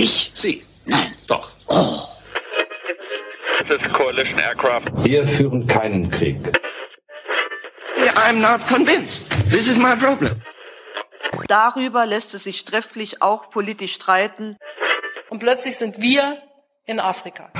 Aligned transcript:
Ich? 0.00 0.30
Sie. 0.32 0.62
Nein. 0.86 1.12
Doch. 1.26 1.50
Oh. 1.66 2.06
This 3.66 3.82
is 3.84 3.92
coalition 3.92 4.38
aircraft. 4.38 4.92
Wir 5.04 5.26
führen 5.26 5.66
keinen 5.66 6.08
Krieg. 6.08 6.36
I'm 8.14 8.40
not 8.40 8.60
convinced. 8.68 9.28
This 9.50 9.66
is 9.66 9.76
my 9.76 9.96
problem. 9.96 10.40
Darüber 11.48 12.06
lässt 12.06 12.32
es 12.36 12.44
sich 12.44 12.64
trefflich 12.64 13.22
auch 13.22 13.50
politisch 13.50 13.94
streiten. 13.94 14.56
Und 15.30 15.40
plötzlich 15.40 15.74
sind 15.74 16.00
wir 16.00 16.38
in 16.86 17.00
Afrika. 17.00 17.50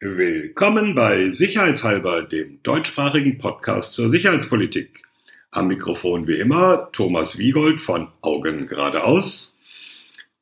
Willkommen 0.00 0.94
bei 0.94 1.30
Sicherheitshalber, 1.30 2.24
dem 2.24 2.62
deutschsprachigen 2.62 3.38
Podcast 3.38 3.94
zur 3.94 4.10
Sicherheitspolitik. 4.10 5.02
Am 5.50 5.68
Mikrofon 5.68 6.26
wie 6.26 6.38
immer 6.38 6.92
Thomas 6.92 7.38
Wiegold 7.38 7.80
von 7.80 8.08
Augen 8.20 8.66
geradeaus. 8.66 9.54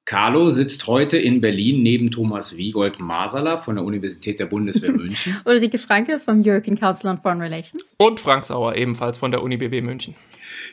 Carlo 0.07 0.51
sitzt 0.51 0.87
heute 0.87 1.19
in 1.19 1.41
Berlin 1.41 1.83
neben 1.83 2.13
Thomas 2.13 2.57
Wiegold 2.57 3.01
Masala 3.01 3.59
von 3.59 3.75
der 3.75 3.85
Universität 3.85 4.39
der 4.39 4.47
Bundeswehr 4.47 4.93
München. 4.97 5.37
Ulrike 5.45 5.79
Franke 5.79 6.21
vom 6.21 6.43
European 6.47 6.79
Council 6.79 7.11
on 7.11 7.19
Foreign 7.19 7.43
Relations. 7.43 7.97
Und 7.99 8.21
Frank 8.21 8.45
Sauer 8.45 8.77
ebenfalls 8.77 9.19
von 9.19 9.33
der 9.33 9.43
Uni 9.43 9.57
BW 9.57 9.83
München. 9.83 10.15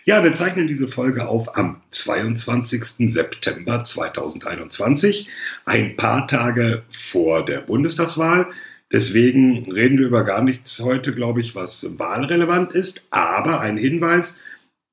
Ja, 0.06 0.24
wir 0.24 0.34
zeichnen 0.34 0.68
diese 0.68 0.88
Folge 0.88 1.28
auf 1.28 1.58
am 1.58 1.82
22. 1.90 3.12
September 3.12 3.84
2021, 3.84 5.28
ein 5.66 5.96
paar 5.98 6.28
Tage 6.28 6.84
vor 6.92 7.44
der 7.44 7.62
Bundestagswahl. 7.62 8.48
Deswegen 8.92 9.72
reden 9.72 9.98
wir 9.98 10.06
über 10.06 10.24
gar 10.24 10.44
nichts 10.44 10.80
heute, 10.80 11.16
glaube 11.16 11.42
ich, 11.42 11.56
was 11.56 11.88
wahlrelevant 11.98 12.74
ist. 12.74 13.02
Aber 13.10 13.62
ein 13.62 13.78
Hinweis, 13.78 14.38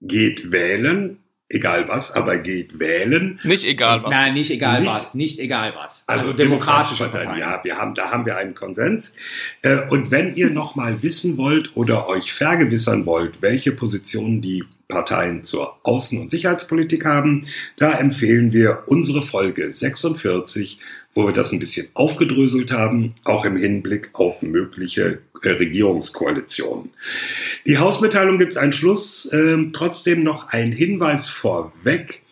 geht 0.01 0.51
wählen, 0.51 1.19
egal 1.51 1.89
was, 1.89 2.11
aber 2.13 2.39
geht 2.39 2.79
wählen. 2.79 3.39
Nicht 3.45 3.65
egal 3.65 4.03
was. 4.03 4.11
Nein, 4.11 4.35
nicht 4.35 4.51
egal 4.51 4.81
Nicht- 4.81 4.89
was, 4.91 5.15
nicht 5.15 5.39
egal 5.39 5.75
was. 5.77 6.05
Also, 6.07 6.21
Also, 6.21 6.33
demokratische 6.33 7.05
Parteien. 7.05 7.25
Parteien. 7.27 7.41
Ja, 7.41 7.61
wir 7.63 7.77
haben, 7.77 7.95
da 7.95 8.11
haben 8.11 8.25
wir 8.25 8.37
einen 8.37 8.55
Konsens. 8.55 9.13
Äh, 9.63 9.81
Und 9.91 10.11
wenn 10.11 10.35
ihr 10.37 10.51
noch 10.51 10.77
mal 10.77 11.03
wissen 11.03 11.37
wollt 11.37 11.77
oder 11.77 12.09
euch 12.09 12.33
vergewissern 12.33 13.05
wollt, 13.05 13.43
welche 13.43 13.73
Positionen 13.73 14.41
die 14.41 14.65
Parteien 14.89 15.45
zur 15.45 15.79
Außen- 15.85 16.21
und 16.21 16.31
Sicherheitspolitik 16.31 17.05
haben, 17.05 17.47
da 17.77 17.93
empfehlen 17.99 18.53
wir 18.53 18.85
unsere 18.87 19.23
Folge 19.23 19.73
46, 19.73 20.79
wo 21.15 21.27
wir 21.27 21.33
das 21.33 21.53
ein 21.53 21.59
bisschen 21.59 21.89
aufgedröselt 21.95 22.73
haben, 22.73 23.15
auch 23.25 23.45
im 23.45 23.57
Hinblick 23.57 24.11
auf 24.15 24.43
mögliche 24.43 25.21
äh, 25.43 25.49
Regierungskoalitionen. 25.51 26.91
Die 27.67 27.79
Hausmitteilung 27.79 28.39
gibt 28.39 28.53
es 28.53 28.57
einen 28.57 28.73
Schluss. 28.73 29.29
Ähm, 29.33 29.73
trotzdem 29.73 30.23
noch 30.23 30.49
ein 30.49 30.73
Hinweis 30.73 31.29
vorweg. 31.29 32.23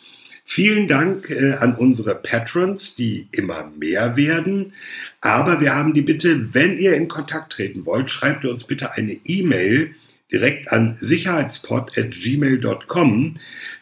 Vielen 0.45 0.87
Dank 0.87 1.29
äh, 1.29 1.55
an 1.55 1.75
unsere 1.75 2.15
Patrons, 2.15 2.95
die 2.95 3.29
immer 3.33 3.70
mehr 3.77 4.17
werden. 4.17 4.73
Aber 5.20 5.61
wir 5.61 5.75
haben 5.75 5.92
die 5.92 6.03
Bitte, 6.03 6.55
wenn 6.55 6.79
ihr 6.79 6.95
in 6.95 7.09
Kontakt 7.09 7.53
treten 7.53 7.85
wollt, 7.85 8.11
schreibt 8.11 8.45
ihr 8.45 8.51
uns 8.51 8.65
bitte 8.65 8.95
eine 8.95 9.19
E-Mail 9.25 9.95
direkt 10.33 10.73
an 10.73 10.97
sicherheitspod.gmail.com. 10.97 13.34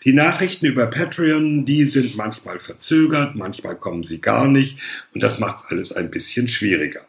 Die 0.05 0.13
Nachrichten 0.13 0.67
über 0.67 0.87
Patreon, 0.87 1.65
die 1.67 1.85
sind 1.85 2.17
manchmal 2.17 2.59
verzögert, 2.59 3.35
manchmal 3.35 3.77
kommen 3.77 4.05
sie 4.05 4.21
gar 4.21 4.47
nicht 4.49 4.79
und 5.15 5.23
das 5.23 5.39
macht 5.39 5.65
alles 5.69 5.93
ein 5.93 6.11
bisschen 6.11 6.49
schwieriger. 6.49 7.07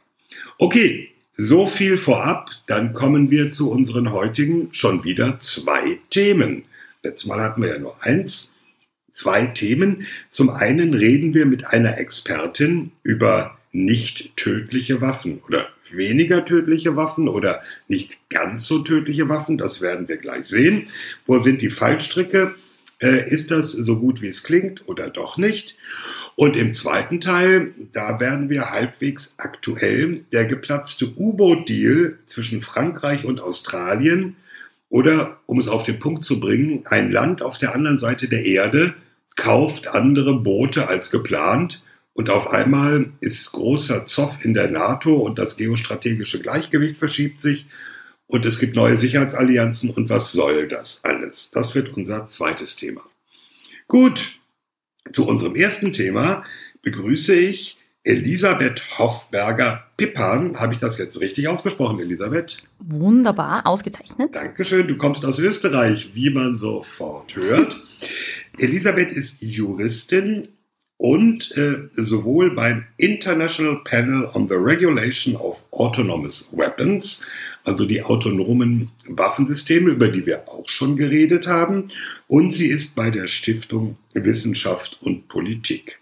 Okay, 0.58 1.10
so 1.34 1.68
viel 1.68 1.98
vorab, 1.98 2.52
dann 2.66 2.94
kommen 2.94 3.30
wir 3.30 3.52
zu 3.52 3.70
unseren 3.70 4.12
heutigen 4.12 4.70
schon 4.72 5.04
wieder 5.04 5.38
zwei 5.40 6.00
Themen. 6.10 6.64
Letztes 7.04 7.28
Mal 7.28 7.42
hatten 7.42 7.62
wir 7.62 7.70
ja 7.70 7.78
nur 7.78 8.04
eins 8.04 8.52
zwei 9.12 9.46
Themen. 9.48 10.08
Zum 10.30 10.50
einen 10.50 10.94
reden 10.94 11.34
wir 11.36 11.46
mit 11.46 11.68
einer 11.68 12.00
Expertin 12.00 12.92
über 13.04 13.58
nicht 13.72 14.36
tödliche 14.36 15.00
Waffen 15.02 15.42
oder 15.48 15.70
weniger 15.92 16.46
tödliche 16.46 16.96
Waffen 16.96 17.28
oder 17.28 17.62
nicht 17.88 18.30
ganz 18.30 18.66
so 18.66 18.80
tödliche 18.80 19.30
Waffen. 19.30 19.58
Das 19.58 19.82
werden 19.82 20.08
wir 20.08 20.18
gleich 20.18 20.46
sehen. 20.46 20.88
Wo 21.26 21.40
sind 21.40 21.62
die 21.62 21.70
Fallstricke? 21.70 22.56
Äh, 23.00 23.28
ist 23.28 23.52
das 23.52 23.72
so 23.72 24.00
gut, 24.00 24.22
wie 24.22 24.28
es 24.28 24.44
klingt 24.44 24.88
oder 24.88 25.10
doch 25.10 25.38
nicht? 25.38 25.78
Und 26.36 26.56
im 26.56 26.74
zweiten 26.74 27.20
Teil, 27.20 27.74
da 27.94 28.20
werden 28.20 28.50
wir 28.50 28.70
halbwegs 28.70 29.34
aktuell 29.38 30.24
der 30.32 30.46
geplatzte 30.46 31.12
U-Boot-Deal 31.16 32.18
zwischen 32.26 32.62
Frankreich 32.62 33.26
und 33.26 33.42
Australien 33.42 34.36
oder, 34.90 35.40
um 35.48 35.60
es 35.60 35.68
auf 35.68 35.84
den 35.84 36.00
Punkt 36.00 36.24
zu 36.24 36.40
bringen, 36.40 36.84
ein 36.86 37.12
Land 37.12 37.42
auf 37.42 37.58
der 37.58 37.76
anderen 37.76 37.98
Seite 37.98 38.30
der 38.30 38.46
Erde 38.46 38.94
kauft 39.36 39.88
andere 39.88 40.40
Boote 40.40 40.88
als 40.88 41.12
geplant 41.12 41.82
und 42.18 42.32
auf 42.32 42.48
einmal 42.52 43.12
ist 43.22 43.52
großer 43.52 44.08
Zoff 44.08 44.44
in 44.44 44.56
der 44.56 44.72
NATO 44.72 45.16
und 45.18 45.38
das 45.38 45.56
geostrategische 45.56 46.42
Gleichgewicht 46.42 46.98
verschiebt 46.98 47.40
sich 47.40 47.68
und 48.26 48.44
es 48.44 48.58
gibt 48.58 48.76
neue 48.76 48.98
Sicherheitsallianzen 48.98 49.92
und 49.92 50.10
was 50.10 50.32
soll 50.32 50.68
das 50.68 51.00
alles? 51.04 51.52
Das 51.52 51.76
wird 51.76 51.96
unser 51.96 52.26
zweites 52.26 52.76
Thema. 52.76 53.04
Gut, 53.88 54.34
zu 55.12 55.28
unserem 55.28 55.56
ersten 55.56 55.94
Thema 55.94 56.44
begrüße 56.82 57.36
ich 57.36 57.78
Elisabeth 58.04 58.98
Hoffberger-Pippan. 58.98 60.60
Habe 60.60 60.74
ich 60.74 60.80
das 60.80 60.98
jetzt 60.98 61.22
richtig 61.22 61.48
ausgesprochen, 61.48 62.00
Elisabeth? 62.00 62.58
Wunderbar, 62.80 63.68
ausgezeichnet. 63.68 64.34
Dankeschön. 64.34 64.88
Du 64.88 64.98
kommst 64.98 65.24
aus 65.24 65.38
Österreich, 65.38 66.16
wie 66.16 66.32
man 66.32 66.58
sofort 66.58 67.36
hört. 67.36 67.84
Elisabeth 68.58 69.12
ist 69.12 69.40
Juristin 69.40 70.48
und 70.98 71.56
äh, 71.56 71.88
sowohl 71.94 72.56
beim 72.56 72.86
International 72.98 73.82
Panel 73.84 74.28
on 74.34 74.48
the 74.48 74.56
Regulation 74.56 75.36
of 75.36 75.64
Autonomous 75.72 76.50
Weapons, 76.52 77.22
also 77.66 77.86
die 77.86 78.02
autonomen 78.02 78.90
Waffensysteme, 79.08 79.92
über 79.92 80.08
die 80.08 80.26
wir 80.26 80.48
auch 80.48 80.68
schon 80.68 80.96
geredet 80.96 81.48
haben, 81.48 81.86
und 82.28 82.52
sie 82.52 82.68
ist 82.68 82.96
bei 82.96 83.12
der 83.12 83.28
Stiftung 83.28 83.98
Wissenschaft 84.14 84.98
und 85.02 85.28
Politik. 85.28 86.00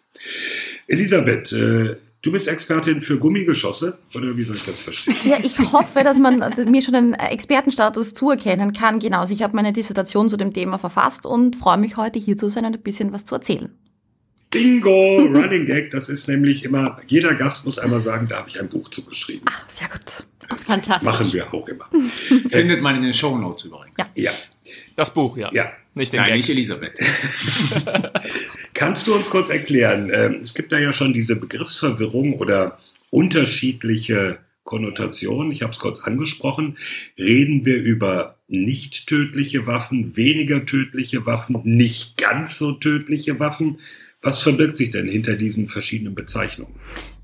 Elisabeth, 0.88 1.52
äh, 1.52 1.98
du 2.22 2.32
bist 2.32 2.48
Expertin 2.48 3.02
für 3.02 3.20
Gummigeschosse, 3.20 3.98
oder 4.16 4.38
wie 4.38 4.44
soll 4.44 4.56
ich 4.56 4.64
das 4.64 4.80
verstehen? 4.80 5.16
Ja, 5.26 5.38
ich 5.44 5.60
hoffe, 5.60 6.06
dass 6.06 6.18
man 6.18 6.40
mir 6.70 6.82
schon 6.82 6.94
den 6.94 7.14
Expertenstatus 7.16 8.14
zuerkennen 8.14 8.72
kann. 8.72 9.00
Genau, 9.00 9.20
also 9.20 9.34
ich 9.34 9.44
habe 9.44 9.58
meine 9.58 9.74
Dissertation 9.74 10.30
zu 10.30 10.38
dem 10.38 10.54
Thema 10.54 10.78
verfasst 10.78 11.26
und 11.26 11.58
freue 11.58 11.78
mich 11.78 11.98
heute 11.98 12.18
hier 12.18 12.38
zu 12.38 12.48
sein 12.48 12.66
und 12.66 12.76
ein 12.76 12.82
bisschen 12.82 13.12
was 13.12 13.26
zu 13.26 13.36
erzählen. 13.36 13.72
Bingo, 14.56 15.26
Running 15.26 15.66
Gag, 15.66 15.90
das 15.92 16.10
ist 16.10 16.28
nämlich 16.28 16.64
immer, 16.64 16.98
jeder 17.08 17.36
Gast 17.36 17.66
muss 17.66 17.78
einmal 17.78 18.00
sagen, 18.00 18.28
da 18.28 18.38
habe 18.38 18.50
ich 18.50 18.60
ein 18.60 18.70
Buch 18.70 18.90
zugeschrieben. 18.90 19.44
Ah, 19.50 19.64
sehr 19.68 19.88
gut. 19.88 20.24
Fantastisch. 20.60 21.12
Machen 21.12 21.34
wir 21.34 21.54
auch 21.54 21.68
immer. 21.68 21.90
Findet 22.48 22.82
man 22.82 22.96
in 22.96 23.04
den 23.04 23.14
Shownotes 23.14 23.66
übrigens. 23.66 23.98
Ja. 23.98 24.06
Ja, 24.16 24.32
Das 24.96 25.14
Buch, 25.14 25.38
ja. 25.38 25.50
ja. 25.54 25.72
Nicht 25.94 26.14
den 26.14 26.20
Nein, 26.20 26.30
Gag. 26.30 26.38
nicht 26.38 26.50
Elisabeth. 26.50 26.94
Kannst 28.74 29.08
du 29.08 29.16
uns 29.16 29.30
kurz 29.30 29.50
erklären, 29.50 30.12
ähm, 30.14 30.40
es 30.42 30.54
gibt 30.54 30.72
da 30.72 30.78
ja 30.80 30.94
schon 30.94 31.14
diese 31.14 31.36
Begriffsverwirrung 31.36 32.34
oder 32.34 32.80
unterschiedliche 33.10 34.40
Konnotationen, 34.66 35.52
ich 35.52 35.62
habe 35.62 35.72
es 35.72 35.80
kurz 35.80 36.02
angesprochen. 36.02 36.78
Reden 37.18 37.66
wir 37.66 37.78
über 37.82 38.38
nicht 38.48 39.08
tödliche 39.08 39.68
Waffen, 39.68 40.16
weniger 40.18 40.66
tödliche 40.66 41.26
Waffen, 41.26 41.62
nicht 41.64 42.18
ganz 42.18 42.58
so 42.58 42.74
tödliche 42.74 43.40
Waffen? 43.40 43.80
Was 44.26 44.40
verbirgt 44.40 44.76
sich 44.76 44.90
denn 44.90 45.08
hinter 45.08 45.36
diesen 45.36 45.68
verschiedenen 45.68 46.16
Bezeichnungen? 46.16 46.74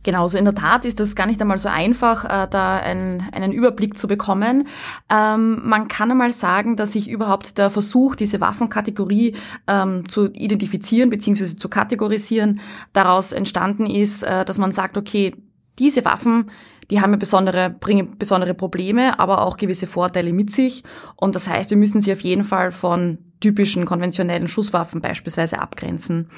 Genau, 0.04 0.28
so 0.28 0.38
in 0.38 0.46
der 0.46 0.54
Tat 0.54 0.86
ist 0.86 1.00
es 1.00 1.16
gar 1.16 1.26
nicht 1.26 1.42
einmal 1.42 1.58
so 1.58 1.68
einfach, 1.68 2.26
äh, 2.26 2.48
da 2.48 2.78
einen, 2.78 3.24
einen 3.32 3.52
Überblick 3.52 3.98
zu 3.98 4.08
bekommen. 4.08 4.68
Ähm, 5.10 5.68
man 5.68 5.88
kann 5.88 6.12
einmal 6.12 6.32
sagen, 6.32 6.76
dass 6.76 6.94
sich 6.94 7.10
überhaupt 7.10 7.58
der 7.58 7.72
Versuch, 7.72 8.16
diese 8.16 8.40
Waffenkategorie 8.40 9.36
ähm, 9.66 10.08
zu 10.08 10.32
identifizieren 10.32 11.10
bzw. 11.10 11.58
zu 11.58 11.70
kategorisieren, 11.70 12.60
daraus 12.94 13.32
entstanden 13.32 13.88
ist, 13.88 14.22
äh, 14.22 14.46
dass 14.46 14.60
man 14.60 14.72
sagt, 14.72 14.96
okay, 14.96 15.34
diese 15.80 16.06
Waffen, 16.06 16.52
die 16.92 17.02
haben 17.02 17.12
ja 17.12 17.18
besondere, 17.18 17.70
bringen 17.72 18.18
besondere 18.20 18.54
Probleme, 18.54 19.18
aber 19.20 19.42
auch 19.42 19.58
gewisse 19.58 19.88
Vorteile 19.88 20.34
mit 20.34 20.52
sich. 20.52 20.84
Und 21.16 21.34
das 21.36 21.48
heißt, 21.50 21.70
wir 21.72 21.78
müssen 21.78 22.02
sie 22.02 22.12
auf 22.12 22.22
jeden 22.22 22.44
Fall 22.44 22.72
von 22.72 23.18
typischen 23.40 23.86
konventionellen 23.86 24.48
Schusswaffen 24.48 25.02
beispielsweise 25.02 25.60
abgrenzen. 25.60 26.30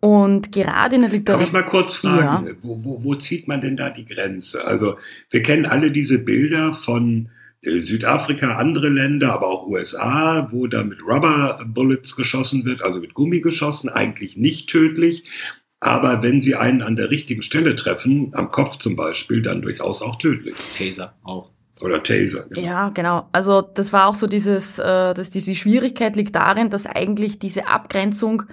Und 0.00 0.52
gerade 0.52 0.96
in 0.96 1.02
der 1.02 1.10
Darf 1.10 1.18
Literatur. 1.18 1.46
ich 1.46 1.52
mal 1.52 1.62
kurz 1.62 1.94
fragen, 1.94 2.46
Ja. 2.48 2.52
wo, 2.62 2.84
wo, 2.84 3.04
wo 3.04 3.14
zieht 3.14 3.48
man 3.48 3.60
denn 3.60 3.76
da 3.76 3.88
die 3.88 4.04
Grenze? 4.04 4.66
Also 4.66 4.96
wir 5.30 5.42
kennen 5.42 5.64
alle 5.64 5.90
diese 5.92 6.18
Bilder 6.18 6.74
von 6.74 7.28
äh, 7.62 7.78
Südafrika, 7.78 8.56
andere 8.56 8.88
Länder, 8.88 9.32
aber 9.32 9.46
auch 9.46 9.66
USA, 9.68 10.48
wo 10.50 10.66
da 10.66 10.82
mit 10.82 11.02
Rubber 11.02 11.64
Bullets 11.68 12.16
geschossen 12.16 12.66
wird, 12.66 12.82
also 12.82 12.98
mit 12.98 13.14
Gummigeschossen, 13.14 13.88
eigentlich 13.88 14.36
nicht 14.36 14.68
tödlich. 14.68 15.24
Aber 15.84 16.22
wenn 16.22 16.40
sie 16.40 16.54
einen 16.54 16.80
an 16.80 16.94
der 16.94 17.10
richtigen 17.10 17.42
Stelle 17.42 17.74
treffen, 17.74 18.30
am 18.36 18.52
Kopf 18.52 18.76
zum 18.76 18.94
Beispiel, 18.94 19.42
dann 19.42 19.62
durchaus 19.62 20.00
auch 20.00 20.14
tödlich. 20.14 20.54
Taser 20.72 21.12
auch. 21.24 21.50
Oder 21.80 22.00
Taser. 22.04 22.44
genau. 22.48 22.64
Ja, 22.64 22.88
genau. 22.90 23.28
Also 23.32 23.62
das 23.62 23.92
war 23.92 24.06
auch 24.06 24.14
so 24.14 24.28
dieses, 24.28 24.78
äh, 24.78 25.12
dass 25.12 25.30
diese 25.30 25.56
Schwierigkeit 25.56 26.14
liegt 26.14 26.36
darin, 26.36 26.70
dass 26.70 26.86
eigentlich 26.86 27.40
diese 27.40 27.66
Abgrenzung 27.66 28.44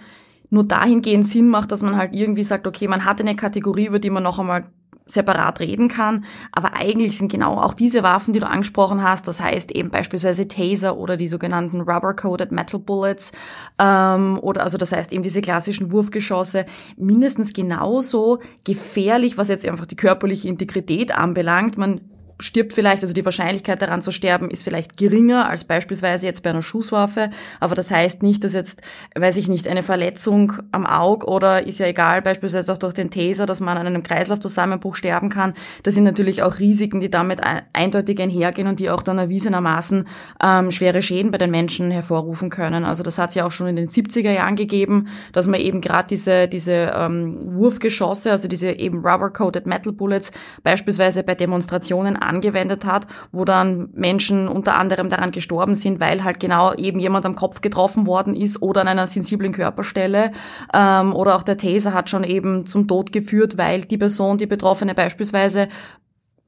nur 0.50 0.66
dahingehend 0.66 1.24
Sinn 1.24 1.50
macht, 1.50 1.72
dass 1.72 1.84
man 1.84 1.98
halt 1.98 2.16
irgendwie 2.16 2.42
sagt, 2.42 2.66
okay, 2.66 2.88
man 2.88 3.06
hat 3.06 3.20
eine 3.20 3.36
Kategorie, 3.36 3.86
über 3.86 4.00
die 4.00 4.10
man 4.10 4.24
noch 4.24 4.40
einmal 4.40 4.66
separat 5.12 5.60
reden 5.60 5.88
kann. 5.88 6.26
Aber 6.52 6.74
eigentlich 6.74 7.18
sind 7.18 7.32
genau 7.32 7.58
auch 7.58 7.74
diese 7.74 8.04
Waffen, 8.04 8.34
die 8.34 8.40
du 8.40 8.48
angesprochen 8.48 9.04
hast, 9.04 9.28
das 9.28 9.40
heißt 9.40 9.72
eben 9.72 9.90
beispielsweise 9.90 10.48
Taser 10.48 10.98
oder 10.98 11.18
die 11.18 11.28
sogenannten 11.28 11.82
Rubber-Coated 11.82 12.52
Metal 12.52 12.80
Bullets 12.80 13.32
ähm, 13.80 14.40
oder 14.42 14.64
also 14.64 14.78
das 14.78 14.92
heißt 14.92 15.12
eben 15.14 15.24
diese 15.24 15.42
klassischen 15.42 15.92
Wurfgeschosse, 15.92 16.66
mindestens 16.98 17.54
genauso 17.54 18.40
gefährlich, 18.64 19.38
was 19.38 19.50
jetzt 19.50 19.68
einfach 19.68 19.86
die 19.86 19.96
körperliche 19.96 20.48
Integrität 20.48 21.16
anbelangt. 21.16 21.78
Man 21.78 22.02
stirbt 22.40 22.74
vielleicht, 22.74 23.04
also 23.04 23.14
die 23.14 23.26
Wahrscheinlichkeit 23.26 23.82
daran 23.82 24.02
zu 24.02 24.12
sterben 24.12 24.50
ist 24.50 24.64
vielleicht 24.64 24.98
geringer 24.98 25.50
als 25.50 25.64
beispielsweise 25.64 26.26
jetzt 26.26 26.44
bei 26.44 26.50
einer 26.50 26.62
Schusswaffe, 26.62 27.30
aber 27.60 27.76
das 27.76 27.92
heißt 27.92 28.24
nicht, 28.24 28.44
dass 28.44 28.54
jetzt, 28.54 28.82
weiß 29.16 29.38
ich 29.38 29.48
nicht, 29.48 29.68
eine 29.68 29.84
Verletzung 29.84 30.54
am 30.72 30.86
Auge 30.86 31.28
oder 31.28 31.66
ist 31.66 31.80
ja 31.80 31.88
egal, 31.88 32.22
beispielsweise 32.22 32.72
auch 32.72 32.78
durch 32.78 32.94
den 32.94 33.12
Taser, 33.12 33.46
dass 33.46 33.60
man 33.60 33.78
an 33.78 33.88
einem 33.88 34.04
Kreislaufzusammenbruch 34.04 34.96
sterben 34.96 35.30
kann. 35.30 35.54
Das 35.84 35.94
sind 35.94 36.04
natürlich 36.04 36.44
auch 36.44 36.60
Risiken, 36.60 37.00
die 37.00 37.10
damit 37.10 37.42
eindeutig 37.74 38.22
einhergehen 38.22 38.68
und 38.68 38.80
die 38.80 38.90
auch 38.90 39.02
dann 39.02 39.18
erwiesenermaßen 39.18 40.08
ähm, 40.42 40.72
schwere 40.72 41.02
Schäden 41.02 41.32
bei 41.32 41.38
den 41.38 41.52
Menschen 41.52 41.92
hervorrufen 41.92 42.50
können. 42.50 42.86
Also 42.86 43.04
das 43.04 43.18
hat 43.18 43.30
es 43.30 43.36
ja 43.36 43.46
auch 43.46 43.52
schon 43.52 43.68
in 43.68 43.76
den 43.76 43.90
70er 43.90 44.32
Jahren 44.32 44.56
gegeben, 44.56 45.08
dass 45.34 45.48
man 45.48 45.60
eben 45.60 45.82
gerade 45.82 46.08
diese, 46.08 46.48
diese 46.48 46.94
ähm, 46.96 47.38
Wurfgeschosse, 47.42 48.32
also 48.32 48.48
diese 48.48 48.72
eben 48.72 49.06
Rubber-Coated 49.06 49.66
Metal 49.66 49.94
Bullets 49.94 50.32
beispielsweise 50.64 51.24
bei 51.24 51.36
Demonstrationen 51.36 52.16
angewendet 52.30 52.86
hat, 52.86 53.08
wo 53.32 53.44
dann 53.44 53.90
Menschen 53.94 54.48
unter 54.48 54.76
anderem 54.76 55.10
daran 55.10 55.32
gestorben 55.32 55.76
sind, 55.76 56.00
weil 56.00 56.24
halt 56.24 56.40
genau 56.40 56.74
eben 56.76 57.00
jemand 57.00 57.26
am 57.26 57.36
Kopf 57.36 57.62
getroffen 57.62 58.08
worden 58.08 58.34
ist 58.34 58.62
oder 58.62 58.82
an 58.82 58.88
einer 58.88 59.08
sensiblen 59.08 59.52
Körperstelle. 59.52 60.32
Ähm, 60.74 61.14
oder 61.14 61.36
auch 61.36 61.44
der 61.44 61.58
Taser 61.58 61.94
hat 61.94 62.10
schon 62.10 62.24
eben 62.24 62.66
zum 62.66 62.88
Tod 62.88 63.12
geführt, 63.12 63.58
weil 63.58 63.82
die 63.82 63.98
Person, 63.98 64.38
die 64.38 64.48
Betroffene 64.48 64.96
beispielsweise 64.96 65.68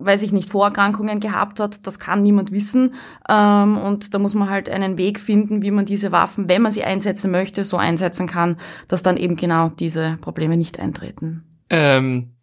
weiß 0.06 0.24
ich 0.24 0.32
nicht, 0.32 0.50
Vorerkrankungen 0.50 1.20
gehabt 1.20 1.60
hat, 1.60 1.86
das 1.86 2.00
kann 2.00 2.24
niemand 2.24 2.52
wissen. 2.52 2.96
Ähm, 3.30 3.78
und 3.78 4.14
da 4.14 4.20
muss 4.20 4.34
man 4.34 4.50
halt 4.50 4.70
einen 4.70 4.98
Weg 4.98 5.20
finden, 5.20 5.62
wie 5.62 5.72
man 5.72 5.86
diese 5.86 6.12
Waffen, 6.12 6.50
wenn 6.50 6.62
man 6.62 6.72
sie 6.72 6.84
einsetzen 6.84 7.32
möchte, 7.32 7.64
so 7.64 7.78
einsetzen 7.78 8.28
kann, 8.28 8.58
dass 8.88 9.04
dann 9.04 9.18
eben 9.18 9.36
genau 9.36 9.70
diese 9.70 10.18
Probleme 10.22 10.58
nicht 10.58 10.80
eintreten. 10.80 11.44
Ähm, 11.70 12.34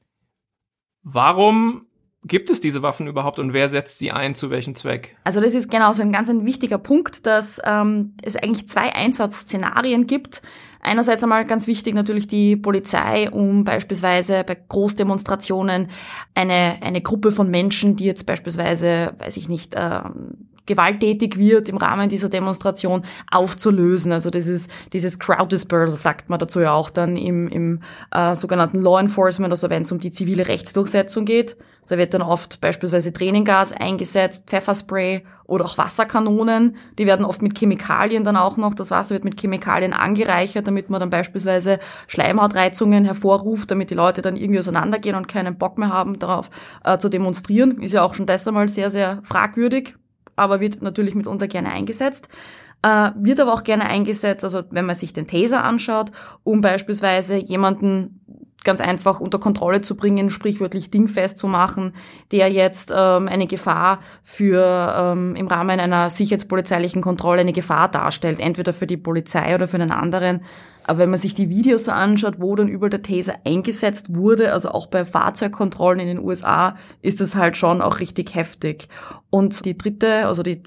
warum 1.02 1.87
Gibt 2.28 2.50
es 2.50 2.60
diese 2.60 2.82
Waffen 2.82 3.06
überhaupt 3.06 3.38
und 3.38 3.54
wer 3.54 3.68
setzt 3.68 3.98
sie 3.98 4.12
ein, 4.12 4.34
zu 4.34 4.50
welchem 4.50 4.74
Zweck? 4.74 5.16
Also 5.24 5.40
das 5.40 5.54
ist 5.54 5.70
genau 5.70 5.92
so 5.94 6.02
ein 6.02 6.12
ganz 6.12 6.28
ein 6.28 6.44
wichtiger 6.44 6.78
Punkt, 6.78 7.26
dass 7.26 7.60
ähm, 7.64 8.12
es 8.22 8.36
eigentlich 8.36 8.68
zwei 8.68 8.94
Einsatzszenarien 8.94 10.06
gibt. 10.06 10.42
Einerseits 10.80 11.22
einmal 11.22 11.44
ganz 11.44 11.66
wichtig 11.66 11.94
natürlich 11.94 12.28
die 12.28 12.56
Polizei, 12.56 13.30
um 13.30 13.64
beispielsweise 13.64 14.44
bei 14.44 14.56
Großdemonstrationen 14.56 15.88
eine, 16.34 16.78
eine 16.82 17.00
Gruppe 17.00 17.32
von 17.32 17.50
Menschen, 17.50 17.96
die 17.96 18.04
jetzt 18.04 18.26
beispielsweise, 18.26 19.14
weiß 19.18 19.38
ich 19.38 19.48
nicht, 19.48 19.74
äh, 19.74 20.00
gewalttätig 20.68 21.36
wird 21.36 21.68
im 21.68 21.78
Rahmen 21.78 22.08
dieser 22.08 22.28
Demonstration 22.28 23.02
aufzulösen. 23.30 24.12
Also 24.12 24.30
dieses, 24.30 24.68
dieses 24.92 25.18
Crowd 25.18 25.48
Dispersal 25.48 25.98
sagt 25.98 26.30
man 26.30 26.38
dazu 26.38 26.60
ja 26.60 26.72
auch 26.72 26.90
dann 26.90 27.16
im, 27.16 27.48
im 27.48 27.80
äh, 28.12 28.36
sogenannten 28.36 28.80
Law 28.80 29.00
Enforcement, 29.00 29.50
also 29.50 29.68
wenn 29.70 29.82
es 29.82 29.90
um 29.90 29.98
die 29.98 30.12
zivile 30.12 30.46
Rechtsdurchsetzung 30.46 31.24
geht. 31.24 31.56
Da 31.88 31.96
wird 31.96 32.12
dann 32.12 32.20
oft 32.20 32.60
beispielsweise 32.60 33.14
Tränengas 33.14 33.72
eingesetzt, 33.72 34.44
Pfefferspray 34.46 35.24
oder 35.46 35.64
auch 35.64 35.78
Wasserkanonen. 35.78 36.76
Die 36.98 37.06
werden 37.06 37.24
oft 37.24 37.40
mit 37.40 37.58
Chemikalien 37.58 38.24
dann 38.24 38.36
auch 38.36 38.58
noch, 38.58 38.74
das 38.74 38.90
Wasser 38.90 39.14
wird 39.14 39.24
mit 39.24 39.40
Chemikalien 39.40 39.94
angereichert, 39.94 40.66
damit 40.66 40.90
man 40.90 41.00
dann 41.00 41.08
beispielsweise 41.08 41.78
Schleimhautreizungen 42.06 43.06
hervorruft, 43.06 43.70
damit 43.70 43.88
die 43.88 43.94
Leute 43.94 44.20
dann 44.20 44.36
irgendwie 44.36 44.58
auseinandergehen 44.58 45.16
und 45.16 45.28
keinen 45.28 45.56
Bock 45.56 45.78
mehr 45.78 45.88
haben, 45.88 46.18
darauf 46.18 46.50
äh, 46.84 46.98
zu 46.98 47.08
demonstrieren. 47.08 47.80
Ist 47.80 47.92
ja 47.92 48.02
auch 48.02 48.12
schon 48.12 48.26
deshalb 48.26 48.54
mal 48.54 48.68
sehr, 48.68 48.90
sehr 48.90 49.20
fragwürdig, 49.22 49.94
aber 50.38 50.60
wird 50.60 50.82
natürlich 50.82 51.14
mitunter 51.14 51.48
gerne 51.48 51.70
eingesetzt. 51.70 52.28
Äh, 52.82 53.10
wird 53.16 53.40
aber 53.40 53.54
auch 53.54 53.64
gerne 53.64 53.86
eingesetzt, 53.86 54.44
also 54.44 54.62
wenn 54.70 54.86
man 54.86 54.94
sich 54.94 55.12
den 55.12 55.26
Taser 55.26 55.64
anschaut, 55.64 56.12
um 56.44 56.60
beispielsweise 56.60 57.36
jemanden 57.36 58.20
ganz 58.64 58.80
einfach 58.80 59.20
unter 59.20 59.38
Kontrolle 59.38 59.80
zu 59.80 59.96
bringen, 59.96 60.30
sprichwörtlich 60.30 60.90
dingfest 60.90 61.38
zu 61.38 61.48
machen, 61.48 61.92
der 62.32 62.50
jetzt 62.50 62.92
ähm, 62.94 63.28
eine 63.28 63.46
Gefahr 63.46 64.00
für 64.22 64.94
ähm, 64.96 65.36
im 65.36 65.46
Rahmen 65.46 65.80
einer 65.80 66.10
sicherheitspolizeilichen 66.10 67.00
Kontrolle 67.00 67.40
eine 67.40 67.52
Gefahr 67.52 67.88
darstellt, 67.88 68.40
entweder 68.40 68.72
für 68.72 68.86
die 68.86 68.96
Polizei 68.96 69.54
oder 69.54 69.68
für 69.68 69.76
einen 69.76 69.90
anderen. 69.90 70.42
Aber 70.84 71.00
wenn 71.00 71.10
man 71.10 71.18
sich 71.18 71.34
die 71.34 71.50
Videos 71.50 71.84
so 71.84 71.92
anschaut, 71.92 72.40
wo 72.40 72.56
dann 72.56 72.68
überall 72.68 72.90
der 72.90 73.02
Taser 73.02 73.34
eingesetzt 73.44 74.16
wurde, 74.16 74.52
also 74.52 74.70
auch 74.70 74.86
bei 74.86 75.04
Fahrzeugkontrollen 75.04 76.00
in 76.00 76.08
den 76.08 76.18
USA, 76.18 76.76
ist 77.02 77.20
es 77.20 77.36
halt 77.36 77.56
schon 77.56 77.82
auch 77.82 78.00
richtig 78.00 78.34
heftig. 78.34 78.88
Und 79.30 79.66
die 79.66 79.76
dritte, 79.76 80.26
also 80.26 80.42
die 80.42 80.60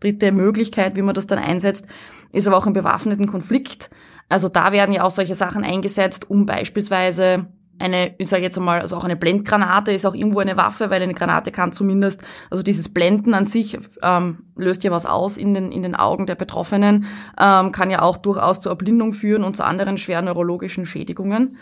dritte 0.00 0.32
Möglichkeit, 0.32 0.96
wie 0.96 1.02
man 1.02 1.14
das 1.14 1.26
dann 1.26 1.38
einsetzt, 1.38 1.86
ist 2.32 2.46
aber 2.46 2.56
auch 2.56 2.66
im 2.66 2.72
bewaffneten 2.72 3.26
Konflikt. 3.26 3.90
Also 4.28 4.48
da 4.48 4.72
werden 4.72 4.94
ja 4.94 5.04
auch 5.04 5.10
solche 5.10 5.34
Sachen 5.34 5.64
eingesetzt, 5.64 6.30
um 6.30 6.46
beispielsweise 6.46 7.46
eine, 7.78 8.14
ich 8.18 8.28
sage 8.28 8.42
jetzt 8.42 8.58
einmal, 8.58 8.80
also 8.80 8.96
auch 8.96 9.04
eine 9.04 9.16
Blendgranate 9.16 9.92
ist 9.92 10.04
auch 10.04 10.14
irgendwo 10.14 10.40
eine 10.40 10.56
Waffe, 10.56 10.90
weil 10.90 11.00
eine 11.00 11.14
Granate 11.14 11.52
kann 11.52 11.72
zumindest, 11.72 12.20
also 12.50 12.62
dieses 12.62 12.88
Blenden 12.88 13.34
an 13.34 13.44
sich 13.44 13.78
ähm, 14.02 14.44
löst 14.56 14.84
ja 14.84 14.90
was 14.90 15.06
aus 15.06 15.36
in 15.36 15.54
den, 15.54 15.70
in 15.70 15.82
den 15.82 15.94
Augen 15.94 16.26
der 16.26 16.34
Betroffenen, 16.34 17.06
ähm, 17.40 17.72
kann 17.72 17.90
ja 17.90 18.02
auch 18.02 18.16
durchaus 18.16 18.60
zur 18.60 18.72
Erblindung 18.72 19.12
führen 19.12 19.44
und 19.44 19.56
zu 19.56 19.64
anderen 19.64 19.96
schweren 19.96 20.24
neurologischen 20.24 20.86
Schädigungen. 20.86 21.56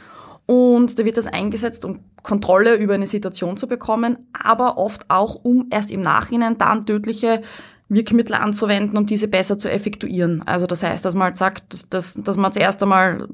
Und 0.47 0.99
da 0.99 1.05
wird 1.05 1.17
das 1.17 1.27
eingesetzt, 1.27 1.85
um 1.85 2.01
Kontrolle 2.23 2.77
über 2.77 2.95
eine 2.95 3.09
Situation 3.09 3.57
zu 3.57 3.67
bekommen, 3.67 4.29
aber 4.33 4.79
oft 4.79 5.11
auch, 5.11 5.35
um 5.35 5.67
erst 5.71 5.91
im 5.91 6.01
Nachhinein 6.01 6.57
dann 6.57 6.87
tödliche 6.87 7.43
Wirkmittel 7.89 8.35
anzuwenden, 8.35 8.97
um 8.97 9.07
diese 9.07 9.29
besser 9.29 9.59
zu 9.59 9.71
effektuieren. 9.71 10.43
Also 10.43 10.67
das 10.67 10.83
heißt, 10.83 11.05
dass 11.05 11.15
man 11.15 11.27
halt 11.27 11.37
sagt, 11.37 11.73
dass, 11.73 11.89
dass, 11.89 12.15
dass 12.15 12.37
man 12.37 12.53
zuerst 12.53 12.83
einmal 12.83 13.29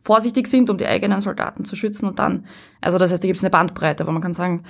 vorsichtig 0.00 0.46
sind, 0.46 0.70
um 0.70 0.78
die 0.78 0.86
eigenen 0.86 1.20
Soldaten 1.20 1.64
zu 1.64 1.76
schützen 1.76 2.06
und 2.06 2.18
dann, 2.18 2.46
also 2.80 2.96
das 2.96 3.12
heißt, 3.12 3.22
da 3.22 3.26
gibt 3.26 3.38
es 3.38 3.44
eine 3.44 3.50
Bandbreite, 3.50 4.06
wo 4.06 4.10
man 4.10 4.22
kann 4.22 4.32
sagen, 4.32 4.64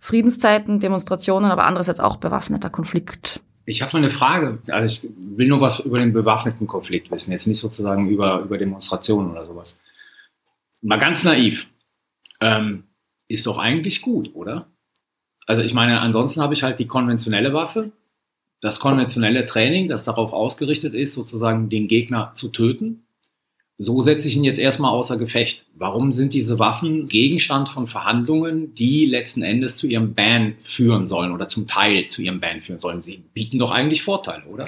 Friedenszeiten, 0.00 0.80
Demonstrationen, 0.80 1.50
aber 1.50 1.64
andererseits 1.64 2.00
auch 2.00 2.16
bewaffneter 2.16 2.70
Konflikt. 2.70 3.40
Ich 3.64 3.80
habe 3.80 3.92
mal 3.92 3.98
eine 3.98 4.10
Frage. 4.10 4.58
Also 4.68 4.84
ich 5.06 5.10
will 5.16 5.46
nur 5.46 5.60
was 5.60 5.80
über 5.80 6.00
den 6.00 6.12
bewaffneten 6.12 6.66
Konflikt 6.66 7.10
wissen, 7.10 7.30
jetzt 7.30 7.46
nicht 7.46 7.60
sozusagen 7.60 8.08
über, 8.08 8.40
über 8.40 8.58
Demonstrationen 8.58 9.30
oder 9.30 9.46
sowas. 9.46 9.78
Mal 10.82 10.98
ganz 10.98 11.22
naiv. 11.22 11.68
Ähm, 12.40 12.84
ist 13.28 13.46
doch 13.46 13.58
eigentlich 13.58 14.02
gut, 14.02 14.34
oder? 14.34 14.66
Also 15.46 15.62
ich 15.62 15.72
meine, 15.72 16.00
ansonsten 16.00 16.42
habe 16.42 16.54
ich 16.54 16.64
halt 16.64 16.80
die 16.80 16.88
konventionelle 16.88 17.54
Waffe, 17.54 17.92
das 18.62 18.78
konventionelle 18.78 19.44
Training, 19.44 19.88
das 19.88 20.04
darauf 20.04 20.32
ausgerichtet 20.32 20.94
ist, 20.94 21.12
sozusagen 21.14 21.68
den 21.68 21.88
Gegner 21.88 22.30
zu 22.34 22.48
töten. 22.48 23.04
So 23.82 24.00
setze 24.00 24.28
ich 24.28 24.36
ihn 24.36 24.44
jetzt 24.44 24.60
erstmal 24.60 24.92
außer 24.92 25.16
Gefecht. 25.16 25.66
Warum 25.74 26.12
sind 26.12 26.34
diese 26.34 26.60
Waffen 26.60 27.06
Gegenstand 27.06 27.68
von 27.68 27.88
Verhandlungen, 27.88 28.76
die 28.76 29.06
letzten 29.06 29.42
Endes 29.42 29.76
zu 29.76 29.88
ihrem 29.88 30.14
Ban 30.14 30.54
führen 30.62 31.08
sollen 31.08 31.32
oder 31.32 31.48
zum 31.48 31.66
Teil 31.66 32.06
zu 32.06 32.22
ihrem 32.22 32.38
Ban 32.38 32.60
führen 32.60 32.78
sollen? 32.78 33.02
Sie 33.02 33.24
bieten 33.34 33.58
doch 33.58 33.72
eigentlich 33.72 34.04
Vorteile, 34.04 34.44
oder? 34.44 34.66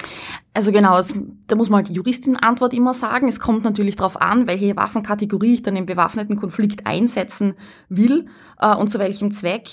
Also 0.53 0.73
genau, 0.73 0.97
es, 0.97 1.13
da 1.47 1.55
muss 1.55 1.69
man 1.69 1.77
halt 1.77 1.89
die 1.89 1.93
Juristin-Antwort 1.93 2.73
immer 2.73 2.93
sagen. 2.93 3.29
Es 3.29 3.39
kommt 3.39 3.63
natürlich 3.63 3.95
darauf 3.95 4.19
an, 4.21 4.47
welche 4.47 4.75
Waffenkategorie 4.75 5.53
ich 5.53 5.63
dann 5.63 5.77
im 5.77 5.85
bewaffneten 5.85 6.35
Konflikt 6.35 6.85
einsetzen 6.85 7.53
will 7.87 8.25
äh, 8.59 8.75
und 8.75 8.89
zu 8.89 8.99
welchem 8.99 9.31
Zweck. 9.31 9.69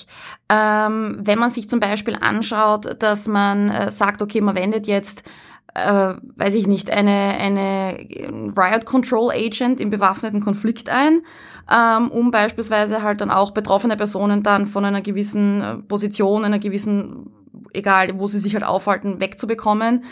Ähm, 0.49 1.19
wenn 1.21 1.41
man 1.41 1.51
sich 1.51 1.69
zum 1.69 1.81
Beispiel 1.81 2.15
anschaut, 2.15 3.03
dass 3.03 3.27
man 3.27 3.71
äh, 3.71 3.91
sagt, 3.91 4.23
okay, 4.23 4.41
man 4.41 4.55
wendet 4.55 4.87
jetzt 4.87 5.25
äh, 5.75 6.15
weiß 6.37 6.55
ich 6.55 6.67
nicht, 6.67 6.91
eine, 6.91 7.11
eine 7.11 7.99
Riot 8.57 8.85
Control 8.85 9.31
Agent 9.31 9.81
im 9.81 9.91
bewaffneten 9.91 10.41
Konflikt 10.41 10.89
ein, 10.89 11.23
ähm, 11.71 12.11
um 12.11 12.31
beispielsweise 12.31 13.03
halt 13.03 13.21
dann 13.21 13.31
auch 13.31 13.53
betroffene 13.53 13.97
Personen 13.97 14.43
dann 14.43 14.67
von 14.67 14.85
einer 14.85 15.01
gewissen 15.01 15.63
äh, 15.63 15.77
Position, 15.77 16.45
einer 16.45 16.59
gewissen, 16.59 17.31
egal 17.73 18.19
wo 18.19 18.27
sie 18.27 18.39
sich 18.39 18.55
halt 18.55 18.65
aufhalten, 18.65 19.21
wegzubekommen. 19.21 20.05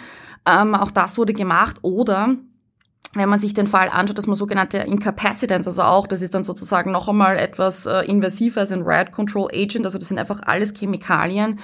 Ähm, 0.46 0.74
auch 0.74 0.90
das 0.90 1.18
wurde 1.18 1.34
gemacht. 1.34 1.78
Oder 1.82 2.36
wenn 3.14 3.28
man 3.28 3.40
sich 3.40 3.52
den 3.54 3.66
Fall 3.66 3.88
anschaut, 3.88 4.16
dass 4.16 4.26
man 4.26 4.36
sogenannte 4.36 4.78
Incapacitants, 4.78 5.66
also 5.66 5.82
auch, 5.82 6.06
das 6.06 6.22
ist 6.22 6.34
dann 6.34 6.44
sozusagen 6.44 6.92
noch 6.92 7.08
einmal 7.08 7.36
etwas 7.36 7.84
äh, 7.86 8.04
invasiver 8.06 8.60
als 8.60 8.72
ein 8.72 8.82
Riot 8.82 9.12
Control 9.12 9.50
Agent, 9.52 9.84
also 9.84 9.98
das 9.98 10.08
sind 10.08 10.18
einfach 10.18 10.40
alles 10.44 10.72
Chemikalien, 10.72 11.58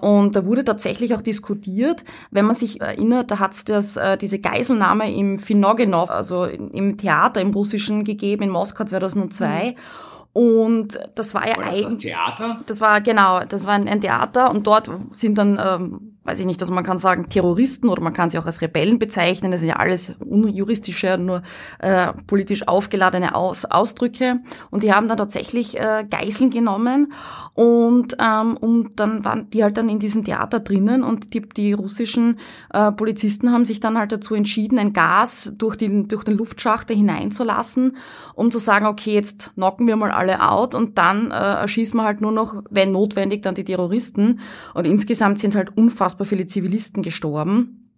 und 0.00 0.36
da 0.36 0.44
wurde 0.44 0.64
tatsächlich 0.64 1.14
auch 1.14 1.20
diskutiert, 1.20 2.04
wenn 2.30 2.44
man 2.44 2.56
sich 2.56 2.80
erinnert, 2.80 3.30
da 3.30 3.38
hat 3.38 3.68
es 3.68 3.96
äh, 3.96 4.16
diese 4.16 4.38
Geiselnahme 4.38 5.12
im 5.14 5.38
Finogenov, 5.38 6.10
also 6.10 6.44
im 6.44 6.96
Theater 6.96 7.40
im 7.40 7.50
Russischen 7.50 8.04
gegeben, 8.04 8.44
in 8.44 8.50
Moskau 8.50 8.84
2002. 8.84 9.70
Mhm. 9.70 9.74
Und 10.34 10.98
das 11.14 11.34
war 11.34 11.46
ja 11.46 11.58
eigentlich. 11.58 11.84
Das 11.84 11.96
Theater? 11.98 12.60
Das 12.66 12.80
war 12.80 13.00
genau, 13.00 13.40
das 13.44 13.66
war 13.66 13.74
ein, 13.74 14.00
Theater 14.00 14.50
und 14.50 14.66
dort 14.66 14.90
sind 15.12 15.38
dann 15.38 15.60
ähm, 15.64 16.13
weiß 16.24 16.40
ich 16.40 16.46
nicht, 16.46 16.60
also 16.60 16.72
man 16.72 16.84
kann 16.84 16.98
sagen 16.98 17.28
Terroristen 17.28 17.88
oder 17.88 18.02
man 18.02 18.12
kann 18.12 18.30
sie 18.30 18.38
auch 18.38 18.46
als 18.46 18.62
Rebellen 18.62 18.98
bezeichnen. 18.98 19.50
Das 19.50 19.60
sind 19.60 19.68
ja 19.68 19.76
alles 19.76 20.12
unjuristische, 20.18 21.18
nur 21.18 21.42
äh, 21.78 22.12
politisch 22.26 22.66
aufgeladene 22.66 23.34
Aus 23.34 23.64
Ausdrücke. 23.64 24.40
Und 24.70 24.82
die 24.82 24.92
haben 24.92 25.08
dann 25.08 25.18
tatsächlich 25.18 25.78
äh, 25.78 26.04
Geiseln 26.08 26.50
genommen 26.50 27.12
und 27.52 28.16
ähm, 28.18 28.56
und 28.56 28.98
dann 28.98 29.24
waren 29.24 29.50
die 29.50 29.62
halt 29.62 29.76
dann 29.76 29.88
in 29.88 29.98
diesem 29.98 30.24
Theater 30.24 30.60
drinnen 30.60 31.02
und 31.02 31.34
die, 31.34 31.42
die 31.42 31.72
russischen 31.72 32.38
äh, 32.72 32.90
Polizisten 32.92 33.52
haben 33.52 33.64
sich 33.64 33.80
dann 33.80 33.98
halt 33.98 34.12
dazu 34.12 34.34
entschieden, 34.34 34.78
ein 34.78 34.92
Gas 34.92 35.52
durch, 35.56 35.76
die, 35.76 36.08
durch 36.08 36.24
den 36.24 36.36
Luftschacht 36.36 36.90
hineinzulassen, 36.90 37.96
um 38.34 38.50
zu 38.50 38.58
sagen, 38.58 38.86
okay, 38.86 39.14
jetzt 39.14 39.52
knocken 39.54 39.86
wir 39.86 39.96
mal 39.96 40.10
alle 40.10 40.48
out 40.48 40.74
und 40.74 40.98
dann 40.98 41.30
äh, 41.30 41.34
erschießen 41.34 41.98
wir 41.98 42.04
halt 42.04 42.20
nur 42.20 42.32
noch, 42.32 42.62
wenn 42.70 42.92
notwendig, 42.92 43.42
dann 43.42 43.54
die 43.54 43.64
Terroristen. 43.64 44.40
Und 44.72 44.86
insgesamt 44.86 45.38
sind 45.38 45.54
halt 45.54 45.76
unfassbar 45.76 46.13
unfassbar 46.14 46.26
viele 46.26 46.46
Zivilisten 46.46 47.02
gestorben. 47.02 47.90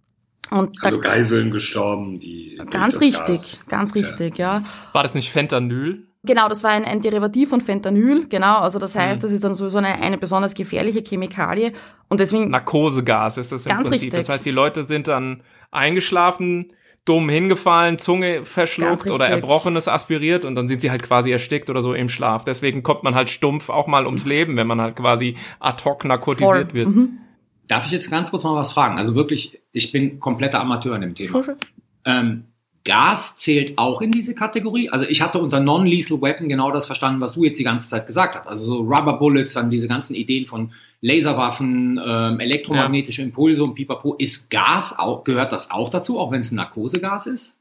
Und 0.50 0.76
also 0.82 1.00
Geiseln 1.00 1.50
gestorben, 1.50 2.20
die. 2.20 2.60
Ganz 2.70 3.00
richtig, 3.00 3.26
Gas. 3.26 3.66
ganz 3.68 3.94
richtig, 3.94 4.38
ja. 4.38 4.58
ja. 4.58 4.64
War 4.92 5.02
das 5.02 5.14
nicht 5.14 5.30
Fentanyl? 5.30 6.06
Genau, 6.22 6.48
das 6.48 6.64
war 6.64 6.70
ein, 6.70 6.84
ein 6.84 7.00
Derivativ 7.00 7.50
von 7.50 7.60
Fentanyl, 7.60 8.26
genau. 8.28 8.58
Also 8.58 8.78
das 8.78 8.96
heißt, 8.96 9.20
mhm. 9.20 9.22
das 9.22 9.32
ist 9.32 9.44
dann 9.44 9.54
sowieso 9.54 9.78
eine, 9.78 10.00
eine 10.00 10.18
besonders 10.18 10.54
gefährliche 10.54 11.02
Chemikalie. 11.02 11.72
Und 12.08 12.20
deswegen. 12.20 12.50
Narkosegas 12.50 13.38
ist 13.38 13.52
das 13.52 13.66
im 13.66 13.70
ganz 13.70 13.88
Prinzip. 13.88 14.06
Richtig. 14.06 14.20
Das 14.20 14.28
heißt, 14.28 14.44
die 14.46 14.50
Leute 14.52 14.84
sind 14.84 15.08
dann 15.08 15.42
eingeschlafen, 15.72 16.68
dumm 17.04 17.28
hingefallen, 17.28 17.98
Zunge 17.98 18.44
verschluckt 18.44 19.08
oder 19.08 19.26
Erbrochenes 19.28 19.88
aspiriert 19.88 20.44
und 20.44 20.54
dann 20.54 20.68
sind 20.68 20.80
sie 20.80 20.90
halt 20.90 21.02
quasi 21.02 21.32
erstickt 21.32 21.70
oder 21.70 21.82
so 21.82 21.92
im 21.92 22.08
Schlaf. 22.08 22.44
Deswegen 22.44 22.84
kommt 22.84 23.02
man 23.02 23.16
halt 23.16 23.30
stumpf 23.30 23.68
auch 23.68 23.88
mal 23.88 24.06
ums 24.06 24.24
Leben, 24.24 24.56
wenn 24.56 24.66
man 24.66 24.80
halt 24.80 24.94
quasi 24.96 25.36
ad 25.58 25.84
hoc 25.84 26.04
narkotisiert 26.04 26.70
Voll. 26.70 26.74
wird. 26.74 26.88
Mhm. 26.88 27.18
Darf 27.68 27.86
ich 27.86 27.92
jetzt 27.92 28.10
ganz 28.10 28.30
kurz 28.30 28.44
mal 28.44 28.54
was 28.54 28.72
fragen? 28.72 28.98
Also 28.98 29.14
wirklich, 29.14 29.60
ich 29.72 29.92
bin 29.92 30.20
kompletter 30.20 30.60
Amateur 30.60 30.94
in 30.94 31.00
dem 31.00 31.14
Thema. 31.14 31.30
Ähm, 32.04 32.44
Gas 32.84 33.36
zählt 33.36 33.76
auch 33.78 34.00
in 34.00 34.12
diese 34.12 34.34
Kategorie. 34.34 34.88
Also 34.90 35.06
ich 35.08 35.20
hatte 35.20 35.40
unter 35.40 35.58
Non-Lethal 35.58 36.22
Weapon 36.22 36.48
genau 36.48 36.70
das 36.70 36.86
verstanden, 36.86 37.20
was 37.20 37.32
du 37.32 37.44
jetzt 37.44 37.58
die 37.58 37.64
ganze 37.64 37.88
Zeit 37.88 38.06
gesagt 38.06 38.36
hast. 38.36 38.46
Also 38.46 38.64
so 38.64 38.76
Rubber 38.82 39.14
Bullets, 39.14 39.54
dann 39.54 39.70
diese 39.70 39.88
ganzen 39.88 40.14
Ideen 40.14 40.46
von 40.46 40.72
Laserwaffen, 41.00 42.00
ähm, 42.04 42.40
elektromagnetische 42.40 43.22
Impulse 43.22 43.64
und 43.64 43.74
pipapo. 43.74 44.14
Ist 44.14 44.50
Gas 44.50 44.96
auch, 44.96 45.24
gehört 45.24 45.52
das 45.52 45.70
auch 45.72 45.90
dazu, 45.90 46.18
auch 46.18 46.30
wenn 46.30 46.40
es 46.40 46.52
ein 46.52 46.56
Narkosegas 46.56 47.26
ist? 47.26 47.55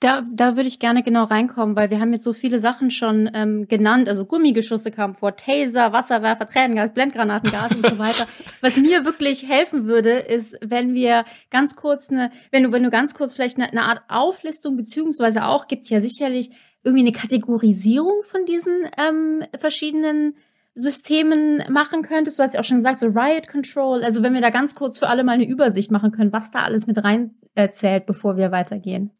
Da, 0.00 0.26
da 0.30 0.56
würde 0.56 0.68
ich 0.68 0.78
gerne 0.78 1.02
genau 1.02 1.24
reinkommen, 1.24 1.74
weil 1.74 1.88
wir 1.88 2.00
haben 2.00 2.12
jetzt 2.12 2.24
so 2.24 2.34
viele 2.34 2.60
Sachen 2.60 2.90
schon 2.90 3.30
ähm, 3.32 3.66
genannt. 3.66 4.10
Also 4.10 4.26
Gummigeschosse 4.26 4.90
kamen 4.90 5.14
vor, 5.14 5.36
Taser, 5.36 5.94
Wasserwerfer, 5.94 6.46
Tränengas, 6.46 6.92
Blendgranatengas 6.92 7.74
und 7.74 7.86
so 7.86 7.98
weiter. 7.98 8.26
Was 8.60 8.76
mir 8.76 9.06
wirklich 9.06 9.48
helfen 9.48 9.86
würde, 9.86 10.10
ist, 10.10 10.58
wenn 10.62 10.92
wir 10.92 11.24
ganz 11.50 11.76
kurz 11.76 12.10
eine, 12.10 12.30
wenn 12.50 12.64
du, 12.64 12.72
wenn 12.72 12.82
du 12.82 12.90
ganz 12.90 13.14
kurz 13.14 13.32
vielleicht 13.32 13.56
eine, 13.56 13.70
eine 13.70 13.84
Art 13.84 14.02
Auflistung, 14.08 14.76
beziehungsweise 14.76 15.46
auch 15.46 15.66
gibt's 15.66 15.88
ja 15.88 15.98
sicherlich 15.98 16.50
irgendwie 16.84 17.02
eine 17.02 17.12
Kategorisierung 17.12 18.22
von 18.22 18.44
diesen 18.44 18.86
ähm, 18.98 19.44
verschiedenen 19.58 20.36
Systemen 20.74 21.64
machen 21.70 22.02
könntest. 22.02 22.38
Du 22.38 22.42
hast 22.42 22.52
ja 22.52 22.60
auch 22.60 22.64
schon 22.64 22.76
gesagt, 22.76 22.98
so 22.98 23.06
Riot 23.06 23.48
Control. 23.48 24.04
Also 24.04 24.22
wenn 24.22 24.34
wir 24.34 24.42
da 24.42 24.50
ganz 24.50 24.74
kurz 24.74 24.98
für 24.98 25.08
alle 25.08 25.24
mal 25.24 25.32
eine 25.32 25.48
Übersicht 25.48 25.90
machen 25.90 26.12
können, 26.12 26.34
was 26.34 26.50
da 26.50 26.64
alles 26.64 26.86
mit 26.86 27.02
rein 27.02 27.34
äh, 27.54 27.70
zählt, 27.70 28.04
bevor 28.04 28.36
wir 28.36 28.52
weitergehen. 28.52 29.10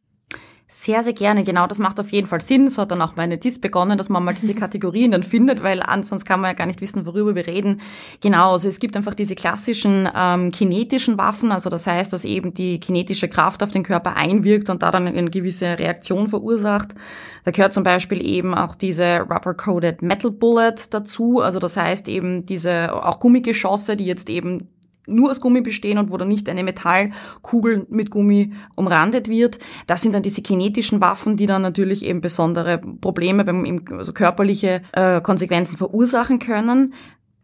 Sehr, 0.68 1.04
sehr 1.04 1.12
gerne. 1.12 1.44
Genau, 1.44 1.68
das 1.68 1.78
macht 1.78 2.00
auf 2.00 2.10
jeden 2.10 2.26
Fall 2.26 2.40
Sinn. 2.40 2.68
So 2.68 2.82
hat 2.82 2.90
dann 2.90 3.00
auch 3.00 3.14
meine 3.14 3.38
Dies 3.38 3.60
begonnen, 3.60 3.96
dass 3.96 4.08
man 4.08 4.24
mal 4.24 4.34
diese 4.34 4.52
Kategorien 4.56 5.12
dann 5.12 5.22
findet, 5.22 5.62
weil 5.62 5.80
ansonsten 5.80 6.26
kann 6.26 6.40
man 6.40 6.50
ja 6.50 6.54
gar 6.54 6.66
nicht 6.66 6.80
wissen, 6.80 7.06
worüber 7.06 7.36
wir 7.36 7.46
reden. 7.46 7.80
Genau, 8.20 8.50
also 8.50 8.68
es 8.68 8.80
gibt 8.80 8.96
einfach 8.96 9.14
diese 9.14 9.36
klassischen 9.36 10.08
ähm, 10.12 10.50
kinetischen 10.50 11.18
Waffen, 11.18 11.52
also 11.52 11.70
das 11.70 11.86
heißt, 11.86 12.12
dass 12.12 12.24
eben 12.24 12.52
die 12.52 12.80
kinetische 12.80 13.28
Kraft 13.28 13.62
auf 13.62 13.70
den 13.70 13.84
Körper 13.84 14.16
einwirkt 14.16 14.68
und 14.68 14.82
da 14.82 14.90
dann 14.90 15.06
eine 15.06 15.30
gewisse 15.30 15.78
Reaktion 15.78 16.26
verursacht. 16.26 16.96
Da 17.44 17.52
gehört 17.52 17.72
zum 17.72 17.84
Beispiel 17.84 18.26
eben 18.26 18.52
auch 18.52 18.74
diese 18.74 19.20
Rubber-Coated 19.20 20.02
Metal 20.02 20.32
Bullet 20.32 20.74
dazu, 20.90 21.42
also 21.42 21.60
das 21.60 21.76
heißt 21.76 22.08
eben 22.08 22.44
diese 22.44 22.92
auch 22.92 23.20
Gummigeschosse, 23.20 23.96
die 23.96 24.06
jetzt 24.06 24.28
eben 24.28 24.68
nur 25.06 25.30
aus 25.30 25.40
Gummi 25.40 25.60
bestehen 25.60 25.98
und 25.98 26.10
wo 26.10 26.16
dann 26.16 26.28
nicht 26.28 26.48
eine 26.48 26.64
Metallkugel 26.64 27.86
mit 27.90 28.10
Gummi 28.10 28.52
umrandet 28.74 29.28
wird. 29.28 29.58
Das 29.86 30.02
sind 30.02 30.14
dann 30.14 30.22
diese 30.22 30.42
kinetischen 30.42 31.00
Waffen, 31.00 31.36
die 31.36 31.46
dann 31.46 31.62
natürlich 31.62 32.04
eben 32.04 32.20
besondere 32.20 32.78
Probleme, 32.78 33.44
beim, 33.44 33.84
also 33.92 34.12
körperliche 34.12 34.82
äh, 34.92 35.20
Konsequenzen 35.20 35.76
verursachen 35.76 36.38
können. 36.38 36.94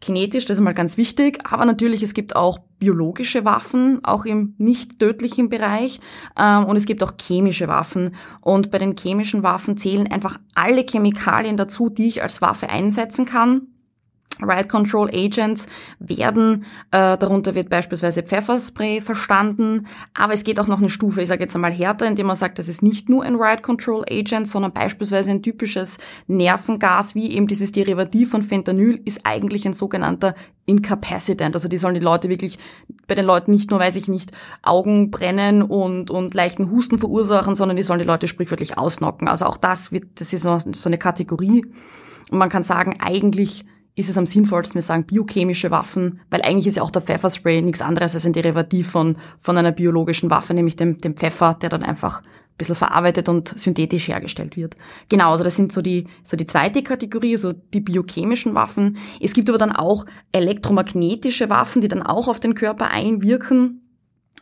Kinetisch, 0.03 0.43
das 0.43 0.57
ist 0.57 0.63
mal 0.63 0.73
ganz 0.73 0.97
wichtig, 0.97 1.39
aber 1.49 1.63
natürlich, 1.63 2.03
es 2.03 2.13
gibt 2.13 2.35
auch 2.35 2.59
biologische 2.77 3.45
Waffen, 3.45 4.03
auch 4.03 4.25
im 4.25 4.53
nicht 4.57 4.99
tödlichen 4.99 5.47
Bereich, 5.47 6.01
ähm, 6.37 6.65
und 6.65 6.75
es 6.75 6.85
gibt 6.85 7.01
auch 7.03 7.13
chemische 7.17 7.69
Waffen. 7.69 8.13
Und 8.41 8.69
bei 8.69 8.79
den 8.79 8.97
chemischen 8.97 9.43
Waffen 9.43 9.77
zählen 9.77 10.11
einfach 10.11 10.39
alle 10.55 10.83
Chemikalien 10.83 11.55
dazu, 11.55 11.87
die 11.87 12.09
ich 12.09 12.21
als 12.21 12.41
Waffe 12.41 12.67
einsetzen 12.67 13.23
kann. 13.23 13.72
Riot 14.41 14.69
Control 14.69 15.09
Agents 15.13 15.67
werden, 15.99 16.65
äh, 16.91 17.17
darunter 17.17 17.55
wird 17.55 17.69
beispielsweise 17.69 18.23
Pfefferspray 18.23 19.01
verstanden, 19.01 19.87
aber 20.13 20.33
es 20.33 20.43
geht 20.43 20.59
auch 20.59 20.67
noch 20.67 20.79
eine 20.79 20.89
Stufe, 20.89 21.21
ich 21.21 21.27
sage 21.27 21.43
jetzt 21.43 21.55
einmal 21.55 21.71
härter, 21.71 22.07
indem 22.07 22.27
man 22.27 22.35
sagt, 22.35 22.57
das 22.57 22.67
ist 22.67 22.81
nicht 22.81 23.09
nur 23.09 23.23
ein 23.23 23.35
Riot 23.35 23.63
Control 23.63 24.03
Agent, 24.09 24.47
sondern 24.47 24.73
beispielsweise 24.73 25.31
ein 25.31 25.43
typisches 25.43 25.97
Nervengas, 26.27 27.15
wie 27.15 27.31
eben 27.31 27.47
dieses 27.47 27.71
Derivativ 27.71 28.31
von 28.31 28.41
Fentanyl, 28.41 28.99
ist 29.05 29.21
eigentlich 29.23 29.65
ein 29.67 29.73
sogenannter 29.73 30.33
Incapacitant. 30.65 31.55
Also 31.55 31.67
die 31.67 31.77
sollen 31.77 31.93
die 31.93 31.99
Leute 31.99 32.29
wirklich, 32.29 32.57
bei 33.07 33.15
den 33.15 33.25
Leuten 33.25 33.51
nicht 33.51 33.69
nur, 33.69 33.79
weiß 33.79 33.95
ich 33.97 34.07
nicht, 34.07 34.31
Augen 34.61 35.11
brennen 35.11 35.61
und, 35.61 36.09
und 36.09 36.33
leichten 36.33 36.71
Husten 36.71 36.97
verursachen, 36.97 37.55
sondern 37.55 37.75
die 37.75 37.83
sollen 37.83 37.99
die 37.99 38.07
Leute 38.07 38.27
sprichwörtlich 38.27 38.77
ausnocken. 38.77 39.27
Also 39.27 39.45
auch 39.45 39.57
das 39.57 39.91
wird, 39.91 40.05
das 40.21 40.31
ist 40.31 40.43
so, 40.43 40.59
so 40.73 40.89
eine 40.89 40.97
Kategorie. 40.97 41.65
Und 42.31 42.37
man 42.37 42.49
kann 42.49 42.63
sagen, 42.63 42.95
eigentlich 42.99 43.65
ist 43.95 44.09
es 44.09 44.17
am 44.17 44.25
sinnvollsten, 44.25 44.75
wir 44.75 44.81
sagen 44.81 45.05
biochemische 45.05 45.69
Waffen, 45.69 46.19
weil 46.29 46.41
eigentlich 46.41 46.67
ist 46.67 46.77
ja 46.77 46.83
auch 46.83 46.91
der 46.91 47.01
Pfefferspray 47.01 47.61
nichts 47.61 47.81
anderes 47.81 48.15
als 48.15 48.25
ein 48.25 48.33
Derivativ 48.33 48.89
von, 48.89 49.17
von 49.39 49.57
einer 49.57 49.71
biologischen 49.71 50.31
Waffe, 50.31 50.53
nämlich 50.53 50.75
dem, 50.75 50.97
dem 50.97 51.15
Pfeffer, 51.15 51.57
der 51.61 51.69
dann 51.69 51.83
einfach 51.83 52.21
ein 52.21 52.57
bisschen 52.57 52.75
verarbeitet 52.75 53.29
und 53.29 53.57
synthetisch 53.57 54.07
hergestellt 54.07 54.57
wird. 54.57 54.75
Genau, 55.09 55.31
also 55.31 55.43
das 55.43 55.55
sind 55.55 55.71
so 55.71 55.81
die, 55.81 56.07
so 56.23 56.37
die 56.37 56.45
zweite 56.47 56.81
Kategorie, 56.81 57.37
so 57.37 57.53
die 57.53 57.81
biochemischen 57.81 58.55
Waffen. 58.55 58.97
Es 59.19 59.33
gibt 59.33 59.49
aber 59.49 59.57
dann 59.59 59.71
auch 59.71 60.05
elektromagnetische 60.31 61.49
Waffen, 61.49 61.81
die 61.81 61.87
dann 61.87 62.03
auch 62.03 62.27
auf 62.27 62.39
den 62.39 62.55
Körper 62.55 62.89
einwirken. 62.89 63.82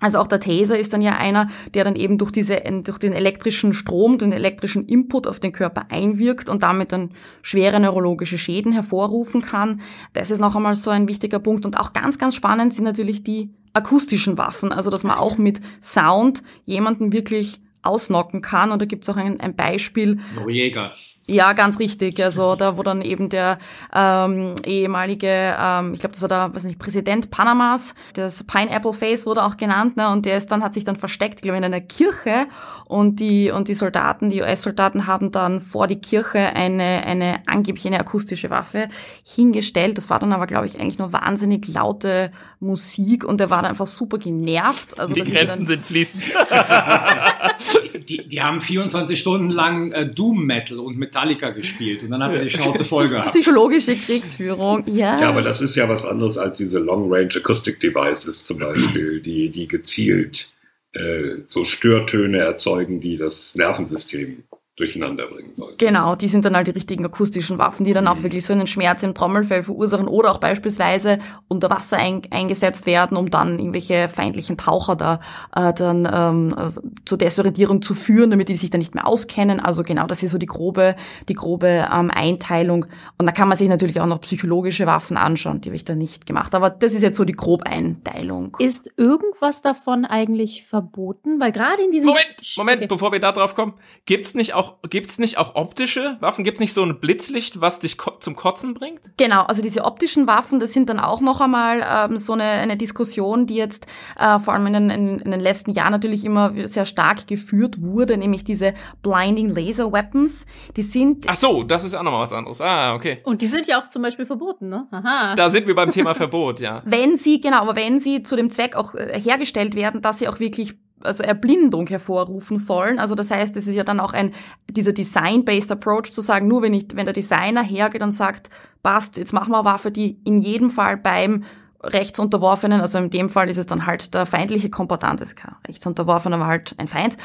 Also 0.02 0.20
auch 0.20 0.28
der 0.28 0.40
Taser 0.40 0.78
ist 0.78 0.92
dann 0.94 1.02
ja 1.02 1.16
einer, 1.16 1.48
der 1.74 1.84
dann 1.86 1.96
eben 1.96 2.18
durch 2.18 2.32
diese, 2.32 2.62
durch 2.84 2.98
den 2.98 3.14
elektrischen 3.14 3.72
Strom, 3.72 4.18
den 4.18 4.34
elektrischen 4.34 4.86
Input 4.86 5.28
auf 5.28 5.40
den 5.40 5.54
Körper 5.54 5.86
einwirkt 5.90 6.50
und 6.50 6.64
damit 6.64 6.92
dann 6.92 7.12
schwere 7.42 7.80
neurologische 7.80 8.38
Schäden 8.38 8.74
hervorrufen 8.74 9.42
kann. 9.42 9.82
Das 10.14 10.32
ist 10.32 10.40
noch 10.40 10.56
einmal 10.56 10.76
so 10.76 10.90
ein 10.90 11.08
wichtiger 11.08 11.40
Punkt. 11.40 11.66
Und 11.66 11.80
auch 11.80 11.94
ganz, 11.94 12.18
ganz 12.18 12.36
spannend 12.36 12.76
sind 12.76 12.86
natürlich 12.86 13.24
die 13.24 13.52
akustischen 13.74 14.38
Waffen. 14.38 14.72
Also, 14.74 14.90
dass 14.90 15.04
man 15.04 15.18
auch 15.18 15.38
mit 15.38 15.62
Sound 15.82 16.44
jemanden 16.66 17.14
wirklich 17.14 17.62
ausnocken 17.84 18.42
kann. 18.42 18.72
Und 18.72 18.82
da 18.82 18.86
gibt 18.86 19.04
es 19.04 19.10
auch 19.10 19.18
ein, 19.18 19.40
ein 19.40 19.56
Beispiel. 19.56 20.20
Noriega. 20.36 20.92
Ja, 21.32 21.54
ganz 21.54 21.80
richtig. 21.80 22.22
Also 22.22 22.58
da, 22.58 22.78
wo 22.78 22.84
dann 22.84 23.02
eben 23.02 23.30
der 23.30 23.58
ähm, 23.96 24.54
ehemalige, 24.66 25.56
ähm, 25.58 25.94
ich 25.94 26.02
glaube, 26.02 26.12
das 26.12 26.22
war 26.22 26.28
der, 26.28 26.54
weiß 26.54 26.66
nicht, 26.66 26.78
Präsident 26.78 27.32
Panamas, 27.32 27.96
das 28.16 28.44
Pineapple 28.44 28.92
Face 28.92 29.26
wurde 29.26 29.46
auch 29.46 29.56
genannt, 29.56 29.96
ne? 29.96 30.10
Und 30.10 30.26
der 30.26 30.36
ist 30.38 30.52
dann 30.52 30.62
hat 30.62 30.74
sich 30.74 30.84
dann 30.84 30.98
versteckt, 30.98 31.42
glaube 31.42 31.56
ich, 31.56 31.60
in 31.60 31.64
einer 31.64 31.80
Kirche 31.80 32.48
und 32.84 33.22
die 33.22 33.50
und 33.50 33.70
die 33.70 33.74
Soldaten, 33.76 34.30
die 34.30 34.42
US-Soldaten 34.42 35.08
haben 35.08 35.32
dann 35.32 35.62
vor 35.62 35.88
die 35.88 36.02
Kirche 36.02 36.40
eine 36.40 37.06
eine 37.06 37.40
angeblich 37.46 37.88
eine 37.88 38.02
akustische 38.02 38.50
Waffe 38.50 38.90
hingestellt. 39.24 39.98
Das 39.98 40.10
war 40.10 40.20
dann 40.20 40.34
aber, 40.34 40.48
glaube 40.48 40.66
ich, 40.66 40.82
eigentlich 40.82 41.00
nur 41.00 41.14
wahnsinnig 41.14 41.66
laute 41.70 42.32
Musik 42.60 43.24
und 43.24 43.40
der 43.40 43.50
war 43.50 43.62
dann 43.62 43.72
einfach 43.72 43.88
super 43.88 44.18
genervt. 44.18 45.00
Also 45.00 45.14
die 45.14 45.22
Grenzen 45.22 45.66
sind 45.66 45.86
fließend. 45.86 46.24
die, 48.10 48.28
die 48.28 48.42
haben 48.42 48.60
24 48.60 49.18
Stunden 49.18 49.50
lang 49.50 49.94
äh, 49.94 50.06
Doom 50.06 50.46
Metal 50.46 50.80
und 50.80 50.98
mit 50.98 51.14
Metallica 51.22 51.50
gespielt 51.50 52.04
und 52.04 52.12
dann 52.12 52.24
hat 52.24 52.36
sie 52.36 52.44
die 52.44 52.50
Schnauze 52.52 52.84
voll 52.84 53.10
gehabt. 53.10 53.30
Psychologische 53.30 53.96
Kriegsführung, 53.96 54.84
ja. 54.88 55.22
Ja, 55.22 55.30
aber 55.30 55.42
das 55.42 55.62
ist 55.62 55.76
ja 55.76 55.88
was 55.88 56.06
anderes 56.06 56.38
als 56.38 56.58
diese 56.58 56.80
Long-Range 56.80 57.34
Acoustic 57.36 57.80
Devices 57.80 58.44
zum 58.44 58.60
Beispiel, 58.60 59.22
die, 59.22 59.50
die 59.50 59.68
gezielt 59.68 60.52
äh, 60.94 61.38
so 61.48 61.64
Störtöne 61.66 62.40
erzeugen, 62.40 63.00
die 63.00 63.18
das 63.18 63.56
Nervensystem 63.56 64.44
durcheinander 64.78 65.28
bringen 65.28 65.54
sollte. 65.54 65.78
Genau, 65.86 66.16
die 66.16 66.28
sind 66.30 66.46
dann 66.46 66.56
halt 66.56 66.66
die 66.68 66.72
richtigen 66.72 67.06
akustischen 67.06 67.58
Waffen, 67.58 67.84
die 67.84 67.94
dann 67.94 68.08
auch 68.08 68.16
Mhm. 68.18 68.24
wirklich 68.24 68.46
so 68.46 68.54
einen 68.54 68.68
Schmerz 68.68 69.04
im 69.04 69.14
Trommelfell 69.14 69.64
verursachen 69.64 70.08
oder 70.08 70.32
auch 70.32 70.38
beispielsweise 70.40 71.20
unter 71.50 71.70
Wasser 71.70 71.98
ein, 71.98 72.22
eingesetzt 72.32 72.86
werden, 72.86 73.18
um 73.18 73.30
dann 73.30 73.60
irgendwelche 73.60 74.08
feindlichen 74.08 74.58
Taucher 74.58 74.96
da 74.96 75.20
äh, 75.56 75.74
dann 75.74 76.10
ähm, 76.12 76.54
also 76.58 76.82
zur 77.06 77.18
Desorientierung 77.18 77.82
zu 77.82 77.94
führen, 77.94 78.32
damit 78.32 78.48
die 78.48 78.56
sich 78.56 78.70
dann 78.70 78.80
nicht 78.80 78.96
mehr 78.96 79.06
auskennen. 79.06 79.60
Also 79.60 79.84
genau, 79.84 80.08
das 80.08 80.24
ist 80.24 80.32
so 80.32 80.38
die 80.38 80.46
grobe, 80.46 80.96
die 81.28 81.34
grobe 81.36 81.88
ähm, 81.94 82.10
Einteilung. 82.10 82.86
Und 83.18 83.26
da 83.26 83.34
kann 83.34 83.50
man 83.50 83.58
sich 83.58 83.68
natürlich 83.68 84.00
auch 84.00 84.06
noch 84.08 84.22
psychologische 84.22 84.86
Waffen 84.88 85.18
anschauen, 85.18 85.60
die 85.62 85.70
habe 85.70 85.76
ich 85.76 85.86
da 85.86 85.96
nicht 85.96 86.26
gemacht. 86.26 86.56
Aber 86.56 86.70
das 86.70 86.94
ist 86.94 87.02
jetzt 87.04 87.18
so 87.18 87.26
die 87.26 87.34
Grobeinteilung. 87.34 88.56
Ist 88.60 88.90
irgendwas 88.98 89.62
davon 89.62 90.06
eigentlich 90.06 90.66
verboten? 90.66 91.40
Weil 91.40 91.52
gerade 91.52 91.84
in 91.84 91.92
diesem 91.92 92.08
Moment, 92.08 92.26
Moment, 92.58 92.78
Okay. 92.78 92.88
bevor 92.88 93.12
wir 93.12 93.20
da 93.20 93.32
drauf 93.32 93.54
kommen. 93.56 93.74
Gibt's 94.06 94.34
nicht 94.34 94.54
auch, 94.54 94.61
gibt's 94.90 95.20
nicht 95.20 95.38
auch 95.38 95.56
optische 95.56 96.18
Waffen? 96.20 96.44
Gibt's 96.44 96.60
nicht 96.60 96.74
so 96.74 96.84
ein 96.84 97.00
Blitzlicht, 97.00 97.62
was 97.62 97.80
dich 97.80 97.98
ko 97.98 98.12
zum 98.12 98.36
Kotzen 98.36 98.74
bringt? 98.74 99.00
Genau, 99.18 99.44
also 99.44 99.62
diese 99.62 99.84
optischen 99.84 100.28
Waffen, 100.28 100.60
das 100.60 100.74
sind 100.74 100.90
dann 100.90 101.00
auch 101.00 101.22
noch 101.22 101.42
einmal 101.42 101.86
ähm, 101.88 102.18
so 102.18 102.34
eine, 102.34 102.44
eine 102.44 102.78
Diskussion, 102.78 103.46
die 103.46 103.56
jetzt 103.56 103.88
äh, 104.20 104.40
vor 104.40 104.54
allem 104.54 104.68
in 104.68 104.74
den, 104.74 104.90
in, 104.90 105.20
in 105.20 105.32
den 105.32 105.40
letzten 105.40 105.72
Jahren 105.72 105.92
natürlich 105.92 106.26
immer 106.26 106.54
sehr 106.68 106.86
stark 106.86 107.28
geführt 107.28 107.82
wurde, 107.82 108.18
nämlich 108.18 108.44
diese 108.44 108.74
Blinding 109.02 109.50
Laser 109.50 109.92
Weapons. 109.92 110.46
Die 110.76 110.84
sind 110.84 111.26
Ach 111.28 111.36
so, 111.36 111.64
das 111.64 111.84
ist 111.84 111.94
ja 111.94 112.00
auch 112.00 112.04
nochmal 112.04 112.22
was 112.22 112.34
anderes. 112.34 112.62
Ah, 112.62 112.96
okay. 112.96 113.20
Und 113.24 113.42
die 113.42 113.48
sind 113.48 113.68
ja 113.68 113.80
auch 113.80 113.88
zum 113.88 114.02
Beispiel 114.02 114.26
verboten, 114.26 114.70
ne? 114.70 114.88
Aha. 114.92 115.36
Da 115.36 115.50
sind 115.50 115.68
wir 115.68 115.76
beim 115.76 115.92
Thema 115.92 116.16
Verbot, 116.16 116.60
ja. 116.60 116.82
wenn 116.86 117.18
sie, 117.18 117.42
genau, 117.42 117.62
aber 117.62 117.76
wenn 117.76 118.00
sie 118.00 118.24
zu 118.24 118.36
dem 118.36 118.50
Zweck 118.50 118.76
auch 118.76 118.96
äh, 118.96 119.20
hergestellt 119.20 119.76
werden, 119.76 120.02
dass 120.02 120.20
sie 120.20 120.28
auch 120.28 120.40
wirklich 120.40 120.76
also 121.04 121.24
Erblindung 121.24 121.88
hervorrufen 121.88 122.58
sollen. 122.58 123.00
Also 123.00 123.16
das 123.16 123.32
heißt, 123.32 123.56
es 123.58 123.68
ist 123.68 123.76
ja 123.76 123.84
dann 123.84 124.00
auch 124.00 124.14
ein 124.14 124.32
dieser 124.70 124.94
Design-based 124.94 125.72
Approach 125.72 126.12
zu 126.12 126.22
sagen, 126.22 126.48
nur 126.48 126.62
wenn 126.62 126.74
ich, 126.74 126.88
wenn 126.96 127.06
der 127.06 127.14
Designer 127.14 127.64
hergeht 127.64 128.02
und 128.02 128.12
sagt, 128.12 128.50
passt, 128.84 129.18
jetzt 129.18 129.34
machen 129.34 129.52
wir 129.52 129.60
eine 129.60 129.66
Waffe, 129.66 129.92
die 129.92 130.20
in 130.24 130.38
jedem 130.38 130.70
Fall 130.70 130.98
beim 130.98 131.44
Rechtsunterworfenen, 131.84 132.82
also 132.82 132.98
in 133.00 133.10
dem 133.10 133.30
Fall 133.30 133.50
ist 133.50 133.58
es 133.58 133.66
dann 133.66 133.86
halt 133.86 134.14
der 134.14 134.26
feindliche 134.26 134.70
Kombatant, 134.70 135.20
ist 135.22 135.36
kein 135.36 135.56
Rechtsunterworfener, 135.68 136.36
aber 136.36 136.48
halt 136.48 136.76
ein 136.78 136.88
Feind. 136.88 137.18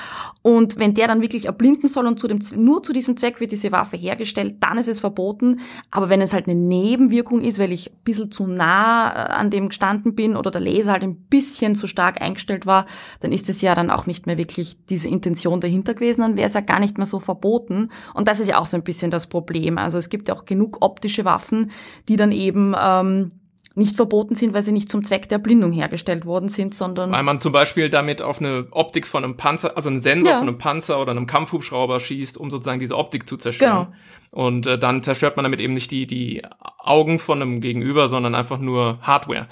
Und 0.42 0.78
wenn 0.78 0.94
der 0.94 1.08
dann 1.08 1.20
wirklich 1.20 1.46
erblinden 1.46 1.88
soll 1.88 2.06
und 2.06 2.18
zu 2.18 2.26
dem, 2.26 2.38
nur 2.56 2.82
zu 2.82 2.92
diesem 2.92 3.16
Zweck 3.16 3.40
wird 3.40 3.52
diese 3.52 3.72
Waffe 3.72 3.96
hergestellt, 3.96 4.56
dann 4.60 4.78
ist 4.78 4.88
es 4.88 5.00
verboten. 5.00 5.60
Aber 5.90 6.08
wenn 6.08 6.22
es 6.22 6.32
halt 6.32 6.48
eine 6.48 6.58
Nebenwirkung 6.58 7.42
ist, 7.42 7.58
weil 7.58 7.72
ich 7.72 7.92
ein 7.92 7.98
bisschen 8.04 8.30
zu 8.30 8.46
nah 8.46 9.10
äh, 9.10 9.32
an 9.32 9.50
dem 9.50 9.68
gestanden 9.68 10.14
bin 10.14 10.36
oder 10.36 10.50
der 10.50 10.62
Laser 10.62 10.92
halt 10.92 11.02
ein 11.02 11.16
bisschen 11.16 11.74
zu 11.74 11.86
stark 11.86 12.22
eingestellt 12.22 12.64
war, 12.64 12.86
dann 13.20 13.32
ist 13.32 13.48
es 13.50 13.60
ja 13.60 13.74
dann 13.74 13.90
auch 13.90 14.06
nicht 14.06 14.26
mehr 14.26 14.38
wirklich 14.38 14.78
diese 14.86 15.08
Intention 15.08 15.60
dahinter 15.60 15.94
gewesen, 15.94 16.22
dann 16.22 16.36
wäre 16.36 16.46
es 16.46 16.54
ja 16.54 16.60
gar 16.60 16.80
nicht 16.80 16.96
mehr 16.96 17.06
so 17.06 17.20
verboten. 17.20 17.90
Und 18.14 18.28
das 18.28 18.40
ist 18.40 18.48
ja 18.48 18.58
auch 18.58 18.66
so 18.66 18.76
ein 18.76 18.84
bisschen 18.84 19.10
das 19.10 19.26
Problem. 19.26 19.76
Also 19.76 19.98
es 19.98 20.08
gibt 20.08 20.28
ja 20.28 20.34
auch 20.34 20.46
genug 20.46 20.78
optische 20.80 21.24
Waffen, 21.24 21.70
die 22.08 22.16
dann 22.16 22.32
eben 22.32 22.74
ähm, 22.80 23.32
nicht 23.76 23.94
verboten 23.96 24.34
sind, 24.34 24.54
weil 24.54 24.62
sie 24.62 24.72
nicht 24.72 24.90
zum 24.90 25.04
Zweck 25.04 25.28
der 25.28 25.36
Erblindung 25.36 25.70
hergestellt 25.70 26.24
worden 26.24 26.48
sind, 26.48 26.74
sondern 26.74 27.12
Weil 27.12 27.22
man 27.22 27.40
zum 27.40 27.52
Beispiel 27.52 27.90
damit 27.90 28.22
auf 28.22 28.40
eine 28.40 28.66
Optik 28.70 29.06
von 29.06 29.22
einem 29.22 29.36
Panzer, 29.36 29.76
also 29.76 29.90
einen 29.90 30.00
Sensor 30.00 30.32
Ja. 30.32 30.38
von 30.38 30.48
einem 30.48 30.58
Panzer 30.58 30.98
oder 31.00 31.10
einem 31.12 31.26
Kampfhubschrauber 31.26 32.00
schießt, 32.00 32.38
um 32.38 32.50
sozusagen 32.50 32.80
diese 32.80 32.96
Optik 32.96 33.28
zu 33.28 33.36
zerstören. 33.36 33.88
Und 34.30 34.66
äh, 34.66 34.78
dann 34.78 35.02
zerstört 35.02 35.36
man 35.36 35.44
damit 35.44 35.60
eben 35.60 35.74
nicht 35.74 35.90
die, 35.90 36.06
die 36.06 36.42
Augen 36.78 37.18
von 37.18 37.40
einem 37.40 37.60
Gegenüber, 37.60 38.08
sondern 38.08 38.34
einfach 38.34 38.58
nur 38.58 38.98
Hardware. 39.02 39.46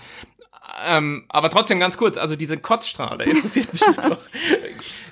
Ähm, 0.86 1.24
aber 1.28 1.50
trotzdem 1.50 1.78
ganz 1.78 1.96
kurz, 1.96 2.16
also 2.16 2.36
diese 2.36 2.58
Kotzstrahl, 2.58 3.18
der 3.18 3.28
interessiert 3.28 3.72
mich 3.72 3.86
einfach. 3.86 4.18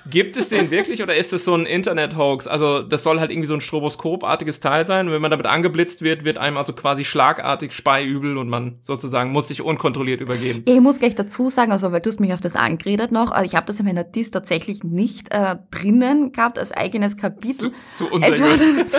Gibt 0.09 0.35
es 0.35 0.49
den 0.49 0.69
wirklich 0.69 1.01
oder 1.01 1.15
ist 1.15 1.31
es 1.31 1.45
so 1.45 1.55
ein 1.55 1.65
Internet-Hoax? 1.65 2.47
Also 2.47 2.81
das 2.81 3.03
soll 3.03 3.21
halt 3.21 3.31
irgendwie 3.31 3.47
so 3.47 3.53
ein 3.53 3.61
Stroboskopartiges 3.61 4.59
Teil 4.59 4.85
sein. 4.85 5.07
Und 5.07 5.13
wenn 5.13 5.21
man 5.21 5.31
damit 5.31 5.45
angeblitzt 5.45 6.01
wird, 6.01 6.25
wird 6.25 6.37
einem 6.37 6.57
also 6.57 6.73
quasi 6.73 7.05
schlagartig 7.05 7.71
speiübel 7.71 8.37
und 8.37 8.49
man 8.49 8.79
sozusagen 8.81 9.31
muss 9.31 9.47
sich 9.47 9.61
unkontrolliert 9.61 10.19
übergeben. 10.19 10.63
Ja, 10.67 10.75
ich 10.75 10.81
muss 10.81 10.99
gleich 10.99 11.15
dazu 11.15 11.49
sagen, 11.49 11.71
also 11.71 11.93
weil 11.93 12.01
du 12.01 12.09
hast 12.09 12.19
mich 12.19 12.33
auf 12.33 12.41
das 12.41 12.57
angeredet 12.57 13.13
noch, 13.13 13.31
also 13.31 13.45
ich 13.45 13.55
habe 13.55 13.65
das 13.65 13.79
in 13.79 13.85
meiner 13.85 14.03
DIS 14.03 14.31
tatsächlich 14.31 14.83
nicht 14.83 15.31
äh, 15.31 15.55
drinnen 15.71 16.33
gehabt 16.33 16.59
als 16.59 16.73
eigenes 16.73 17.15
Kapitel. 17.15 17.71
Zu, 17.93 18.05
zu 18.09 18.21
Es 18.21 18.41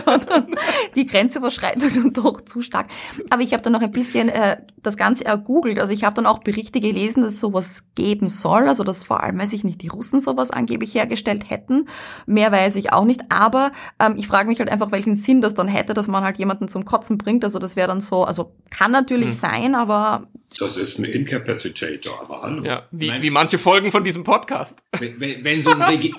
war, 0.06 0.18
dann, 0.18 0.26
dann 0.46 0.46
die 0.94 1.06
Grenzüberschreitung 1.06 2.12
doch 2.14 2.40
zu 2.40 2.62
stark. 2.62 2.86
Aber 3.28 3.42
ich 3.42 3.52
habe 3.52 3.62
dann 3.62 3.74
noch 3.74 3.82
ein 3.82 3.92
bisschen 3.92 4.30
äh, 4.30 4.56
das 4.82 4.96
Ganze 4.96 5.26
ergoogelt. 5.26 5.78
Also 5.78 5.92
ich 5.92 6.04
habe 6.04 6.14
dann 6.14 6.26
auch 6.26 6.38
Berichte 6.54 6.80
gelesen, 6.80 7.22
dass 7.22 7.34
es 7.34 7.40
sowas 7.40 7.84
geben 7.94 8.28
soll. 8.28 8.68
Also 8.68 8.84
dass 8.84 9.02
vor 9.04 9.22
allem, 9.22 9.38
weiß 9.38 9.52
ich 9.52 9.64
nicht, 9.64 9.82
die 9.82 9.88
Russen 9.88 10.20
sowas 10.20 10.50
angeblich 10.50 10.94
hergestellt 10.94 11.50
hätten. 11.50 11.88
Mehr 12.26 12.52
weiß 12.52 12.76
ich 12.76 12.92
auch 12.92 13.04
nicht. 13.04 13.22
Aber 13.30 13.72
ähm, 13.98 14.14
ich 14.16 14.26
frage 14.28 14.48
mich 14.48 14.58
halt 14.60 14.68
einfach, 14.70 14.92
welchen 14.92 15.16
Sinn 15.16 15.40
das 15.40 15.54
dann 15.54 15.68
hätte, 15.68 15.94
dass 15.94 16.06
man 16.08 16.22
halt 16.22 16.38
jemanden 16.38 16.68
zum 16.68 16.84
Kotzen 16.84 17.18
bringt. 17.18 17.42
Also 17.44 17.58
das 17.58 17.74
wäre 17.76 17.88
dann 17.88 18.00
so, 18.00 18.24
also 18.24 18.52
kann 18.70 18.92
natürlich 18.92 19.30
Hm. 19.30 19.34
sein, 19.34 19.74
aber 19.74 20.28
Das 20.58 20.76
ist 20.76 20.98
ein 20.98 21.04
Incapacitator, 21.04 22.20
aber 22.20 22.42
hallo. 22.42 22.62
Ja, 22.64 22.82
wie, 22.92 23.08
Nein. 23.08 23.22
wie 23.22 23.30
manche 23.30 23.58
Folgen 23.58 23.90
von 23.90 24.04
diesem 24.04 24.22
Podcast. 24.24 24.76
Wenn, 24.98 25.18
wenn, 25.20 25.42
wenn, 25.44 25.62
so 25.62 25.70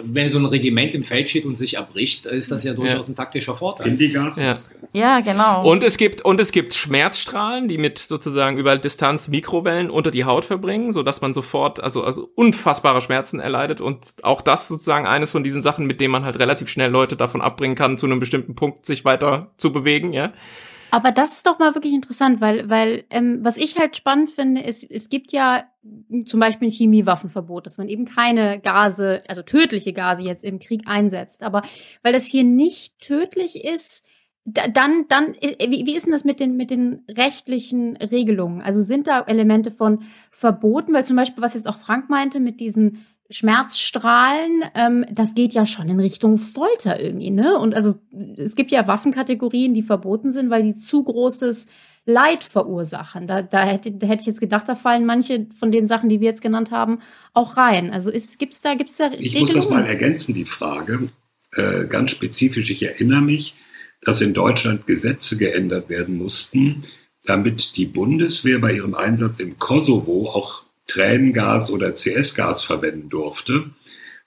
wenn 0.03 0.29
so 0.29 0.37
ein 0.39 0.45
Regiment 0.45 0.93
im 0.93 1.03
Feld 1.03 1.29
steht 1.29 1.45
und 1.45 1.57
sich 1.57 1.75
erbricht, 1.75 2.25
ist 2.25 2.51
das 2.51 2.63
ja 2.63 2.73
durchaus 2.73 3.07
Ja. 3.07 3.11
ein 3.13 3.15
taktischer 3.15 3.55
Vorteil. 3.55 3.87
In 3.87 3.97
die 3.97 4.11
Gasmaske. 4.11 4.75
ja, 4.91 5.21
genau. 5.21 5.69
Und 5.69 5.83
es 5.83 5.97
gibt 5.97 6.23
und 6.23 6.39
es 6.41 6.51
gibt 6.51 6.73
Schmerzstrahlen, 6.73 7.67
die 7.67 7.77
mit 7.77 7.97
sozusagen 7.97 8.57
über 8.57 8.77
Distanz 8.77 9.27
Mikrowellen 9.29 9.89
unter 9.89 10.11
die 10.11 10.24
Haut 10.25 10.45
verbringen, 10.45 10.91
so 10.91 11.03
dass 11.03 11.21
man 11.21 11.33
sofort 11.33 11.81
also 11.81 12.03
also 12.03 12.29
unfassbare 12.35 13.01
Schmerzen 13.01 13.39
erleidet 13.39 13.81
und 13.81 14.15
auch 14.23 14.41
das 14.41 14.67
sozusagen 14.67 15.07
eines 15.07 15.31
von 15.31 15.43
diesen 15.43 15.61
Sachen, 15.61 15.85
mit 15.85 16.01
denen 16.01 16.11
man 16.11 16.25
halt 16.25 16.39
relativ 16.39 16.69
schnell 16.69 16.91
Leute 16.91 17.15
davon 17.15 17.41
abbringen 17.41 17.75
kann, 17.75 17.97
zu 17.97 18.05
einem 18.05 18.19
bestimmten 18.19 18.55
Punkt 18.55 18.85
sich 18.85 19.05
weiter 19.05 19.51
zu 19.57 19.71
bewegen, 19.71 20.13
ja. 20.13 20.33
Aber 20.91 21.11
das 21.11 21.33
ist 21.33 21.45
doch 21.45 21.59
mal 21.59 21.75
wirklich 21.75 21.93
interessant, 21.93 22.39
weil, 22.39 22.69
weil 22.69 23.03
ähm, 23.09 23.39
was 23.41 23.57
ich 23.57 23.77
halt 23.77 23.97
spannend 23.97 24.29
finde, 24.29 24.61
ist, 24.61 24.89
es 24.89 25.09
gibt 25.09 25.33
ja 25.33 25.65
zum 26.25 26.39
Beispiel 26.39 26.69
ein 26.69 26.71
Chemiewaffenverbot, 26.71 27.65
dass 27.65 27.77
man 27.77 27.89
eben 27.89 28.05
keine 28.05 28.61
Gase, 28.61 29.21
also 29.27 29.41
tödliche 29.41 29.91
Gase 29.91 30.23
jetzt 30.23 30.43
im 30.43 30.57
Krieg 30.57 30.83
einsetzt. 30.85 31.43
Aber 31.43 31.63
weil 32.01 32.13
das 32.13 32.27
hier 32.27 32.45
nicht 32.45 32.97
tödlich 32.99 33.65
ist, 33.65 34.05
dann, 34.45 35.05
dann, 35.07 35.33
wie, 35.33 35.85
wie 35.87 35.95
ist 35.95 36.05
denn 36.05 36.13
das 36.13 36.23
mit 36.23 36.39
den, 36.39 36.55
mit 36.55 36.69
den 36.69 37.03
rechtlichen 37.09 37.97
Regelungen? 37.97 38.61
Also 38.61 38.81
sind 38.83 39.07
da 39.07 39.21
Elemente 39.21 39.71
von 39.71 40.03
verboten? 40.29 40.93
Weil 40.93 41.03
zum 41.03 41.15
Beispiel, 41.15 41.43
was 41.43 41.55
jetzt 41.55 41.67
auch 41.67 41.79
Frank 41.79 42.09
meinte, 42.09 42.39
mit 42.39 42.59
diesen 42.59 43.05
Schmerzstrahlen, 43.31 44.63
ähm, 44.75 45.05
das 45.11 45.33
geht 45.33 45.53
ja 45.53 45.65
schon 45.65 45.89
in 45.89 45.99
Richtung 45.99 46.37
Folter 46.37 46.99
irgendwie, 46.99 47.31
ne? 47.31 47.57
Und 47.57 47.73
also 47.73 47.95
es 48.37 48.55
gibt 48.55 48.69
ja 48.69 48.85
Waffenkategorien, 48.85 49.73
die 49.73 49.81
verboten 49.81 50.31
sind, 50.31 50.51
weil 50.51 50.61
die 50.61 50.75
zu 50.75 51.03
großes 51.03 51.65
Leid 52.05 52.43
verursachen. 52.43 53.25
Da, 53.25 53.41
da, 53.41 53.63
hätte, 53.63 53.93
da 53.93 54.05
hätte 54.05 54.21
ich 54.21 54.27
jetzt 54.27 54.41
gedacht, 54.41 54.69
da 54.69 54.75
fallen 54.75 55.07
manche 55.07 55.47
von 55.57 55.71
den 55.71 55.87
Sachen, 55.87 56.07
die 56.07 56.19
wir 56.19 56.29
jetzt 56.29 56.43
genannt 56.43 56.69
haben, 56.69 56.99
auch 57.33 57.57
rein. 57.57 57.89
Also 57.91 58.11
ist, 58.11 58.37
gibt's 58.37 58.61
da, 58.61 58.75
gibt's 58.75 58.97
da 58.97 59.09
Ich 59.17 59.33
muss 59.39 59.49
das 59.49 59.63
Regelungen? 59.63 59.69
mal 59.69 59.89
ergänzen, 59.89 60.35
die 60.35 60.45
Frage. 60.45 61.09
Äh, 61.53 61.87
ganz 61.87 62.11
spezifisch, 62.11 62.69
ich 62.69 62.83
erinnere 62.83 63.21
mich, 63.21 63.55
dass 64.01 64.21
in 64.21 64.33
Deutschland 64.33 64.87
Gesetze 64.87 65.37
geändert 65.37 65.89
werden 65.89 66.17
mussten, 66.17 66.83
damit 67.23 67.75
die 67.75 67.85
Bundeswehr 67.85 68.59
bei 68.59 68.73
ihrem 68.73 68.93
Einsatz 68.93 69.39
im 69.39 69.57
Kosovo 69.57 70.29
auch 70.29 70.63
Tränengas 70.87 71.71
oder 71.71 71.93
CS-Gas 71.93 72.63
verwenden 72.63 73.09
durfte, 73.09 73.71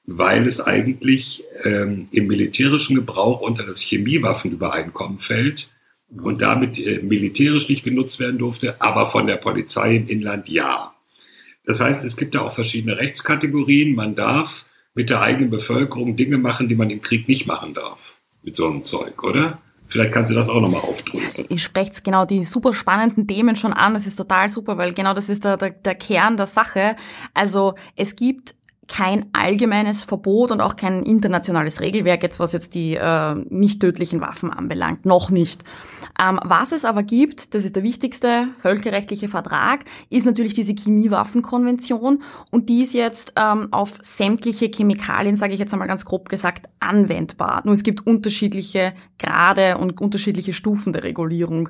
weil 0.04 0.48
es 0.48 0.60
eigentlich 0.60 1.44
ähm, 1.64 2.08
im 2.10 2.26
militärischen 2.26 2.96
Gebrauch 2.96 3.40
unter 3.40 3.64
das 3.64 3.80
Chemiewaffenübereinkommen 3.80 5.18
fällt 5.18 5.68
und 6.10 6.42
damit 6.42 6.78
äh, 6.78 7.00
militärisch 7.02 7.68
nicht 7.68 7.84
genutzt 7.84 8.18
werden 8.18 8.38
durfte, 8.38 8.80
aber 8.80 9.06
von 9.06 9.26
der 9.26 9.36
Polizei 9.36 9.96
im 9.96 10.08
Inland 10.08 10.48
ja. 10.48 10.94
Das 11.64 11.80
heißt, 11.80 12.02
es 12.04 12.16
gibt 12.16 12.34
da 12.34 12.40
auch 12.40 12.54
verschiedene 12.54 12.96
Rechtskategorien. 12.96 13.94
Man 13.94 14.14
darf 14.14 14.64
mit 14.94 15.10
der 15.10 15.20
eigenen 15.20 15.50
Bevölkerung 15.50 16.16
Dinge 16.16 16.38
machen, 16.38 16.68
die 16.68 16.74
man 16.74 16.88
im 16.88 17.02
Krieg 17.02 17.28
nicht 17.28 17.46
machen 17.46 17.74
darf. 17.74 18.16
Mit 18.42 18.56
so 18.56 18.66
einem 18.66 18.84
Zeug, 18.84 19.22
oder? 19.22 19.58
Vielleicht 19.88 20.12
kannst 20.12 20.30
du 20.30 20.34
das 20.34 20.48
auch 20.48 20.60
nochmal 20.60 20.82
aufdröseln. 20.82 21.46
Ihr 21.48 21.58
sprecht 21.58 22.04
genau 22.04 22.26
die 22.26 22.44
super 22.44 22.74
spannenden 22.74 23.26
Themen 23.26 23.56
schon 23.56 23.72
an. 23.72 23.94
Das 23.94 24.06
ist 24.06 24.16
total 24.16 24.50
super, 24.50 24.76
weil 24.76 24.92
genau 24.92 25.14
das 25.14 25.30
ist 25.30 25.44
der, 25.44 25.56
der, 25.56 25.70
der 25.70 25.94
Kern 25.94 26.36
der 26.36 26.46
Sache. 26.46 26.94
Also 27.32 27.74
es 27.96 28.14
gibt 28.14 28.54
kein 28.88 29.26
allgemeines 29.34 30.02
Verbot 30.02 30.50
und 30.50 30.62
auch 30.62 30.74
kein 30.74 31.02
internationales 31.02 31.80
Regelwerk, 31.80 32.22
jetzt 32.22 32.40
was 32.40 32.54
jetzt 32.54 32.74
die 32.74 32.94
äh, 32.94 33.34
nicht 33.50 33.80
tödlichen 33.80 34.20
Waffen 34.22 34.50
anbelangt. 34.50 35.04
Noch 35.04 35.30
nicht. 35.30 35.62
Ähm, 36.18 36.40
was 36.42 36.72
es 36.72 36.86
aber 36.86 37.02
gibt, 37.02 37.54
das 37.54 37.64
ist 37.64 37.76
der 37.76 37.82
wichtigste 37.82 38.48
völkerrechtliche 38.58 39.28
Vertrag, 39.28 39.84
ist 40.08 40.26
natürlich 40.26 40.54
diese 40.54 40.74
Chemiewaffenkonvention 40.74 42.22
und 42.50 42.68
die 42.70 42.82
ist 42.82 42.94
jetzt 42.94 43.34
ähm, 43.36 43.68
auf 43.72 43.92
sämtliche 44.00 44.70
Chemikalien, 44.74 45.36
sage 45.36 45.52
ich 45.52 45.60
jetzt 45.60 45.72
einmal 45.74 45.88
ganz 45.88 46.06
grob 46.06 46.30
gesagt, 46.30 46.68
anwendbar. 46.80 47.62
Nur 47.64 47.74
es 47.74 47.82
gibt 47.82 48.06
unterschiedliche 48.06 48.94
Grade 49.18 49.76
und 49.78 50.00
unterschiedliche 50.00 50.54
Stufen 50.54 50.94
der 50.94 51.04
Regulierung. 51.04 51.68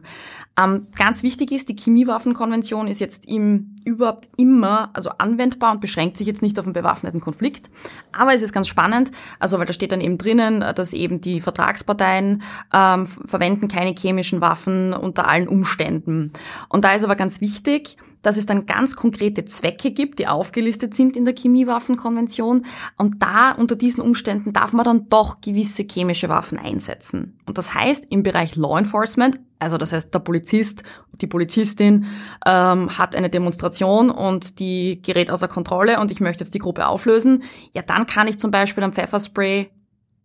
Ähm, 0.58 0.86
ganz 0.96 1.22
wichtig 1.22 1.52
ist, 1.52 1.68
die 1.68 1.76
Chemiewaffenkonvention 1.76 2.88
ist 2.88 3.00
jetzt 3.00 3.28
im, 3.28 3.76
überhaupt 3.84 4.28
immer 4.36 4.90
also 4.92 5.10
anwendbar 5.18 5.72
und 5.72 5.80
beschränkt 5.80 6.16
sich 6.16 6.26
jetzt 6.26 6.42
nicht 6.42 6.58
auf 6.58 6.66
einen 6.66 6.72
bewaffneten 6.72 7.20
Konflikt. 7.20 7.70
Aber 8.12 8.34
es 8.34 8.42
ist 8.42 8.52
ganz 8.52 8.66
spannend, 8.66 9.12
also 9.38 9.58
weil 9.58 9.66
da 9.66 9.72
steht 9.72 9.92
dann 9.92 10.00
eben 10.00 10.18
drinnen, 10.18 10.64
dass 10.74 10.92
eben 10.92 11.20
die 11.20 11.40
Vertragsparteien 11.40 12.42
ähm, 12.72 13.06
verwenden 13.06 13.68
keine 13.68 13.94
chemischen 13.94 14.40
Waffen 14.40 14.92
unter 14.92 15.28
allen 15.28 15.46
Umständen. 15.46 16.32
Und 16.68 16.84
da 16.84 16.94
ist 16.94 17.04
aber 17.04 17.16
ganz 17.16 17.40
wichtig, 17.40 17.96
dass 18.22 18.36
es 18.36 18.46
dann 18.46 18.66
ganz 18.66 18.96
konkrete 18.96 19.44
Zwecke 19.44 19.90
gibt, 19.90 20.18
die 20.18 20.26
aufgelistet 20.26 20.94
sind 20.94 21.16
in 21.16 21.24
der 21.24 21.34
Chemiewaffenkonvention. 21.34 22.64
Und 22.96 23.22
da 23.22 23.52
unter 23.52 23.76
diesen 23.76 24.02
Umständen 24.02 24.52
darf 24.52 24.72
man 24.72 24.84
dann 24.84 25.08
doch 25.08 25.40
gewisse 25.40 25.84
chemische 25.84 26.28
Waffen 26.28 26.58
einsetzen. 26.58 27.38
Und 27.46 27.58
das 27.58 27.74
heißt, 27.74 28.06
im 28.10 28.22
Bereich 28.22 28.56
Law 28.56 28.78
Enforcement, 28.78 29.40
also 29.58 29.78
das 29.78 29.92
heißt, 29.92 30.12
der 30.14 30.20
Polizist, 30.20 30.82
die 31.20 31.26
Polizistin 31.26 32.06
ähm, 32.46 32.96
hat 32.96 33.16
eine 33.16 33.30
Demonstration 33.30 34.10
und 34.10 34.60
die 34.60 35.02
gerät 35.02 35.30
außer 35.30 35.48
Kontrolle 35.48 36.00
und 36.00 36.10
ich 36.10 36.20
möchte 36.20 36.44
jetzt 36.44 36.54
die 36.54 36.60
Gruppe 36.60 36.86
auflösen, 36.86 37.42
ja, 37.72 37.82
dann 37.82 38.06
kann 38.06 38.28
ich 38.28 38.38
zum 38.38 38.50
Beispiel 38.50 38.84
am 38.84 38.92
Pfefferspray 38.92 39.70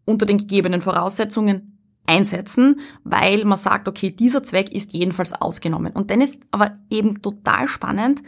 unter 0.06 0.26
den 0.26 0.38
gegebenen 0.38 0.82
Voraussetzungen 0.82 1.73
einsetzen, 2.06 2.80
weil 3.04 3.46
man 3.46 3.58
sagt, 3.58 3.88
okay, 3.88 4.10
dieser 4.12 4.44
Zweck 4.44 4.72
ist 4.72 4.94
jedenfalls 4.94 5.34
ausgenommen. 5.34 5.94
Und 5.94 6.12
dann 6.12 6.22
ist 6.22 6.40
aber 6.52 6.78
eben 6.90 7.22
total 7.22 7.68
spannend, 7.68 8.22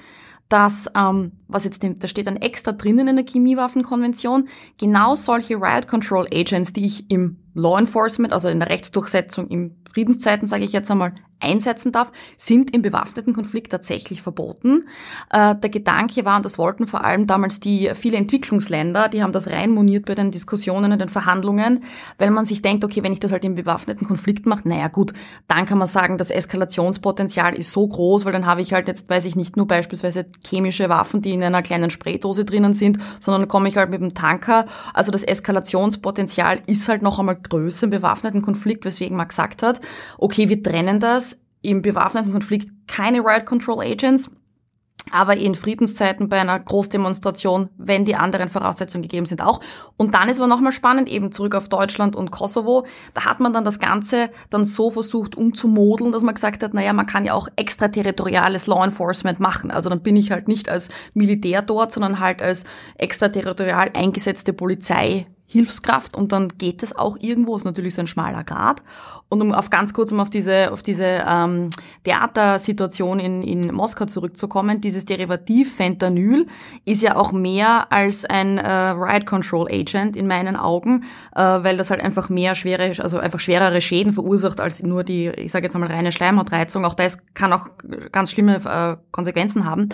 dass, 0.50 0.90
ähm, 0.96 1.34
was 1.48 1.64
jetzt, 1.64 1.84
da 1.84 2.08
steht 2.08 2.28
dann 2.28 2.38
extra 2.38 2.72
drinnen 2.72 3.08
in 3.08 3.16
der 3.16 3.26
Chemiewaffenkonvention, 3.26 4.48
genau 4.80 5.16
solche 5.16 5.56
Riot 5.56 5.88
Control 5.88 6.28
Agents, 6.34 6.74
die 6.74 6.86
ich 6.86 7.12
im 7.12 7.38
Law 7.54 7.80
Enforcement, 7.80 8.34
also 8.34 8.50
in 8.50 8.60
der 8.60 8.70
Rechtsdurchsetzung 8.70 9.48
in 9.48 9.76
Friedenszeiten, 9.90 10.48
sage 10.48 10.66
ich 10.66 10.74
jetzt 10.74 10.92
einmal, 10.92 11.14
einsetzen 11.40 11.92
darf, 11.92 12.12
sind 12.38 12.74
im 12.76 12.82
bewaffneten 12.82 13.34
Konflikt 13.34 13.72
tatsächlich 13.72 14.22
verboten. 14.22 14.86
Äh, 15.30 15.56
der 15.56 15.70
Gedanke 15.70 16.26
war, 16.26 16.38
und 16.38 16.46
das 16.46 16.58
wollten 16.58 16.88
vor 16.88 17.04
allem 17.04 17.28
damals 17.28 17.60
die 17.60 17.92
viele 17.94 18.18
Entwicklungsländer, 18.18 19.10
die 19.10 19.22
haben 19.22 19.32
das 19.32 19.48
reinmoniert 19.48 20.06
bei 20.06 20.16
den 20.16 20.32
Diskussionen 20.32 20.92
und 20.92 21.00
den 21.00 21.10
Verhandlungen, 21.10 21.84
weil 22.18 22.32
man 22.32 22.46
sich 22.46 22.62
denkt, 22.62 22.84
okay, 22.84 23.04
wenn 23.04 23.14
ich 23.14 23.20
das 23.20 23.32
halt 23.32 23.44
im 23.44 23.56
bewaffneten 23.56 24.08
Konflikt 24.08 24.46
mache, 24.46 24.68
naja 24.68 24.88
gut, 24.88 25.14
dann 25.48 25.66
kann 25.66 25.78
man 25.78 25.88
sagen, 25.88 26.18
das 26.18 26.32
Eskalationspotenzial 26.32 27.56
ist 27.56 27.72
so 27.72 27.88
groß, 27.88 28.26
weil 28.26 28.34
dann 28.34 28.46
habe 28.46 28.62
ich 28.62 28.74
halt 28.74 28.88
jetzt, 28.88 29.10
weiß 29.10 29.26
ich 29.26 29.36
nicht, 29.36 29.58
nur 29.58 29.68
beispielsweise 29.68 30.26
chemische 30.46 30.90
Waffen, 30.90 31.22
die 31.22 31.35
in 31.42 31.48
einer 31.48 31.62
kleinen 31.62 31.90
Spraydose 31.90 32.46
drinnen 32.46 32.74
sind, 32.74 33.00
sondern 33.20 33.48
komme 33.48 33.70
ich 33.70 33.78
halt 33.78 33.90
mit 33.90 34.02
dem 34.02 34.14
Tanker. 34.14 34.66
Also 34.94 35.12
das 35.12 35.24
Eskalationspotenzial 35.24 36.62
ist 36.68 36.88
halt 36.90 37.02
noch 37.02 37.20
einmal 37.20 37.36
größer 37.36 37.86
im 37.86 37.92
bewaffneten 37.92 38.42
Konflikt, 38.42 38.86
weswegen 38.86 39.18
man 39.18 39.28
gesagt 39.28 39.64
hat, 39.64 39.82
okay, 40.18 40.50
wir 40.50 40.62
trennen 40.62 41.00
das 41.00 41.40
im 41.62 41.82
bewaffneten 41.82 42.32
Konflikt 42.32 42.70
keine 42.88 43.20
Riot 43.20 43.46
Control 43.46 43.82
Agents, 43.82 44.30
aber 45.12 45.38
in 45.38 45.56
Friedenszeiten 45.56 46.30
bei 46.30 46.40
einer 46.40 46.60
Großdemonstration, 46.60 47.70
wenn 47.78 48.06
die 48.06 48.16
anderen 48.16 48.50
Voraussetzungen 48.50 49.04
gegeben 49.04 49.26
sind, 49.26 49.42
auch. 49.42 49.62
Und 49.98 50.14
dann 50.14 50.30
ist 50.30 50.40
aber 50.40 50.48
nochmal 50.48 50.72
spannend, 50.72 51.10
eben 51.10 51.32
zurück 51.32 51.56
auf 51.56 51.70
Deutschland 51.70 52.16
und 52.16 52.32
Kosovo, 52.32 52.86
da 53.14 53.26
hat 53.26 53.40
man 53.40 53.54
dann 53.54 53.64
das 53.64 53.80
Ganze 53.80 54.30
dann 54.50 54.66
so 54.66 54.92
versucht 54.92 55.36
umzumodeln, 55.36 56.12
dass 56.12 56.24
man 56.24 56.36
gesagt 56.36 56.64
hat, 56.64 56.74
naja, 56.74 56.94
man 56.94 57.06
kann 57.06 57.26
ja 57.26 57.34
auch 57.34 57.48
extraterritoriales 57.56 58.68
Law 58.68 58.84
Enforcement 58.84 59.40
machen. 59.40 59.72
Also 59.72 59.90
dann 59.90 60.02
bin 60.02 60.16
ich 60.16 60.32
halt 60.32 60.48
nicht 60.48 60.70
als 60.70 60.90
Militär 61.14 61.62
dort, 61.62 61.92
sondern 61.92 62.20
halt 62.20 62.42
als 62.42 62.66
extraterritorial 62.98 63.90
eingesetzte 63.94 64.54
Polizei 64.54 65.28
Hilfskraft 65.48 66.16
und 66.16 66.32
dann 66.32 66.50
geht 66.58 66.82
es 66.82 66.96
auch 66.96 67.18
irgendwo, 67.22 67.56
ist 67.56 67.66
natürlich 67.66 67.94
so 67.94 68.02
ein 68.02 68.08
schmaler 68.08 68.44
Grad. 68.44 68.82
Und 69.30 69.42
um 69.42 69.54
auf 69.54 69.70
ganz 69.70 69.94
kurz 69.94 70.12
um 70.12 70.20
auf 70.20 70.30
diese, 70.30 70.72
auf 70.72 70.82
diese 70.82 71.24
ähm, 71.28 71.70
Theatersituation 72.04 73.20
in, 73.20 73.44
in 73.44 73.74
Moskau 73.74 74.06
zurückzukommen, 74.06 74.82
dieses 74.82 75.06
Derivativ 75.06 75.76
Fentanyl 75.76 76.48
ist 76.86 77.02
ja 77.02 77.16
auch 77.16 77.32
mehr 77.32 77.92
als 77.92 78.26
ein 78.26 78.58
äh, 78.58 78.70
Riot 78.70 79.26
Control 79.26 79.68
Agent 79.72 80.16
in 80.16 80.28
meinen 80.28 80.56
Augen, 80.56 81.04
äh, 81.36 81.42
weil 81.42 81.78
das 81.78 81.90
halt 81.90 82.02
einfach 82.02 82.30
mehr 82.30 82.56
schwere, 82.56 82.94
also 83.00 83.20
einfach 83.20 83.40
schwerere 83.40 83.82
Schäden 83.82 84.14
verursacht 84.14 84.60
als 84.60 84.82
nur 84.84 85.04
die, 85.04 85.28
ich 85.28 85.52
sage 85.52 85.66
jetzt 85.66 85.76
einmal 85.76 85.92
reine 85.92 86.12
Schleimhautreizung. 86.12 86.86
Auch 86.86 86.94
das 86.96 87.20
kann 87.34 87.54
auch 87.54 87.68
ganz 88.12 88.32
schlimme 88.32 88.58
äh, 88.58 88.98
Konsequenzen 89.12 89.66
haben. 89.66 89.90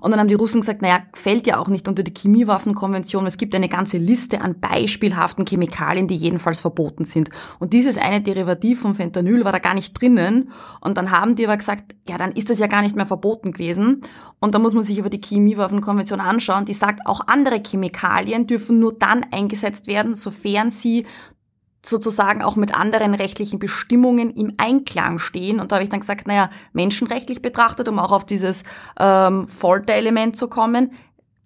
Und 0.00 0.10
dann 0.10 0.20
haben 0.20 0.28
die 0.28 0.34
Russen 0.34 0.60
gesagt, 0.60 0.82
naja, 0.82 1.00
fällt 1.14 1.46
ja 1.46 1.58
auch 1.58 1.68
nicht 1.68 1.88
unter 1.88 2.02
die 2.02 2.14
Chemiewaffenkonvention. 2.14 3.26
Es 3.26 3.38
gibt 3.38 3.54
eine 3.54 3.68
ganze 3.68 3.98
Liste 3.98 4.40
an 4.40 4.60
beispielhaften 4.60 5.46
Chemikalien, 5.46 6.08
die 6.08 6.16
jedenfalls 6.16 6.60
verboten 6.60 7.04
sind. 7.04 7.30
Und 7.58 7.72
dieses 7.72 7.98
eine 7.98 8.20
Derivativ 8.20 8.80
vom 8.80 8.94
Fentanyl 8.94 9.44
war 9.44 9.52
da 9.52 9.58
gar 9.58 9.74
nicht 9.74 10.00
drinnen. 10.00 10.50
Und 10.80 10.96
dann 10.96 11.10
haben 11.10 11.36
die 11.36 11.46
aber 11.46 11.56
gesagt, 11.56 11.94
ja, 12.08 12.18
dann 12.18 12.32
ist 12.32 12.50
das 12.50 12.58
ja 12.58 12.66
gar 12.66 12.82
nicht 12.82 12.96
mehr 12.96 13.06
verboten 13.06 13.52
gewesen. 13.52 14.02
Und 14.40 14.54
da 14.54 14.58
muss 14.58 14.74
man 14.74 14.82
sich 14.82 14.98
aber 14.98 15.10
die 15.10 15.20
Chemiewaffenkonvention 15.20 16.20
anschauen. 16.20 16.64
Die 16.64 16.74
sagt, 16.74 17.06
auch 17.06 17.20
andere 17.26 17.62
Chemikalien 17.64 18.46
dürfen 18.46 18.78
nur 18.78 18.92
dann 18.92 19.24
eingesetzt 19.30 19.86
werden, 19.86 20.14
sofern 20.14 20.70
sie 20.70 21.06
sozusagen 21.88 22.42
auch 22.42 22.56
mit 22.56 22.74
anderen 22.74 23.14
rechtlichen 23.14 23.58
Bestimmungen 23.58 24.30
im 24.30 24.52
Einklang 24.56 25.18
stehen. 25.18 25.60
Und 25.60 25.70
da 25.70 25.76
habe 25.76 25.84
ich 25.84 25.90
dann 25.90 26.00
gesagt, 26.00 26.26
naja, 26.26 26.50
menschenrechtlich 26.72 27.42
betrachtet, 27.42 27.88
um 27.88 27.98
auch 27.98 28.12
auf 28.12 28.24
dieses 28.24 28.64
ähm, 28.98 29.46
Folterelement 29.48 30.36
zu 30.36 30.48
kommen, 30.48 30.90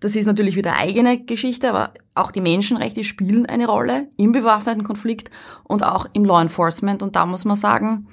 das 0.01 0.17
ist 0.17 0.27
natürlich 0.27 0.57
wieder 0.57 0.77
eigene 0.77 1.23
Geschichte, 1.23 1.69
aber 1.69 1.93
auch 2.15 2.31
die 2.31 2.41
Menschenrechte 2.41 3.05
spielen 3.05 3.45
eine 3.45 3.67
Rolle 3.67 4.09
im 4.17 4.33
bewaffneten 4.33 4.83
Konflikt 4.83 5.31
und 5.65 5.85
auch 5.85 6.07
im 6.15 6.25
Law 6.25 6.41
Enforcement. 6.41 7.03
Und 7.03 7.17
da 7.17 7.27
muss 7.27 7.45
man 7.45 7.57
sagen, 7.57 8.09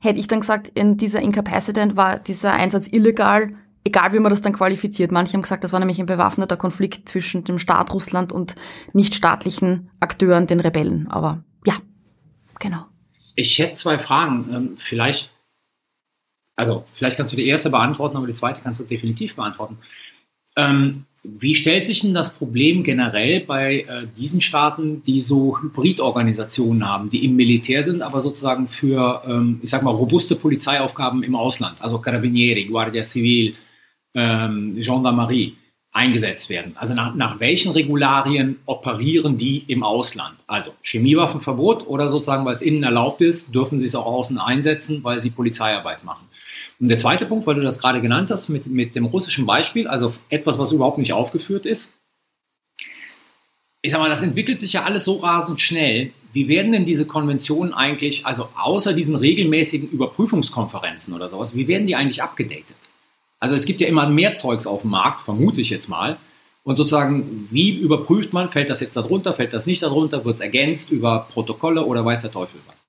hätte 0.00 0.20
ich 0.20 0.28
dann 0.28 0.40
gesagt, 0.40 0.68
in 0.68 0.98
dieser 0.98 1.20
Incapacitant 1.20 1.96
war 1.96 2.18
dieser 2.18 2.52
Einsatz 2.52 2.88
illegal, 2.88 3.54
egal 3.84 4.12
wie 4.12 4.18
man 4.18 4.30
das 4.30 4.42
dann 4.42 4.52
qualifiziert. 4.52 5.12
Manche 5.12 5.32
haben 5.32 5.42
gesagt, 5.42 5.64
das 5.64 5.72
war 5.72 5.80
nämlich 5.80 5.98
ein 5.98 6.06
bewaffneter 6.06 6.58
Konflikt 6.58 7.08
zwischen 7.08 7.44
dem 7.44 7.58
Staat 7.58 7.92
Russland 7.94 8.32
und 8.32 8.54
nichtstaatlichen 8.92 9.88
Akteuren, 9.98 10.46
den 10.46 10.60
Rebellen. 10.60 11.08
Aber 11.08 11.42
genau. 12.60 12.86
Ich 13.34 13.58
hätte 13.58 13.74
zwei 13.74 13.98
Fragen. 13.98 14.48
Ähm, 14.54 14.76
vielleicht, 14.76 15.30
also 16.54 16.84
vielleicht 16.94 17.16
kannst 17.16 17.32
du 17.32 17.36
die 17.36 17.48
erste 17.48 17.70
beantworten, 17.70 18.16
aber 18.16 18.28
die 18.28 18.32
zweite 18.32 18.60
kannst 18.60 18.78
du 18.78 18.84
definitiv 18.84 19.34
beantworten. 19.34 19.78
Ähm, 20.56 21.06
wie 21.22 21.54
stellt 21.54 21.86
sich 21.86 22.00
denn 22.00 22.14
das 22.14 22.32
Problem 22.32 22.82
generell 22.82 23.40
bei 23.40 23.80
äh, 23.80 24.06
diesen 24.16 24.40
Staaten, 24.40 25.02
die 25.02 25.20
so 25.20 25.58
Hybridorganisationen 25.60 26.88
haben, 26.88 27.10
die 27.10 27.24
im 27.24 27.36
Militär 27.36 27.82
sind, 27.82 28.00
aber 28.00 28.20
sozusagen 28.20 28.68
für, 28.68 29.22
ähm, 29.26 29.60
ich 29.62 29.70
sag 29.70 29.82
mal, 29.82 29.90
robuste 29.90 30.36
Polizeiaufgaben 30.36 31.22
im 31.22 31.34
Ausland, 31.34 31.80
also 31.80 32.00
Carabinieri, 32.00 32.64
Guardia 32.66 33.02
Civil, 33.02 33.54
Gendarmerie, 34.12 35.56
eingesetzt 35.92 36.50
werden? 36.50 36.76
Also 36.76 36.94
nach, 36.94 37.14
nach 37.14 37.40
welchen 37.40 37.72
Regularien 37.72 38.60
operieren 38.66 39.36
die 39.36 39.64
im 39.66 39.82
Ausland? 39.82 40.36
Also 40.46 40.72
Chemiewaffenverbot 40.82 41.86
oder 41.86 42.08
sozusagen, 42.08 42.44
weil 42.44 42.54
es 42.54 42.62
innen 42.62 42.82
erlaubt 42.82 43.20
ist, 43.20 43.54
dürfen 43.54 43.80
sie 43.80 43.86
es 43.86 43.94
auch 43.94 44.06
außen 44.06 44.38
einsetzen, 44.38 45.02
weil 45.02 45.20
sie 45.20 45.30
Polizeiarbeit 45.30 46.04
machen. 46.04 46.28
Und 46.78 46.88
der 46.88 46.98
zweite 46.98 47.26
Punkt, 47.26 47.46
weil 47.46 47.56
du 47.56 47.60
das 47.60 47.78
gerade 47.78 48.00
genannt 48.00 48.30
hast, 48.30 48.48
mit, 48.48 48.66
mit 48.66 48.94
dem 48.94 49.04
russischen 49.04 49.46
Beispiel, 49.46 49.86
also 49.86 50.14
etwas, 50.28 50.58
was 50.58 50.72
überhaupt 50.72 50.98
nicht 50.98 51.12
aufgeführt 51.12 51.66
ist. 51.66 51.94
Ich 53.82 53.92
sag 53.92 54.00
mal, 54.00 54.10
das 54.10 54.22
entwickelt 54.22 54.60
sich 54.60 54.74
ja 54.74 54.84
alles 54.84 55.04
so 55.04 55.16
rasend 55.16 55.60
schnell. 55.60 56.12
Wie 56.32 56.48
werden 56.48 56.72
denn 56.72 56.84
diese 56.84 57.06
Konventionen 57.06 57.74
eigentlich, 57.74 58.26
also 58.26 58.48
außer 58.54 58.92
diesen 58.92 59.16
regelmäßigen 59.16 59.90
Überprüfungskonferenzen 59.90 61.12
oder 61.14 61.28
sowas, 61.28 61.54
wie 61.54 61.66
werden 61.66 61.86
die 61.86 61.96
eigentlich 61.96 62.22
abgedatet? 62.22 62.76
Also 63.40 63.54
es 63.54 63.64
gibt 63.64 63.80
ja 63.80 63.88
immer 63.88 64.08
mehr 64.08 64.34
Zeugs 64.34 64.66
auf 64.66 64.82
dem 64.82 64.90
Markt, 64.90 65.22
vermute 65.22 65.60
ich 65.62 65.70
jetzt 65.70 65.88
mal. 65.88 66.18
Und 66.62 66.76
sozusagen, 66.76 67.48
wie 67.50 67.70
überprüft 67.70 68.34
man, 68.34 68.50
fällt 68.50 68.68
das 68.68 68.80
jetzt 68.80 68.96
darunter, 68.96 69.32
fällt 69.32 69.54
das 69.54 69.66
nicht 69.66 69.82
darunter, 69.82 70.24
wird 70.26 70.36
es 70.36 70.40
ergänzt 70.40 70.90
über 70.90 71.26
Protokolle 71.30 71.84
oder 71.86 72.04
weiß 72.04 72.20
der 72.20 72.30
Teufel 72.30 72.60
was? 72.68 72.86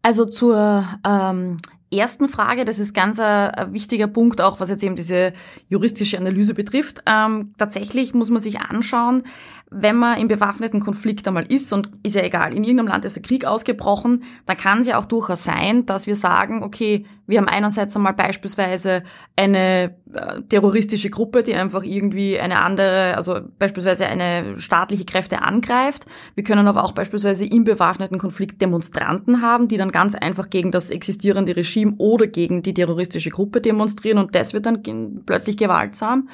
Also 0.00 0.24
zur 0.24 0.84
ähm, 1.06 1.58
ersten 1.90 2.28
Frage, 2.28 2.64
das 2.64 2.78
ist 2.78 2.94
ganz 2.94 3.18
ein, 3.18 3.50
ein, 3.50 3.72
wichtiger 3.72 4.06
Punkt, 4.06 4.40
auch 4.40 4.60
was 4.60 4.68
jetzt 4.68 4.82
eben 4.82 4.96
diese 4.96 5.32
juristische 5.68 6.18
Analyse 6.18 6.54
betrifft. 6.54 7.02
Ähm, 7.06 7.54
tatsächlich 7.56 8.14
muss 8.14 8.30
man 8.30 8.40
sich 8.40 8.60
anschauen, 8.60 9.22
wenn 9.70 9.96
man 9.96 10.18
im 10.18 10.28
bewaffneten 10.28 10.80
Konflikt 10.80 11.28
einmal 11.28 11.50
ist, 11.50 11.72
und 11.72 11.90
ist 12.02 12.14
ja 12.14 12.22
egal, 12.22 12.54
in 12.54 12.64
irgendeinem 12.64 12.88
Land 12.88 13.04
ist 13.04 13.16
ein 13.16 13.22
Krieg 13.22 13.44
ausgebrochen, 13.44 14.24
dann 14.46 14.56
kann 14.56 14.80
es 14.80 14.86
ja 14.86 14.98
auch 14.98 15.04
durchaus 15.04 15.44
sein, 15.44 15.84
dass 15.86 16.06
wir 16.06 16.16
sagen, 16.16 16.62
okay, 16.62 17.04
wir 17.26 17.38
haben 17.38 17.48
einerseits 17.48 17.94
einmal 17.94 18.14
beispielsweise 18.14 19.02
eine 19.36 19.58
äh, 19.84 19.90
terroristische 20.48 21.10
Gruppe, 21.10 21.42
die 21.42 21.54
einfach 21.54 21.82
irgendwie 21.82 22.38
eine 22.38 22.60
andere, 22.60 23.16
also 23.16 23.40
beispielsweise 23.58 24.06
eine 24.06 24.60
staatliche 24.60 25.04
Kräfte 25.04 25.42
angreift. 25.42 26.06
Wir 26.34 26.44
können 26.44 26.66
aber 26.66 26.84
auch 26.84 26.92
beispielsweise 26.92 27.44
im 27.46 27.64
bewaffneten 27.64 28.18
Konflikt 28.18 28.60
Demonstranten 28.60 29.42
haben, 29.42 29.68
die 29.68 29.76
dann 29.76 29.92
ganz 29.92 30.14
einfach 30.14 30.50
gegen 30.50 30.70
das 30.70 30.90
existierende 30.90 31.56
Regime 31.56 31.68
Regime 31.68 31.94
oder 31.98 32.26
gegen 32.26 32.62
die 32.62 32.74
terroristische 32.74 33.30
Gruppe 33.30 33.60
demonstrieren 33.60 34.18
und 34.18 34.34
das 34.34 34.52
wird 34.52 34.66
dann 34.66 34.82
plötzlich 35.26 35.56
gewaltsam. 35.56 36.28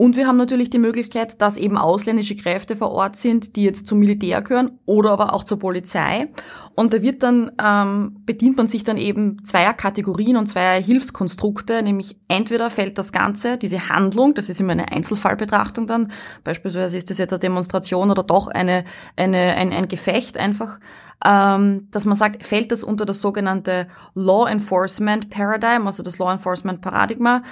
Und 0.00 0.16
wir 0.16 0.26
haben 0.26 0.38
natürlich 0.38 0.70
die 0.70 0.78
Möglichkeit, 0.78 1.42
dass 1.42 1.58
eben 1.58 1.76
ausländische 1.76 2.34
Kräfte 2.34 2.74
vor 2.74 2.90
Ort 2.90 3.16
sind, 3.16 3.54
die 3.54 3.64
jetzt 3.64 3.86
zum 3.86 3.98
Militär 3.98 4.40
gehören 4.40 4.78
oder 4.86 5.10
aber 5.10 5.34
auch 5.34 5.44
zur 5.44 5.58
Polizei. 5.58 6.30
Und 6.74 6.94
da 6.94 7.02
wird 7.02 7.22
dann, 7.22 7.52
ähm, 7.62 8.16
bedient 8.24 8.56
man 8.56 8.66
sich 8.66 8.82
dann 8.82 8.96
eben 8.96 9.44
zweier 9.44 9.74
Kategorien 9.74 10.38
und 10.38 10.46
zweier 10.46 10.80
Hilfskonstrukte, 10.80 11.82
nämlich 11.82 12.16
entweder 12.28 12.70
fällt 12.70 12.96
das 12.96 13.12
Ganze, 13.12 13.58
diese 13.58 13.90
Handlung, 13.90 14.32
das 14.32 14.48
ist 14.48 14.58
immer 14.58 14.72
eine 14.72 14.90
Einzelfallbetrachtung 14.90 15.86
dann, 15.86 16.10
beispielsweise 16.44 16.96
ist 16.96 17.10
das 17.10 17.18
jetzt 17.18 17.34
eine 17.34 17.38
Demonstration 17.38 18.10
oder 18.10 18.22
doch 18.22 18.48
eine, 18.48 18.84
eine, 19.16 19.54
ein, 19.56 19.70
ein 19.70 19.86
Gefecht 19.86 20.38
einfach, 20.38 20.80
ähm, 21.26 21.88
dass 21.90 22.06
man 22.06 22.16
sagt, 22.16 22.42
fällt 22.42 22.72
das 22.72 22.82
unter 22.82 23.04
das 23.04 23.20
sogenannte 23.20 23.86
Law 24.14 24.48
Enforcement 24.48 25.28
Paradigm, 25.28 25.86
also 25.86 26.02
das 26.02 26.18
Law 26.18 26.32
Enforcement 26.32 26.80
Paradigma, 26.80 27.42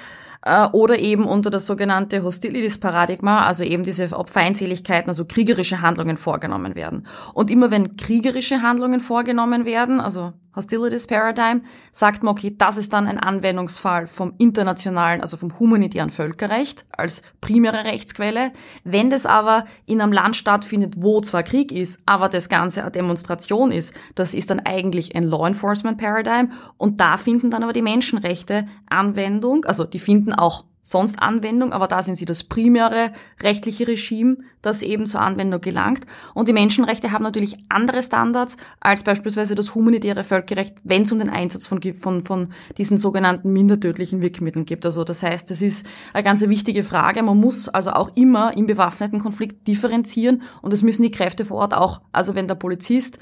äh, 0.42 0.66
oder 0.72 0.98
eben 0.98 1.24
unter 1.24 1.50
das 1.50 1.66
sogenannte 1.66 2.22
Hostilities-Paradigma, 2.22 3.42
also 3.42 3.64
eben 3.64 3.82
diese, 3.82 4.08
Feindseligkeiten, 4.26 5.08
also 5.08 5.24
kriegerische 5.24 5.80
Handlungen 5.80 6.16
vorgenommen 6.16 6.74
werden. 6.74 7.06
Und 7.34 7.50
immer 7.50 7.70
wenn 7.70 7.96
kriegerische 7.96 8.62
Handlungen 8.62 9.00
vorgenommen 9.00 9.64
werden, 9.64 10.00
also 10.00 10.32
Hostilities 10.56 11.06
Paradigm, 11.06 11.62
sagt 11.92 12.22
man, 12.22 12.32
okay, 12.32 12.54
das 12.56 12.76
ist 12.76 12.92
dann 12.92 13.06
ein 13.06 13.18
Anwendungsfall 13.18 14.06
vom 14.06 14.34
internationalen, 14.38 15.20
also 15.20 15.36
vom 15.36 15.58
humanitären 15.58 16.10
Völkerrecht 16.10 16.84
als 16.90 17.22
primäre 17.40 17.84
Rechtsquelle. 17.84 18.52
Wenn 18.84 19.10
das 19.10 19.26
aber 19.26 19.64
in 19.86 20.00
einem 20.00 20.12
Land 20.12 20.36
stattfindet, 20.36 20.94
wo 20.98 21.20
zwar 21.20 21.42
Krieg 21.42 21.72
ist, 21.72 22.00
aber 22.06 22.28
das 22.28 22.48
Ganze 22.48 22.82
eine 22.82 22.90
Demonstration 22.90 23.72
ist, 23.72 23.94
das 24.14 24.34
ist 24.34 24.50
dann 24.50 24.60
eigentlich 24.60 25.14
ein 25.14 25.24
Law 25.24 25.46
Enforcement 25.46 25.98
Paradigm 25.98 26.52
und 26.76 27.00
da 27.00 27.16
finden 27.16 27.50
dann 27.50 27.62
aber 27.62 27.72
die 27.72 27.82
Menschenrechte 27.82 28.66
Anwendung, 28.88 29.64
also 29.64 29.84
die 29.84 29.98
finden 29.98 30.32
auch 30.32 30.64
sonst 30.88 31.20
Anwendung, 31.20 31.72
aber 31.72 31.86
da 31.86 32.02
sind 32.02 32.16
sie 32.16 32.24
das 32.24 32.44
primäre 32.44 33.12
rechtliche 33.40 33.86
Regime, 33.86 34.38
das 34.62 34.82
eben 34.82 35.06
zur 35.06 35.20
Anwendung 35.20 35.60
gelangt. 35.60 36.04
Und 36.34 36.48
die 36.48 36.52
Menschenrechte 36.52 37.12
haben 37.12 37.22
natürlich 37.22 37.56
andere 37.68 38.02
Standards 38.02 38.56
als 38.80 39.02
beispielsweise 39.02 39.54
das 39.54 39.74
humanitäre 39.74 40.24
Völkerrecht, 40.24 40.74
wenn 40.84 41.02
es 41.02 41.12
um 41.12 41.18
den 41.18 41.30
Einsatz 41.30 41.66
von, 41.66 41.80
von, 41.94 42.22
von 42.22 42.48
diesen 42.78 42.98
sogenannten 42.98 43.52
mindertödlichen 43.52 44.22
Wirkmitteln 44.22 44.64
geht. 44.64 44.84
Also 44.84 45.04
das 45.04 45.22
heißt, 45.22 45.50
das 45.50 45.62
ist 45.62 45.86
eine 46.12 46.24
ganz 46.24 46.40
wichtige 46.42 46.82
Frage. 46.82 47.22
Man 47.22 47.38
muss 47.38 47.68
also 47.68 47.90
auch 47.90 48.10
immer 48.16 48.56
im 48.56 48.66
bewaffneten 48.66 49.18
Konflikt 49.18 49.66
differenzieren 49.68 50.42
und 50.62 50.72
das 50.72 50.82
müssen 50.82 51.02
die 51.02 51.10
Kräfte 51.10 51.44
vor 51.44 51.58
Ort 51.58 51.74
auch. 51.74 52.00
Also 52.12 52.34
wenn 52.34 52.48
der 52.48 52.54
Polizist 52.54 53.18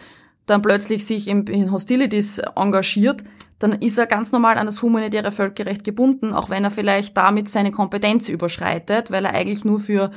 dann 0.46 0.62
plötzlich 0.62 1.04
sich 1.04 1.26
in 1.26 1.72
Hostilities 1.72 2.38
engagiert, 2.54 3.24
dann 3.58 3.72
ist 3.72 3.98
er 3.98 4.06
ganz 4.06 4.32
normal 4.32 4.58
an 4.58 4.66
das 4.66 4.82
humanitäre 4.82 5.32
Völkerrecht 5.32 5.84
gebunden, 5.84 6.32
auch 6.32 6.50
wenn 6.50 6.64
er 6.64 6.70
vielleicht 6.70 7.16
damit 7.16 7.48
seine 7.48 7.72
Kompetenz 7.72 8.28
überschreitet, 8.28 9.10
weil 9.10 9.24
er 9.24 9.34
eigentlich 9.34 9.64
nur 9.64 9.80
für 9.80 10.10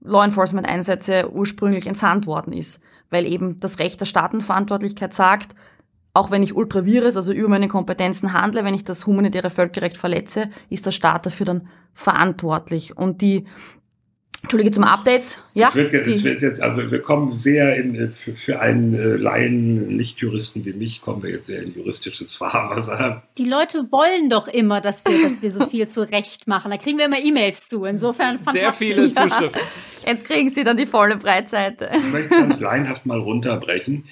Law 0.00 0.24
Enforcement 0.24 0.66
Einsätze 0.66 1.30
ursprünglich 1.30 1.86
entsandt 1.86 2.26
worden 2.26 2.52
ist. 2.52 2.80
Weil 3.10 3.26
eben 3.26 3.60
das 3.60 3.78
Recht 3.78 4.00
der 4.00 4.06
Staatenverantwortlichkeit 4.06 5.12
sagt, 5.12 5.54
auch 6.14 6.30
wenn 6.30 6.42
ich 6.42 6.56
ultravirus, 6.56 7.16
also 7.16 7.32
über 7.32 7.48
meine 7.48 7.68
Kompetenzen 7.68 8.32
handle, 8.32 8.64
wenn 8.64 8.74
ich 8.74 8.84
das 8.84 9.06
humanitäre 9.06 9.50
Völkerrecht 9.50 9.96
verletze, 9.96 10.48
ist 10.68 10.86
der 10.86 10.90
Staat 10.90 11.26
dafür 11.26 11.46
dann 11.46 11.68
verantwortlich. 11.94 12.96
Und 12.96 13.20
die 13.20 13.46
Entschuldige 14.48 14.70
zum 14.70 14.84
Updates. 14.84 15.42
Ja. 15.52 15.68
Es 15.68 15.74
wird, 15.74 15.92
es 15.92 16.24
wird 16.24 16.40
jetzt, 16.40 16.62
also 16.62 16.90
wir 16.90 17.02
kommen 17.02 17.36
sehr 17.36 17.76
in, 17.76 18.14
für, 18.14 18.32
für 18.32 18.60
einen 18.60 18.94
äh, 18.94 19.16
Laien, 19.16 19.94
Nicht-Juristen 19.94 20.64
wie 20.64 20.72
mich, 20.72 21.02
kommen 21.02 21.22
wir 21.22 21.28
jetzt 21.28 21.48
sehr 21.48 21.62
in 21.62 21.74
juristisches 21.74 22.32
Fahrwasser. 22.36 23.24
Die 23.36 23.44
Leute 23.44 23.92
wollen 23.92 24.30
doch 24.30 24.48
immer, 24.48 24.80
dass 24.80 25.04
wir, 25.04 25.28
dass 25.28 25.42
wir 25.42 25.52
so 25.52 25.66
viel 25.66 25.86
zurecht 25.86 26.48
machen. 26.48 26.70
Da 26.70 26.78
kriegen 26.78 26.96
wir 26.96 27.04
immer 27.04 27.18
E-Mails 27.18 27.68
zu. 27.68 27.84
Insofern 27.84 28.38
fantastisch. 28.38 28.62
Sehr 28.62 28.72
viele 28.72 29.12
Zuschriften. 29.12 29.60
Jetzt 30.06 30.24
kriegen 30.24 30.48
Sie 30.48 30.64
dann 30.64 30.78
die 30.78 30.86
volle 30.86 31.18
Breitseite. 31.18 31.90
Ich 31.92 32.10
möchte 32.10 32.30
ganz 32.30 32.58
laienhaft 32.58 33.04
mal 33.04 33.18
runterbrechen. 33.18 34.06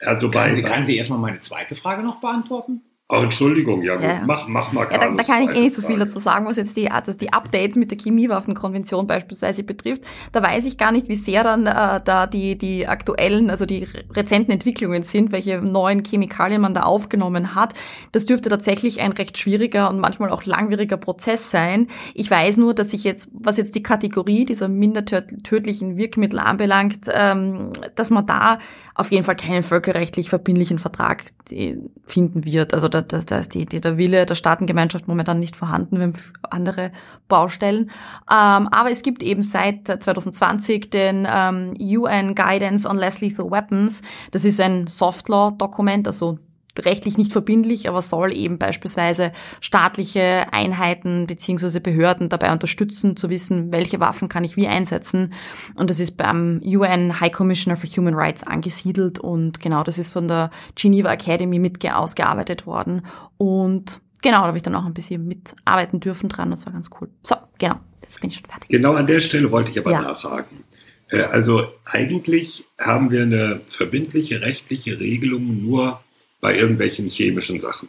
Also 0.00 0.30
Kann 0.30 0.50
bei, 0.50 0.54
Sie, 0.54 0.62
kann 0.62 0.86
Sie 0.86 0.96
erstmal 0.96 1.18
meine 1.18 1.40
zweite 1.40 1.76
Frage 1.76 2.02
noch 2.02 2.18
beantworten? 2.18 2.80
Oh, 3.14 3.20
Entschuldigung, 3.22 3.82
ja, 3.82 4.00
Ja. 4.00 4.22
mach, 4.26 4.48
mach 4.48 4.72
mal 4.72 4.88
Ja, 4.90 4.96
da, 4.96 5.10
da 5.10 5.22
kann 5.22 5.42
ich 5.42 5.54
eh 5.54 5.60
nicht 5.60 5.74
so 5.74 5.82
viel 5.82 5.98
dazu 5.98 6.18
sagen, 6.18 6.46
was 6.46 6.56
jetzt 6.56 6.78
die, 6.78 6.90
also 6.90 7.12
die 7.12 7.30
Updates 7.30 7.76
mit 7.76 7.90
der 7.90 7.98
Chemiewaffenkonvention 7.98 9.06
beispielsweise 9.06 9.64
betrifft. 9.64 10.02
Da 10.32 10.42
weiß 10.42 10.64
ich 10.64 10.78
gar 10.78 10.92
nicht, 10.92 11.08
wie 11.10 11.14
sehr 11.14 11.44
dann 11.44 11.66
äh, 11.66 12.00
da 12.02 12.26
die, 12.26 12.56
die 12.56 12.88
aktuellen, 12.88 13.50
also 13.50 13.66
die 13.66 13.86
rezenten 14.16 14.50
Entwicklungen 14.50 15.02
sind, 15.02 15.30
welche 15.30 15.58
neuen 15.60 16.02
Chemikalien 16.04 16.62
man 16.62 16.72
da 16.72 16.84
aufgenommen 16.84 17.54
hat. 17.54 17.74
Das 18.12 18.24
dürfte 18.24 18.48
tatsächlich 18.48 19.02
ein 19.02 19.12
recht 19.12 19.36
schwieriger 19.36 19.90
und 19.90 19.98
manchmal 20.00 20.30
auch 20.30 20.46
langwieriger 20.46 20.96
Prozess 20.96 21.50
sein. 21.50 21.88
Ich 22.14 22.30
weiß 22.30 22.56
nur, 22.56 22.72
dass 22.72 22.94
ich 22.94 23.04
jetzt, 23.04 23.30
was 23.34 23.58
jetzt 23.58 23.74
die 23.74 23.82
Kategorie 23.82 24.46
dieser 24.46 24.68
minder 24.68 25.02
tö- 25.02 25.42
tödlichen 25.42 25.98
Wirkmittel 25.98 26.38
anbelangt, 26.38 27.08
ähm, 27.12 27.72
dass 27.94 28.08
man 28.08 28.24
da 28.24 28.58
auf 28.94 29.10
jeden 29.12 29.24
Fall 29.24 29.36
keinen 29.36 29.62
völkerrechtlich 29.62 30.30
verbindlichen 30.30 30.78
Vertrag 30.78 31.24
äh, 31.50 31.76
finden 32.06 32.46
wird. 32.46 32.72
Also 32.72 32.88
da, 32.88 33.01
da, 33.02 33.18
da 33.18 33.38
ist 33.38 33.54
die, 33.54 33.66
die, 33.66 33.80
der 33.80 33.98
Wille 33.98 34.26
der 34.26 34.34
Staatengemeinschaft 34.34 35.08
momentan 35.08 35.38
nicht 35.38 35.56
vorhanden, 35.56 35.98
wir 35.98 36.12
andere 36.50 36.92
Baustellen. 37.28 37.90
Ähm, 38.30 38.68
aber 38.68 38.90
es 38.90 39.02
gibt 39.02 39.22
eben 39.22 39.42
seit 39.42 39.86
2020 39.86 40.90
den 40.90 41.26
ähm, 41.30 41.74
UN 41.80 42.34
Guidance 42.34 42.88
on 42.88 42.96
Less 42.96 43.20
Lethal 43.20 43.50
Weapons. 43.50 44.02
Das 44.30 44.44
ist 44.44 44.60
ein 44.60 44.86
Softlaw-Dokument, 44.86 46.06
also 46.06 46.38
rechtlich 46.78 47.18
nicht 47.18 47.32
verbindlich, 47.32 47.88
aber 47.88 48.00
soll 48.02 48.34
eben 48.34 48.58
beispielsweise 48.58 49.32
staatliche 49.60 50.46
Einheiten 50.52 51.26
beziehungsweise 51.26 51.80
Behörden 51.80 52.28
dabei 52.28 52.52
unterstützen, 52.52 53.16
zu 53.16 53.28
wissen, 53.30 53.72
welche 53.72 54.00
Waffen 54.00 54.28
kann 54.28 54.44
ich 54.44 54.56
wie 54.56 54.68
einsetzen. 54.68 55.34
Und 55.74 55.90
das 55.90 56.00
ist 56.00 56.16
beim 56.16 56.60
UN 56.64 57.20
High 57.20 57.32
Commissioner 57.32 57.76
for 57.76 57.88
Human 57.90 58.14
Rights 58.14 58.42
angesiedelt 58.42 59.18
und 59.18 59.60
genau, 59.60 59.82
das 59.82 59.98
ist 59.98 60.10
von 60.10 60.28
der 60.28 60.50
Geneva 60.74 61.12
Academy 61.12 61.58
mit 61.58 61.82
ausgearbeitet 61.90 62.66
worden. 62.66 63.02
Und 63.36 64.00
genau, 64.22 64.40
da 64.42 64.46
habe 64.46 64.56
ich 64.56 64.62
dann 64.62 64.74
auch 64.74 64.84
ein 64.86 64.94
bisschen 64.94 65.26
mitarbeiten 65.26 66.00
dürfen 66.00 66.28
dran. 66.28 66.50
Das 66.50 66.64
war 66.64 66.72
ganz 66.72 66.90
cool. 67.00 67.08
So, 67.22 67.36
genau, 67.58 67.76
jetzt 68.00 68.20
bin 68.20 68.30
ich 68.30 68.36
schon 68.36 68.46
fertig. 68.46 68.68
Genau 68.68 68.92
an 68.94 69.06
der 69.06 69.20
Stelle 69.20 69.50
wollte 69.50 69.70
ich 69.70 69.78
aber 69.78 69.90
Ja. 69.90 70.00
nachhaken. 70.02 70.64
Äh, 71.08 71.22
Also 71.22 71.66
eigentlich 71.84 72.64
haben 72.80 73.10
wir 73.10 73.22
eine 73.22 73.60
verbindliche 73.66 74.40
rechtliche 74.42 75.00
Regelung 75.00 75.62
nur 75.62 76.00
bei 76.42 76.58
irgendwelchen 76.58 77.06
chemischen 77.06 77.60
Sachen. 77.60 77.88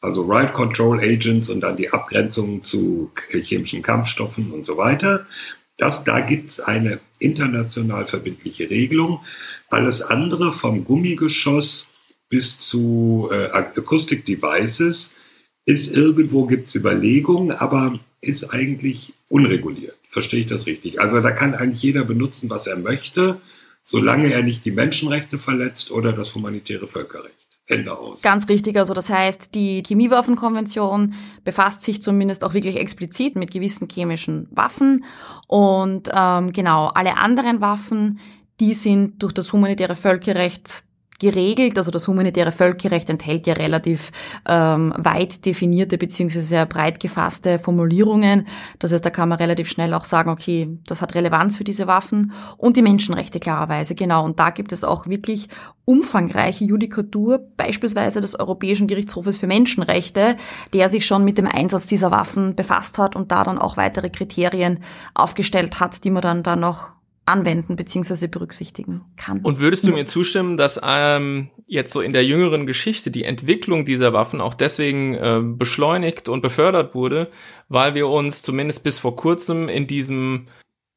Also 0.00 0.22
Right 0.22 0.52
Control 0.54 1.00
Agents 1.00 1.50
und 1.50 1.60
dann 1.60 1.76
die 1.76 1.90
Abgrenzung 1.90 2.62
zu 2.62 3.10
k- 3.14 3.40
chemischen 3.40 3.82
Kampfstoffen 3.82 4.52
und 4.52 4.64
so 4.64 4.76
weiter. 4.78 5.26
Das, 5.76 6.04
da 6.04 6.20
gibt's 6.20 6.60
eine 6.60 7.00
international 7.18 8.06
verbindliche 8.06 8.70
Regelung. 8.70 9.20
Alles 9.70 10.02
andere 10.02 10.52
vom 10.52 10.84
Gummigeschoss 10.84 11.88
bis 12.28 12.58
zu 12.58 13.28
äh, 13.32 13.46
Acoustic 13.46 14.24
Devices 14.24 15.16
ist 15.66 15.94
irgendwo 15.96 16.46
gibt's 16.46 16.74
Überlegungen, 16.74 17.50
aber 17.50 17.98
ist 18.20 18.44
eigentlich 18.44 19.14
unreguliert. 19.28 19.96
Verstehe 20.10 20.40
ich 20.40 20.46
das 20.46 20.66
richtig? 20.66 21.00
Also 21.00 21.20
da 21.20 21.32
kann 21.32 21.54
eigentlich 21.54 21.82
jeder 21.82 22.04
benutzen, 22.04 22.48
was 22.50 22.66
er 22.68 22.76
möchte, 22.76 23.40
solange 23.82 24.32
er 24.32 24.42
nicht 24.42 24.64
die 24.64 24.70
Menschenrechte 24.70 25.38
verletzt 25.38 25.90
oder 25.90 26.12
das 26.12 26.34
humanitäre 26.34 26.86
Völkerrecht. 26.86 27.53
Ende 27.66 27.96
aus. 27.96 28.20
Ganz 28.20 28.48
richtig, 28.48 28.76
also 28.76 28.92
das 28.92 29.08
heißt, 29.08 29.54
die 29.54 29.82
Chemiewaffenkonvention 29.82 31.14
befasst 31.44 31.82
sich 31.82 32.02
zumindest 32.02 32.44
auch 32.44 32.52
wirklich 32.52 32.76
explizit 32.76 33.36
mit 33.36 33.50
gewissen 33.50 33.88
chemischen 33.90 34.48
Waffen 34.50 35.04
und 35.48 36.10
ähm, 36.12 36.52
genau 36.52 36.88
alle 36.94 37.16
anderen 37.16 37.62
Waffen, 37.62 38.20
die 38.60 38.74
sind 38.74 39.22
durch 39.22 39.32
das 39.32 39.52
humanitäre 39.52 39.96
Völkerrecht 39.96 40.84
geregelt. 41.24 41.78
Also 41.78 41.90
das 41.90 42.06
humanitäre 42.06 42.52
Völkerrecht 42.52 43.08
enthält 43.08 43.46
ja 43.46 43.54
relativ 43.54 44.12
ähm, 44.46 44.92
weit 44.96 45.46
definierte 45.46 45.96
beziehungsweise 45.96 46.44
sehr 46.44 46.66
breit 46.66 47.00
gefasste 47.00 47.58
Formulierungen. 47.58 48.46
Das 48.78 48.92
heißt, 48.92 49.04
da 49.04 49.10
kann 49.10 49.30
man 49.30 49.38
relativ 49.38 49.70
schnell 49.70 49.94
auch 49.94 50.04
sagen, 50.04 50.30
okay, 50.30 50.68
das 50.86 51.00
hat 51.00 51.14
Relevanz 51.14 51.56
für 51.56 51.64
diese 51.64 51.86
Waffen 51.86 52.32
und 52.58 52.76
die 52.76 52.82
Menschenrechte 52.82 53.40
klarerweise, 53.40 53.94
genau. 53.94 54.24
Und 54.24 54.38
da 54.38 54.50
gibt 54.50 54.72
es 54.72 54.84
auch 54.84 55.06
wirklich 55.06 55.48
umfangreiche 55.86 56.64
Judikatur, 56.64 57.40
beispielsweise 57.56 58.20
des 58.20 58.38
Europäischen 58.38 58.86
Gerichtshofes 58.86 59.38
für 59.38 59.46
Menschenrechte, 59.46 60.36
der 60.72 60.88
sich 60.88 61.06
schon 61.06 61.24
mit 61.24 61.38
dem 61.38 61.46
Einsatz 61.46 61.86
dieser 61.86 62.10
Waffen 62.10 62.54
befasst 62.54 62.98
hat 62.98 63.16
und 63.16 63.32
da 63.32 63.44
dann 63.44 63.58
auch 63.58 63.76
weitere 63.76 64.10
Kriterien 64.10 64.80
aufgestellt 65.14 65.80
hat, 65.80 66.04
die 66.04 66.10
man 66.10 66.22
dann 66.22 66.42
da 66.42 66.56
noch 66.56 66.93
anwenden 67.26 67.76
beziehungsweise 67.76 68.28
berücksichtigen 68.28 69.02
kann. 69.16 69.40
Und 69.40 69.58
würdest 69.58 69.86
du 69.86 69.92
mir 69.92 70.04
zustimmen, 70.04 70.56
dass 70.56 70.80
ähm, 70.84 71.50
jetzt 71.66 71.92
so 71.92 72.00
in 72.00 72.12
der 72.12 72.24
jüngeren 72.24 72.66
Geschichte 72.66 73.10
die 73.10 73.24
Entwicklung 73.24 73.84
dieser 73.84 74.12
Waffen 74.12 74.40
auch 74.40 74.54
deswegen 74.54 75.14
äh, 75.14 75.40
beschleunigt 75.42 76.28
und 76.28 76.42
befördert 76.42 76.94
wurde, 76.94 77.30
weil 77.68 77.94
wir 77.94 78.08
uns 78.08 78.42
zumindest 78.42 78.84
bis 78.84 78.98
vor 78.98 79.16
kurzem 79.16 79.68
in 79.68 79.86
diesem 79.86 80.48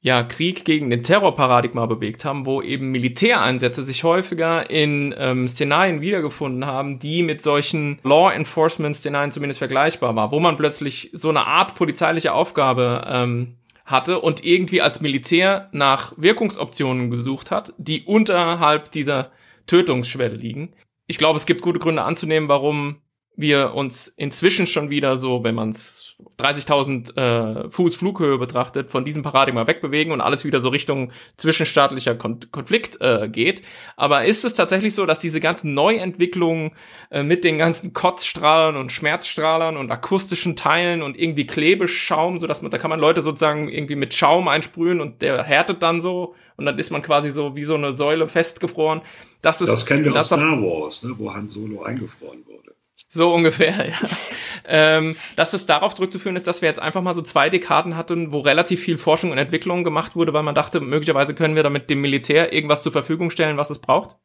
ja, 0.02 0.24
Krieg 0.24 0.64
gegen 0.64 0.90
den 0.90 1.04
Terrorparadigma 1.04 1.86
bewegt 1.86 2.24
haben, 2.24 2.46
wo 2.46 2.62
eben 2.62 2.92
Militäreinsätze 2.92 3.84
sich 3.84 4.04
häufiger 4.04 4.70
in 4.70 5.14
ähm, 5.18 5.48
Szenarien 5.48 6.02
wiedergefunden 6.02 6.66
haben, 6.66 7.00
die 7.00 7.24
mit 7.24 7.42
solchen 7.42 8.00
Law 8.04 8.32
Enforcement 8.32 8.96
Szenarien 8.96 9.32
zumindest 9.32 9.58
vergleichbar 9.58 10.16
war, 10.16 10.32
wo 10.32 10.40
man 10.40 10.56
plötzlich 10.56 11.10
so 11.14 11.30
eine 11.30 11.48
Art 11.48 11.76
polizeiliche 11.76 12.34
Aufgabe 12.34 13.06
ähm, 13.08 13.56
hatte 13.88 14.20
und 14.20 14.44
irgendwie 14.44 14.82
als 14.82 15.02
Militär 15.02 15.70
nach 15.72 16.14
Wirkungsoptionen 16.18 17.10
gesucht 17.10 17.50
hat, 17.50 17.74
die 17.78 18.04
unterhalb 18.04 18.92
dieser 18.92 19.32
Tötungsschwelle 19.66 20.36
liegen. 20.36 20.74
Ich 21.08 21.18
glaube, 21.18 21.38
es 21.38 21.46
gibt 21.46 21.62
gute 21.62 21.80
Gründe 21.80 22.04
anzunehmen, 22.04 22.50
warum 22.50 22.98
wir 23.38 23.76
uns 23.76 24.08
inzwischen 24.08 24.66
schon 24.66 24.90
wieder 24.90 25.16
so, 25.16 25.44
wenn 25.44 25.56
man 25.56 25.70
es 25.70 26.16
30.000 26.40 27.16
äh, 27.16 27.70
Fuß 27.70 27.96
Flughöhe 27.96 28.40
betrachtet, 28.40 28.90
von 28.90 29.06
diesem 29.06 29.22
Paradigma 29.22 29.68
wegbewegen 29.68 30.12
und 30.12 30.22
alles 30.22 30.44
wieder 30.44 30.60
so 30.60 30.70
Richtung 30.70 31.12
zwischenstaatlicher 31.38 32.16
Kon 32.16 32.40
Konflikt 32.52 33.00
äh, 33.00 33.30
geht. 33.30 33.62
Aber 33.96 34.26
ist 34.26 34.44
es 34.44 34.56
tatsächlich 34.56 34.96
so, 34.96 35.06
dass 35.06 35.20
diese 35.20 35.40
ganzen 35.40 35.76
Neuentwicklungen 35.76 36.72
äh, 37.12 37.22
mit 37.22 37.44
den 37.44 37.60
ganzen 37.60 37.94
Kotzstrahlern 37.94 38.76
und 38.76 38.92
Schmerzstrahlern 38.92 39.78
und 39.78 39.92
akustischen 39.92 40.56
Teilen 40.56 41.04
und 41.04 41.18
irgendwie 41.18 41.46
Klebeschaum, 41.46 42.40
so 42.40 42.48
dass 42.48 42.64
man, 42.64 42.72
da 42.72 42.80
kann 42.80 42.90
man 42.90 43.00
Leute 43.00 43.22
sozusagen 43.22 43.70
irgendwie 43.70 43.96
mit 43.96 44.16
Schaum 44.16 44.48
einsprühen 44.48 45.00
und 45.00 45.22
der 45.22 45.44
härtet 45.44 45.84
dann 45.84 46.02
so 46.02 46.34
und 46.56 46.66
dann 46.66 46.80
ist 46.80 46.90
man 46.90 47.04
quasi 47.04 47.30
so 47.30 47.56
wie 47.56 47.64
so 47.64 47.76
eine 47.76 47.94
Säule 47.94 48.28
festgefroren. 48.28 49.02
Das, 49.44 49.62
ist, 49.62 49.70
das 49.72 49.86
kennen 49.86 50.06
wir 50.06 50.16
aus 50.16 50.26
Star 50.26 50.60
Wars, 50.62 51.04
ne, 51.04 51.14
wo 51.18 51.32
Han 51.32 51.48
Solo 51.48 51.84
eingefroren 51.84 52.44
wurde. 52.48 52.67
So 53.18 53.34
ungefähr, 53.34 53.88
ja. 53.88 53.96
ähm, 54.68 55.16
dass 55.36 55.54
es 55.54 55.66
darauf 55.66 55.96
zurückzuführen 55.96 56.36
ist, 56.36 56.46
dass 56.46 56.62
wir 56.62 56.70
jetzt 56.70 56.80
einfach 56.80 57.02
mal 57.02 57.16
so 57.16 57.24
zwei 57.24 57.50
Dekaden 57.50 57.98
hatten, 57.98 58.32
wo 58.32 58.42
relativ 58.42 58.80
viel 58.80 59.00
Forschung 59.00 59.32
und 59.32 59.40
Entwicklung 59.40 59.84
gemacht 59.84 60.16
wurde, 60.16 60.34
weil 60.34 60.44
man 60.44 60.54
dachte, 60.54 60.82
möglicherweise 60.82 61.34
können 61.34 61.56
wir 61.56 61.64
damit 61.64 61.90
dem 61.90 62.00
Militär 62.00 62.54
irgendwas 62.54 62.84
zur 62.84 62.92
Verfügung 62.92 63.32
stellen, 63.32 63.58
was 63.58 63.72
es 63.72 63.80
braucht? 63.80 64.18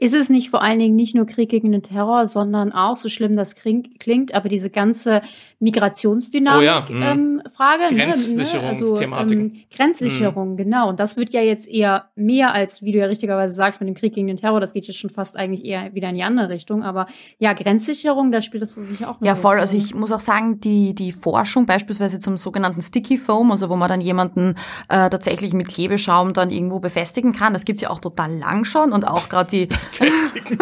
Ist 0.00 0.14
es 0.14 0.28
nicht 0.28 0.50
vor 0.50 0.62
allen 0.62 0.78
Dingen 0.78 0.94
nicht 0.94 1.14
nur 1.14 1.26
Krieg 1.26 1.48
gegen 1.48 1.72
den 1.72 1.82
Terror, 1.82 2.26
sondern 2.26 2.72
auch, 2.72 2.96
so 2.96 3.08
schlimm 3.08 3.36
das 3.36 3.56
klingt, 3.56 4.34
aber 4.34 4.48
diese 4.48 4.70
ganze 4.70 5.22
Migrationsdynamik 5.58 6.60
oh 6.60 6.64
ja, 6.64 6.86
mhm. 6.88 7.02
ähm, 7.02 7.42
Frage. 7.54 7.94
Grenzsicherungsthematik. 7.94 9.08
Ne? 9.10 9.16
Also, 9.16 9.32
ähm, 9.32 9.52
Grenzsicherung, 9.74 10.52
mhm. 10.52 10.56
genau. 10.56 10.88
Und 10.88 11.00
das 11.00 11.16
wird 11.16 11.32
ja 11.32 11.40
jetzt 11.40 11.68
eher 11.68 12.10
mehr 12.14 12.54
als, 12.54 12.82
wie 12.82 12.92
du 12.92 12.98
ja 12.98 13.06
richtigerweise 13.06 13.52
sagst, 13.54 13.80
mit 13.80 13.88
dem 13.88 13.96
Krieg 13.96 14.14
gegen 14.14 14.28
den 14.28 14.36
Terror, 14.36 14.60
das 14.60 14.72
geht 14.72 14.86
jetzt 14.86 14.98
schon 14.98 15.10
fast 15.10 15.36
eigentlich 15.36 15.64
eher 15.64 15.92
wieder 15.94 16.08
in 16.08 16.14
die 16.14 16.22
andere 16.22 16.48
Richtung. 16.48 16.84
Aber 16.84 17.06
ja, 17.38 17.52
Grenzsicherung, 17.52 18.30
da 18.30 18.40
spielt 18.40 18.62
das 18.62 18.74
so 18.76 18.82
sicher 18.82 19.10
auch 19.10 19.20
eine 19.20 19.26
Ja, 19.26 19.34
voll. 19.34 19.58
Also 19.58 19.76
ich 19.76 19.94
muss 19.94 20.12
auch 20.12 20.20
sagen, 20.20 20.60
die, 20.60 20.94
die 20.94 21.10
Forschung 21.10 21.66
beispielsweise 21.66 22.20
zum 22.20 22.36
sogenannten 22.36 22.82
Sticky 22.82 23.18
Foam, 23.18 23.50
also 23.50 23.68
wo 23.68 23.74
man 23.74 23.88
dann 23.88 24.00
jemanden 24.00 24.54
äh, 24.88 25.10
tatsächlich 25.10 25.54
mit 25.54 25.66
Klebeschaum 25.66 26.34
dann 26.34 26.50
irgendwo 26.50 26.78
befestigen 26.78 27.32
kann, 27.32 27.52
das 27.52 27.64
gibt's 27.64 27.82
ja 27.82 27.90
auch 27.90 28.00
total 28.00 28.32
lang 28.36 28.64
schon 28.64 28.92
und 28.92 29.06
auch 29.06 29.28
gerade 29.28 29.50
die 29.50 29.68
festigen. 29.90 30.58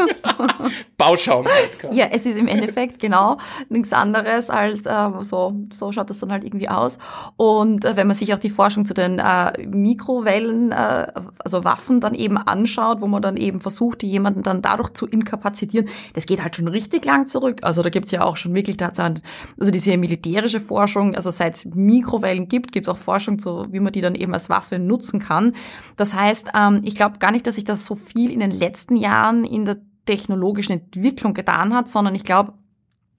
Bauschaum 0.98 1.46
halt. 1.46 1.94
Ja, 1.94 2.06
es 2.10 2.26
ist 2.26 2.38
im 2.38 2.48
Endeffekt 2.48 2.98
genau 3.00 3.38
nichts 3.68 3.92
anderes 3.92 4.50
als 4.50 4.86
äh, 4.86 5.10
so, 5.20 5.54
so 5.72 5.92
schaut 5.92 6.10
das 6.10 6.18
dann 6.20 6.32
halt 6.32 6.44
irgendwie 6.44 6.68
aus. 6.68 6.98
Und 7.36 7.84
äh, 7.84 7.96
wenn 7.96 8.06
man 8.06 8.16
sich 8.16 8.32
auch 8.34 8.38
die 8.38 8.50
Forschung 8.50 8.84
zu 8.86 8.94
den 8.94 9.18
äh, 9.18 9.66
Mikrowellen, 9.66 10.72
äh, 10.72 11.06
also 11.38 11.64
Waffen 11.64 12.00
dann 12.00 12.14
eben 12.14 12.36
anschaut, 12.36 13.00
wo 13.00 13.06
man 13.06 13.22
dann 13.22 13.36
eben 13.36 13.60
versucht, 13.60 14.02
jemanden 14.02 14.42
dann 14.42 14.62
dadurch 14.62 14.90
zu 14.90 15.06
inkapazitieren, 15.06 15.88
das 16.14 16.26
geht 16.26 16.42
halt 16.42 16.56
schon 16.56 16.68
richtig 16.68 17.04
lang 17.04 17.26
zurück. 17.26 17.60
Also 17.62 17.82
da 17.82 17.90
gibt's 17.90 18.10
ja 18.10 18.22
auch 18.22 18.36
schon 18.36 18.54
wirklich, 18.54 18.76
da 18.76 18.92
also 18.96 19.70
diese 19.70 19.96
militärische 19.96 20.60
Forschung, 20.60 21.14
also 21.14 21.30
seit 21.30 21.56
es 21.56 21.64
Mikrowellen 21.64 22.48
gibt, 22.48 22.72
gibt's 22.72 22.88
auch 22.88 22.96
Forschung 22.96 23.38
zu, 23.38 23.66
wie 23.70 23.80
man 23.80 23.92
die 23.92 24.00
dann 24.00 24.14
eben 24.14 24.32
als 24.32 24.48
Waffe 24.48 24.78
nutzen 24.78 25.20
kann. 25.20 25.52
Das 25.96 26.14
heißt, 26.14 26.50
ähm, 26.54 26.80
ich 26.84 26.94
glaube 26.94 27.18
gar 27.18 27.30
nicht, 27.30 27.46
dass 27.46 27.56
sich 27.56 27.64
das 27.64 27.84
so 27.84 27.94
viel 27.94 28.30
in 28.30 28.40
den 28.40 28.50
letzten 28.50 28.96
Jahren 28.96 29.15
Jahren 29.16 29.44
in 29.44 29.64
der 29.64 29.79
technologischen 30.05 30.72
Entwicklung 30.72 31.35
getan 31.35 31.74
hat, 31.74 31.88
sondern 31.88 32.14
ich 32.14 32.24
glaube, 32.24 32.52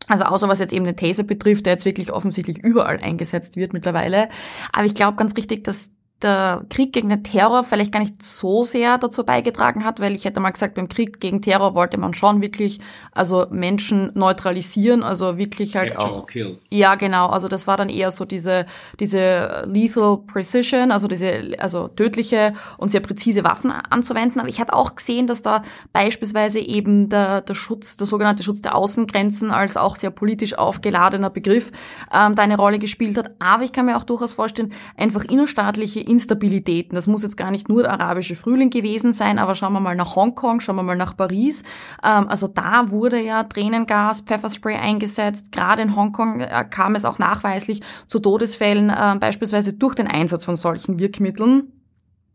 also 0.08 0.24
außer 0.24 0.48
was 0.48 0.60
jetzt 0.60 0.74
eben 0.74 0.86
den 0.86 0.96
Taser 0.96 1.24
betrifft, 1.24 1.66
der 1.66 1.74
jetzt 1.74 1.86
wirklich 1.86 2.14
offensichtlich 2.14 2.64
überall 2.64 3.00
eingesetzt 3.00 3.58
wird 3.58 3.74
mittlerweile. 3.74 4.30
Aber 4.72 4.86
ich 4.86 4.96
glaube 4.96 5.18
ganz 5.18 5.36
richtig, 5.36 5.64
dass 5.64 5.92
der 6.24 6.66
Krieg 6.70 6.94
gegen 6.94 7.10
den 7.10 7.24
Terror 7.24 7.64
vielleicht 7.64 7.92
gar 7.92 8.00
nicht 8.00 8.24
so 8.24 8.64
sehr 8.64 8.98
dazu 8.98 9.24
beigetragen 9.24 9.86
hat, 9.86 10.00
weil 10.00 10.16
ich 10.16 10.26
hätte 10.26 10.40
mal 10.40 10.50
gesagt, 10.50 10.74
beim 10.74 10.90
Krieg 10.90 11.20
gegen 11.20 11.44
Terror 11.44 11.76
wollte 11.76 12.00
man 12.00 12.16
schon 12.16 12.42
wirklich, 12.42 12.80
also 13.12 13.46
Menschen 13.52 14.12
neutralisieren, 14.16 15.04
also 15.04 15.38
wirklich 15.38 15.76
halt 15.76 15.94
Capture 15.94 16.22
auch. 16.24 16.28
Kill. 16.28 16.58
Ja, 16.72 16.96
genau. 16.96 17.28
Also 17.28 17.48
das 17.48 17.68
war 17.68 17.78
dann 17.78 17.90
eher 17.90 18.10
so 18.10 18.26
diese, 18.26 18.66
diese 19.00 19.64
lethal 19.68 20.18
precision, 20.26 20.92
also 20.92 21.08
diese, 21.08 21.52
also 21.60 21.88
tödliche 21.88 22.54
und 22.78 22.92
sehr 22.92 23.02
präzise 23.02 23.44
Waffen 23.44 23.72
anzuwenden. 23.72 24.40
Aber 24.40 24.50
ich 24.50 24.60
hatte 24.60 24.74
auch 24.74 24.96
gesehen, 24.96 25.28
dass 25.28 25.44
da 25.44 25.62
beispielsweise 25.94 26.60
eben 26.60 27.10
der, 27.10 27.42
der 27.42 27.54
Schutz, 27.54 27.96
der 27.96 28.08
sogenannte 28.08 28.42
Schutz 28.42 28.62
der 28.62 28.76
Außengrenzen 28.76 29.52
als 29.52 29.78
auch 29.78 29.96
sehr 29.96 30.10
politisch 30.10 30.58
aufgeladener 30.58 31.30
Begriff 31.30 31.72
ähm, 32.12 32.34
da 32.34 32.42
eine 32.42 32.58
Rolle 32.58 32.80
gespielt 32.80 33.18
hat. 33.18 33.32
Aber 33.38 33.64
ich 33.64 33.72
kann 33.72 33.86
mir 33.86 33.98
auch 33.98 34.04
durchaus 34.04 34.34
vorstellen, 34.34 34.74
einfach 34.96 35.24
innerstaatliche 35.24 36.07
Instabilitäten. 36.08 36.96
Das 36.96 37.08
muss 37.08 37.24
jetzt 37.24 37.38
gar 37.38 37.52
nicht 37.52 37.70
nur 37.70 37.84
der 37.84 37.92
arabische 37.92 38.36
Frühling 38.36 38.70
gewesen 38.70 39.14
sein, 39.14 39.40
aber 39.40 39.56
schauen 39.56 39.74
wir 39.74 39.80
mal 39.80 39.96
nach 39.96 40.16
Hongkong, 40.16 40.60
schauen 40.60 40.78
wir 40.78 40.84
mal 40.84 40.96
nach 40.96 41.16
Paris. 41.16 41.64
Ähm, 42.04 42.28
also 42.28 42.48
da 42.48 42.90
wurde 42.90 43.22
ja 43.22 43.44
Tränengas, 43.44 44.22
Pfefferspray 44.22 44.76
eingesetzt. 44.76 45.52
Gerade 45.52 45.82
in 45.82 45.96
Hongkong 45.96 46.40
äh, 46.40 46.66
kam 46.70 46.96
es 46.96 47.06
auch 47.06 47.20
nachweislich 47.20 47.82
zu 48.08 48.20
Todesfällen, 48.20 48.90
äh, 48.90 49.16
beispielsweise 49.20 49.74
durch 49.74 49.96
den 49.96 50.08
Einsatz 50.08 50.46
von 50.46 50.56
solchen 50.56 51.00
Wirkmitteln. 51.00 51.72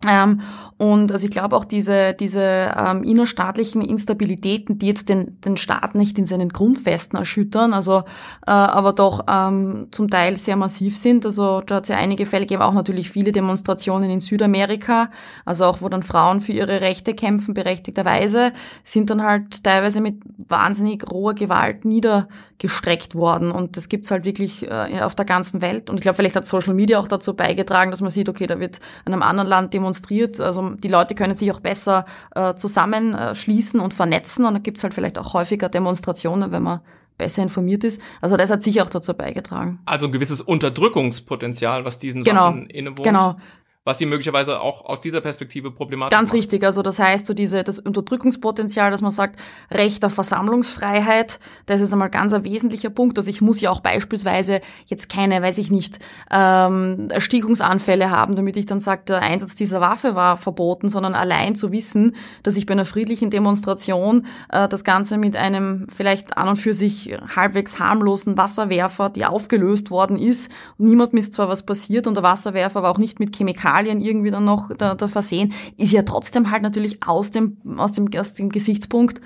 Ähm, 0.08 0.40
und 0.78 1.12
also 1.12 1.24
ich 1.24 1.30
glaube 1.30 1.54
auch 1.54 1.64
diese, 1.64 2.12
diese 2.12 2.74
ähm, 2.76 3.04
innerstaatlichen 3.04 3.82
Instabilitäten, 3.82 4.78
die 4.78 4.88
jetzt 4.88 5.08
den, 5.08 5.40
den 5.42 5.56
Staat 5.56 5.94
nicht 5.94 6.18
in 6.18 6.26
seinen 6.26 6.48
Grundfesten 6.48 7.16
erschüttern, 7.16 7.72
also 7.72 7.98
äh, 8.46 8.50
aber 8.50 8.92
doch 8.92 9.24
ähm, 9.28 9.88
zum 9.92 10.10
Teil 10.10 10.36
sehr 10.36 10.56
massiv 10.56 10.96
sind. 10.96 11.24
Also 11.24 11.60
da 11.60 11.76
hat 11.76 11.84
es 11.84 11.88
ja 11.88 11.96
einige 11.96 12.26
Fälle 12.26 12.46
gegeben, 12.46 12.62
auch 12.62 12.72
natürlich 12.72 13.10
viele 13.10 13.30
Demonstrationen 13.30 14.10
in 14.10 14.20
Südamerika, 14.20 15.10
also 15.44 15.66
auch 15.66 15.82
wo 15.82 15.88
dann 15.88 16.02
Frauen 16.02 16.40
für 16.40 16.52
ihre 16.52 16.80
Rechte 16.80 17.14
kämpfen, 17.14 17.54
berechtigterweise, 17.54 18.52
sind 18.82 19.08
dann 19.10 19.22
halt 19.22 19.62
teilweise 19.62 20.00
mit 20.00 20.16
wahnsinnig 20.48 21.04
roher 21.08 21.34
Gewalt 21.34 21.84
niedergestreckt 21.84 23.14
worden. 23.14 23.52
Und 23.52 23.76
das 23.76 23.88
gibt's 23.88 24.10
halt 24.10 24.24
wirklich 24.24 24.68
äh, 24.68 25.00
auf 25.00 25.14
der 25.14 25.26
ganzen 25.26 25.62
Welt. 25.62 25.90
Und 25.90 25.98
ich 25.98 26.02
glaube, 26.02 26.16
vielleicht 26.16 26.34
hat 26.34 26.46
Social 26.46 26.74
Media 26.74 26.98
auch 26.98 27.08
dazu 27.08 27.34
beigetragen, 27.34 27.92
dass 27.92 28.00
man 28.00 28.10
sieht, 28.10 28.28
okay, 28.28 28.48
da 28.48 28.58
wird 28.58 28.80
in 29.06 29.12
einem 29.12 29.22
anderen 29.22 29.48
Land 29.48 29.72
demonstriert 29.72 29.91
demonstriert. 29.92 30.40
Also 30.40 30.70
die 30.70 30.88
Leute 30.88 31.14
können 31.14 31.34
sich 31.34 31.50
auch 31.52 31.60
besser 31.60 32.04
äh, 32.34 32.54
zusammenschließen 32.54 33.80
und 33.80 33.94
vernetzen 33.94 34.44
und 34.44 34.54
da 34.54 34.60
gibt's 34.60 34.82
halt 34.82 34.94
vielleicht 34.94 35.18
auch 35.18 35.34
häufiger 35.34 35.68
Demonstrationen, 35.68 36.52
wenn 36.52 36.62
man 36.62 36.80
besser 37.18 37.42
informiert 37.42 37.84
ist. 37.84 38.00
Also 38.20 38.36
das 38.36 38.50
hat 38.50 38.62
sicher 38.62 38.84
auch 38.84 38.90
dazu 38.90 39.14
beigetragen. 39.14 39.78
Also 39.84 40.06
ein 40.06 40.12
gewisses 40.12 40.40
Unterdrückungspotenzial, 40.40 41.84
was 41.84 41.98
diesen 41.98 42.24
genau, 42.24 42.46
Sachen 42.46 42.66
innewohnt. 42.66 43.04
Genau, 43.04 43.36
was 43.84 43.98
sie 43.98 44.06
möglicherweise 44.06 44.60
auch 44.60 44.84
aus 44.84 45.00
dieser 45.00 45.20
Perspektive 45.20 45.72
problematisch 45.72 46.16
Ganz 46.16 46.30
macht. 46.30 46.38
richtig. 46.38 46.62
Also 46.64 46.82
das 46.82 47.00
heißt, 47.00 47.26
so 47.26 47.34
diese, 47.34 47.64
das 47.64 47.80
Unterdrückungspotenzial, 47.80 48.92
dass 48.92 49.02
man 49.02 49.10
sagt, 49.10 49.40
Recht 49.72 50.04
auf 50.04 50.14
Versammlungsfreiheit, 50.14 51.40
das 51.66 51.80
ist 51.80 51.92
einmal 51.92 52.10
ganz 52.10 52.32
ein 52.32 52.44
wesentlicher 52.44 52.90
Punkt. 52.90 53.18
Also 53.18 53.28
ich 53.28 53.40
muss 53.40 53.60
ja 53.60 53.70
auch 53.70 53.80
beispielsweise 53.80 54.60
jetzt 54.86 55.08
keine, 55.08 55.42
weiß 55.42 55.58
ich 55.58 55.72
nicht, 55.72 55.98
ähm, 56.30 57.08
Erstickungsanfälle 57.10 58.08
haben, 58.08 58.36
damit 58.36 58.56
ich 58.56 58.66
dann 58.66 58.78
sage, 58.78 59.02
der 59.08 59.20
Einsatz 59.20 59.56
dieser 59.56 59.80
Waffe 59.80 60.14
war 60.14 60.36
verboten, 60.36 60.88
sondern 60.88 61.16
allein 61.16 61.56
zu 61.56 61.72
wissen, 61.72 62.14
dass 62.44 62.56
ich 62.56 62.66
bei 62.66 62.72
einer 62.72 62.84
friedlichen 62.84 63.30
Demonstration 63.30 64.26
äh, 64.50 64.68
das 64.68 64.84
Ganze 64.84 65.18
mit 65.18 65.34
einem 65.34 65.88
vielleicht 65.92 66.36
an 66.36 66.50
und 66.50 66.56
für 66.56 66.74
sich 66.74 67.16
halbwegs 67.34 67.80
harmlosen 67.80 68.36
Wasserwerfer, 68.36 69.10
die 69.10 69.24
aufgelöst 69.24 69.90
worden 69.90 70.18
ist, 70.18 70.52
niemand 70.78 71.14
ist 71.14 71.34
zwar 71.34 71.48
was 71.48 71.64
passiert 71.64 72.06
und 72.06 72.14
der 72.14 72.22
Wasserwerfer 72.22 72.84
war 72.84 72.90
auch 72.92 72.98
nicht 72.98 73.18
mit 73.18 73.34
Chemikalien 73.34 73.71
Chemikalien 73.72 74.00
irgendwie 74.00 74.30
dann 74.30 74.44
noch 74.44 74.70
da, 74.76 74.94
da 74.94 75.08
versehen, 75.08 75.52
ist 75.76 75.92
ja 75.92 76.02
trotzdem 76.02 76.50
halt 76.50 76.62
natürlich 76.62 77.02
aus 77.02 77.30
dem, 77.30 77.58
aus 77.78 77.92
dem, 77.92 78.08
aus 78.16 78.34
dem 78.34 78.50
Gesichtspunkt 78.50 79.20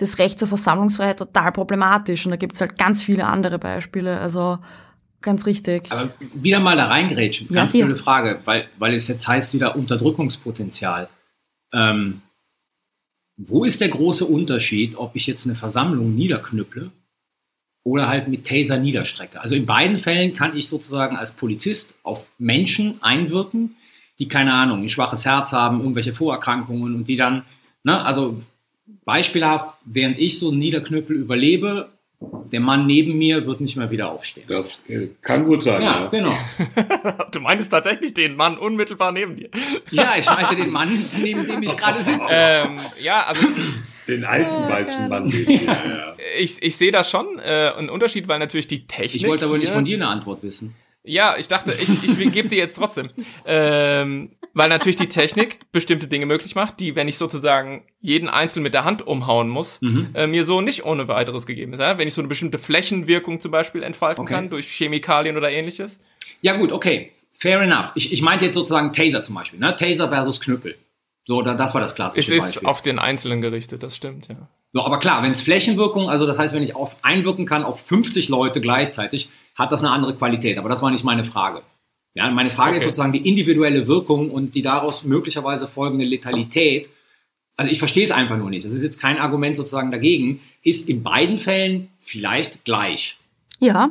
des 0.00 0.18
Rechts 0.18 0.40
zur 0.40 0.48
Versammlungsfreiheit 0.48 1.18
total 1.18 1.52
problematisch. 1.52 2.24
Und 2.26 2.30
da 2.30 2.36
gibt 2.36 2.54
es 2.54 2.60
halt 2.60 2.78
ganz 2.78 3.02
viele 3.02 3.26
andere 3.26 3.58
Beispiele. 3.58 4.18
Also 4.20 4.58
ganz 5.20 5.46
richtig. 5.46 5.90
Aber 5.90 6.12
wieder 6.34 6.60
mal 6.60 6.76
da 6.76 6.86
reingerätschen. 6.86 7.48
Ganz 7.48 7.72
blöde 7.72 7.96
Frage, 7.96 8.40
weil, 8.44 8.66
weil 8.78 8.94
es 8.94 9.08
jetzt 9.08 9.26
heißt 9.28 9.54
wieder 9.54 9.76
Unterdrückungspotenzial. 9.76 11.08
Ähm, 11.72 12.22
wo 13.36 13.64
ist 13.64 13.80
der 13.80 13.88
große 13.88 14.26
Unterschied, 14.26 14.96
ob 14.96 15.16
ich 15.16 15.26
jetzt 15.26 15.46
eine 15.46 15.54
Versammlung 15.54 16.14
niederknüpple 16.14 16.90
oder 17.84 18.08
halt 18.08 18.28
mit 18.28 18.46
Taser 18.46 18.78
niederstrecke? 18.78 19.40
Also 19.40 19.54
in 19.54 19.66
beiden 19.66 19.98
Fällen 19.98 20.34
kann 20.34 20.56
ich 20.56 20.68
sozusagen 20.68 21.16
als 21.16 21.32
Polizist 21.32 21.94
auf 22.02 22.26
Menschen 22.38 23.02
einwirken, 23.02 23.76
die 24.18 24.28
keine 24.28 24.52
Ahnung, 24.52 24.82
ein 24.82 24.88
schwaches 24.88 25.24
Herz 25.24 25.52
haben, 25.52 25.80
irgendwelche 25.80 26.14
Vorerkrankungen 26.14 26.94
und 26.94 27.08
die 27.08 27.16
dann, 27.16 27.44
ne, 27.82 28.04
also 28.04 28.40
beispielhaft, 29.04 29.74
während 29.84 30.18
ich 30.18 30.38
so 30.38 30.50
einen 30.50 30.58
Niederknüppel 30.58 31.16
überlebe, 31.16 31.90
der 32.52 32.60
Mann 32.60 32.86
neben 32.86 33.18
mir 33.18 33.46
wird 33.46 33.60
nicht 33.60 33.76
mehr 33.76 33.90
wieder 33.90 34.10
aufstehen. 34.10 34.44
Das 34.46 34.80
äh, 34.88 35.08
kann 35.22 35.44
gut 35.44 35.62
sein. 35.62 35.82
Ja, 35.82 36.06
genau. 36.06 36.32
du 37.32 37.40
meintest 37.40 37.72
tatsächlich 37.72 38.14
den 38.14 38.36
Mann 38.36 38.58
unmittelbar 38.58 39.12
neben 39.12 39.34
dir. 39.36 39.48
Ja, 39.90 40.14
ich 40.18 40.26
meinte 40.26 40.54
den 40.54 40.70
Mann, 40.70 41.04
neben 41.20 41.46
dem 41.46 41.62
ich 41.62 41.76
gerade 41.76 42.04
sitze. 42.04 42.32
Ähm, 42.32 42.78
ja, 43.00 43.24
also 43.24 43.48
Den 44.06 44.24
alten 44.24 44.50
weißen 44.70 45.08
Mann 45.08 45.24
neben 45.24 45.46
dir. 45.46 45.64
Ja. 45.64 46.16
ich, 46.38 46.62
ich 46.62 46.76
sehe 46.76 46.92
da 46.92 47.04
schon 47.04 47.26
äh, 47.38 47.72
einen 47.76 47.90
Unterschied, 47.90 48.28
weil 48.28 48.38
natürlich 48.38 48.68
die 48.68 48.86
Technik. 48.86 49.16
Ich 49.16 49.26
wollte 49.26 49.46
aber 49.46 49.58
nicht 49.58 49.72
von 49.72 49.84
dir 49.84 49.96
eine 49.96 50.08
Antwort 50.08 50.42
wissen. 50.42 50.74
Ja, 51.04 51.36
ich 51.36 51.48
dachte, 51.48 51.72
ich, 51.72 52.04
ich 52.04 52.32
gebe 52.32 52.48
dir 52.48 52.58
jetzt 52.58 52.74
trotzdem. 52.76 53.08
Ähm, 53.44 54.30
weil 54.54 54.68
natürlich 54.68 54.96
die 54.96 55.08
Technik 55.08 55.58
bestimmte 55.72 56.06
Dinge 56.06 56.26
möglich 56.26 56.54
macht, 56.54 56.78
die, 56.80 56.94
wenn 56.94 57.08
ich 57.08 57.16
sozusagen 57.16 57.84
jeden 58.00 58.28
Einzelnen 58.28 58.64
mit 58.64 58.74
der 58.74 58.84
Hand 58.84 59.06
umhauen 59.06 59.48
muss, 59.48 59.80
Mhm. 59.80 60.10
äh, 60.14 60.26
mir 60.26 60.44
so 60.44 60.60
nicht 60.60 60.84
ohne 60.84 61.08
weiteres 61.08 61.46
gegeben 61.46 61.72
ist. 61.72 61.80
Ja? 61.80 61.98
Wenn 61.98 62.06
ich 62.06 62.14
so 62.14 62.20
eine 62.20 62.28
bestimmte 62.28 62.58
Flächenwirkung 62.58 63.40
zum 63.40 63.50
Beispiel 63.50 63.82
entfalten 63.82 64.22
Okay. 64.24 64.34
kann 64.34 64.50
durch 64.50 64.68
Chemikalien 64.70 65.36
oder 65.36 65.50
ähnliches. 65.50 65.98
Ja 66.42 66.54
gut, 66.56 66.70
okay. 66.70 67.12
Fair 67.32 67.60
enough. 67.62 67.92
Ich, 67.94 68.12
ich 68.12 68.22
meinte 68.22 68.44
jetzt 68.44 68.54
sozusagen 68.54 68.92
Taser 68.92 69.22
zum 69.22 69.34
Beispiel. 69.34 69.58
Ne? 69.58 69.74
Taser 69.74 70.08
versus 70.10 70.38
Knüppel. 70.40 70.76
So, 71.26 71.40
da, 71.42 71.54
das 71.54 71.72
war 71.72 71.80
das 71.80 71.92
Es 71.92 71.96
klassische 71.96 72.34
ist 72.34 72.44
Beispiel. 72.44 72.68
auf 72.68 72.82
den 72.82 72.98
Einzelnen 72.98 73.40
gerichtet, 73.40 73.82
das 73.82 73.96
stimmt, 73.96 74.28
ja. 74.28 74.48
So, 74.72 74.84
aber 74.84 74.98
klar, 74.98 75.22
wenn 75.22 75.32
es 75.32 75.40
Flächenwirkung, 75.42 76.08
also 76.08 76.26
das 76.26 76.38
heißt, 76.38 76.54
wenn 76.54 76.62
ich 76.62 76.74
auf 76.74 76.96
einwirken 77.02 77.46
kann 77.46 77.62
auf 77.64 77.80
50 77.86 78.28
Leute 78.28 78.60
gleichzeitig, 78.60 79.30
hat 79.54 79.72
das 79.72 79.80
eine 79.80 79.90
andere 79.90 80.16
Qualität. 80.16 80.58
Aber 80.58 80.68
das 80.68 80.82
war 80.82 80.90
nicht 80.90 81.04
meine 81.04 81.24
Frage. 81.24 81.62
Ja, 82.14 82.30
meine 82.30 82.50
Frage 82.50 82.76
ist 82.76 82.82
Okay. 82.82 82.90
sozusagen 82.90 83.12
die 83.12 83.26
individuelle 83.28 83.86
Wirkung 83.86 84.30
und 84.30 84.54
die 84.54 84.62
daraus 84.62 85.04
möglicherweise 85.04 85.66
folgende 85.66 86.04
Letalität. 86.04 86.90
Also 87.56 87.70
ich 87.70 87.78
verstehe 87.78 88.04
es 88.04 88.10
einfach 88.10 88.36
nur 88.36 88.50
nicht. 88.50 88.64
Das 88.66 88.74
ist 88.74 88.82
jetzt 88.82 89.00
kein 89.00 89.18
Argument 89.18 89.56
sozusagen 89.56 89.90
dagegen. 89.90 90.40
Ist 90.62 90.88
in 90.88 91.02
beiden 91.02 91.36
Fällen 91.36 91.88
vielleicht 92.00 92.64
gleich. 92.64 93.18
Ja, 93.60 93.90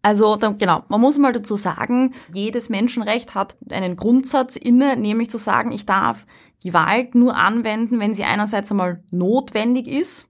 also 0.00 0.38
genau, 0.58 0.84
man 0.88 1.00
muss 1.00 1.18
mal 1.18 1.32
dazu 1.32 1.56
sagen, 1.56 2.14
jedes 2.32 2.68
Menschenrecht 2.68 3.34
hat 3.34 3.56
einen 3.68 3.96
Grundsatz 3.96 4.54
inne, 4.56 4.96
nämlich 4.96 5.28
zu 5.28 5.38
sagen, 5.38 5.72
ich 5.72 5.86
darf 5.86 6.24
Gewalt 6.62 7.14
nur 7.16 7.36
anwenden, 7.36 7.98
wenn 7.98 8.14
sie 8.14 8.24
einerseits 8.24 8.70
einmal 8.70 9.02
notwendig 9.10 9.88
ist. 9.88 10.27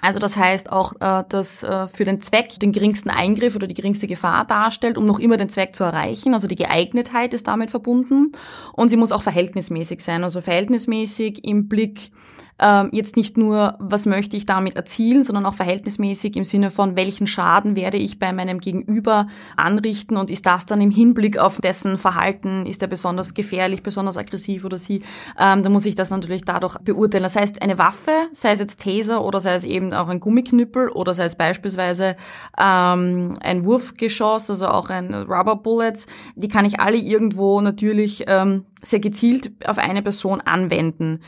Also 0.00 0.18
das 0.18 0.36
heißt 0.36 0.70
auch, 0.70 0.92
äh, 1.00 1.24
dass 1.28 1.62
äh, 1.62 1.88
für 1.88 2.04
den 2.04 2.20
Zweck 2.20 2.58
den 2.60 2.72
geringsten 2.72 3.10
Eingriff 3.10 3.56
oder 3.56 3.66
die 3.66 3.74
geringste 3.74 4.06
Gefahr 4.06 4.44
darstellt, 4.44 4.98
um 4.98 5.06
noch 5.06 5.18
immer 5.18 5.36
den 5.36 5.48
Zweck 5.48 5.74
zu 5.74 5.84
erreichen. 5.84 6.34
Also 6.34 6.46
die 6.46 6.56
Geeignetheit 6.56 7.32
ist 7.32 7.48
damit 7.48 7.70
verbunden. 7.70 8.32
Und 8.72 8.90
sie 8.90 8.96
muss 8.96 9.12
auch 9.12 9.22
verhältnismäßig 9.22 10.00
sein. 10.00 10.24
Also 10.24 10.40
verhältnismäßig 10.40 11.44
im 11.44 11.68
Blick 11.68 12.10
ähm, 12.58 12.90
jetzt 12.92 13.16
nicht 13.16 13.36
nur, 13.36 13.76
was 13.78 14.06
möchte 14.06 14.36
ich 14.36 14.46
damit 14.46 14.76
erzielen, 14.76 15.24
sondern 15.24 15.46
auch 15.46 15.54
verhältnismäßig 15.54 16.36
im 16.36 16.44
Sinne 16.44 16.70
von, 16.70 16.96
welchen 16.96 17.26
Schaden 17.26 17.74
werde 17.76 17.96
ich 17.96 18.18
bei 18.18 18.32
meinem 18.32 18.60
Gegenüber 18.60 19.26
anrichten 19.56 20.16
und 20.16 20.30
ist 20.30 20.46
das 20.46 20.66
dann 20.66 20.80
im 20.80 20.90
Hinblick 20.90 21.38
auf 21.38 21.60
dessen 21.60 21.98
Verhalten, 21.98 22.66
ist 22.66 22.82
er 22.82 22.88
besonders 22.88 23.34
gefährlich, 23.34 23.82
besonders 23.82 24.16
aggressiv 24.16 24.64
oder 24.64 24.78
sie, 24.78 25.02
ähm, 25.38 25.62
dann 25.62 25.72
muss 25.72 25.86
ich 25.86 25.94
das 25.94 26.10
natürlich 26.10 26.44
dadurch 26.44 26.78
beurteilen. 26.78 27.24
Das 27.24 27.36
heißt, 27.36 27.60
eine 27.60 27.78
Waffe, 27.78 28.12
sei 28.32 28.52
es 28.52 28.60
jetzt 28.60 28.82
Taser 28.82 29.24
oder 29.24 29.40
sei 29.40 29.54
es 29.54 29.64
eben 29.64 29.92
auch 29.92 30.08
ein 30.08 30.20
Gummiknüppel 30.20 30.88
oder 30.90 31.14
sei 31.14 31.24
es 31.24 31.36
beispielsweise 31.36 32.16
ähm, 32.58 33.34
ein 33.40 33.64
Wurfgeschoss, 33.64 34.48
also 34.50 34.68
auch 34.68 34.90
ein 34.90 35.12
Rubber 35.12 35.56
Bullets, 35.56 36.06
die 36.36 36.48
kann 36.48 36.64
ich 36.64 36.78
alle 36.78 36.96
irgendwo 36.96 37.60
natürlich 37.60 38.24
ähm, 38.28 38.64
sehr 38.82 39.00
gezielt 39.00 39.52
auf 39.66 39.78
eine 39.78 40.02
Person 40.02 40.40
anwenden. 40.40 41.20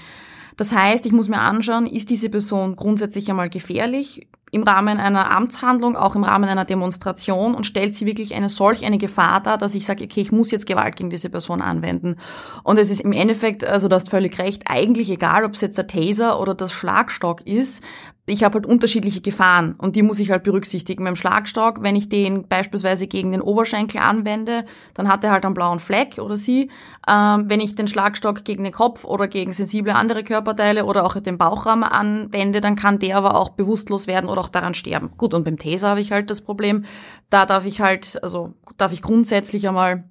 Das 0.57 0.73
heißt, 0.73 1.07
ich 1.07 1.13
muss 1.13 1.29
mir 1.29 1.41
anschauen, 1.41 1.87
ist 1.87 2.11
diese 2.11 2.31
Person 2.31 2.77
grundsätzlich 2.77 3.29
einmal 3.29 3.51
gefährlich 3.51 4.27
im 4.53 4.63
Rahmen 4.63 4.99
einer 4.99 5.31
Amtshandlung, 5.31 5.97
auch 5.97 6.15
im 6.15 6.25
Rahmen 6.25 6.49
einer 6.49 6.65
Demonstration 6.65 7.55
und 7.55 7.67
stellt 7.67 7.95
sie 7.95 8.07
wirklich 8.07 8.35
eine 8.35 8.49
solch 8.49 8.85
eine 8.85 8.99
Gefahr 8.99 9.41
dar, 9.41 9.59
dass 9.59 9.75
ich 9.75 9.85
sage, 9.85 10.05
okay, 10.05 10.21
ich 10.21 10.31
muss 10.31 10.51
jetzt 10.51 10.67
Gewalt 10.67 10.97
gegen 10.97 11.11
diese 11.11 11.31
Person 11.31 11.61
anwenden. 11.61 12.17
Und 12.63 12.79
es 12.79 12.91
ist 12.91 13.01
im 13.01 13.13
Endeffekt, 13.13 13.65
also 13.65 13.89
du 13.89 13.97
hast 13.97 14.09
völlig 14.09 14.39
recht, 14.39 14.63
eigentlich 14.67 15.11
egal, 15.11 15.45
ob 15.45 15.55
es 15.55 15.63
jetzt 15.63 15.79
der 15.79 15.89
Taser 15.89 16.41
oder 16.41 16.55
das 16.55 16.73
Schlagstock 16.73 17.45
ist, 17.47 17.83
ich 18.29 18.43
habe 18.43 18.55
halt 18.55 18.67
unterschiedliche 18.67 19.21
Gefahren 19.21 19.77
und 19.79 19.95
die 19.95 20.03
muss 20.03 20.19
ich 20.19 20.33
halt 20.33 20.43
berücksichtigen. 20.43 21.05
Beim 21.05 21.15
Schlagstock, 21.15 21.83
wenn 21.83 21.95
ich 21.95 22.09
den 22.09 22.49
beispielsweise 22.49 23.07
gegen 23.07 23.31
den 23.31 23.41
Oberschenkel 23.41 24.01
anwende, 24.01 24.65
dann 24.95 25.07
hat 25.07 25.23
er 25.23 25.31
halt 25.31 25.45
einen 25.45 25.55
blauen 25.55 25.79
Fleck 25.79 26.19
oder 26.19 26.37
sie. 26.37 26.69
Ähm, 27.09 27.45
wenn 27.47 27.61
ich 27.61 27.77
den 27.77 27.87
Schlagstock 27.87 28.45
gegen 28.45 28.65
den 28.65 28.73
Kopf 28.73 29.05
oder 29.05 29.29
gegen 29.29 29.53
sensible 29.53 29.95
andere 29.95 30.25
Körperteile 30.25 30.87
oder 30.87 31.05
auch 31.05 31.15
den 31.21 31.39
Bauchraum 31.39 31.85
anwende, 31.85 32.61
dann 32.61 32.75
kann 32.75 32.99
der 32.99 33.17
aber 33.17 33.37
auch 33.37 33.51
bewusstlos 33.51 34.09
werden 34.09 34.29
oder 34.37 34.45
auch 34.45 34.51
daran 34.51 34.75
sterben. 34.75 35.11
Gut, 35.17 35.35
und 35.35 35.45
beim 35.45 35.59
Taser 35.59 35.89
habe 35.89 36.01
ich 36.01 36.13
halt 36.13 36.31
das 36.31 36.41
Problem, 36.41 36.85
da 37.31 37.47
darf 37.47 37.65
ich 37.65 37.81
halt, 37.81 38.23
also 38.23 38.55
darf 38.77 38.93
ich 38.93 39.03
grundsätzlich 39.03 39.67
einmal 39.67 40.05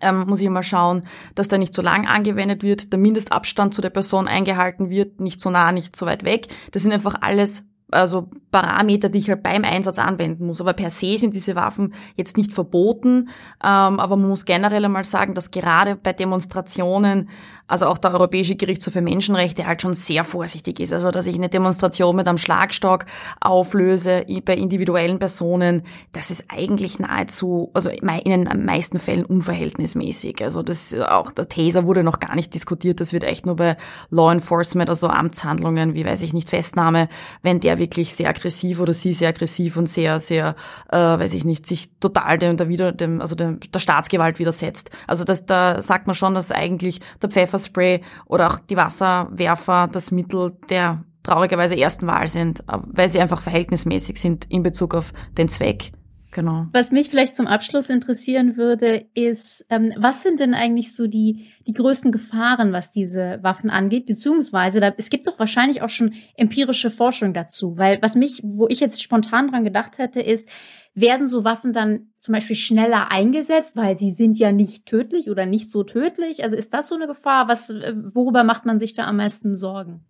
ähm, 0.00 0.24
muss 0.28 0.40
ich 0.40 0.48
mal 0.48 0.62
schauen, 0.62 1.02
dass 1.34 1.48
der 1.48 1.58
nicht 1.58 1.74
zu 1.74 1.82
lang 1.82 2.06
angewendet 2.06 2.62
wird, 2.62 2.92
der 2.92 2.98
Mindestabstand 2.98 3.74
zu 3.74 3.82
der 3.82 3.90
Person 3.90 4.28
eingehalten 4.28 4.88
wird, 4.88 5.20
nicht 5.20 5.40
so 5.40 5.50
nah, 5.50 5.72
nicht 5.72 5.96
so 5.96 6.06
weit 6.06 6.24
weg. 6.24 6.46
Das 6.70 6.82
sind 6.82 6.92
einfach 6.92 7.16
alles 7.20 7.64
also 7.92 8.30
Parameter, 8.50 9.08
die 9.08 9.18
ich 9.18 9.28
halt 9.28 9.42
beim 9.42 9.64
Einsatz 9.64 9.98
anwenden 9.98 10.46
muss. 10.46 10.60
Aber 10.60 10.72
per 10.72 10.90
se 10.90 11.18
sind 11.18 11.34
diese 11.34 11.56
Waffen 11.56 11.94
jetzt 12.16 12.36
nicht 12.36 12.52
verboten. 12.52 13.28
Ähm, 13.62 14.00
aber 14.00 14.16
man 14.16 14.28
muss 14.28 14.44
generell 14.44 14.84
einmal 14.84 15.04
sagen, 15.04 15.34
dass 15.34 15.50
gerade 15.50 15.96
bei 15.96 16.12
Demonstrationen, 16.12 17.28
also 17.70 17.86
auch 17.86 17.98
der 17.98 18.12
Europäische 18.12 18.56
Gerichtshof 18.56 18.94
für 18.94 19.00
Menschenrechte 19.00 19.66
halt 19.66 19.80
schon 19.80 19.94
sehr 19.94 20.24
vorsichtig 20.24 20.80
ist. 20.80 20.92
Also 20.92 21.10
dass 21.10 21.26
ich 21.26 21.36
eine 21.36 21.48
Demonstration 21.48 22.16
mit 22.16 22.26
einem 22.26 22.38
Schlagstock 22.38 23.06
auflöse 23.40 24.26
bei 24.44 24.56
individuellen 24.56 25.18
Personen, 25.18 25.82
das 26.12 26.30
ist 26.30 26.46
eigentlich 26.48 26.98
nahezu, 26.98 27.70
also 27.72 27.88
in 27.88 28.08
den 28.24 28.64
meisten 28.64 28.98
Fällen 28.98 29.24
unverhältnismäßig. 29.24 30.42
Also 30.42 30.62
das 30.62 30.94
auch 30.94 31.30
der 31.30 31.48
Taser 31.48 31.86
wurde 31.86 32.02
noch 32.02 32.18
gar 32.18 32.34
nicht 32.34 32.54
diskutiert. 32.54 33.00
Das 33.00 33.12
wird 33.12 33.24
echt 33.24 33.46
nur 33.46 33.56
bei 33.56 33.76
Law 34.10 34.32
Enforcement, 34.32 34.90
also 34.90 35.08
Amtshandlungen, 35.08 35.94
wie 35.94 36.04
weiß 36.04 36.22
ich 36.22 36.32
nicht, 36.32 36.50
Festnahme, 36.50 37.08
wenn 37.42 37.60
der 37.60 37.78
wirklich 37.78 38.14
sehr 38.14 38.28
aggressiv 38.28 38.80
oder 38.80 38.92
sie 38.92 39.12
sehr 39.12 39.28
aggressiv 39.28 39.76
und 39.76 39.88
sehr, 39.88 40.18
sehr, 40.18 40.56
äh, 40.90 40.96
weiß 40.96 41.34
ich 41.34 41.44
nicht, 41.44 41.66
sich 41.66 41.90
total 42.00 42.38
dem, 42.38 42.56
der 42.56 42.68
wieder, 42.68 42.90
dem, 42.90 43.20
also 43.20 43.36
dem, 43.36 43.60
der 43.72 43.78
Staatsgewalt 43.78 44.40
widersetzt. 44.40 44.90
Also 45.06 45.22
das, 45.22 45.46
da 45.46 45.80
sagt 45.80 46.08
man 46.08 46.14
schon, 46.14 46.34
dass 46.34 46.50
eigentlich 46.50 47.00
der 47.22 47.30
Pfefferspray 47.60 48.00
oder 48.26 48.48
auch 48.48 48.58
die 48.58 48.76
Wasserwerfer 48.76 49.88
das 49.90 50.10
Mittel 50.10 50.56
der 50.68 51.04
traurigerweise 51.22 51.76
ersten 51.76 52.06
Wahl 52.06 52.26
sind, 52.28 52.60
äh, 52.60 52.78
weil 52.86 53.08
sie 53.08 53.20
einfach 53.20 53.42
verhältnismäßig 53.42 54.18
sind 54.18 54.46
in 54.48 54.62
Bezug 54.62 54.94
auf 54.94 55.12
den 55.36 55.48
Zweck. 55.48 55.92
Genau. 56.32 56.66
Was 56.72 56.92
mich 56.92 57.10
vielleicht 57.10 57.34
zum 57.34 57.48
Abschluss 57.48 57.90
interessieren 57.90 58.56
würde, 58.56 59.06
ist, 59.14 59.66
ähm, 59.68 59.92
was 59.96 60.22
sind 60.22 60.38
denn 60.38 60.54
eigentlich 60.54 60.94
so 60.94 61.08
die, 61.08 61.48
die 61.66 61.72
größten 61.72 62.12
Gefahren, 62.12 62.72
was 62.72 62.92
diese 62.92 63.40
Waffen 63.42 63.68
angeht? 63.68 64.06
Beziehungsweise, 64.06 64.78
da, 64.78 64.94
es 64.96 65.10
gibt 65.10 65.26
doch 65.26 65.38
wahrscheinlich 65.40 65.82
auch 65.82 65.88
schon 65.88 66.14
empirische 66.36 66.90
Forschung 66.90 67.34
dazu, 67.34 67.76
weil 67.76 67.98
was 68.00 68.14
mich, 68.14 68.42
wo 68.44 68.68
ich 68.68 68.78
jetzt 68.78 69.02
spontan 69.02 69.48
dran 69.48 69.64
gedacht 69.64 69.98
hätte, 69.98 70.20
ist, 70.20 70.48
werden 70.94 71.26
so 71.26 71.44
Waffen 71.44 71.72
dann 71.72 72.10
zum 72.20 72.34
Beispiel 72.34 72.56
schneller 72.56 73.10
eingesetzt, 73.10 73.76
weil 73.76 73.96
sie 73.96 74.12
sind 74.12 74.38
ja 74.38 74.52
nicht 74.52 74.86
tödlich 74.86 75.30
oder 75.30 75.46
nicht 75.46 75.70
so 75.70 75.82
tödlich? 75.82 76.44
Also 76.44 76.56
ist 76.56 76.74
das 76.74 76.88
so 76.88 76.94
eine 76.94 77.06
Gefahr? 77.08 77.48
Was, 77.48 77.70
äh, 77.70 77.94
worüber 78.14 78.44
macht 78.44 78.66
man 78.66 78.78
sich 78.78 78.94
da 78.94 79.06
am 79.06 79.16
meisten 79.16 79.56
Sorgen? 79.56 80.04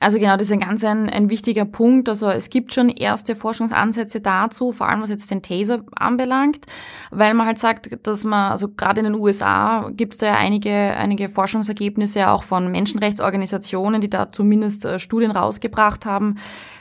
Also 0.00 0.18
genau, 0.18 0.36
das 0.36 0.48
ist 0.48 0.52
ein 0.52 0.60
ganz 0.60 0.84
ein, 0.84 1.08
ein 1.08 1.30
wichtiger 1.30 1.64
Punkt. 1.64 2.08
Also 2.08 2.28
es 2.28 2.50
gibt 2.50 2.72
schon 2.72 2.88
erste 2.88 3.34
Forschungsansätze 3.34 4.20
dazu, 4.20 4.72
vor 4.72 4.88
allem 4.88 5.02
was 5.02 5.10
jetzt 5.10 5.30
den 5.30 5.42
Taser 5.42 5.82
anbelangt, 5.96 6.66
weil 7.10 7.34
man 7.34 7.46
halt 7.46 7.58
sagt, 7.58 8.06
dass 8.06 8.24
man, 8.24 8.50
also 8.50 8.68
gerade 8.68 9.00
in 9.00 9.04
den 9.04 9.14
USA 9.14 9.90
gibt 9.92 10.14
es 10.14 10.18
da 10.18 10.26
ja 10.26 10.36
einige, 10.36 10.70
einige 10.70 11.28
Forschungsergebnisse 11.28 12.28
auch 12.28 12.44
von 12.44 12.70
Menschenrechtsorganisationen, 12.70 14.00
die 14.00 14.10
da 14.10 14.28
zumindest 14.28 14.84
äh, 14.84 14.98
Studien 14.98 15.30
rausgebracht 15.30 16.06
haben. 16.06 16.36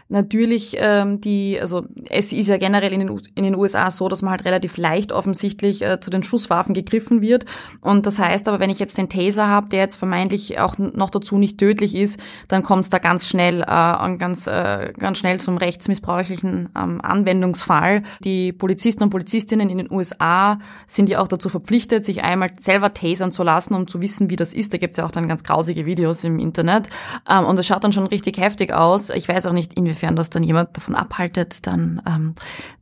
Natürlich, 0.10 0.78
ähm, 0.80 1.20
die, 1.20 1.60
also 1.60 1.86
es 2.10 2.32
ist 2.32 2.47
ja 2.47 2.55
generell 2.55 2.93
in 2.93 3.01
den, 3.01 3.22
in 3.36 3.43
den 3.43 3.55
USA 3.55 3.91
so, 3.91 4.08
dass 4.08 4.22
man 4.22 4.32
halt 4.32 4.45
relativ 4.45 4.78
leicht 4.78 5.12
offensichtlich 5.12 5.82
äh, 5.82 5.99
zu 5.99 6.10
den 6.10 6.24
Schusswaffen 6.24 6.74
gegriffen 6.74 7.22
wird. 7.22 7.43
Und 7.82 8.05
das 8.05 8.18
heißt 8.18 8.47
aber, 8.47 8.62
wenn 8.62 8.70
ich 8.70 8.80
jetzt 8.80 8.97
den 8.97 9.10
Taser 9.10 9.47
habe, 9.47 9.68
der 9.68 9.80
jetzt 9.80 9.97
vermeintlich 9.97 10.60
auch 10.60 10.78
noch 10.78 11.10
dazu 11.10 11.38
nicht 11.38 11.58
tödlich 11.58 11.93
ist, 11.93 12.22
dann 12.47 12.64
kommt 12.64 12.86
es 12.86 12.89
da 12.89 12.99
ganz 12.99 13.28
schnell 13.28 13.66
äh, 13.68 14.05
und 14.05 14.18
ganz, 14.18 14.47
äh, 14.47 14.93
ganz 14.97 15.18
schnell 15.18 15.41
zum 15.41 15.58
rechtsmissbräuchlichen 15.58 16.70
ähm, 16.78 17.01
Anwendungsfall. 17.01 18.03
Die 18.24 18.53
Polizisten 18.53 19.03
und 19.03 19.10
Polizistinnen 19.10 19.70
in 19.70 19.78
den 19.78 19.91
USA 19.91 20.58
sind 20.86 21.10
ja 21.10 21.20
auch 21.20 21.28
dazu 21.28 21.49
verpflichtet, 21.49 22.05
sich 22.05 22.24
einmal 22.24 22.51
selber 22.58 22.93
tasern 22.93 23.34
zu 23.34 23.43
lassen, 23.43 23.74
um 23.74 23.89
zu 23.89 23.99
wissen, 23.99 24.30
wie 24.30 24.38
das 24.38 24.53
ist. 24.53 24.72
Da 24.74 24.78
gibt's 24.78 24.99
ja 24.99 25.05
auch 25.05 25.12
dann 25.12 25.28
ganz 25.28 25.43
grausige 25.43 25.86
Videos 25.86 26.24
im 26.24 26.39
Internet. 26.39 26.88
Ähm, 27.30 27.43
und 27.43 27.58
das 27.58 27.68
schaut 27.68 27.84
dann 27.84 27.91
schon 27.91 28.08
richtig 28.08 28.38
heftig 28.38 28.72
aus. 28.72 29.10
Ich 29.10 29.28
weiß 29.28 29.47
auch 29.47 29.53
nicht, 29.53 29.74
inwiefern 29.74 29.97
inwiefern 29.98 30.16
das 30.16 30.30
dann 30.30 30.43
jemand 30.43 30.76
davon 30.78 30.95
abhaltet, 30.95 31.66
dann 31.66 32.02
ähm, 32.08 32.36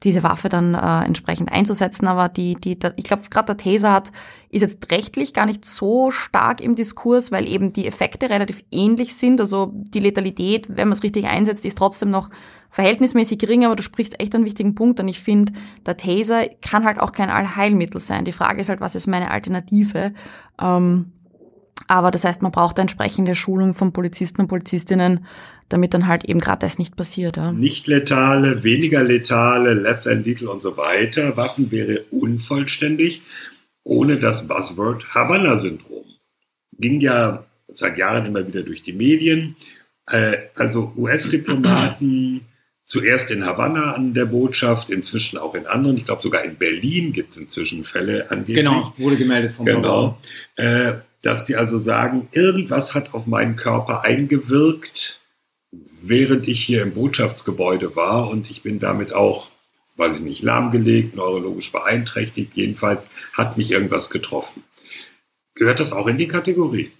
diese 0.03 0.23
Waffe 0.23 0.49
dann 0.49 0.73
äh, 0.73 1.05
entsprechend 1.05 1.51
einzusetzen. 1.51 2.07
Aber 2.07 2.29
die, 2.29 2.55
die, 2.55 2.77
der, 2.77 2.93
ich 2.97 3.05
glaube, 3.05 3.23
gerade 3.29 3.55
der 3.55 3.57
Taser 3.57 3.93
hat, 3.93 4.11
ist 4.49 4.61
jetzt 4.61 4.91
rechtlich 4.91 5.33
gar 5.33 5.45
nicht 5.45 5.65
so 5.65 6.11
stark 6.11 6.61
im 6.61 6.75
Diskurs, 6.75 7.31
weil 7.31 7.47
eben 7.47 7.73
die 7.73 7.87
Effekte 7.87 8.29
relativ 8.29 8.63
ähnlich 8.71 9.15
sind. 9.15 9.39
Also 9.39 9.71
die 9.73 9.99
Letalität, 9.99 10.67
wenn 10.69 10.87
man 10.87 10.93
es 10.93 11.03
richtig 11.03 11.25
einsetzt, 11.25 11.65
ist 11.65 11.77
trotzdem 11.77 12.11
noch 12.11 12.29
verhältnismäßig 12.69 13.39
gering, 13.39 13.65
aber 13.65 13.77
du 13.77 13.83
sprichst 13.83 14.19
echt 14.19 14.35
einen 14.35 14.43
wichtigen 14.43 14.75
Punkt 14.75 14.99
und 14.99 15.07
ich 15.07 15.21
finde, 15.21 15.53
der 15.85 15.95
Taser 15.95 16.45
kann 16.61 16.83
halt 16.83 16.99
auch 16.99 17.13
kein 17.13 17.29
Allheilmittel 17.29 18.01
sein. 18.01 18.25
Die 18.25 18.33
Frage 18.33 18.59
ist 18.59 18.67
halt, 18.67 18.81
was 18.81 18.95
ist 18.95 19.07
meine 19.07 19.31
Alternative? 19.31 20.13
Ähm, 20.59 21.13
aber 21.87 22.11
das 22.11 22.23
heißt, 22.23 22.41
man 22.41 22.51
braucht 22.51 22.79
entsprechende 22.79 23.35
Schulung 23.35 23.73
von 23.73 23.93
Polizisten 23.93 24.41
und 24.41 24.47
Polizistinnen, 24.47 25.25
damit 25.69 25.93
dann 25.93 26.07
halt 26.07 26.25
eben 26.25 26.39
gerade 26.39 26.59
das 26.59 26.79
nicht 26.79 26.95
passiert. 26.95 27.37
Ja. 27.37 27.51
Nicht 27.51 27.87
letale, 27.87 28.63
weniger 28.63 29.03
letale, 29.03 29.73
less 29.73 30.03
than 30.03 30.23
lethal 30.23 30.47
und 30.47 30.61
so 30.61 30.77
weiter. 30.77 31.37
Waffen 31.37 31.71
wäre 31.71 32.05
unvollständig 32.11 33.21
ohne 33.83 34.17
das 34.17 34.47
Buzzword 34.47 35.13
Havanna-Syndrom. 35.13 36.05
Ging 36.77 36.99
ja 37.01 37.45
seit 37.67 37.97
Jahren 37.97 38.25
immer 38.25 38.45
wieder 38.47 38.63
durch 38.63 38.81
die 38.81 38.93
Medien. 38.93 39.55
Äh, 40.07 40.37
also 40.55 40.91
US-Diplomaten, 40.97 42.41
zuerst 42.85 43.31
in 43.31 43.45
Havanna 43.45 43.93
an 43.93 44.13
der 44.13 44.25
Botschaft, 44.25 44.89
inzwischen 44.89 45.37
auch 45.37 45.55
in 45.55 45.65
anderen. 45.65 45.97
Ich 45.97 46.05
glaube, 46.05 46.21
sogar 46.21 46.43
in 46.43 46.55
Berlin 46.55 47.13
gibt 47.13 47.31
es 47.31 47.37
inzwischen 47.37 47.83
Fälle 47.83 48.29
angeblich. 48.29 48.57
Genau, 48.57 48.93
wurde 48.97 49.17
gemeldet 49.17 49.53
vom 49.53 49.65
Genau. 49.65 50.19
Äh, 50.55 50.95
dass 51.25 51.45
die 51.45 51.55
also 51.55 51.77
sagen, 51.79 52.27
irgendwas 52.33 52.93
hat 52.93 53.13
auf 53.13 53.25
meinen 53.25 53.55
Körper 53.55 54.03
eingewirkt, 54.03 55.19
während 56.01 56.47
ich 56.47 56.63
hier 56.63 56.83
im 56.83 56.93
Botschaftsgebäude 56.93 57.95
war 57.95 58.29
und 58.29 58.51
ich 58.51 58.61
bin 58.61 58.79
damit 58.79 59.11
auch, 59.11 59.47
weiß 59.97 60.17
ich 60.17 60.21
nicht, 60.21 60.43
lahmgelegt, 60.43 61.15
neurologisch 61.15 61.71
beeinträchtigt. 61.71 62.51
Jedenfalls 62.53 63.07
hat 63.33 63.57
mich 63.57 63.71
irgendwas 63.71 64.11
getroffen. 64.11 64.63
Gehört 65.55 65.79
das 65.79 65.93
auch 65.93 66.05
in 66.05 66.17
die 66.17 66.27
Kategorie? 66.27 66.91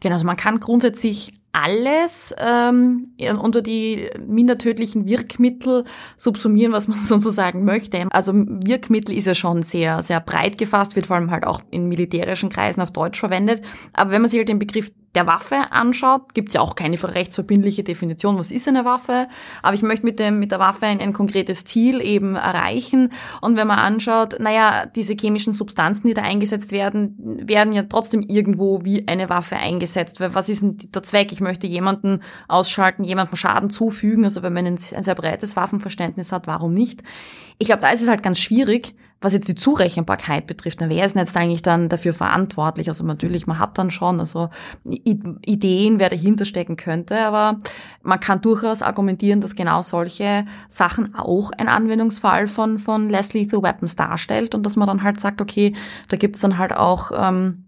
Genau, 0.00 0.14
also 0.14 0.24
man 0.24 0.38
kann 0.38 0.60
grundsätzlich 0.60 1.32
alles 1.52 2.34
ähm, 2.38 3.12
unter 3.40 3.62
die 3.62 4.08
minder 4.26 4.58
tödlichen 4.58 5.08
Wirkmittel 5.08 5.84
subsumieren, 6.16 6.72
was 6.72 6.88
man 6.88 6.98
sozusagen 7.04 7.64
möchte. 7.64 8.06
Also 8.10 8.32
Wirkmittel 8.34 9.16
ist 9.16 9.26
ja 9.26 9.34
schon 9.34 9.62
sehr, 9.62 10.02
sehr 10.02 10.20
breit 10.20 10.58
gefasst, 10.58 10.96
wird 10.96 11.06
vor 11.06 11.16
allem 11.16 11.30
halt 11.30 11.46
auch 11.46 11.60
in 11.70 11.88
militärischen 11.88 12.50
Kreisen 12.50 12.80
auf 12.80 12.92
Deutsch 12.92 13.20
verwendet. 13.20 13.62
Aber 13.92 14.10
wenn 14.10 14.22
man 14.22 14.30
sich 14.30 14.38
halt 14.38 14.48
den 14.48 14.58
Begriff 14.58 14.92
der 15.14 15.26
Waffe 15.26 15.72
anschaut, 15.72 16.34
gibt 16.34 16.48
es 16.48 16.54
ja 16.54 16.60
auch 16.60 16.76
keine 16.76 16.96
rechtsverbindliche 17.02 17.82
Definition, 17.82 18.38
was 18.38 18.52
ist 18.52 18.68
eine 18.68 18.84
Waffe. 18.84 19.26
Aber 19.62 19.74
ich 19.74 19.82
möchte 19.82 20.06
mit, 20.06 20.20
dem, 20.20 20.38
mit 20.38 20.52
der 20.52 20.60
Waffe 20.60 20.86
ein, 20.86 21.00
ein 21.00 21.12
konkretes 21.12 21.64
Ziel 21.64 22.00
eben 22.00 22.36
erreichen. 22.36 23.12
Und 23.40 23.56
wenn 23.56 23.66
man 23.66 23.80
anschaut, 23.80 24.38
naja, 24.38 24.86
diese 24.86 25.14
chemischen 25.14 25.52
Substanzen, 25.52 26.06
die 26.06 26.14
da 26.14 26.22
eingesetzt 26.22 26.70
werden, 26.70 27.16
werden 27.18 27.72
ja 27.72 27.82
trotzdem 27.82 28.22
irgendwo 28.22 28.84
wie 28.84 29.08
eine 29.08 29.28
Waffe 29.28 29.56
eingesetzt. 29.56 30.20
Weil 30.20 30.34
was 30.34 30.48
ist 30.48 30.62
denn 30.62 30.76
der 30.78 31.02
Zweck? 31.02 31.32
Ich 31.32 31.40
möchte 31.40 31.66
jemanden 31.66 32.22
ausschalten, 32.46 33.02
jemandem 33.02 33.36
Schaden 33.36 33.70
zufügen. 33.70 34.24
Also 34.24 34.42
wenn 34.42 34.52
man 34.52 34.66
ein, 34.66 34.78
ein 34.94 35.02
sehr 35.02 35.14
breites 35.16 35.56
Waffenverständnis 35.56 36.30
hat, 36.30 36.46
warum 36.46 36.72
nicht? 36.72 37.02
Ich 37.58 37.66
glaube, 37.66 37.82
da 37.82 37.90
ist 37.90 38.00
es 38.00 38.08
halt 38.08 38.22
ganz 38.22 38.38
schwierig, 38.38 38.94
was 39.20 39.34
jetzt 39.34 39.48
die 39.48 39.54
Zurechenbarkeit 39.54 40.46
betrifft, 40.46 40.80
wer 40.80 41.04
ist 41.04 41.14
denn 41.14 41.20
jetzt 41.20 41.36
eigentlich 41.36 41.60
dann 41.60 41.90
dafür 41.90 42.14
verantwortlich? 42.14 42.88
Also 42.88 43.04
natürlich, 43.04 43.46
man 43.46 43.58
hat 43.58 43.76
dann 43.76 43.90
schon 43.90 44.18
also 44.18 44.48
Ideen, 44.84 45.98
wer 45.98 46.08
dahinter 46.08 46.46
stecken 46.46 46.76
könnte, 46.76 47.20
aber 47.20 47.60
man 48.02 48.18
kann 48.18 48.40
durchaus 48.40 48.80
argumentieren, 48.80 49.42
dass 49.42 49.54
genau 49.54 49.82
solche 49.82 50.46
Sachen 50.68 51.14
auch 51.14 51.50
ein 51.58 51.68
Anwendungsfall 51.68 52.48
von, 52.48 52.78
von 52.78 53.10
Less 53.10 53.34
Lethal 53.34 53.62
Weapons 53.62 53.94
darstellt 53.94 54.54
und 54.54 54.64
dass 54.64 54.76
man 54.76 54.88
dann 54.88 55.02
halt 55.02 55.20
sagt, 55.20 55.42
okay, 55.42 55.74
da 56.08 56.16
gibt's 56.16 56.40
dann 56.40 56.56
halt 56.56 56.72
auch 56.72 57.10
ähm, 57.14 57.64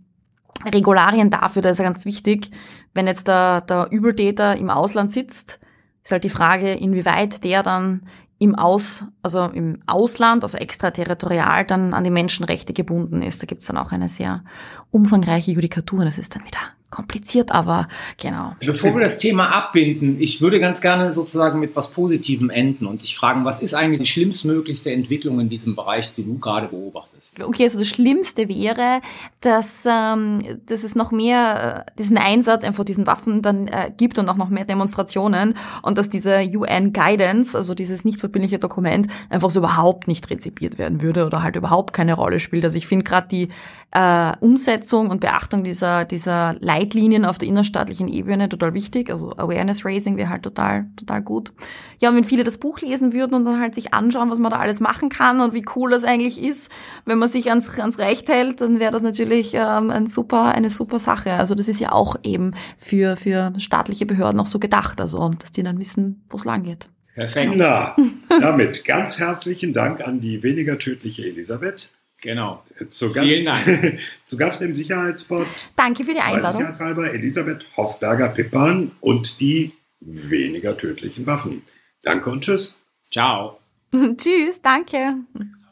Regularien 0.64 1.28
dafür, 1.28 1.60
das 1.60 1.72
ist 1.72 1.78
ja 1.78 1.84
ganz 1.84 2.06
wichtig. 2.06 2.50
Wenn 2.94 3.06
jetzt 3.06 3.28
der, 3.28 3.60
der 3.62 3.88
Übeltäter 3.90 4.56
im 4.56 4.70
Ausland 4.70 5.10
sitzt, 5.10 5.60
ist 6.02 6.12
halt 6.12 6.24
die 6.24 6.30
Frage, 6.30 6.72
inwieweit 6.72 7.44
der 7.44 7.62
dann 7.62 8.02
im 8.42 8.56
Aus, 8.56 9.04
also 9.22 9.44
im 9.44 9.78
Ausland, 9.86 10.42
also 10.42 10.58
extraterritorial 10.58 11.64
dann 11.64 11.94
an 11.94 12.02
die 12.02 12.10
Menschenrechte 12.10 12.72
gebunden 12.72 13.22
ist. 13.22 13.40
Da 13.40 13.46
gibt's 13.46 13.66
dann 13.66 13.78
auch 13.78 13.92
eine 13.92 14.08
sehr 14.08 14.42
umfangreiche 14.90 15.52
Judikatur. 15.52 16.04
Das 16.04 16.18
ist 16.18 16.34
dann 16.34 16.44
wieder 16.44 16.58
kompliziert, 16.92 17.50
aber 17.50 17.88
genau. 18.20 18.54
Bevor 18.64 18.94
wir 18.94 19.00
das 19.00 19.18
Thema 19.18 19.48
abbinden, 19.48 20.20
ich 20.20 20.40
würde 20.40 20.60
ganz 20.60 20.80
gerne 20.80 21.12
sozusagen 21.12 21.58
mit 21.58 21.74
was 21.74 21.90
Positivem 21.90 22.50
enden 22.50 22.86
und 22.86 23.02
dich 23.02 23.16
fragen, 23.16 23.44
was 23.44 23.60
ist 23.60 23.74
eigentlich 23.74 24.02
die 24.02 24.06
schlimmstmöglichste 24.06 24.92
Entwicklung 24.92 25.40
in 25.40 25.48
diesem 25.48 25.74
Bereich, 25.74 26.14
die 26.14 26.22
du 26.22 26.38
gerade 26.38 26.68
beobachtest? 26.68 27.42
Okay, 27.42 27.64
also 27.64 27.80
das 27.80 27.88
Schlimmste 27.88 28.48
wäre, 28.48 29.00
dass, 29.40 29.84
ähm, 29.90 30.60
dass 30.66 30.84
es 30.84 30.94
noch 30.94 31.10
mehr 31.10 31.86
äh, 31.88 31.92
diesen 31.98 32.18
Einsatz 32.18 32.62
einfach 32.62 32.84
diesen 32.84 33.06
Waffen 33.06 33.42
dann 33.42 33.66
äh, 33.66 33.90
gibt 33.96 34.18
und 34.18 34.28
auch 34.28 34.36
noch 34.36 34.50
mehr 34.50 34.64
Demonstrationen 34.64 35.54
und 35.82 35.98
dass 35.98 36.08
diese 36.08 36.42
UN 36.54 36.92
Guidance, 36.92 37.56
also 37.56 37.74
dieses 37.74 38.04
nicht 38.04 38.20
verbindliche 38.20 38.58
Dokument, 38.58 39.08
einfach 39.30 39.50
so 39.50 39.60
überhaupt 39.60 40.06
nicht 40.06 40.30
rezipiert 40.30 40.78
werden 40.78 41.00
würde 41.00 41.24
oder 41.26 41.42
halt 41.42 41.56
überhaupt 41.56 41.94
keine 41.94 42.14
Rolle 42.14 42.38
spielt. 42.38 42.64
Also 42.64 42.76
ich 42.76 42.86
finde 42.86 43.04
gerade 43.04 43.28
die 43.28 43.48
äh, 43.92 44.32
Umsetzung 44.40 45.10
und 45.10 45.20
Beachtung 45.20 45.64
dieser, 45.64 46.04
dieser 46.04 46.56
Leitlinien 46.82 47.24
auf 47.24 47.38
der 47.38 47.48
innerstaatlichen 47.48 48.08
Ebene 48.08 48.48
total 48.48 48.74
wichtig. 48.74 49.10
Also 49.10 49.32
Awareness 49.32 49.84
Raising 49.84 50.16
wäre 50.16 50.30
halt 50.30 50.42
total, 50.42 50.86
total 50.96 51.22
gut. 51.22 51.52
Ja, 52.00 52.10
und 52.10 52.16
wenn 52.16 52.24
viele 52.24 52.44
das 52.44 52.58
Buch 52.58 52.80
lesen 52.80 53.12
würden 53.12 53.34
und 53.34 53.44
dann 53.44 53.60
halt 53.60 53.74
sich 53.74 53.94
anschauen, 53.94 54.30
was 54.30 54.38
man 54.38 54.50
da 54.50 54.58
alles 54.58 54.80
machen 54.80 55.08
kann 55.08 55.40
und 55.40 55.54
wie 55.54 55.64
cool 55.76 55.90
das 55.90 56.04
eigentlich 56.04 56.42
ist, 56.42 56.70
wenn 57.04 57.18
man 57.18 57.28
sich 57.28 57.50
ans, 57.50 57.78
ans 57.78 57.98
Recht 57.98 58.28
hält, 58.28 58.60
dann 58.60 58.80
wäre 58.80 58.92
das 58.92 59.02
natürlich 59.02 59.54
ähm, 59.54 59.90
ein 59.90 60.06
super, 60.06 60.54
eine 60.54 60.70
super 60.70 60.98
Sache. 60.98 61.32
Also 61.32 61.54
das 61.54 61.68
ist 61.68 61.80
ja 61.80 61.92
auch 61.92 62.16
eben 62.22 62.52
für, 62.76 63.16
für 63.16 63.52
staatliche 63.58 64.06
Behörden 64.06 64.40
auch 64.40 64.46
so 64.46 64.58
gedacht, 64.58 65.00
also 65.00 65.30
dass 65.38 65.52
die 65.52 65.62
dann 65.62 65.78
wissen, 65.80 66.24
wo 66.28 66.36
es 66.36 66.44
lang 66.44 66.64
geht. 66.64 66.88
Perfekt. 67.14 67.54
Na, 67.56 67.94
damit 68.28 68.84
ganz 68.84 69.18
herzlichen 69.18 69.72
Dank 69.72 70.06
an 70.06 70.20
die 70.20 70.42
weniger 70.42 70.78
tödliche 70.78 71.22
Elisabeth. 71.24 71.90
Genau. 72.22 72.64
Zu 72.88 73.12
Gast, 73.12 73.26
Vielen 73.26 73.44
Dank. 73.44 73.98
zu 74.24 74.36
Gast 74.36 74.62
im 74.62 74.76
Sicherheitspot. 74.76 75.46
Danke 75.76 76.04
für 76.04 76.14
die 76.14 76.20
Einladung. 76.20 76.60
Sicherheitshalber 76.60 77.12
Elisabeth 77.12 77.66
Hoffberger-Pippan 77.76 78.92
und 79.00 79.40
die 79.40 79.72
weniger 80.00 80.76
tödlichen 80.76 81.26
Waffen. 81.26 81.62
Danke 82.02 82.30
und 82.30 82.44
tschüss. 82.44 82.76
Ciao. 83.10 83.58
tschüss, 84.16 84.62
danke. 84.62 85.16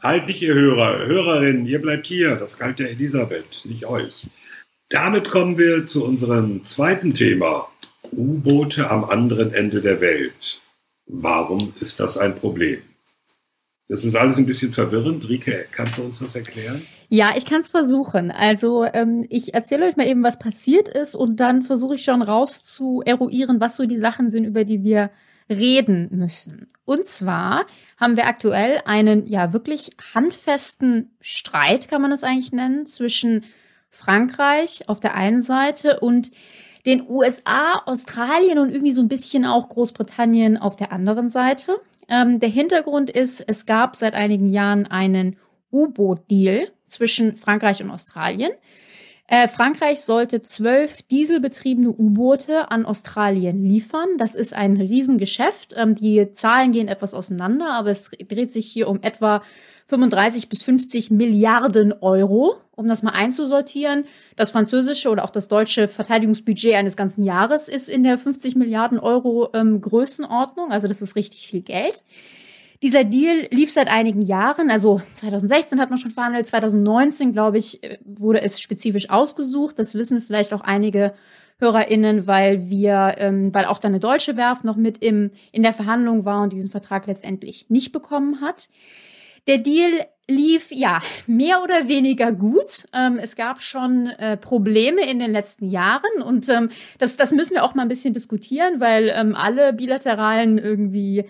Halt 0.03 0.27
nicht, 0.27 0.43
ihr 0.43 0.55
Hörer, 0.55 1.07
Hörerinnen, 1.07 1.67
ihr 1.67 1.81
bleibt 1.81 2.09
hier. 2.09 2.35
Das 2.35 2.59
galt 2.59 2.81
der 2.81 2.91
Elisabeth, 2.91 3.65
nicht 3.67 3.87
euch. 3.87 4.27
Damit 4.89 5.31
kommen 5.31 5.57
wir 5.57 5.87
zu 5.87 6.05
unserem 6.05 6.65
zweiten 6.65 7.15
Thema. 7.15 7.69
U-Boote 8.13 8.91
am 8.91 9.05
anderen 9.05 9.55
Ende 9.55 9.81
der 9.81 10.01
Welt. 10.01 10.61
Warum 11.07 11.75
ist 11.79 12.01
das 12.01 12.19
ein 12.19 12.35
Problem? 12.35 12.83
Das 13.91 14.05
ist 14.05 14.15
alles 14.15 14.37
ein 14.37 14.47
bisschen 14.47 14.73
verwirrend. 14.73 15.29
Rike, 15.29 15.67
kannst 15.73 15.99
du 15.99 16.05
uns 16.05 16.21
das 16.21 16.37
erklären? 16.37 16.87
Ja, 17.09 17.33
ich 17.37 17.45
kann 17.45 17.61
es 17.61 17.71
versuchen. 17.71 18.31
Also 18.31 18.85
ähm, 18.85 19.27
ich 19.29 19.53
erzähle 19.53 19.87
euch 19.87 19.97
mal 19.97 20.07
eben, 20.07 20.23
was 20.23 20.39
passiert 20.39 20.89
ist 20.89 21.17
und 21.17 21.41
dann 21.41 21.63
versuche 21.63 21.97
ich 21.97 22.05
schon 22.05 22.23
raus 22.23 22.63
zu 22.63 23.03
eruieren, 23.05 23.61
was 23.61 23.75
so 23.75 23.87
die 23.87 23.99
Sachen 23.99 24.31
sind, 24.31 24.45
über 24.45 24.65
die 24.65 24.85
wir 24.85 25.11
reden 25.51 26.07
müssen. 26.13 26.69
Und 26.85 27.09
zwar 27.09 27.67
haben 27.97 28.17
wir 28.17 28.29
aktuell 28.29 28.81
einen 28.85 29.27
ja 29.27 29.53
wirklich 29.53 29.91
handfesten 30.15 31.11
Streit, 31.21 31.89
kann 31.89 32.01
man 32.01 32.13
das 32.13 32.23
eigentlich 32.23 32.53
nennen, 32.53 32.87
zwischen 32.87 33.45
Frankreich 33.89 34.89
auf 34.89 35.01
der 35.01 35.17
einen 35.17 35.41
Seite 35.41 35.99
und 35.99 36.31
den 36.87 37.03
USA, 37.09 37.83
Australien 37.87 38.61
und 38.61 38.71
irgendwie 38.71 38.93
so 38.93 39.03
ein 39.03 39.09
bisschen 39.09 39.45
auch 39.45 39.69
Großbritannien 39.69 40.59
auf 40.59 40.77
der 40.77 40.93
anderen 40.93 41.29
Seite. 41.29 41.81
Ähm, 42.11 42.41
der 42.41 42.49
Hintergrund 42.49 43.09
ist, 43.09 43.43
es 43.47 43.67
gab 43.67 43.97
seit 43.97 44.15
einigen 44.15 44.47
Jahren 44.47 44.87
einen 44.87 45.37
U-Boot-Deal 45.73 46.73
zwischen 46.85 47.37
Frankreich 47.37 47.83
und 47.83 47.91
Australien. 47.91 48.51
Äh, 49.29 49.47
Frankreich 49.47 50.01
sollte 50.01 50.43
zwölf 50.43 51.03
dieselbetriebene 51.03 51.91
U-Boote 51.91 52.73
an 52.73 52.85
Australien 52.85 53.65
liefern. 53.65 54.09
Das 54.19 54.35
ist 54.35 54.53
ein 54.53 54.77
Riesengeschäft. 54.77 55.73
Ähm, 55.77 55.95
die 55.95 56.33
Zahlen 56.33 56.73
gehen 56.73 56.89
etwas 56.89 57.15
auseinander, 57.15 57.73
aber 57.75 57.91
es 57.91 58.11
dreht 58.11 58.53
sich 58.53 58.67
hier 58.67 58.89
um 58.89 59.01
etwa 59.03 59.43
35 59.91 60.49
bis 60.49 60.63
50 60.63 61.11
Milliarden 61.11 61.93
Euro, 62.01 62.57
um 62.77 62.89
das 62.89 63.03
mal 63.03 63.11
einzusortieren. 63.11 64.05
Das 64.37 64.53
französische 64.53 65.11
oder 65.11 65.25
auch 65.25 65.31
das 65.31 65.49
deutsche 65.49 65.89
Verteidigungsbudget 65.89 66.75
eines 66.75 66.97
ganzen 66.97 67.25
Jahres 67.25 67.69
ist 67.69 67.89
in 67.89 68.05
der 68.05 68.17
50 68.17 68.57
Milliarden 68.57 68.99
Euro 68.99 69.51
ähm, 69.53 69.81
Größenordnung. 69.81 70.71
Also 70.71 70.89
das 70.89 71.03
ist 71.03 71.17
richtig 71.17 71.49
viel 71.49 71.61
Geld. 71.61 72.03
Dieser 72.83 73.05
Deal 73.05 73.47
lief 73.51 73.71
seit 73.71 73.89
einigen 73.89 74.23
Jahren, 74.23 74.71
also 74.71 75.03
2016 75.13 75.79
hat 75.79 75.91
man 75.91 75.99
schon 75.99 76.11
verhandelt, 76.11 76.47
2019, 76.47 77.35
glaube 77.35 77.59
ich, 77.59 77.81
wurde 78.05 78.41
es 78.41 78.59
spezifisch 78.59 79.11
ausgesucht. 79.11 79.79
Das 79.79 79.95
wissen 79.97 80.23
vielleicht 80.23 80.55
auch 80.55 80.63
einige 80.63 81.13
HörerInnen, 81.59 82.27
weil 82.27 82.71
wir, 82.71 83.17
ähm, 83.19 83.53
weil 83.53 83.67
auch 83.67 83.79
dann 83.79 83.93
eine 83.93 84.01
deutsche 84.01 84.37
Werft 84.37 84.65
noch 84.65 84.77
mit 84.77 84.99
im, 84.99 85.31
in 85.53 85.63
der 85.63 85.75
Verhandlung 85.75 86.25
war 86.25 86.43
und 86.43 86.55
diesen 86.55 86.71
Vertrag 86.71 87.07
letztendlich 87.07 87.69
nicht 87.69 87.93
bekommen 87.93 88.41
hat. 88.41 88.71
Der 89.47 89.59
Deal 89.59 90.07
lief 90.27 90.71
ja 90.71 91.01
mehr 91.27 91.63
oder 91.63 91.89
weniger 91.89 92.33
gut. 92.33 92.87
Ähm, 92.95 93.19
es 93.21 93.35
gab 93.35 93.61
schon 93.61 94.07
äh, 94.07 94.37
Probleme 94.37 95.09
in 95.09 95.19
den 95.19 95.33
letzten 95.33 95.69
Jahren 95.69 96.23
und 96.25 96.49
ähm, 96.49 96.71
das, 96.99 97.17
das 97.17 97.33
müssen 97.33 97.55
wir 97.55 97.65
auch 97.65 97.75
mal 97.75 97.83
ein 97.83 97.89
bisschen 97.89 98.15
diskutieren, 98.15 98.81
weil 98.81 99.13
ähm, 99.15 99.35
alle 99.35 99.73
bilateralen 99.73 100.59
irgendwie 100.59 101.25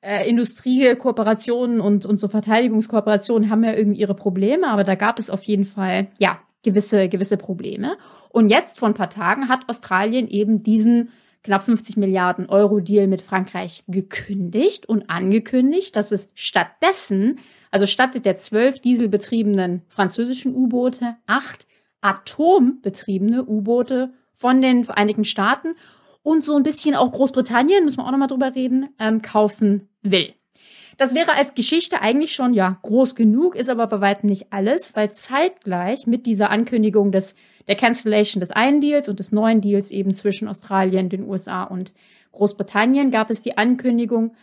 äh, 0.00 0.28
Industriekooperationen 0.28 1.80
und, 1.80 2.06
und 2.06 2.18
so 2.18 2.28
Verteidigungskooperationen 2.28 3.50
haben 3.50 3.64
ja 3.64 3.74
irgendwie 3.74 4.00
ihre 4.00 4.14
Probleme, 4.14 4.68
aber 4.68 4.84
da 4.84 4.94
gab 4.94 5.18
es 5.18 5.30
auf 5.30 5.42
jeden 5.42 5.64
Fall, 5.64 6.08
ja, 6.18 6.36
gewisse, 6.62 7.08
gewisse 7.08 7.36
Probleme. 7.36 7.96
Und 8.30 8.48
jetzt, 8.48 8.78
vor 8.78 8.88
ein 8.88 8.94
paar 8.94 9.10
Tagen, 9.10 9.48
hat 9.48 9.68
Australien 9.68 10.28
eben 10.28 10.62
diesen 10.62 11.10
knapp 11.44 11.64
50 11.64 11.96
Milliarden 11.96 12.46
Euro 12.48 12.80
Deal 12.80 13.06
mit 13.06 13.22
Frankreich 13.22 13.84
gekündigt 13.86 14.88
und 14.88 15.08
angekündigt, 15.08 15.94
dass 15.94 16.10
es 16.10 16.28
stattdessen, 16.34 17.38
also 17.70 17.86
statt 17.86 18.24
der 18.24 18.36
zwölf 18.36 18.80
dieselbetriebenen 18.80 19.82
französischen 19.88 20.54
U-Boote, 20.54 21.16
acht 21.26 21.66
atombetriebene 22.00 23.44
U-Boote 23.44 24.12
von 24.32 24.60
den 24.60 24.84
Vereinigten 24.84 25.24
Staaten 25.24 25.72
und 26.22 26.44
so 26.44 26.56
ein 26.56 26.62
bisschen 26.62 26.94
auch 26.94 27.10
Großbritannien, 27.12 27.84
müssen 27.84 27.98
wir 27.98 28.06
auch 28.06 28.10
nochmal 28.10 28.28
drüber 28.28 28.54
reden, 28.54 28.88
ähm, 28.98 29.22
kaufen 29.22 29.88
will. 30.02 30.32
Das 30.96 31.14
wäre 31.14 31.34
als 31.34 31.54
Geschichte 31.54 32.00
eigentlich 32.00 32.34
schon, 32.34 32.54
ja, 32.54 32.78
groß 32.82 33.14
genug, 33.14 33.54
ist 33.54 33.68
aber 33.68 33.86
bei 33.86 34.00
weitem 34.00 34.30
nicht 34.30 34.46
alles, 34.50 34.96
weil 34.96 35.12
zeitgleich 35.12 36.06
mit 36.06 36.24
dieser 36.24 36.50
Ankündigung 36.50 37.12
des, 37.12 37.34
der 37.68 37.76
Cancellation 37.76 38.40
des 38.40 38.50
einen 38.50 38.80
Deals 38.80 39.08
und 39.08 39.18
des 39.18 39.30
neuen 39.30 39.60
Deals 39.60 39.90
eben 39.90 40.14
zwischen 40.14 40.48
Australien, 40.48 41.10
den 41.10 41.28
USA 41.28 41.64
und 41.64 41.92
Großbritannien 42.32 43.10
gab 43.10 43.30
es 43.30 43.42
die 43.42 43.58
Ankündigung 43.58 44.34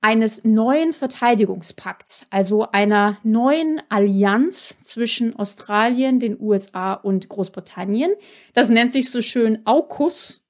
eines 0.00 0.44
neuen 0.44 0.92
Verteidigungspakts, 0.92 2.26
also 2.30 2.70
einer 2.70 3.18
neuen 3.24 3.80
Allianz 3.88 4.78
zwischen 4.82 5.36
Australien, 5.36 6.20
den 6.20 6.40
USA 6.40 6.92
und 6.94 7.28
Großbritannien. 7.28 8.12
Das 8.54 8.68
nennt 8.68 8.92
sich 8.92 9.10
so 9.10 9.20
schön 9.20 9.60
AUKUS, 9.64 10.42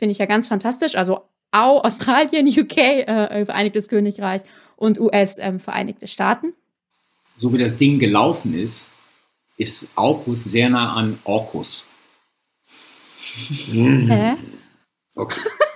Finde 0.00 0.12
ich 0.12 0.18
ja 0.18 0.24
ganz 0.24 0.48
fantastisch. 0.48 0.96
Also 0.96 1.28
Au, 1.52 1.80
Australien, 1.80 2.48
UK, 2.48 2.78
äh, 2.78 3.44
Vereinigtes 3.44 3.86
Königreich 3.86 4.40
und 4.76 4.98
US, 4.98 5.36
äh, 5.36 5.58
Vereinigte 5.58 6.06
Staaten. 6.06 6.54
So 7.36 7.52
wie 7.52 7.58
das 7.58 7.76
Ding 7.76 7.98
gelaufen 7.98 8.54
ist, 8.54 8.88
ist 9.58 9.88
AUKUS 9.96 10.44
sehr 10.44 10.70
nah 10.70 10.94
an 10.94 11.18
AUKUS. 11.24 11.86
Hä? 13.72 14.36
Okay. 15.16 15.40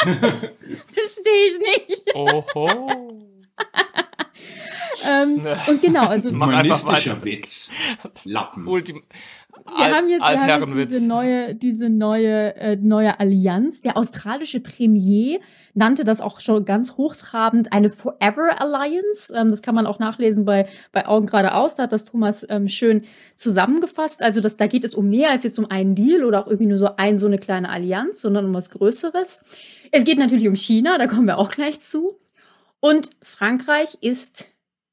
Verstehe 0.94 1.46
ich 1.46 1.58
nicht. 1.58 2.14
Oho. 2.14 3.26
ähm, 5.08 5.46
und 5.66 5.82
genau, 5.82 6.06
also 6.06 6.30
Humanistischer. 6.30 7.22
Witz. 7.24 7.70
Lappen. 8.24 8.66
Ultim 8.66 9.02
wir 9.76 9.96
haben 9.96 10.08
jetzt, 10.08 10.20
wir 10.20 10.46
haben 10.46 10.78
jetzt 10.78 10.90
diese 10.90 11.04
neue, 11.04 11.54
diese 11.54 11.88
neue, 11.88 12.54
äh, 12.56 12.76
neue 12.76 13.20
Allianz. 13.20 13.82
Der 13.82 13.96
australische 13.96 14.60
Premier 14.60 15.40
nannte 15.74 16.04
das 16.04 16.20
auch 16.20 16.40
schon 16.40 16.64
ganz 16.64 16.96
hochtrabend 16.96 17.72
eine 17.72 17.90
Forever 17.90 18.60
Alliance. 18.60 19.32
Ähm, 19.34 19.50
das 19.50 19.62
kann 19.62 19.74
man 19.74 19.86
auch 19.86 19.98
nachlesen 19.98 20.44
bei, 20.44 20.68
bei 20.92 21.06
Augen 21.06 21.26
geradeaus. 21.26 21.76
Da 21.76 21.84
hat 21.84 21.92
das 21.92 22.04
Thomas 22.04 22.46
ähm, 22.48 22.68
schön 22.68 23.02
zusammengefasst. 23.34 24.22
Also 24.22 24.40
das, 24.40 24.56
da 24.56 24.66
geht 24.66 24.84
es 24.84 24.94
um 24.94 25.08
mehr 25.08 25.30
als 25.30 25.44
jetzt 25.44 25.58
um 25.58 25.70
einen 25.70 25.94
Deal 25.94 26.24
oder 26.24 26.42
auch 26.42 26.46
irgendwie 26.46 26.66
nur 26.66 26.78
so 26.78 26.96
ein, 26.96 27.18
so 27.18 27.26
eine 27.26 27.38
kleine 27.38 27.70
Allianz, 27.70 28.20
sondern 28.20 28.46
um 28.46 28.54
was 28.54 28.70
Größeres. 28.70 29.42
Es 29.92 30.04
geht 30.04 30.18
natürlich 30.18 30.48
um 30.48 30.56
China, 30.56 30.98
da 30.98 31.06
kommen 31.06 31.26
wir 31.26 31.38
auch 31.38 31.50
gleich 31.50 31.80
zu. 31.80 32.18
Und 32.80 33.10
Frankreich 33.22 33.98
ist 34.00 34.48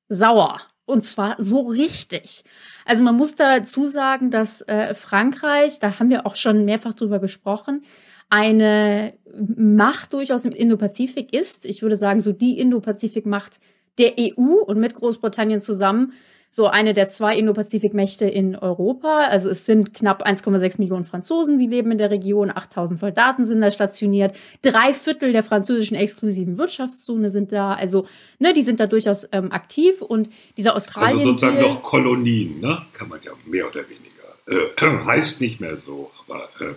sauer. 0.10 0.60
Und 0.86 1.04
zwar 1.04 1.36
so 1.38 1.60
richtig. 1.62 2.44
Also 2.86 3.04
man 3.04 3.16
muss 3.16 3.36
dazu 3.36 3.88
sagen, 3.88 4.32
dass 4.32 4.62
äh, 4.62 4.94
Frankreich, 4.94 5.80
da 5.80 6.00
haben 6.00 6.10
wir 6.10 6.26
auch 6.26 6.36
schon 6.36 6.64
mehrfach 6.64 6.94
drüber 6.94 7.20
gesprochen, 7.20 7.84
eine 8.30 9.14
Macht 9.36 10.14
durchaus 10.14 10.46
im 10.46 10.54
Indopazifik 10.54 11.34
ist. 11.34 11.66
Ich 11.66 11.82
würde 11.82 11.98
sagen, 11.98 12.22
so 12.22 12.32
die 12.32 12.60
Indopazifik-Macht 12.60 13.60
der 13.98 14.14
EU 14.20 14.62
und 14.66 14.80
mit 14.80 14.94
Großbritannien 14.94 15.62
zusammen 15.62 16.14
so 16.50 16.68
eine 16.68 16.94
der 16.94 17.08
zwei 17.08 17.38
Indo-Pazifik-Mächte 17.38 18.26
in 18.26 18.56
Europa. 18.56 19.28
Also 19.30 19.50
es 19.50 19.66
sind 19.66 19.94
knapp 19.94 20.26
1,6 20.26 20.80
Millionen 20.80 21.04
Franzosen, 21.04 21.58
die 21.58 21.68
leben 21.68 21.92
in 21.92 21.98
der 21.98 22.10
Region. 22.10 22.52
8000 22.54 22.98
Soldaten 23.00 23.46
sind 23.46 23.62
da 23.62 23.70
stationiert. 23.70 24.36
Drei 24.62 24.94
Viertel 24.94 25.34
der 25.34 25.44
französischen 25.44 25.96
exklusiven 25.96 26.58
Wirtschaftszone 26.58 27.30
sind 27.30 27.52
da. 27.52 27.74
Also, 27.74 28.08
ne, 28.40 28.54
die 28.54 28.64
sind 28.64 28.80
da 28.80 28.88
durchaus 28.88 29.28
ähm, 29.32 29.52
aktiv. 29.52 30.02
Und 30.02 30.30
dieser 30.58 30.76
Australien. 30.76 31.20
Also 31.20 31.30
sozusagen 31.30 31.62
noch 31.62 31.84
Kolonien, 31.84 32.60
ne? 32.60 32.82
Kann 32.94 33.10
man 33.10 33.20
ja 33.24 33.32
mehr 33.46 33.68
oder 33.68 33.84
weniger. 33.88 34.08
Äh, 34.48 35.06
heißt 35.06 35.42
nicht 35.42 35.60
mehr 35.60 35.78
so, 35.78 36.12
aber 36.26 36.50
äh, 36.60 36.76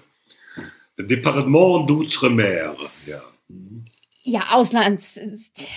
Departement 1.03 1.89
d'Outre-mer, 1.89 2.77
ja. 3.07 3.23
Ja, 4.23 4.49
Auslands 4.51 5.19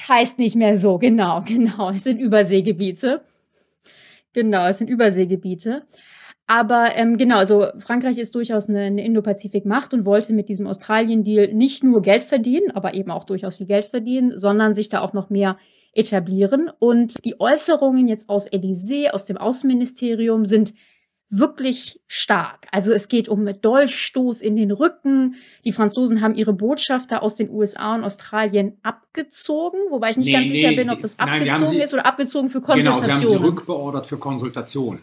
heißt 0.09 0.37
nicht 0.37 0.55
mehr 0.55 0.77
so, 0.77 0.97
genau, 0.97 1.41
genau. 1.47 1.91
Es 1.91 2.03
sind 2.03 2.19
Überseegebiete. 2.19 3.23
Genau, 4.33 4.67
es 4.67 4.79
sind 4.79 4.89
Überseegebiete. 4.89 5.83
Aber 6.45 6.95
ähm, 6.95 7.17
genau, 7.17 7.37
also 7.37 7.67
Frankreich 7.79 8.17
ist 8.17 8.35
durchaus 8.35 8.67
eine, 8.67 8.81
eine 8.81 9.05
Indo-Pazifik-Macht 9.05 9.93
und 9.93 10.05
wollte 10.05 10.33
mit 10.33 10.49
diesem 10.49 10.67
Australien-Deal 10.67 11.53
nicht 11.53 11.83
nur 11.83 12.01
Geld 12.01 12.23
verdienen, 12.23 12.71
aber 12.71 12.93
eben 12.95 13.11
auch 13.11 13.23
durchaus 13.23 13.57
viel 13.57 13.67
Geld 13.67 13.85
verdienen, 13.85 14.37
sondern 14.37 14.73
sich 14.73 14.89
da 14.89 14.99
auch 15.01 15.13
noch 15.13 15.29
mehr 15.29 15.57
etablieren. 15.93 16.69
Und 16.79 17.23
die 17.23 17.39
Äußerungen 17.39 18.07
jetzt 18.07 18.29
aus 18.29 18.51
Élysée, 18.51 19.11
aus 19.11 19.25
dem 19.25 19.37
Außenministerium, 19.37 20.45
sind 20.45 20.73
wirklich 21.39 21.99
stark. 22.07 22.67
Also 22.71 22.93
es 22.93 23.07
geht 23.07 23.27
um 23.29 23.45
Dolchstoß 23.45 24.41
in 24.41 24.55
den 24.55 24.71
Rücken. 24.71 25.35
Die 25.65 25.71
Franzosen 25.71 26.21
haben 26.21 26.35
ihre 26.35 26.53
Botschafter 26.53 27.23
aus 27.23 27.35
den 27.35 27.49
USA 27.49 27.95
und 27.95 28.03
Australien 28.03 28.77
abgezogen, 28.83 29.79
wobei 29.89 30.11
ich 30.11 30.17
nicht 30.17 30.27
Nee, 30.27 30.33
ganz 30.33 30.47
sicher 30.49 30.69
nee, 30.69 30.75
bin, 30.75 30.89
ob 30.89 31.01
das 31.01 31.17
nein, 31.17 31.49
abgezogen 31.49 31.71
sie- 31.71 31.81
ist 31.81 31.93
oder 31.93 32.05
abgezogen 32.05 32.49
für 32.49 32.61
Genau, 32.61 32.73
sie 32.81 32.87
haben 32.89 32.97
sie 32.97 33.03
Konsultationen. 33.09 33.43
rückbeordert 33.45 34.07
für 34.07 34.17
Konsultationen. 34.17 35.01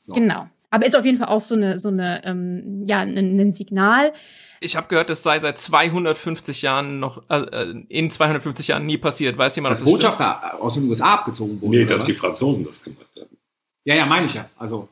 So. 0.00 0.12
Genau. 0.14 0.48
Aber 0.70 0.84
ist 0.84 0.96
auf 0.96 1.04
jeden 1.06 1.16
Fall 1.16 1.28
auch 1.28 1.40
so 1.40 1.54
eine, 1.54 1.78
so 1.78 1.88
eine, 1.88 2.22
ähm, 2.26 2.84
ja, 2.86 2.98
ein, 3.00 3.16
ein 3.16 3.52
Signal. 3.52 4.12
Ich 4.60 4.76
habe 4.76 4.86
gehört, 4.88 5.08
es 5.08 5.22
sei 5.22 5.38
seit 5.38 5.56
250 5.58 6.60
Jahren 6.60 6.98
noch, 7.00 7.22
äh, 7.30 7.72
in 7.88 8.10
250 8.10 8.68
Jahren 8.68 8.84
nie 8.84 8.98
passiert. 8.98 9.38
Weiß 9.38 9.56
jemand, 9.56 9.72
Dass 9.72 9.78
das 9.80 9.88
stimmt? 9.88 10.02
Botschafter 10.02 10.60
aus 10.62 10.74
den 10.74 10.88
USA 10.88 11.14
abgezogen 11.14 11.58
wurden. 11.60 11.70
Nee, 11.70 11.84
dass 11.86 12.00
was? 12.00 12.06
die 12.08 12.12
Franzosen 12.12 12.64
das 12.66 12.82
gemacht 12.82 13.06
haben. 13.18 13.36
Ja, 13.84 13.94
ja, 13.94 14.04
meine 14.04 14.26
ich 14.26 14.34
ja. 14.34 14.50
Also, 14.58 14.88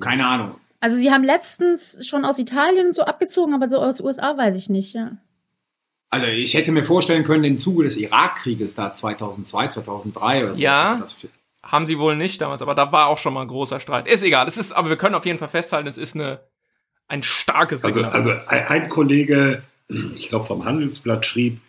keine 0.00 0.26
Ahnung. 0.26 0.56
Also 0.80 0.96
sie 0.96 1.10
haben 1.10 1.24
letztens 1.24 2.06
schon 2.06 2.24
aus 2.24 2.38
Italien 2.38 2.86
und 2.86 2.94
so 2.94 3.04
abgezogen, 3.04 3.54
aber 3.54 3.68
so 3.68 3.78
aus 3.78 4.00
USA 4.00 4.36
weiß 4.36 4.56
ich 4.56 4.70
nicht, 4.70 4.94
ja. 4.94 5.18
Also, 6.12 6.26
ich 6.26 6.54
hätte 6.54 6.72
mir 6.72 6.84
vorstellen 6.84 7.22
können, 7.22 7.44
im 7.44 7.60
Zuge 7.60 7.84
des 7.84 7.96
Irakkrieges 7.96 8.74
da 8.74 8.92
2002, 8.92 9.68
2003 9.68 10.44
oder 10.44 10.54
so. 10.54 10.60
Ja. 10.60 11.00
Haben 11.62 11.86
sie 11.86 11.98
wohl 12.00 12.16
nicht 12.16 12.40
damals, 12.40 12.62
aber 12.62 12.74
da 12.74 12.90
war 12.90 13.06
auch 13.06 13.18
schon 13.18 13.32
mal 13.32 13.42
ein 13.42 13.48
großer 13.48 13.78
Streit. 13.78 14.08
Ist 14.08 14.24
egal, 14.24 14.48
es 14.48 14.56
ist, 14.56 14.72
aber 14.72 14.88
wir 14.88 14.96
können 14.96 15.14
auf 15.14 15.24
jeden 15.26 15.38
Fall 15.38 15.48
festhalten, 15.48 15.86
es 15.86 15.98
ist 15.98 16.16
eine, 16.16 16.40
ein 17.06 17.22
starkes 17.22 17.84
Also, 17.84 18.00
Signal. 18.02 18.12
also 18.12 18.30
ein 18.48 18.66
ein 18.66 18.88
Kollege, 18.88 19.62
ich 19.88 20.28
glaube 20.28 20.46
vom 20.46 20.64
Handelsblatt, 20.64 21.24
schrieb, 21.24 21.60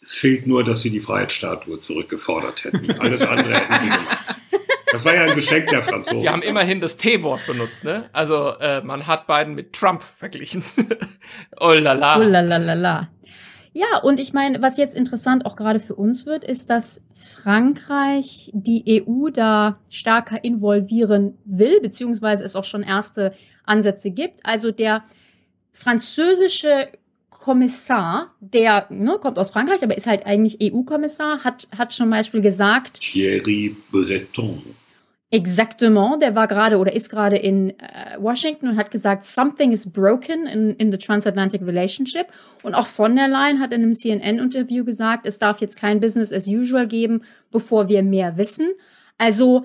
es 0.00 0.14
fehlt 0.14 0.46
nur, 0.46 0.64
dass 0.64 0.80
sie 0.80 0.90
die 0.90 1.00
Freiheitsstatue 1.00 1.78
zurückgefordert 1.80 2.64
hätten. 2.64 2.92
Alles 3.00 3.20
andere 3.20 3.52
hätten 3.54 3.74
sie 3.84 3.90
gemacht. 3.90 4.18
Das 4.92 5.04
war 5.04 5.14
ja 5.14 5.24
ein 5.24 5.34
Geschenk 5.34 5.68
der 5.68 5.82
Franzosen. 5.82 6.18
Sie 6.18 6.28
haben 6.28 6.42
immerhin 6.42 6.80
das 6.80 6.96
T-Wort 6.96 7.46
benutzt, 7.46 7.84
ne? 7.84 8.08
Also 8.12 8.50
äh, 8.58 8.82
man 8.82 9.06
hat 9.06 9.26
beiden 9.26 9.54
mit 9.54 9.72
Trump 9.72 10.02
verglichen. 10.02 10.62
oh 11.60 11.72
la 11.72 11.92
la. 11.92 12.18
Oh 12.18 12.22
la 12.22 12.40
la 12.40 12.56
la 12.56 12.74
la. 12.74 13.08
Ja, 13.72 13.98
und 14.02 14.18
ich 14.18 14.32
meine, 14.32 14.60
was 14.62 14.76
jetzt 14.76 14.96
interessant 14.96 15.46
auch 15.46 15.54
gerade 15.54 15.78
für 15.78 15.94
uns 15.94 16.26
wird, 16.26 16.44
ist, 16.44 16.70
dass 16.70 17.02
Frankreich 17.14 18.50
die 18.52 19.04
EU 19.06 19.30
da 19.30 19.78
stärker 19.88 20.42
involvieren 20.42 21.38
will, 21.44 21.80
beziehungsweise 21.80 22.44
es 22.44 22.56
auch 22.56 22.64
schon 22.64 22.82
erste 22.82 23.32
Ansätze 23.64 24.10
gibt. 24.10 24.44
Also 24.44 24.72
der 24.72 25.04
französische 25.72 26.88
Kommissar, 27.30 28.34
der 28.40 28.86
ne, 28.90 29.18
kommt 29.20 29.38
aus 29.38 29.50
Frankreich, 29.50 29.82
aber 29.82 29.96
ist 29.96 30.06
halt 30.06 30.26
eigentlich 30.26 30.58
EU-Kommissar, 30.60 31.42
hat, 31.42 31.68
hat 31.76 31.92
zum 31.92 32.10
Beispiel 32.10 32.42
gesagt, 32.42 33.00
Thierry 33.00 33.76
Breton. 33.90 34.62
Exactement, 35.32 36.20
der 36.20 36.34
war 36.34 36.48
gerade 36.48 36.78
oder 36.78 36.92
ist 36.92 37.08
gerade 37.08 37.36
in 37.36 37.70
äh, 37.70 38.18
Washington 38.18 38.70
und 38.70 38.76
hat 38.76 38.90
gesagt, 38.90 39.24
something 39.24 39.70
is 39.70 39.88
broken 39.88 40.46
in, 40.46 40.74
in 40.74 40.90
the 40.90 40.98
transatlantic 40.98 41.62
relationship. 41.62 42.26
Und 42.64 42.74
auch 42.74 42.88
von 42.88 43.14
der 43.14 43.28
Leyen 43.28 43.60
hat 43.60 43.72
in 43.72 43.84
einem 43.84 43.94
CNN-Interview 43.94 44.84
gesagt, 44.84 45.26
es 45.26 45.38
darf 45.38 45.60
jetzt 45.60 45.78
kein 45.78 46.00
Business 46.00 46.32
as 46.32 46.48
usual 46.48 46.88
geben, 46.88 47.22
bevor 47.52 47.88
wir 47.88 48.02
mehr 48.02 48.36
wissen. 48.38 48.70
Also, 49.18 49.64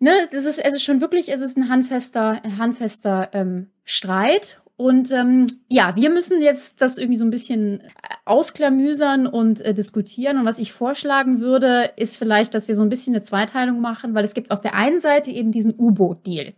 ne, 0.00 0.12
das 0.32 0.44
ist, 0.44 0.58
es 0.58 0.74
ist 0.74 0.84
schon 0.84 1.00
wirklich, 1.00 1.32
es 1.32 1.40
ist 1.40 1.56
ein 1.56 1.70
handfester, 1.70 2.42
handfester 2.58 3.30
ähm, 3.32 3.70
Streit. 3.84 4.60
Und 4.76 5.10
ähm, 5.10 5.46
ja, 5.70 5.96
wir 5.96 6.10
müssen 6.10 6.42
jetzt 6.42 6.82
das 6.82 6.98
irgendwie 6.98 7.16
so 7.16 7.24
ein 7.24 7.30
bisschen 7.30 7.80
äh, 7.80 7.86
ausklamüsern 8.26 9.26
und 9.26 9.62
äh, 9.62 9.72
diskutieren. 9.72 10.38
Und 10.38 10.44
was 10.44 10.58
ich 10.58 10.72
vorschlagen 10.72 11.40
würde, 11.40 11.92
ist 11.96 12.18
vielleicht, 12.18 12.54
dass 12.54 12.68
wir 12.68 12.74
so 12.74 12.82
ein 12.82 12.90
bisschen 12.90 13.14
eine 13.14 13.22
Zweiteilung 13.22 13.80
machen, 13.80 14.14
weil 14.14 14.24
es 14.24 14.34
gibt 14.34 14.50
auf 14.50 14.60
der 14.60 14.74
einen 14.74 15.00
Seite 15.00 15.30
eben 15.30 15.50
diesen 15.50 15.74
U-Boot-Deal. 15.78 16.52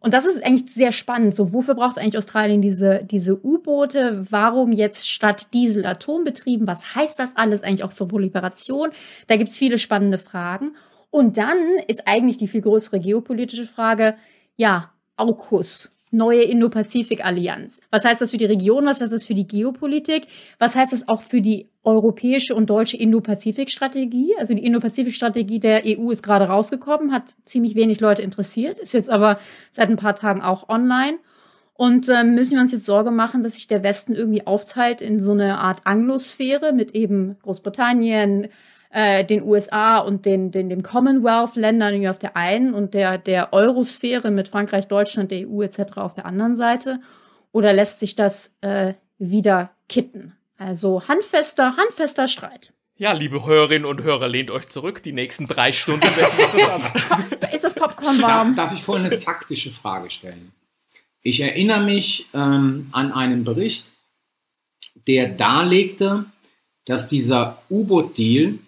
Und 0.00 0.14
das 0.14 0.26
ist 0.26 0.44
eigentlich 0.44 0.70
sehr 0.70 0.92
spannend. 0.92 1.34
So, 1.34 1.54
wofür 1.54 1.74
braucht 1.74 1.96
eigentlich 1.96 2.18
Australien 2.18 2.60
diese, 2.60 3.04
diese 3.04 3.42
U-Boote? 3.42 4.26
Warum 4.28 4.72
jetzt 4.72 5.08
statt 5.08 5.54
Diesel 5.54 5.86
Atombetrieben? 5.86 6.66
Was 6.66 6.94
heißt 6.94 7.18
das 7.20 7.36
alles 7.36 7.62
eigentlich 7.62 7.84
auch 7.84 7.92
für 7.92 8.06
Proliferation? 8.06 8.90
Da 9.28 9.36
gibt's 9.36 9.56
viele 9.56 9.78
spannende 9.78 10.18
Fragen. 10.18 10.72
Und 11.10 11.36
dann 11.36 11.56
ist 11.86 12.06
eigentlich 12.06 12.36
die 12.36 12.48
viel 12.48 12.62
größere 12.62 12.98
geopolitische 12.98 13.66
Frage, 13.66 14.16
ja, 14.56 14.92
AUKUS, 15.16 15.91
neue 16.12 16.42
Indo-Pazifik-Allianz. 16.42 17.80
Was 17.90 18.04
heißt 18.04 18.20
das 18.20 18.30
für 18.30 18.36
die 18.36 18.44
Region? 18.44 18.86
Was 18.86 19.00
heißt 19.00 19.12
das 19.12 19.24
für 19.24 19.34
die 19.34 19.46
Geopolitik? 19.46 20.26
Was 20.58 20.76
heißt 20.76 20.92
das 20.92 21.08
auch 21.08 21.22
für 21.22 21.40
die 21.40 21.68
europäische 21.82 22.54
und 22.54 22.70
deutsche 22.70 22.96
Indo-Pazifik-Strategie? 22.96 24.34
Also 24.38 24.54
die 24.54 24.64
Indo-Pazifik-Strategie 24.64 25.58
der 25.58 25.82
EU 25.86 26.10
ist 26.10 26.22
gerade 26.22 26.44
rausgekommen, 26.44 27.12
hat 27.12 27.34
ziemlich 27.44 27.74
wenig 27.74 28.00
Leute 28.00 28.22
interessiert, 28.22 28.78
ist 28.78 28.94
jetzt 28.94 29.10
aber 29.10 29.38
seit 29.70 29.88
ein 29.88 29.96
paar 29.96 30.14
Tagen 30.14 30.42
auch 30.42 30.68
online. 30.68 31.18
Und 31.74 32.08
äh, 32.08 32.22
müssen 32.22 32.56
wir 32.56 32.62
uns 32.62 32.72
jetzt 32.72 32.86
Sorge 32.86 33.10
machen, 33.10 33.42
dass 33.42 33.54
sich 33.54 33.66
der 33.66 33.82
Westen 33.82 34.14
irgendwie 34.14 34.46
aufteilt 34.46 35.00
in 35.00 35.18
so 35.18 35.32
eine 35.32 35.58
Art 35.58 35.80
Anglosphäre 35.84 36.72
mit 36.72 36.94
eben 36.94 37.38
Großbritannien, 37.42 38.48
äh, 38.92 39.24
den 39.24 39.42
USA 39.42 39.98
und 39.98 40.26
den, 40.26 40.50
den, 40.50 40.68
den 40.68 40.82
Commonwealth-Ländern 40.82 42.06
auf 42.06 42.18
der 42.18 42.36
einen 42.36 42.74
und 42.74 42.94
der, 42.94 43.18
der 43.18 43.52
Eurosphäre 43.52 44.30
mit 44.30 44.48
Frankreich, 44.48 44.86
Deutschland, 44.86 45.30
der 45.30 45.48
EU 45.48 45.62
etc. 45.62 45.96
auf 45.96 46.14
der 46.14 46.26
anderen 46.26 46.54
Seite? 46.54 47.00
Oder 47.52 47.72
lässt 47.72 48.00
sich 48.00 48.14
das 48.14 48.54
äh, 48.60 48.94
wieder 49.18 49.70
kitten? 49.88 50.34
Also 50.58 51.08
handfester, 51.08 51.76
handfester 51.76 52.28
Streit. 52.28 52.72
Ja, 52.96 53.12
liebe 53.12 53.44
Hörerinnen 53.44 53.86
und 53.86 54.02
Hörer, 54.02 54.28
lehnt 54.28 54.50
euch 54.50 54.68
zurück. 54.68 55.02
Die 55.02 55.12
nächsten 55.12 55.48
drei 55.48 55.72
Stunden 55.72 56.06
werden 56.16 56.38
interessant. 56.38 57.52
Ist 57.52 57.64
das 57.64 57.74
Popcorn 57.74 58.20
warm? 58.22 58.54
Darf, 58.54 58.68
darf 58.68 58.78
ich 58.78 58.84
vorhin 58.84 59.06
eine 59.06 59.18
faktische 59.18 59.72
Frage 59.72 60.10
stellen? 60.10 60.52
Ich 61.22 61.40
erinnere 61.40 61.80
mich 61.80 62.26
ähm, 62.34 62.88
an 62.92 63.12
einen 63.12 63.44
Bericht, 63.44 63.86
der 65.06 65.28
darlegte, 65.28 66.26
dass 66.84 67.08
dieser 67.08 67.62
U-Boot-Deal 67.70 68.58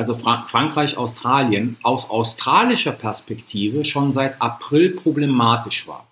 also 0.00 0.16
Fra 0.16 0.46
Frankreich, 0.46 0.96
Australien, 0.96 1.76
aus 1.82 2.08
australischer 2.08 2.92
Perspektive 2.92 3.84
schon 3.84 4.12
seit 4.12 4.40
April 4.40 4.92
problematisch 4.92 5.86
war. 5.86 6.06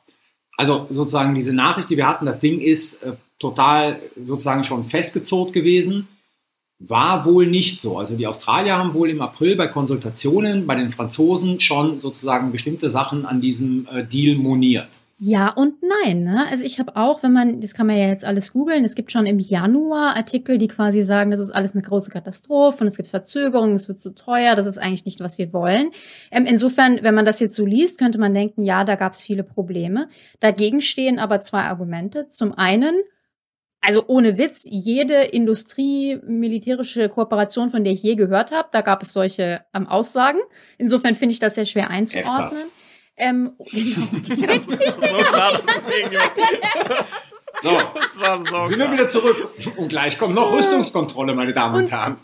Also 0.58 0.84
sozusagen 0.90 1.34
diese 1.34 1.54
Nachricht, 1.54 1.88
die 1.88 1.96
wir 1.96 2.06
hatten, 2.06 2.26
das 2.26 2.38
Ding 2.38 2.60
ist 2.60 3.02
äh, 3.02 3.14
total 3.38 3.98
sozusagen 4.26 4.64
schon 4.64 4.84
festgezurrt 4.84 5.54
gewesen, 5.54 6.06
war 6.78 7.24
wohl 7.24 7.46
nicht 7.46 7.80
so. 7.80 7.96
Also 7.96 8.14
die 8.14 8.26
Australier 8.26 8.76
haben 8.76 8.92
wohl 8.92 9.08
im 9.08 9.22
April 9.22 9.56
bei 9.56 9.68
Konsultationen 9.68 10.66
bei 10.66 10.74
den 10.74 10.90
Franzosen 10.90 11.58
schon 11.58 11.98
sozusagen 11.98 12.52
bestimmte 12.52 12.90
Sachen 12.90 13.24
an 13.24 13.40
diesem 13.40 13.88
äh, 13.90 14.04
Deal 14.04 14.36
moniert. 14.36 14.90
Ja 15.20 15.48
und 15.50 15.82
nein. 15.82 16.22
Ne? 16.22 16.46
Also 16.48 16.62
ich 16.62 16.78
habe 16.78 16.94
auch, 16.94 17.24
wenn 17.24 17.32
man, 17.32 17.60
das 17.60 17.74
kann 17.74 17.88
man 17.88 17.96
ja 17.96 18.06
jetzt 18.06 18.24
alles 18.24 18.52
googeln, 18.52 18.84
es 18.84 18.94
gibt 18.94 19.10
schon 19.10 19.26
im 19.26 19.40
Januar 19.40 20.14
Artikel, 20.14 20.58
die 20.58 20.68
quasi 20.68 21.02
sagen, 21.02 21.32
das 21.32 21.40
ist 21.40 21.50
alles 21.50 21.72
eine 21.72 21.82
große 21.82 22.10
Katastrophe 22.10 22.84
und 22.84 22.86
es 22.86 22.96
gibt 22.96 23.08
Verzögerungen, 23.08 23.74
es 23.74 23.88
wird 23.88 24.00
zu 24.00 24.14
teuer, 24.14 24.54
das 24.54 24.66
ist 24.66 24.78
eigentlich 24.78 25.06
nicht, 25.06 25.18
was 25.18 25.36
wir 25.36 25.52
wollen. 25.52 25.90
Ähm, 26.30 26.46
insofern, 26.46 27.00
wenn 27.02 27.16
man 27.16 27.24
das 27.24 27.40
jetzt 27.40 27.56
so 27.56 27.66
liest, 27.66 27.98
könnte 27.98 28.18
man 28.18 28.32
denken, 28.32 28.62
ja, 28.62 28.84
da 28.84 28.94
gab 28.94 29.12
es 29.12 29.20
viele 29.20 29.42
Probleme. 29.42 30.08
Dagegen 30.38 30.80
stehen 30.80 31.18
aber 31.18 31.40
zwei 31.40 31.62
Argumente. 31.62 32.28
Zum 32.28 32.56
einen, 32.56 32.94
also 33.80 34.04
ohne 34.06 34.38
Witz, 34.38 34.68
jede 34.70 35.22
Industrie, 35.24 36.20
militärische 36.28 37.08
Kooperation, 37.08 37.70
von 37.70 37.82
der 37.82 37.92
ich 37.92 38.04
je 38.04 38.14
gehört 38.14 38.52
habe, 38.52 38.68
da 38.70 38.82
gab 38.82 39.02
es 39.02 39.12
solche 39.12 39.62
ähm, 39.74 39.88
Aussagen. 39.88 40.38
Insofern 40.78 41.16
finde 41.16 41.32
ich 41.32 41.40
das 41.40 41.56
sehr 41.56 41.66
schwer 41.66 41.90
einzuordnen. 41.90 42.70
Ähm, 43.18 43.52
genau. 43.72 44.06
Ich 44.28 44.46
denke 44.46 44.76
nicht, 44.76 44.92
so 44.92 45.00
klar, 45.00 45.60
so, 47.60 47.70
das 47.94 48.20
war 48.20 48.38
so 48.46 48.68
sind 48.68 48.78
wir 48.78 48.92
wieder 48.92 49.08
zurück. 49.08 49.48
Und 49.76 49.88
gleich 49.88 50.16
kommt 50.16 50.34
noch 50.34 50.52
Rüstungskontrolle, 50.52 51.34
meine 51.34 51.52
Damen 51.52 51.74
und, 51.74 51.82
und 51.82 51.92
Herren. 51.92 52.18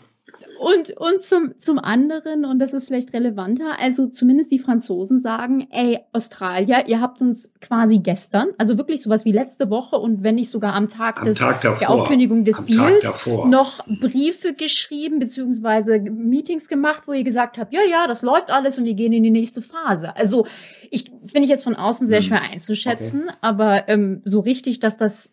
Und, 0.65 0.97
und 0.97 1.21
zum, 1.21 1.53
zum 1.59 1.77
anderen, 1.77 2.43
und 2.43 2.57
das 2.57 2.73
ist 2.73 2.87
vielleicht 2.87 3.13
relevanter, 3.13 3.79
also 3.79 4.07
zumindest 4.07 4.51
die 4.51 4.57
Franzosen 4.57 5.19
sagen, 5.19 5.67
ey, 5.69 5.99
Australier, 6.11 6.85
ihr 6.87 7.01
habt 7.01 7.21
uns 7.21 7.53
quasi 7.61 7.99
gestern, 7.99 8.47
also 8.57 8.75
wirklich 8.75 9.03
sowas 9.03 9.25
wie 9.25 9.31
letzte 9.31 9.69
Woche 9.69 9.97
und 9.97 10.23
wenn 10.23 10.33
nicht 10.33 10.49
sogar 10.49 10.73
am 10.73 10.89
Tag, 10.89 11.19
am 11.19 11.25
des, 11.25 11.37
Tag 11.37 11.61
davor, 11.61 11.77
der 11.77 11.89
Aufkündigung 11.91 12.45
des 12.45 12.65
Deals, 12.65 13.27
noch 13.45 13.85
Briefe 13.99 14.55
geschrieben, 14.55 15.19
beziehungsweise 15.19 15.99
Meetings 15.99 16.67
gemacht, 16.67 17.03
wo 17.05 17.13
ihr 17.13 17.23
gesagt 17.23 17.59
habt, 17.59 17.71
ja, 17.71 17.81
ja, 17.87 18.07
das 18.07 18.23
läuft 18.23 18.49
alles 18.49 18.79
und 18.79 18.85
wir 18.85 18.95
gehen 18.95 19.13
in 19.13 19.21
die 19.21 19.29
nächste 19.29 19.61
Phase. 19.61 20.15
Also 20.15 20.47
ich 20.89 21.11
finde 21.27 21.43
ich 21.43 21.49
jetzt 21.49 21.63
von 21.63 21.75
außen 21.75 22.07
sehr 22.07 22.21
hm. 22.21 22.25
schwer 22.25 22.41
einzuschätzen, 22.41 23.25
okay. 23.27 23.37
aber 23.41 23.87
ähm, 23.87 24.23
so 24.25 24.39
richtig, 24.39 24.79
dass 24.79 24.97
das 24.97 25.31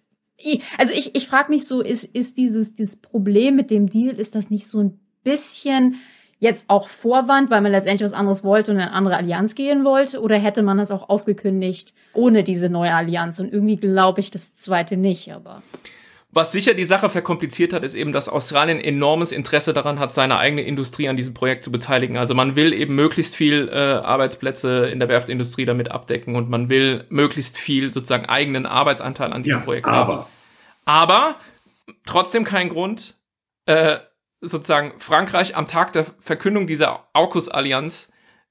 also 0.76 0.92
ich, 0.92 1.14
ich 1.14 1.28
frage 1.28 1.52
mich 1.52 1.66
so, 1.66 1.80
ist, 1.80 2.04
ist 2.04 2.36
dieses, 2.36 2.74
dieses 2.74 2.96
Problem 2.96 3.54
mit 3.54 3.70
dem 3.70 3.88
Deal, 3.88 4.18
ist 4.18 4.34
das 4.34 4.50
nicht 4.50 4.66
so 4.66 4.80
ein 4.80 4.98
bisschen 5.24 5.96
jetzt 6.38 6.64
auch 6.68 6.88
Vorwand, 6.88 7.50
weil 7.50 7.60
man 7.60 7.70
letztendlich 7.70 8.04
was 8.04 8.12
anderes 8.12 8.42
wollte 8.42 8.72
und 8.72 8.78
in 8.78 8.82
eine 8.82 8.92
andere 8.92 9.16
Allianz 9.16 9.54
gehen 9.54 9.84
wollte? 9.84 10.20
Oder 10.20 10.38
hätte 10.38 10.62
man 10.62 10.78
das 10.78 10.90
auch 10.90 11.08
aufgekündigt 11.08 11.94
ohne 12.14 12.42
diese 12.42 12.68
neue 12.68 12.94
Allianz? 12.94 13.38
Und 13.38 13.52
irgendwie 13.52 13.76
glaube 13.76 14.20
ich 14.20 14.30
das 14.30 14.54
zweite 14.54 14.96
nicht, 14.96 15.32
aber. 15.32 15.62
Was 16.34 16.50
sicher 16.50 16.72
die 16.72 16.84
Sache 16.84 17.10
verkompliziert 17.10 17.74
hat, 17.74 17.84
ist 17.84 17.94
eben, 17.94 18.12
dass 18.12 18.30
Australien 18.30 18.80
enormes 18.80 19.32
Interesse 19.32 19.74
daran 19.74 19.98
hat, 19.98 20.14
seine 20.14 20.38
eigene 20.38 20.62
Industrie 20.62 21.10
an 21.10 21.16
diesem 21.16 21.34
Projekt 21.34 21.62
zu 21.62 21.70
beteiligen. 21.70 22.16
Also 22.16 22.34
man 22.34 22.56
will 22.56 22.72
eben 22.72 22.94
möglichst 22.94 23.36
viel 23.36 23.68
äh, 23.68 23.76
Arbeitsplätze 23.76 24.86
in 24.86 24.98
der 24.98 25.10
Werftindustrie 25.10 25.66
damit 25.66 25.90
abdecken 25.90 26.34
und 26.34 26.48
man 26.48 26.70
will 26.70 27.04
möglichst 27.10 27.58
viel 27.58 27.90
sozusagen 27.90 28.24
eigenen 28.24 28.64
Arbeitsanteil 28.64 29.30
an 29.30 29.42
diesem 29.42 29.58
ja, 29.58 29.64
Projekt 29.64 29.86
aber. 29.86 30.14
haben. 30.14 30.26
Aber 30.86 31.36
trotzdem 32.06 32.44
kein 32.44 32.70
Grund, 32.70 33.14
äh, 33.66 33.98
sozusagen 34.42 34.92
Frankreich 34.98 35.56
am 35.56 35.66
Tag 35.66 35.92
der 35.92 36.06
Verkündung 36.18 36.66
dieser 36.66 37.08
AUKUS-Allianz 37.14 38.10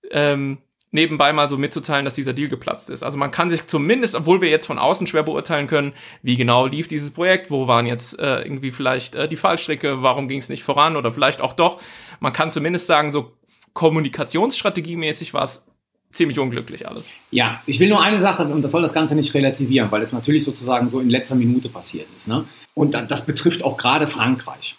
ähm, 0.09 0.59
nebenbei 0.91 1.31
mal 1.31 1.49
so 1.49 1.57
mitzuteilen, 1.57 2.05
dass 2.05 2.15
dieser 2.15 2.33
Deal 2.33 2.49
geplatzt 2.49 2.89
ist. 2.89 3.03
Also 3.03 3.17
man 3.17 3.31
kann 3.31 3.49
sich 3.49 3.67
zumindest, 3.67 4.15
obwohl 4.15 4.41
wir 4.41 4.49
jetzt 4.49 4.65
von 4.65 4.79
außen 4.79 5.07
schwer 5.07 5.23
beurteilen 5.23 5.67
können, 5.67 5.93
wie 6.21 6.35
genau 6.35 6.65
lief 6.65 6.87
dieses 6.87 7.11
Projekt, 7.11 7.51
wo 7.51 7.67
waren 7.67 7.85
jetzt 7.85 8.19
äh, 8.19 8.41
irgendwie 8.41 8.71
vielleicht 8.71 9.15
äh, 9.15 9.27
die 9.27 9.37
Fallstricke, 9.37 10.01
warum 10.01 10.27
ging 10.27 10.39
es 10.39 10.49
nicht 10.49 10.63
voran 10.63 10.95
oder 10.95 11.11
vielleicht 11.13 11.41
auch 11.41 11.53
doch. 11.53 11.81
Man 12.19 12.33
kann 12.33 12.51
zumindest 12.51 12.87
sagen, 12.87 13.11
so 13.11 13.33
kommunikationsstrategiemäßig 13.73 15.33
war 15.33 15.43
es 15.43 15.67
ziemlich 16.11 16.39
unglücklich 16.39 16.89
alles. 16.89 17.13
Ja, 17.31 17.61
ich 17.65 17.79
will 17.79 17.87
nur 17.87 18.01
eine 18.01 18.19
Sache, 18.19 18.43
und 18.43 18.61
das 18.61 18.71
soll 18.71 18.81
das 18.81 18.93
Ganze 18.93 19.15
nicht 19.15 19.33
relativieren, 19.33 19.89
weil 19.91 20.01
es 20.01 20.11
natürlich 20.11 20.43
sozusagen 20.43 20.89
so 20.89 20.99
in 20.99 21.09
letzter 21.09 21.35
Minute 21.35 21.69
passiert 21.69 22.07
ist. 22.17 22.27
Ne? 22.27 22.43
Und 22.73 22.93
das 22.93 23.25
betrifft 23.25 23.63
auch 23.63 23.77
gerade 23.77 24.07
Frankreich. 24.07 24.75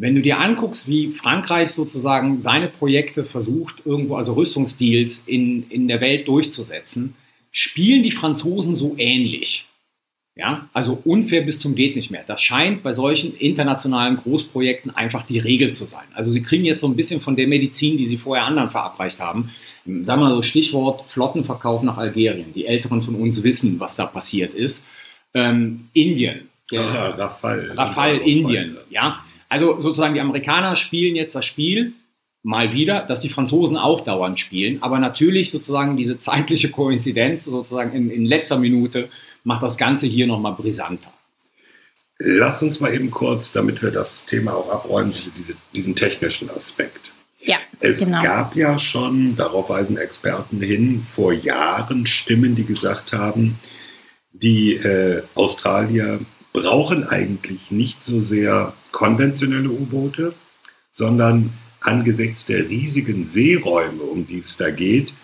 Wenn 0.00 0.14
du 0.14 0.22
dir 0.22 0.38
anguckst, 0.38 0.86
wie 0.86 1.08
Frankreich 1.10 1.72
sozusagen 1.72 2.40
seine 2.40 2.68
Projekte 2.68 3.24
versucht, 3.24 3.82
irgendwo, 3.84 4.14
also 4.14 4.34
Rüstungsdeals 4.34 5.24
in, 5.26 5.68
in 5.70 5.88
der 5.88 6.00
Welt 6.00 6.28
durchzusetzen, 6.28 7.14
spielen 7.50 8.04
die 8.04 8.12
Franzosen 8.12 8.76
so 8.76 8.94
ähnlich. 8.96 9.66
Ja, 10.36 10.68
also 10.72 11.02
unfair 11.04 11.42
bis 11.42 11.58
zum 11.58 11.74
geht 11.74 11.96
nicht 11.96 12.12
mehr. 12.12 12.22
Das 12.24 12.40
scheint 12.40 12.84
bei 12.84 12.92
solchen 12.92 13.36
internationalen 13.36 14.14
Großprojekten 14.14 14.94
einfach 14.94 15.24
die 15.24 15.40
Regel 15.40 15.72
zu 15.72 15.84
sein. 15.84 16.04
Also 16.14 16.30
sie 16.30 16.42
kriegen 16.42 16.64
jetzt 16.64 16.80
so 16.80 16.86
ein 16.86 16.94
bisschen 16.94 17.20
von 17.20 17.34
der 17.34 17.48
Medizin, 17.48 17.96
die 17.96 18.06
sie 18.06 18.18
vorher 18.18 18.44
anderen 18.44 18.70
verabreicht 18.70 19.18
haben. 19.18 19.50
Sagen 19.84 20.20
wir 20.20 20.30
so 20.30 20.42
Stichwort 20.42 21.10
Flottenverkauf 21.10 21.82
nach 21.82 21.96
Algerien. 21.96 22.52
Die 22.54 22.66
Älteren 22.66 23.02
von 23.02 23.16
uns 23.16 23.42
wissen, 23.42 23.80
was 23.80 23.96
da 23.96 24.06
passiert 24.06 24.54
ist. 24.54 24.86
Ähm, 25.34 25.88
Indien. 25.92 26.48
Der, 26.70 26.82
ah. 26.82 27.08
Rafale 27.08 28.18
Indien. 28.18 28.76
Ja, 28.90 29.24
also 29.48 29.80
sozusagen 29.80 30.14
die 30.14 30.20
Amerikaner 30.20 30.76
spielen 30.76 31.16
jetzt 31.16 31.34
das 31.34 31.44
Spiel 31.44 31.94
mal 32.42 32.72
wieder, 32.72 33.02
dass 33.02 33.20
die 33.20 33.28
Franzosen 33.28 33.76
auch 33.76 34.00
dauernd 34.00 34.38
spielen. 34.38 34.82
Aber 34.82 34.98
natürlich 34.98 35.50
sozusagen 35.50 35.96
diese 35.96 36.18
zeitliche 36.18 36.70
Koinzidenz 36.70 37.44
sozusagen 37.44 37.92
in, 37.92 38.10
in 38.10 38.24
letzter 38.24 38.58
Minute 38.58 39.08
macht 39.44 39.62
das 39.62 39.76
Ganze 39.76 40.06
hier 40.06 40.26
nochmal 40.26 40.54
brisanter. 40.54 41.12
Lass 42.18 42.62
uns 42.62 42.80
mal 42.80 42.92
eben 42.92 43.10
kurz, 43.10 43.52
damit 43.52 43.82
wir 43.82 43.90
das 43.90 44.26
Thema 44.26 44.54
auch 44.54 44.70
abräumen, 44.70 45.14
diese, 45.36 45.54
diesen 45.74 45.94
technischen 45.94 46.50
Aspekt. 46.50 47.12
Ja, 47.40 47.58
es 47.78 48.04
genau. 48.04 48.22
gab 48.22 48.56
ja 48.56 48.78
schon, 48.78 49.36
darauf 49.36 49.68
weisen 49.68 49.96
Experten 49.96 50.60
hin, 50.60 51.06
vor 51.14 51.32
Jahren 51.32 52.06
Stimmen, 52.06 52.56
die 52.56 52.64
gesagt 52.64 53.12
haben, 53.12 53.60
die 54.32 54.74
äh, 54.74 55.22
Australier 55.34 56.18
brauchen 56.60 57.04
eigentlich 57.04 57.70
nicht 57.70 58.02
so 58.02 58.20
sehr 58.20 58.74
konventionelle 58.92 59.70
U-Boote, 59.70 60.34
sondern 60.92 61.52
angesichts 61.80 62.46
der 62.46 62.68
riesigen 62.68 63.24
Seeräume, 63.24 64.02
um 64.02 64.26
die 64.26 64.40
es 64.40 64.56
da 64.56 64.70
geht, 64.70 65.14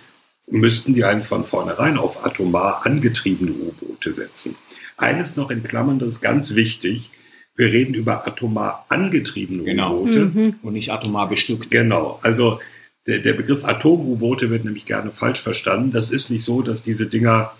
müssten 0.50 0.94
die 0.94 1.04
eigentlich 1.04 1.26
von 1.26 1.44
vornherein 1.44 1.96
auf 1.96 2.24
atomar 2.24 2.86
angetriebene 2.86 3.52
U-Boote 3.52 4.14
setzen. 4.14 4.54
Eines 4.96 5.36
noch 5.36 5.50
in 5.50 5.62
Klammern, 5.62 5.98
das 5.98 6.10
ist 6.10 6.20
ganz 6.20 6.54
wichtig. 6.54 7.10
Wir 7.56 7.72
reden 7.72 7.94
über 7.94 8.26
atomar 8.26 8.86
angetriebene 8.88 9.64
Genau. 9.64 10.00
U-Boote. 10.00 10.26
Mhm. 10.26 10.56
Und 10.62 10.74
nicht 10.74 10.92
atomar 10.92 11.28
bestückt. 11.28 11.70
Genau. 11.70 12.18
Also 12.22 12.60
der, 13.06 13.18
der 13.18 13.34
Begriff 13.34 13.64
Atom-U-Boote 13.64 14.50
wird 14.50 14.64
nämlich 14.64 14.86
gerne 14.86 15.10
falsch 15.10 15.40
verstanden. 15.40 15.92
Das 15.92 16.10
ist 16.10 16.30
nicht 16.30 16.44
so, 16.44 16.62
dass 16.62 16.82
diese 16.82 17.06
Dinger 17.06 17.52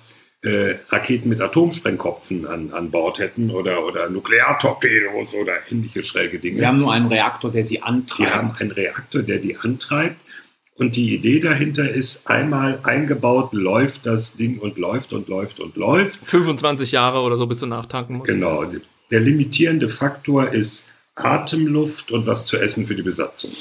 äh, 0.45 0.77
Raketen 0.89 1.29
mit 1.29 1.41
Atomsprengkopfen 1.41 2.47
an, 2.47 2.71
an 2.71 2.91
Bord 2.91 3.19
hätten 3.19 3.51
oder, 3.51 3.85
oder 3.85 4.11
Nukleartorpedos 4.11 5.35
oder 5.35 5.55
ähnliche 5.71 6.03
schräge 6.03 6.39
Dinge. 6.39 6.57
Sie 6.57 6.67
haben 6.67 6.79
nur 6.79 6.93
einen 6.93 7.07
Reaktor, 7.09 7.51
der 7.51 7.67
sie 7.67 7.83
antreibt. 7.83 8.35
haben 8.35 8.53
einen 8.59 8.71
Reaktor, 8.71 9.23
der 9.23 9.39
die 9.39 9.57
antreibt. 9.57 10.17
Und 10.77 10.97
die 10.97 11.15
Idee 11.15 11.41
dahinter 11.41 11.89
ist, 11.89 12.27
einmal 12.27 12.81
eingebaut 12.83 13.53
läuft 13.53 14.07
das 14.07 14.37
Ding 14.37 14.59
und 14.59 14.77
läuft 14.77 15.13
und 15.13 15.29
läuft 15.29 15.61
und 15.61 15.77
läuft. 15.77 16.19
25 16.25 16.91
Jahre 16.93 17.21
oder 17.21 17.37
so, 17.37 17.47
bis 17.47 17.61
du 17.61 17.67
nachtanken 17.67 18.17
musst. 18.17 18.33
Genau. 18.33 18.67
Der 19.11 19.21
limitierende 19.21 19.89
Faktor 19.89 20.53
ist 20.53 20.87
Atemluft 21.15 22.11
und 22.11 22.27
was 22.27 22.45
zu 22.45 22.59
essen 22.59 22.87
für 22.87 22.97
die 22.97 23.03
Besatzung. 23.03 23.53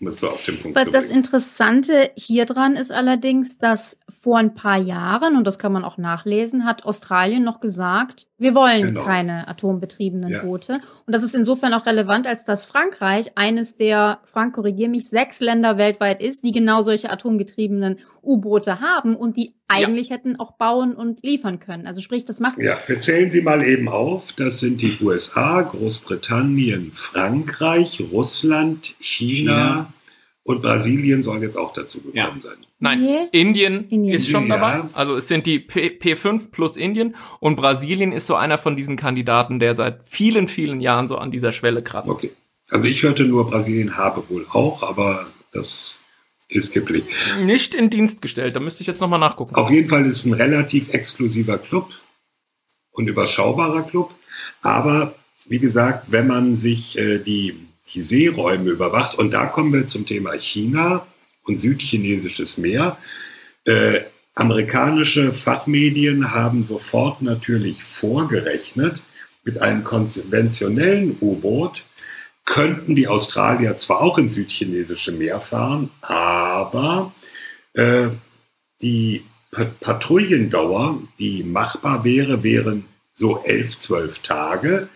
Um 0.00 0.08
es 0.08 0.20
so 0.20 0.28
auf 0.28 0.44
den 0.44 0.58
Punkt 0.58 0.76
Was 0.76 0.84
zu 0.84 0.90
das 0.90 1.06
bringen. 1.06 1.18
Interessante 1.18 2.10
hier 2.16 2.46
dran 2.46 2.76
ist 2.76 2.92
allerdings, 2.92 3.58
dass 3.58 3.98
vor 4.22 4.38
ein 4.38 4.54
paar 4.54 4.78
Jahren, 4.78 5.36
und 5.36 5.44
das 5.46 5.58
kann 5.58 5.72
man 5.72 5.84
auch 5.84 5.98
nachlesen, 5.98 6.64
hat 6.64 6.84
Australien 6.84 7.44
noch 7.44 7.60
gesagt, 7.60 8.26
wir 8.38 8.54
wollen 8.54 8.86
Genau. 8.88 9.04
keine 9.04 9.46
atombetriebenen 9.48 10.30
Ja. 10.32 10.42
Boote. 10.42 10.80
Und 11.06 11.12
das 11.14 11.22
ist 11.22 11.34
insofern 11.34 11.72
auch 11.74 11.86
relevant, 11.86 12.26
als 12.26 12.44
dass 12.44 12.66
Frankreich 12.66 13.32
eines 13.36 13.76
der, 13.76 14.18
Frank, 14.24 14.54
korrigier 14.54 14.88
mich, 14.88 15.08
sechs 15.08 15.40
Länder 15.40 15.78
weltweit 15.78 16.20
ist, 16.20 16.44
die 16.44 16.52
genau 16.52 16.82
solche 16.82 17.10
atomgetriebenen 17.10 17.98
U-Boote 18.22 18.80
haben 18.80 19.16
und 19.16 19.36
die 19.36 19.54
eigentlich 19.68 20.10
hätten 20.10 20.38
auch 20.38 20.52
bauen 20.52 20.94
und 20.94 21.22
liefern 21.22 21.58
können. 21.58 21.86
Also 21.86 22.00
sprich, 22.00 22.24
das 22.24 22.40
macht 22.40 22.58
Ja, 22.60 22.76
wir 22.86 23.00
zählen 23.00 23.30
sie 23.30 23.40
mal 23.42 23.62
eben 23.64 23.88
auf. 23.88 24.32
Das 24.34 24.60
sind 24.60 24.82
die 24.82 24.98
USA, 25.00 25.62
Großbritannien, 25.62 26.92
Frankreich, 26.92 28.02
Russland, 28.12 28.94
China, 28.98 29.52
China. 29.52 29.92
und 30.42 30.60
Brasilien 30.60 31.22
soll 31.22 31.42
jetzt 31.42 31.56
auch 31.56 31.72
dazu 31.72 31.98
gekommen 32.02 32.16
Ja. 32.16 32.32
sein. 32.42 32.63
Nein, 32.80 33.00
Nee. 33.00 33.28
Indien, 33.32 33.88
Indien. 33.88 34.14
ist 34.14 34.28
schon 34.28 34.46
Ja. 34.48 34.56
dabei. 34.58 34.88
Also 34.92 35.16
es 35.16 35.28
sind 35.28 35.46
die 35.46 35.58
P 35.60 35.88
P5 35.98 36.50
plus 36.50 36.76
Indien 36.76 37.14
und 37.40 37.56
Brasilien 37.56 38.12
ist 38.12 38.26
so 38.26 38.34
einer 38.34 38.58
von 38.58 38.76
diesen 38.76 38.96
Kandidaten, 38.96 39.58
der 39.58 39.74
seit 39.74 40.00
vielen, 40.08 40.48
vielen 40.48 40.80
Jahren 40.80 41.06
so 41.06 41.16
an 41.16 41.30
dieser 41.30 41.52
Schwelle 41.52 41.82
kratzt. 41.82 42.10
Okay. 42.10 42.30
Also 42.70 42.88
ich 42.88 43.02
hörte 43.02 43.24
nur, 43.24 43.46
Brasilien 43.48 43.96
habe 43.96 44.28
wohl 44.28 44.46
auch, 44.50 44.82
aber 44.82 45.26
das 45.52 45.96
ist 46.48 46.72
geblich. 46.72 47.04
Nicht 47.42 47.74
in 47.74 47.90
Dienst 47.90 48.20
gestellt, 48.22 48.56
da 48.56 48.60
müsste 48.60 48.82
ich 48.82 48.86
jetzt 48.86 49.00
nochmal 49.00 49.18
nachgucken. 49.20 49.54
Auf 49.54 49.70
jeden 49.70 49.88
Fall 49.88 50.04
ist 50.06 50.18
es 50.18 50.24
ein 50.26 50.32
relativ 50.34 50.92
exklusiver 50.92 51.58
Club 51.58 51.90
und 52.90 53.06
überschaubarer 53.06 53.82
Club. 53.84 54.14
Aber 54.62 55.14
wie 55.46 55.58
gesagt, 55.58 56.06
wenn 56.10 56.26
man 56.26 56.56
sich 56.56 56.98
äh, 56.98 57.18
die, 57.18 57.54
die 57.92 58.00
Seeräume 58.00 58.70
überwacht, 58.70 59.16
und 59.16 59.32
da 59.32 59.46
kommen 59.46 59.72
wir 59.72 59.86
zum 59.86 60.06
Thema 60.06 60.32
China 60.38 61.06
und 61.44 61.60
südchinesisches 61.60 62.58
Meer. 62.58 62.98
Äh, 63.64 64.00
amerikanische 64.34 65.32
Fachmedien 65.32 66.32
haben 66.32 66.64
sofort 66.64 67.22
natürlich 67.22 67.82
vorgerechnet, 67.82 69.02
mit 69.44 69.60
einem 69.60 69.84
konventionellen 69.84 71.16
U-Boot 71.20 71.84
könnten 72.46 72.94
die 72.94 73.08
Australier 73.08 73.76
zwar 73.78 74.00
auch 74.02 74.18
ins 74.18 74.34
südchinesische 74.34 75.12
Meer 75.12 75.40
fahren, 75.40 75.90
aber 76.00 77.14
äh, 77.74 78.08
die 78.82 79.24
Pa- 79.50 79.70
Patrouillandauer, 79.80 81.00
die 81.18 81.42
machbar 81.42 82.04
wäre, 82.04 82.42
wären 82.42 82.86
so 83.14 83.42
elf, 83.44 83.78
zwölf 83.78 84.18
Tage. 84.18 84.88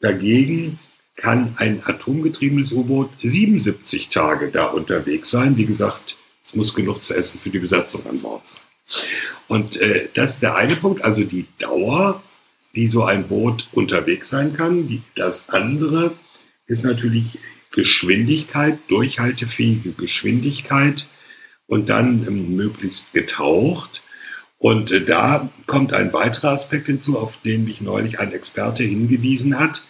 Dagegen 0.00 0.78
kann 1.20 1.54
ein 1.58 1.82
atomgetriebenes 1.84 2.72
U-Boot 2.72 3.10
77 3.18 4.08
Tage 4.08 4.48
da 4.50 4.64
unterwegs 4.66 5.30
sein. 5.30 5.58
Wie 5.58 5.66
gesagt, 5.66 6.16
es 6.42 6.54
muss 6.54 6.74
genug 6.74 7.04
zu 7.04 7.14
essen 7.14 7.38
für 7.38 7.50
die 7.50 7.58
Besatzung 7.58 8.06
an 8.06 8.20
Bord 8.20 8.46
sein. 8.46 8.60
Und 9.46 9.76
äh, 9.76 10.08
das 10.14 10.32
ist 10.32 10.42
der 10.42 10.54
eine 10.54 10.76
Punkt, 10.76 11.04
also 11.04 11.22
die 11.22 11.46
Dauer, 11.58 12.22
die 12.74 12.86
so 12.86 13.04
ein 13.04 13.28
Boot 13.28 13.68
unterwegs 13.72 14.30
sein 14.30 14.54
kann. 14.54 14.88
Die, 14.88 15.02
das 15.14 15.50
andere 15.50 16.12
ist 16.66 16.84
natürlich 16.84 17.38
Geschwindigkeit, 17.70 18.78
durchhaltefähige 18.88 19.92
Geschwindigkeit 19.92 21.06
und 21.66 21.90
dann 21.90 22.26
ähm, 22.26 22.56
möglichst 22.56 23.12
getaucht. 23.12 24.02
Und 24.56 24.90
äh, 24.90 25.04
da 25.04 25.50
kommt 25.66 25.92
ein 25.92 26.14
weiterer 26.14 26.52
Aspekt 26.52 26.86
hinzu, 26.86 27.18
auf 27.18 27.36
den 27.44 27.64
mich 27.64 27.82
neulich 27.82 28.18
ein 28.18 28.32
Experte 28.32 28.84
hingewiesen 28.84 29.58
hat. 29.58 29.84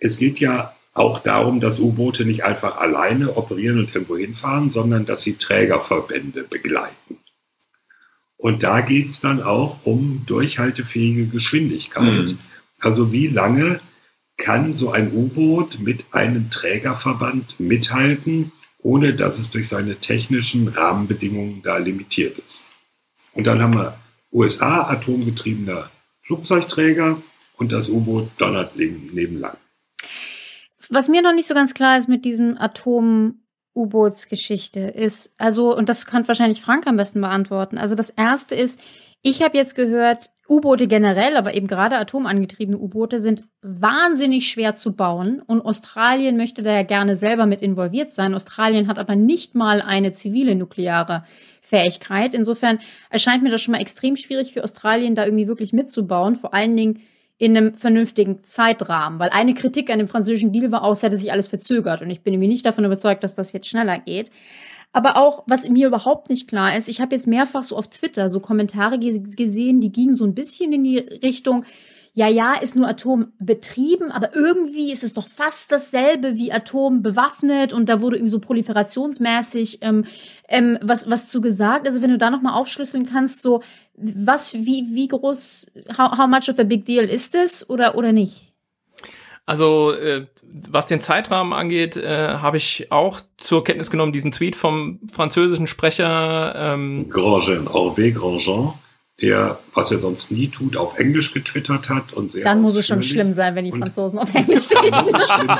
Es 0.00 0.18
geht 0.18 0.40
ja 0.40 0.74
auch 0.92 1.20
darum, 1.20 1.60
dass 1.60 1.78
U-Boote 1.78 2.24
nicht 2.24 2.44
einfach 2.44 2.78
alleine 2.78 3.36
operieren 3.36 3.78
und 3.78 3.94
irgendwo 3.94 4.16
hinfahren, 4.16 4.70
sondern 4.70 5.06
dass 5.06 5.22
sie 5.22 5.34
Trägerverbände 5.34 6.42
begleiten. 6.44 7.18
Und 8.36 8.62
da 8.62 8.80
geht 8.80 9.10
es 9.10 9.20
dann 9.20 9.42
auch 9.42 9.78
um 9.84 10.24
durchhaltefähige 10.26 11.26
Geschwindigkeit. 11.26 12.30
Mhm. 12.30 12.38
Also 12.80 13.12
wie 13.12 13.28
lange 13.28 13.80
kann 14.38 14.76
so 14.76 14.90
ein 14.90 15.12
U-Boot 15.12 15.78
mit 15.78 16.06
einem 16.12 16.48
Trägerverband 16.50 17.60
mithalten, 17.60 18.52
ohne 18.78 19.12
dass 19.12 19.38
es 19.38 19.50
durch 19.50 19.68
seine 19.68 19.96
technischen 19.96 20.68
Rahmenbedingungen 20.68 21.60
da 21.62 21.76
limitiert 21.76 22.38
ist. 22.38 22.64
Und 23.34 23.46
dann 23.46 23.62
haben 23.62 23.74
wir 23.74 23.98
USA 24.32 24.90
atomgetriebener 24.90 25.90
Flugzeugträger 26.22 27.22
und 27.56 27.72
das 27.72 27.90
U-Boot 27.90 28.30
donnert 28.38 28.76
neben- 28.76 29.12
nebenan. 29.12 29.56
Was 30.88 31.08
mir 31.08 31.22
noch 31.22 31.32
nicht 31.32 31.46
so 31.46 31.54
ganz 31.54 31.72
klar 31.74 31.96
ist 31.98 32.08
mit 32.08 32.24
diesem 32.24 32.58
Atom-U-Bootsgeschichte 32.58 34.80
ist, 34.80 35.32
also, 35.38 35.76
und 35.76 35.88
das 35.88 36.06
kann 36.06 36.26
wahrscheinlich 36.26 36.60
Frank 36.60 36.84
am 36.86 36.96
besten 36.96 37.20
beantworten. 37.20 37.78
Also 37.78 37.94
das 37.94 38.10
erste 38.10 38.56
ist, 38.56 38.82
ich 39.22 39.42
habe 39.42 39.56
jetzt 39.56 39.74
gehört, 39.74 40.30
U-Boote 40.50 40.88
generell, 40.88 41.36
aber 41.36 41.54
eben 41.54 41.68
gerade 41.68 41.96
atomangetriebene 41.96 42.76
U-Boote 42.76 43.20
sind 43.20 43.46
wahnsinnig 43.62 44.48
schwer 44.48 44.74
zu 44.74 44.96
bauen 44.96 45.40
und 45.46 45.60
Australien 45.60 46.36
möchte 46.36 46.64
da 46.64 46.72
ja 46.72 46.82
gerne 46.82 47.14
selber 47.14 47.46
mit 47.46 47.62
involviert 47.62 48.12
sein. 48.12 48.34
Australien 48.34 48.88
hat 48.88 48.98
aber 48.98 49.14
nicht 49.14 49.54
mal 49.54 49.80
eine 49.80 50.10
zivile 50.10 50.56
nukleare 50.56 51.22
Fähigkeit. 51.62 52.34
Insofern 52.34 52.80
erscheint 53.10 53.44
mir 53.44 53.50
das 53.50 53.62
schon 53.62 53.72
mal 53.72 53.80
extrem 53.80 54.16
schwierig 54.16 54.52
für 54.52 54.64
Australien 54.64 55.14
da 55.14 55.24
irgendwie 55.24 55.46
wirklich 55.46 55.72
mitzubauen, 55.72 56.34
vor 56.34 56.52
allen 56.52 56.76
Dingen 56.76 57.00
in 57.40 57.56
einem 57.56 57.72
vernünftigen 57.72 58.44
Zeitrahmen, 58.44 59.18
weil 59.18 59.30
eine 59.30 59.54
Kritik 59.54 59.88
an 59.88 59.98
dem 59.98 60.08
französischen 60.08 60.52
Deal 60.52 60.70
war 60.72 60.84
auch, 60.84 60.92
es 60.92 61.02
hätte 61.02 61.16
sich 61.16 61.32
alles 61.32 61.48
verzögert 61.48 62.02
und 62.02 62.10
ich 62.10 62.20
bin 62.20 62.34
irgendwie 62.34 62.48
nicht 62.48 62.66
davon 62.66 62.84
überzeugt, 62.84 63.24
dass 63.24 63.34
das 63.34 63.54
jetzt 63.54 63.66
schneller 63.66 63.98
geht. 63.98 64.30
Aber 64.92 65.16
auch, 65.16 65.44
was 65.46 65.66
mir 65.66 65.86
überhaupt 65.86 66.28
nicht 66.28 66.48
klar 66.48 66.76
ist, 66.76 66.88
ich 66.88 67.00
habe 67.00 67.14
jetzt 67.14 67.26
mehrfach 67.26 67.62
so 67.62 67.76
auf 67.76 67.88
Twitter 67.88 68.28
so 68.28 68.40
Kommentare 68.40 68.98
ge 68.98 69.20
gesehen, 69.20 69.80
die 69.80 69.90
gingen 69.90 70.14
so 70.14 70.26
ein 70.26 70.34
bisschen 70.34 70.74
in 70.74 70.84
die 70.84 70.98
Richtung, 70.98 71.64
ja, 72.12 72.28
ja, 72.28 72.54
ist 72.54 72.74
nur 72.74 72.88
Atom 72.88 73.32
betrieben, 73.38 74.10
aber 74.10 74.34
irgendwie 74.34 74.90
ist 74.90 75.04
es 75.04 75.14
doch 75.14 75.28
fast 75.28 75.70
dasselbe 75.70 76.36
wie 76.36 76.52
Atom 76.52 77.02
bewaffnet 77.02 77.72
und 77.72 77.88
da 77.88 78.00
wurde 78.00 78.16
irgendwie 78.16 78.32
so 78.32 78.40
proliferationsmäßig 78.40 79.78
ähm, 79.82 80.04
ähm, 80.48 80.78
was, 80.82 81.08
was 81.08 81.28
zu 81.28 81.40
gesagt. 81.40 81.86
Also 81.86 82.02
wenn 82.02 82.10
du 82.10 82.18
da 82.18 82.30
nochmal 82.30 82.54
aufschlüsseln 82.54 83.06
kannst, 83.06 83.42
so 83.42 83.62
was, 83.96 84.54
wie, 84.54 84.86
wie 84.90 85.08
groß, 85.08 85.70
how, 85.96 86.18
how 86.18 86.26
much 86.26 86.48
of 86.48 86.58
a 86.58 86.64
big 86.64 86.84
deal 86.84 87.04
ist 87.04 87.34
es 87.34 87.68
oder, 87.68 87.94
oder 87.96 88.12
nicht? 88.12 88.50
Also, 89.46 89.92
äh, 89.92 90.26
was 90.70 90.86
den 90.86 91.00
Zeitrahmen 91.00 91.52
angeht, 91.52 91.96
äh, 91.96 92.34
habe 92.34 92.56
ich 92.56 92.92
auch 92.92 93.20
zur 93.36 93.64
Kenntnis 93.64 93.90
genommen, 93.90 94.12
diesen 94.12 94.30
Tweet 94.30 94.54
vom 94.54 95.00
französischen 95.12 95.66
Sprecher. 95.66 96.54
Ähm, 96.56 97.08
Grandjean, 97.08 97.66
Hervé 97.66 98.12
Grandjean, 98.12 98.74
der, 99.22 99.58
was 99.74 99.90
er 99.90 99.98
sonst 99.98 100.30
nie 100.30 100.48
tut, 100.48 100.76
auf 100.76 100.98
Englisch 100.98 101.32
getwittert 101.32 101.88
hat 101.88 102.12
und 102.12 102.32
sehr 102.32 102.44
Dann 102.44 102.62
muss 102.62 102.76
es 102.76 102.86
schon 102.86 103.02
schlimm 103.02 103.32
sein, 103.32 103.54
wenn 103.54 103.64
die 103.64 103.72
Franzosen 103.72 104.18
auf 104.18 104.34
Englisch 104.34 104.68
reden. 104.82 105.56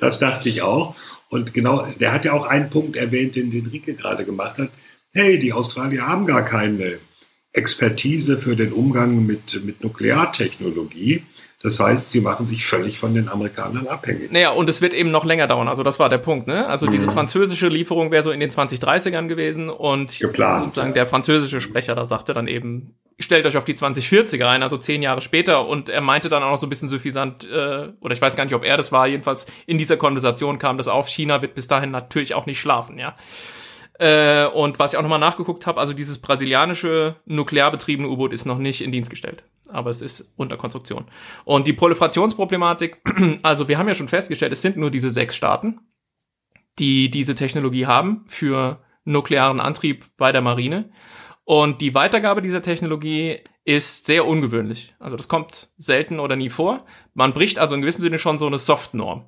das 0.00 0.18
dachte 0.18 0.48
ich 0.48 0.62
auch. 0.62 0.96
Und 1.28 1.54
genau, 1.54 1.86
der 2.00 2.12
hat 2.12 2.24
ja 2.24 2.32
auch 2.32 2.46
einen 2.46 2.70
Punkt 2.70 2.96
erwähnt, 2.96 3.36
den, 3.36 3.50
den 3.50 3.66
Rike 3.66 3.94
gerade 3.94 4.24
gemacht 4.24 4.58
hat. 4.58 4.70
Hey, 5.12 5.38
die 5.38 5.52
Australier 5.52 6.06
haben 6.06 6.26
gar 6.26 6.44
keine 6.44 6.98
Expertise 7.52 8.38
für 8.38 8.56
den 8.56 8.72
Umgang 8.72 9.24
mit, 9.24 9.64
mit 9.64 9.82
Nukleartechnologie. 9.82 11.22
Das 11.62 11.78
heißt, 11.78 12.10
sie 12.10 12.20
machen 12.20 12.46
sich 12.48 12.66
völlig 12.66 12.98
von 12.98 13.14
den 13.14 13.28
Amerikanern 13.28 13.86
abhängig. 13.86 14.32
naja, 14.32 14.50
und 14.50 14.68
es 14.68 14.80
wird 14.80 14.94
eben 14.94 15.12
noch 15.12 15.24
länger 15.24 15.46
dauern. 15.46 15.68
Also 15.68 15.84
das 15.84 16.00
war 16.00 16.08
der 16.08 16.18
Punkt, 16.18 16.48
ne? 16.48 16.66
Also 16.66 16.86
diese 16.86 17.08
französische 17.10 17.68
Lieferung 17.68 18.10
wäre 18.10 18.22
so 18.24 18.32
in 18.32 18.40
den 18.40 18.50
2030ern 18.50 19.28
gewesen 19.28 19.70
und 19.70 20.18
Geplant, 20.18 20.64
sozusagen 20.64 20.88
ja. 20.88 20.94
der 20.94 21.06
französische 21.06 21.60
Sprecher 21.60 21.94
da 21.94 22.04
sagte 22.04 22.34
dann 22.34 22.48
eben, 22.48 22.94
stellt 23.20 23.46
euch 23.46 23.56
auf 23.56 23.64
die 23.64 23.74
2040er 23.74 24.46
ein, 24.46 24.62
also 24.62 24.76
zehn 24.76 25.02
Jahre 25.02 25.20
später. 25.20 25.68
Und 25.68 25.88
er 25.88 26.00
meinte 26.00 26.28
dann 26.28 26.42
auch 26.42 26.50
noch 26.50 26.58
so 26.58 26.66
ein 26.66 26.70
bisschen 26.70 26.88
suffisant, 26.88 27.48
äh, 27.48 27.88
oder 28.00 28.12
ich 28.12 28.20
weiß 28.20 28.34
gar 28.34 28.44
nicht, 28.44 28.54
ob 28.54 28.64
er 28.64 28.76
das 28.76 28.90
war, 28.90 29.06
jedenfalls 29.06 29.46
in 29.66 29.78
dieser 29.78 29.96
Konversation 29.96 30.58
kam 30.58 30.78
das 30.78 30.88
auf, 30.88 31.08
China 31.08 31.42
wird 31.42 31.54
bis 31.54 31.68
dahin 31.68 31.92
natürlich 31.92 32.34
auch 32.34 32.46
nicht 32.46 32.60
schlafen, 32.60 32.98
ja. 32.98 33.14
Äh, 34.02 34.46
und 34.46 34.80
was 34.80 34.92
ich 34.92 34.98
auch 34.98 35.02
nochmal 35.02 35.20
nachgeguckt 35.20 35.64
habe, 35.68 35.78
also 35.78 35.92
dieses 35.92 36.18
brasilianische 36.18 37.14
nuklear 37.24 37.70
betriebene 37.70 38.08
U-Boot 38.08 38.32
ist 38.32 38.46
noch 38.46 38.58
nicht 38.58 38.80
in 38.80 38.90
Dienst 38.90 39.10
gestellt. 39.10 39.44
Aber 39.68 39.90
es 39.90 40.02
ist 40.02 40.32
unter 40.34 40.56
Konstruktion. 40.56 41.04
Und 41.44 41.68
die 41.68 41.72
Proliferationsproblematik, 41.72 43.00
also 43.44 43.68
wir 43.68 43.78
haben 43.78 43.86
ja 43.86 43.94
schon 43.94 44.08
festgestellt, 44.08 44.52
es 44.52 44.60
sind 44.60 44.76
nur 44.76 44.90
diese 44.90 45.12
sechs 45.12 45.36
Staaten, 45.36 45.78
die 46.80 47.12
diese 47.12 47.36
Technologie 47.36 47.86
haben 47.86 48.24
für 48.26 48.82
nuklearen 49.04 49.60
Antrieb 49.60 50.06
bei 50.16 50.32
der 50.32 50.42
Marine. 50.42 50.90
Und 51.44 51.80
die 51.80 51.94
Weitergabe 51.94 52.42
dieser 52.42 52.62
Technologie 52.62 53.36
ist 53.64 54.06
sehr 54.06 54.26
ungewöhnlich. 54.26 54.96
Also 54.98 55.16
das 55.16 55.28
kommt 55.28 55.70
selten 55.76 56.18
oder 56.18 56.34
nie 56.34 56.50
vor. 56.50 56.84
Man 57.14 57.34
bricht 57.34 57.60
also 57.60 57.76
in 57.76 57.82
gewissem 57.82 58.02
Sinne 58.02 58.18
schon 58.18 58.36
so 58.36 58.48
eine 58.48 58.58
Soft-Norm. 58.58 59.26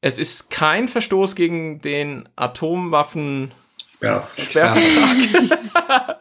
Es 0.00 0.16
ist 0.16 0.48
kein 0.48 0.88
Verstoß 0.88 1.34
gegen 1.34 1.82
den 1.82 2.30
Atomwaffen 2.34 3.52
Ja. 4.00 4.28
Sperrvertrag. 4.38 6.20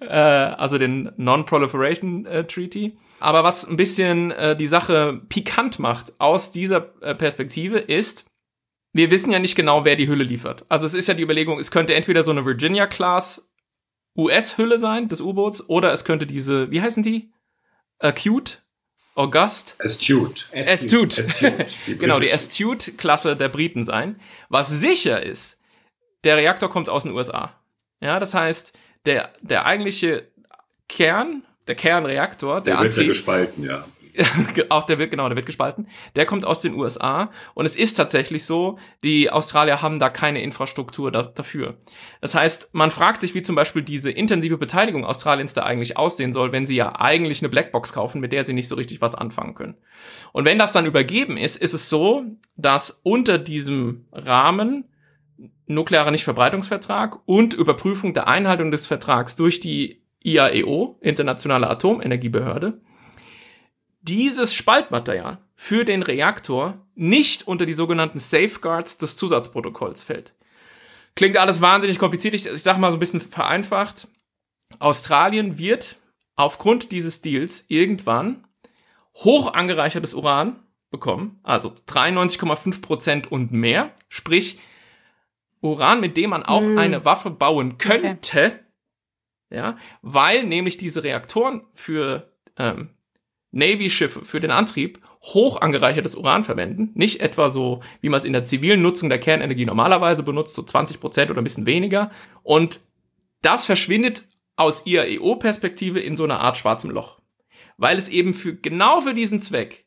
äh, 0.00 0.06
also 0.06 0.78
den 0.78 1.10
Non-Proliferation 1.16 2.26
äh, 2.26 2.44
Treaty. 2.44 2.94
Aber 3.20 3.44
was 3.44 3.66
ein 3.66 3.76
bisschen 3.76 4.30
äh, 4.32 4.56
die 4.56 4.66
Sache 4.66 5.20
pikant 5.28 5.78
macht 5.78 6.20
aus 6.20 6.52
dieser 6.52 6.92
äh, 7.02 7.14
Perspektive 7.14 7.78
ist, 7.78 8.24
wir 8.92 9.10
wissen 9.10 9.30
ja 9.30 9.38
nicht 9.38 9.54
genau, 9.54 9.84
wer 9.84 9.96
die 9.96 10.08
Hülle 10.08 10.24
liefert. 10.24 10.64
Also 10.68 10.86
es 10.86 10.94
ist 10.94 11.08
ja 11.08 11.14
die 11.14 11.22
Überlegung, 11.22 11.58
es 11.58 11.70
könnte 11.70 11.94
entweder 11.94 12.24
so 12.24 12.30
eine 12.30 12.44
Virginia-Class 12.44 13.50
US-Hülle 14.16 14.78
sein 14.78 15.08
des 15.08 15.20
U-Boots 15.20 15.68
oder 15.68 15.92
es 15.92 16.04
könnte 16.04 16.26
diese, 16.26 16.70
wie 16.70 16.82
heißen 16.82 17.02
die? 17.02 17.32
Acute? 17.98 18.58
August? 19.14 19.76
Astute. 19.78 20.44
Astute. 20.54 21.22
Astute. 21.22 21.66
Die 21.86 21.96
genau, 21.98 22.18
die. 22.18 22.32
Astute-Klasse 22.32 23.36
der 23.36 23.48
Briten 23.48 23.84
sein. 23.84 24.20
Was 24.48 24.68
sicher 24.68 25.22
ist, 25.22 25.58
der 26.24 26.36
Reaktor 26.36 26.68
kommt 26.70 26.88
aus 26.88 27.04
den 27.04 27.12
USA. 27.12 27.54
Ja, 28.00 28.18
das 28.18 28.34
heißt, 28.34 28.76
der, 29.06 29.30
der 29.40 29.66
eigentliche 29.66 30.28
Kern, 30.88 31.44
der 31.66 31.74
Kernreaktor, 31.74 32.60
der, 32.60 32.74
Der 32.74 32.82
wird 32.82 32.94
ja 32.94 33.00
Antrieb, 33.00 33.08
gespalten, 33.08 33.64
ja. 33.64 33.86
auch 34.68 34.84
der 34.84 34.98
wird, 34.98 35.10
genau, 35.10 35.28
der 35.28 35.36
wird 35.36 35.46
gespalten. 35.46 35.86
Der 36.16 36.26
kommt 36.26 36.44
aus 36.44 36.60
den 36.60 36.74
USA. 36.74 37.30
Und 37.54 37.64
es 37.64 37.76
ist 37.76 37.94
tatsächlich 37.94 38.44
so, 38.44 38.78
die 39.02 39.30
Australier 39.30 39.80
haben 39.80 39.98
da 39.98 40.10
keine 40.10 40.42
Infrastruktur 40.42 41.10
da, 41.10 41.22
dafür. 41.22 41.78
Das 42.20 42.34
heißt, 42.34 42.70
man 42.72 42.90
fragt 42.90 43.20
sich, 43.20 43.34
wie 43.34 43.42
zum 43.42 43.56
Beispiel 43.56 43.82
diese 43.82 44.10
intensive 44.10 44.58
Beteiligung 44.58 45.04
Australiens 45.04 45.54
da 45.54 45.62
eigentlich 45.62 45.96
aussehen 45.96 46.32
soll, 46.32 46.52
wenn 46.52 46.66
sie 46.66 46.76
ja 46.76 47.00
eigentlich 47.00 47.40
eine 47.40 47.48
Blackbox 47.48 47.92
kaufen, 47.92 48.20
mit 48.20 48.32
der 48.32 48.44
sie 48.44 48.52
nicht 48.52 48.68
so 48.68 48.74
richtig 48.74 49.00
was 49.00 49.14
anfangen 49.14 49.54
können. 49.54 49.76
Und 50.32 50.44
wenn 50.44 50.58
das 50.58 50.72
dann 50.72 50.86
übergeben 50.86 51.36
ist, 51.36 51.56
ist 51.56 51.74
es 51.74 51.88
so, 51.88 52.24
dass 52.56 53.00
unter 53.02 53.38
diesem 53.38 54.06
Rahmen 54.12 54.84
nuklearer 55.66 56.10
Nichtverbreitungsvertrag 56.10 57.20
und 57.26 57.54
Überprüfung 57.54 58.14
der 58.14 58.28
Einhaltung 58.28 58.70
des 58.70 58.86
Vertrags 58.86 59.36
durch 59.36 59.60
die 59.60 60.02
IAEO, 60.22 60.98
Internationale 61.00 61.68
Atomenergiebehörde, 61.68 62.80
dieses 64.02 64.54
Spaltmaterial 64.54 65.38
für 65.54 65.84
den 65.84 66.02
Reaktor 66.02 66.84
nicht 66.94 67.46
unter 67.46 67.66
die 67.66 67.72
sogenannten 67.72 68.18
Safeguards 68.18 68.98
des 68.98 69.16
Zusatzprotokolls 69.16 70.02
fällt. 70.02 70.32
Klingt 71.14 71.36
alles 71.36 71.60
wahnsinnig 71.60 71.98
kompliziert. 71.98 72.34
Ich, 72.34 72.46
ich 72.46 72.62
sage 72.62 72.80
mal 72.80 72.90
so 72.90 72.96
ein 72.96 73.00
bisschen 73.00 73.20
vereinfacht. 73.20 74.08
Australien 74.78 75.58
wird 75.58 75.96
aufgrund 76.34 76.90
dieses 76.90 77.20
Deals 77.20 77.64
irgendwann 77.68 78.44
hoch 79.14 79.52
angereichertes 79.52 80.14
Uran 80.14 80.56
bekommen, 80.90 81.38
also 81.42 81.68
93,5 81.68 82.80
Prozent 82.80 83.32
und 83.32 83.52
mehr, 83.52 83.92
sprich 84.08 84.58
Uran, 85.62 86.00
mit 86.00 86.16
dem 86.16 86.30
man 86.30 86.42
auch 86.42 86.60
Mm. 86.60 86.78
eine 86.78 87.04
Waffe 87.04 87.30
bauen 87.30 87.78
könnte, 87.78 88.60
ja, 89.50 89.76
weil 90.02 90.44
nämlich 90.44 90.76
diese 90.76 91.04
Reaktoren 91.04 91.62
für 91.72 92.30
ähm, 92.58 92.90
Navy-Schiffe 93.52 94.24
für 94.24 94.40
den 94.40 94.50
Antrieb 94.50 95.00
hoch 95.22 95.60
angereichertes 95.60 96.16
Uran 96.16 96.42
verwenden. 96.42 96.90
Nicht 96.94 97.20
etwa 97.20 97.48
so, 97.48 97.80
wie 98.00 98.08
man 98.08 98.18
es 98.18 98.24
in 98.24 98.32
der 98.32 98.44
zivilen 98.44 98.82
Nutzung 98.82 99.08
der 99.08 99.20
Kernenergie 99.20 99.64
normalerweise 99.66 100.22
benutzt, 100.24 100.54
so 100.54 100.62
20 100.62 100.98
Prozent 101.00 101.30
oder 101.30 101.40
ein 101.40 101.44
bisschen 101.44 101.66
weniger. 101.66 102.10
Und 102.42 102.80
das 103.40 103.66
verschwindet 103.66 104.24
aus 104.56 104.84
IAEO-Perspektive 104.86 106.00
in 106.00 106.16
so 106.16 106.24
einer 106.24 106.40
Art 106.40 106.56
schwarzem 106.56 106.90
Loch. 106.90 107.20
Weil 107.76 107.98
es 107.98 108.08
eben 108.08 108.34
für, 108.34 108.54
genau 108.54 109.00
für 109.00 109.14
diesen 109.14 109.40
Zweck 109.40 109.86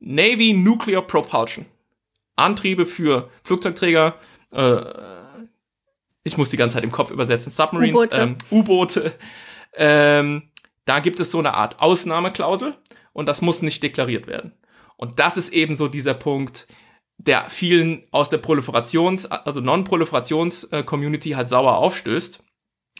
Navy 0.00 0.52
Nuclear 0.52 1.02
Propulsion, 1.02 1.66
Antriebe 2.36 2.86
für 2.86 3.30
Flugzeugträger, 3.42 4.16
äh, 4.54 5.46
ich 6.22 6.36
muss 6.36 6.50
die 6.50 6.56
ganze 6.56 6.74
Zeit 6.74 6.84
im 6.84 6.92
Kopf 6.92 7.10
übersetzen, 7.10 7.50
Submarines, 7.50 7.94
U-Boote. 7.94 8.18
ähm, 8.20 8.36
ähm, 9.76 10.42
da 10.84 10.98
gibt 11.00 11.20
es 11.20 11.30
so 11.30 11.38
eine 11.38 11.54
Art 11.54 11.80
Ausnahmeklausel 11.80 12.74
und 13.12 13.26
das 13.26 13.42
muss 13.42 13.62
nicht 13.62 13.82
deklariert 13.82 14.26
werden. 14.26 14.52
Und 14.96 15.18
das 15.18 15.36
ist 15.36 15.52
eben 15.52 15.74
so 15.74 15.88
dieser 15.88 16.14
Punkt, 16.14 16.66
der 17.18 17.48
vielen 17.48 18.04
aus 18.10 18.28
der 18.28 18.38
Proliferations-, 18.42 19.26
also 19.26 19.60
Non-Proliferations-Community 19.60 21.30
halt 21.30 21.48
sauer 21.48 21.78
aufstößt. 21.78 22.43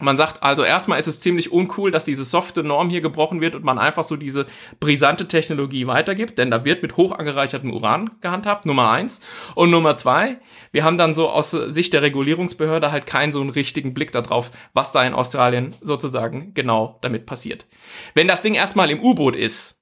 Man 0.01 0.16
sagt 0.16 0.42
also 0.42 0.64
erstmal 0.64 0.99
ist 0.99 1.07
es 1.07 1.20
ziemlich 1.20 1.53
uncool, 1.53 1.92
dass 1.92 2.05
diese 2.05 2.24
softe 2.24 2.64
Norm 2.64 2.90
hier 2.90 3.01
gebrochen 3.01 3.40
wird 3.40 3.55
und 3.55 3.64
man 3.64 3.78
einfach 3.78 4.03
so 4.03 4.16
diese 4.16 4.45
brisante 4.80 5.28
Technologie 5.28 5.86
weitergibt, 5.86 6.36
denn 6.36 6.51
da 6.51 6.64
wird 6.64 6.82
mit 6.82 6.97
hoch 6.97 7.12
angereichertem 7.12 7.72
Uran 7.72 8.11
gehandhabt, 8.20 8.66
Nummer 8.66 8.90
eins. 8.90 9.20
Und 9.55 9.70
Nummer 9.70 9.95
zwei, 9.95 10.38
wir 10.72 10.82
haben 10.82 10.99
dann 10.99 11.14
so 11.14 11.28
aus 11.30 11.53
Sicht 11.53 11.92
der 11.92 12.03
Regulierungsbehörde 12.03 12.90
halt 12.90 13.07
keinen 13.07 13.30
so 13.30 13.40
einen 13.40 13.51
richtigen 13.51 13.95
Blick 13.95 14.11
darauf, 14.11 14.51
was 14.72 14.90
da 14.90 15.05
in 15.05 15.14
Australien 15.14 15.76
sozusagen 15.80 16.55
genau 16.55 16.99
damit 17.01 17.24
passiert. 17.24 17.66
Wenn 18.14 18.26
das 18.26 18.42
Ding 18.42 18.55
erstmal 18.55 18.90
im 18.90 19.01
U-Boot 19.01 19.36
ist, 19.36 19.80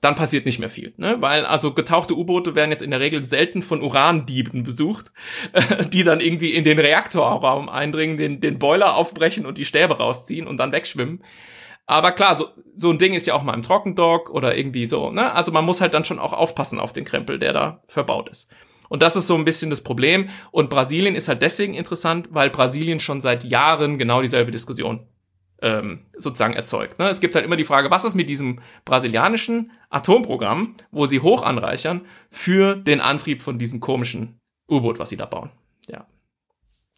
dann 0.00 0.14
passiert 0.14 0.44
nicht 0.44 0.58
mehr 0.58 0.68
viel, 0.68 0.92
ne? 0.98 1.16
Weil 1.20 1.46
also 1.46 1.72
getauchte 1.72 2.16
U-Boote 2.16 2.54
werden 2.54 2.70
jetzt 2.70 2.82
in 2.82 2.90
der 2.90 3.00
Regel 3.00 3.24
selten 3.24 3.62
von 3.62 3.80
Urandieben 3.82 4.62
besucht, 4.62 5.10
die 5.92 6.04
dann 6.04 6.20
irgendwie 6.20 6.54
in 6.54 6.64
den 6.64 6.78
Reaktorraum 6.78 7.68
eindringen, 7.68 8.16
den, 8.16 8.40
den 8.40 8.58
Boiler 8.58 8.94
aufbrechen 8.94 9.46
und 9.46 9.58
die 9.58 9.64
Stäbe 9.64 9.96
rausziehen 9.96 10.46
und 10.46 10.58
dann 10.58 10.72
wegschwimmen. 10.72 11.24
Aber 11.86 12.12
klar, 12.12 12.36
so, 12.36 12.48
so 12.76 12.90
ein 12.90 12.98
Ding 12.98 13.14
ist 13.14 13.26
ja 13.26 13.34
auch 13.34 13.42
mal 13.42 13.54
im 13.54 13.62
Trockendock 13.62 14.28
oder 14.30 14.56
irgendwie 14.56 14.86
so, 14.86 15.10
ne? 15.10 15.32
Also 15.32 15.50
man 15.50 15.64
muss 15.64 15.80
halt 15.80 15.94
dann 15.94 16.04
schon 16.04 16.18
auch 16.18 16.32
aufpassen 16.32 16.78
auf 16.78 16.92
den 16.92 17.04
Krempel, 17.04 17.38
der 17.38 17.52
da 17.52 17.82
verbaut 17.88 18.28
ist. 18.28 18.50
Und 18.88 19.02
das 19.02 19.16
ist 19.16 19.26
so 19.26 19.34
ein 19.34 19.44
bisschen 19.44 19.70
das 19.70 19.82
Problem. 19.82 20.28
Und 20.50 20.70
Brasilien 20.70 21.14
ist 21.14 21.28
halt 21.28 21.42
deswegen 21.42 21.74
interessant, 21.74 22.28
weil 22.30 22.50
Brasilien 22.50 23.00
schon 23.00 23.20
seit 23.20 23.44
Jahren 23.44 23.98
genau 23.98 24.22
dieselbe 24.22 24.52
Diskussion 24.52 25.08
ähm, 25.62 26.00
sozusagen 26.16 26.54
erzeugt. 26.54 26.98
Ne? 26.98 27.08
Es 27.08 27.20
gibt 27.20 27.34
halt 27.34 27.44
immer 27.44 27.56
die 27.56 27.64
Frage, 27.64 27.90
was 27.90 28.04
ist 28.04 28.14
mit 28.14 28.28
diesem 28.28 28.60
brasilianischen 28.84 29.72
Atomprogramm, 29.90 30.74
wo 30.90 31.06
sie 31.06 31.20
hoch 31.20 31.42
anreichern, 31.42 32.02
für 32.30 32.76
den 32.76 33.00
Antrieb 33.00 33.42
von 33.42 33.58
diesem 33.58 33.80
komischen 33.80 34.38
U-Boot, 34.70 34.98
was 34.98 35.08
sie 35.08 35.16
da 35.16 35.26
bauen. 35.26 35.50
Ja. 35.88 36.06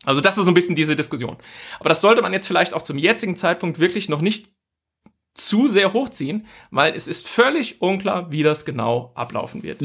Also 0.05 0.21
das 0.21 0.39
ist 0.39 0.45
so 0.45 0.51
ein 0.51 0.55
bisschen 0.55 0.75
diese 0.75 0.97
Diskussion. 0.97 1.37
Aber 1.81 1.89
das 1.89 2.01
sollte 2.01 2.23
man 2.23 2.33
jetzt 2.33 2.47
vielleicht 2.47 2.75
auch 2.75 2.83
zum 2.83 2.99
jetzigen 2.99 3.37
Zeitpunkt 3.37 3.79
wirklich 3.79 4.09
noch 4.09 4.21
nicht 4.21 4.51
zu 5.35 5.69
sehr 5.69 5.93
hochziehen, 5.93 6.47
weil 6.71 6.95
es 6.95 7.07
ist 7.07 7.29
völlig 7.29 7.81
unklar, 7.81 8.33
wie 8.33 8.43
das 8.43 8.65
genau 8.65 9.13
ablaufen 9.15 9.63
wird. 9.63 9.81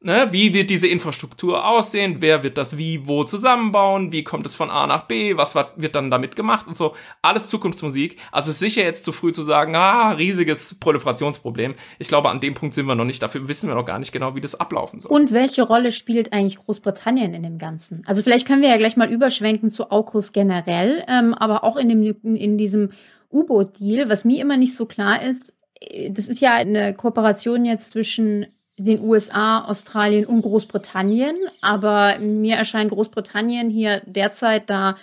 Ne, 0.00 0.28
wie 0.30 0.54
wird 0.54 0.70
diese 0.70 0.86
Infrastruktur 0.86 1.66
aussehen? 1.66 2.18
Wer 2.20 2.44
wird 2.44 2.56
das 2.56 2.78
wie 2.78 3.08
wo 3.08 3.24
zusammenbauen? 3.24 4.12
Wie 4.12 4.22
kommt 4.22 4.46
es 4.46 4.54
von 4.54 4.70
A 4.70 4.86
nach 4.86 5.08
B? 5.08 5.36
Was 5.36 5.56
wa- 5.56 5.72
wird 5.74 5.96
dann 5.96 6.08
damit 6.08 6.36
gemacht 6.36 6.68
und 6.68 6.74
so? 6.76 6.94
Alles 7.20 7.48
Zukunftsmusik. 7.48 8.16
Also 8.30 8.50
es 8.50 8.54
ist 8.54 8.60
sicher 8.60 8.82
jetzt 8.84 9.02
zu 9.02 9.10
früh 9.10 9.32
zu 9.32 9.42
sagen, 9.42 9.74
ah, 9.74 10.12
riesiges 10.12 10.76
Proliferationsproblem. 10.78 11.74
Ich 11.98 12.06
glaube, 12.06 12.30
an 12.30 12.38
dem 12.38 12.54
Punkt 12.54 12.76
sind 12.76 12.86
wir 12.86 12.94
noch 12.94 13.04
nicht. 13.04 13.20
Dafür 13.24 13.48
wissen 13.48 13.68
wir 13.68 13.74
noch 13.74 13.86
gar 13.86 13.98
nicht 13.98 14.12
genau, 14.12 14.36
wie 14.36 14.40
das 14.40 14.54
ablaufen 14.58 15.00
soll. 15.00 15.10
Und 15.10 15.32
welche 15.32 15.62
Rolle 15.62 15.90
spielt 15.90 16.32
eigentlich 16.32 16.58
Großbritannien 16.58 17.34
in 17.34 17.42
dem 17.42 17.58
Ganzen? 17.58 18.04
Also 18.06 18.22
vielleicht 18.22 18.46
können 18.46 18.62
wir 18.62 18.68
ja 18.68 18.76
gleich 18.76 18.96
mal 18.96 19.10
überschwenken 19.10 19.68
zu 19.68 19.90
AUKUS 19.90 20.30
generell, 20.30 21.04
ähm, 21.08 21.34
aber 21.34 21.64
auch 21.64 21.76
in, 21.76 21.88
dem, 21.88 22.04
in, 22.22 22.36
in 22.36 22.56
diesem 22.56 22.90
U-Boot-Deal, 23.32 24.08
was 24.08 24.24
mir 24.24 24.40
immer 24.40 24.56
nicht 24.56 24.74
so 24.76 24.86
klar 24.86 25.20
ist, 25.22 25.56
äh, 25.80 26.12
das 26.12 26.28
ist 26.28 26.40
ja 26.40 26.54
eine 26.54 26.94
Kooperation 26.94 27.64
jetzt 27.64 27.90
zwischen 27.90 28.46
den 28.78 29.00
USA, 29.00 29.64
Australien 29.64 30.24
und 30.24 30.42
Großbritannien, 30.42 31.36
aber 31.60 32.18
mir 32.18 32.56
erscheint 32.56 32.90
Großbritannien 32.90 33.70
hier 33.70 34.02
derzeit 34.06 34.70
da 34.70 34.96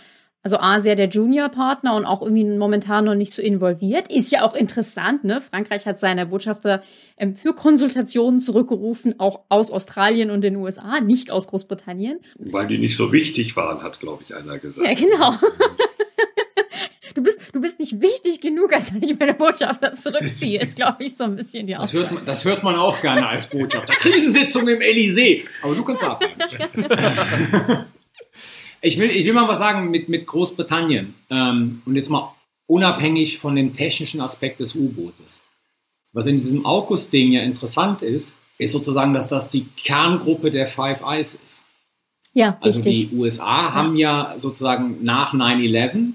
also 0.46 0.58
A, 0.60 0.80
sehr 0.80 0.96
der 0.96 1.10
Junior-Partner 1.10 1.96
und 1.96 2.06
auch 2.06 2.22
irgendwie 2.22 2.46
momentan 2.46 3.06
noch 3.06 3.16
nicht 3.16 3.34
so 3.34 3.42
involviert. 3.42 4.12
Ist 4.12 4.32
ja 4.32 4.44
auch 4.44 4.54
interessant, 4.54 5.24
ne? 5.24 5.42
Frankreich 5.42 5.88
hat 5.88 5.98
seine 5.98 6.28
Botschafter 6.28 6.84
ähm, 7.18 7.34
für 7.34 7.54
Konsultationen 7.54 8.40
zurückgerufen, 8.40 9.20
auch 9.20 9.40
aus 9.50 9.72
Australien 9.72 10.30
und 10.30 10.42
den 10.42 10.56
USA, 10.58 11.02
nicht 11.02 11.32
aus 11.32 11.48
Großbritannien. 11.48 12.20
Weil 12.38 12.68
die 12.68 12.78
nicht 12.78 12.96
so 12.96 13.12
wichtig 13.12 13.56
waren, 13.56 13.82
hat, 13.82 14.00
glaube 14.00 14.22
ich, 14.24 14.36
einer 14.36 14.60
gesagt. 14.60 14.88
Ja, 14.88 14.94
genau. 14.94 15.34
Du 17.56 17.62
bist, 17.62 17.80
nicht 17.80 18.01
wichtig 18.01 18.41
genug, 18.41 18.74
als 18.74 18.93
dass 18.93 19.01
ich 19.01 19.18
meine 19.18 19.34
Botschafter 19.34 19.93
zurückziehe, 19.93 20.60
ist, 20.60 20.76
glaube 20.76 21.06
ich, 21.06 21.16
so 21.16 21.24
ein 21.24 21.38
bisschen 21.38 21.66
die 21.66 21.74
Das 21.74 21.93
hört, 21.93 22.03
Aussage. 22.08 22.16
man, 22.16 22.26
das 22.26 22.43
hört 22.43 22.64
man 22.64 22.76
auch 22.76 22.99
gerne 22.99 23.26
als 23.26 23.47
Botschafter. 23.49 23.93
Krisensitzung 23.93 24.68
im 24.68 24.80
Elysée. 24.80 25.45
Aber 25.62 25.74
du 25.74 25.84
kannst 25.84 26.03
abnehmen. 26.03 26.36
Ich 28.82 28.99
will, 28.99 29.10
ich 29.10 29.26
will 29.26 29.34
mal 29.34 29.47
was 29.47 29.58
sagen 29.58 29.89
mit, 29.89 30.10
mit 30.10 30.28
Großbritannien. 30.28 31.16
Ähm, 31.32 31.82
und 31.86 31.95
jetzt 31.95 32.10
mal 32.10 32.36
unabhängig 32.68 33.39
von 33.39 33.56
dem 33.56 33.74
technischen 33.74 34.22
Aspekt 34.22 34.60
des 34.60 34.76
U-Bootes. 34.76 35.41
Was 36.14 36.28
in 36.28 36.36
diesem 36.36 36.66
AUKUS-Ding 36.68 37.32
ja 37.32 37.41
interessant 37.41 38.03
ist, 38.03 38.36
ist 38.60 38.74
sozusagen, 38.74 39.16
dass 39.16 39.28
das 39.28 39.49
die 39.49 39.66
Kerngruppe 39.76 40.51
der 40.51 40.68
Five 40.68 41.01
Eyes 41.01 41.34
ist. 41.43 41.64
Ja, 42.34 42.58
Also 42.62 42.82
richtig. 42.84 43.10
die 43.10 43.16
USA 43.16 43.74
haben 43.74 43.95
ja 43.95 44.36
sozusagen 44.39 45.03
nach 45.03 45.34
9-11 45.34 46.12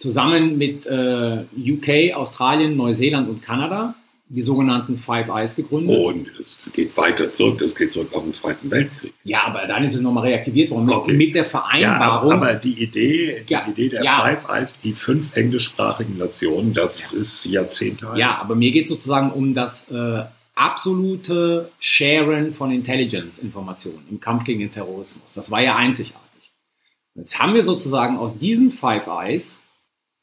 zusammen 0.00 0.58
mit 0.58 0.86
äh, 0.86 1.44
UK, 1.56 2.14
Australien, 2.16 2.76
Neuseeland 2.76 3.28
und 3.28 3.42
Kanada 3.42 3.94
die 4.32 4.42
sogenannten 4.42 4.96
Five 4.96 5.28
Eyes 5.28 5.56
gegründet. 5.56 5.98
Und 5.98 6.28
es 6.40 6.56
geht 6.72 6.96
weiter 6.96 7.32
zurück, 7.32 7.58
das 7.58 7.74
geht 7.74 7.92
zurück 7.92 8.12
auf 8.14 8.22
den 8.22 8.32
Zweiten 8.32 8.70
Weltkrieg. 8.70 9.12
Ja, 9.24 9.42
aber 9.44 9.66
dann 9.66 9.82
ist 9.82 9.94
es 9.94 10.00
nochmal 10.02 10.22
reaktiviert 10.28 10.70
worden 10.70 10.84
mit, 10.86 10.94
Okay. 10.94 11.12
mit 11.14 11.34
der 11.34 11.42
Ja, 11.42 11.48
Vereinbarung. 11.48 12.32
aber, 12.32 12.46
aber 12.50 12.54
die 12.54 12.80
Idee, 12.80 13.44
die 13.48 13.52
Ja, 13.52 13.66
Idee 13.68 13.88
der 13.88 14.04
ja. 14.04 14.20
Five 14.20 14.48
Eyes, 14.48 14.78
die 14.84 14.92
fünf 14.92 15.36
englischsprachigen 15.36 16.16
Nationen, 16.16 16.72
das 16.72 17.12
ist 17.12 17.44
Jahrzehnte 17.44 18.08
alt. 18.08 18.18
Ja, 18.18 18.38
aber 18.40 18.54
mir 18.54 18.70
geht 18.70 18.84
es 18.84 18.90
sozusagen 18.90 19.32
um 19.32 19.52
das 19.52 19.90
äh, 19.90 20.22
absolute 20.54 21.70
Sharen 21.80 22.54
von 22.54 22.70
Intelligence-Informationen 22.70 24.06
im 24.10 24.20
Kampf 24.20 24.44
gegen 24.44 24.60
den 24.60 24.70
Terrorismus. 24.70 25.32
Das 25.32 25.50
war 25.50 25.60
ja 25.60 25.74
einzigartig. 25.74 26.52
Jetzt 27.16 27.36
haben 27.40 27.54
wir 27.54 27.64
sozusagen 27.64 28.16
aus 28.16 28.38
diesen 28.38 28.70
Five 28.70 29.08
Eyes 29.08 29.58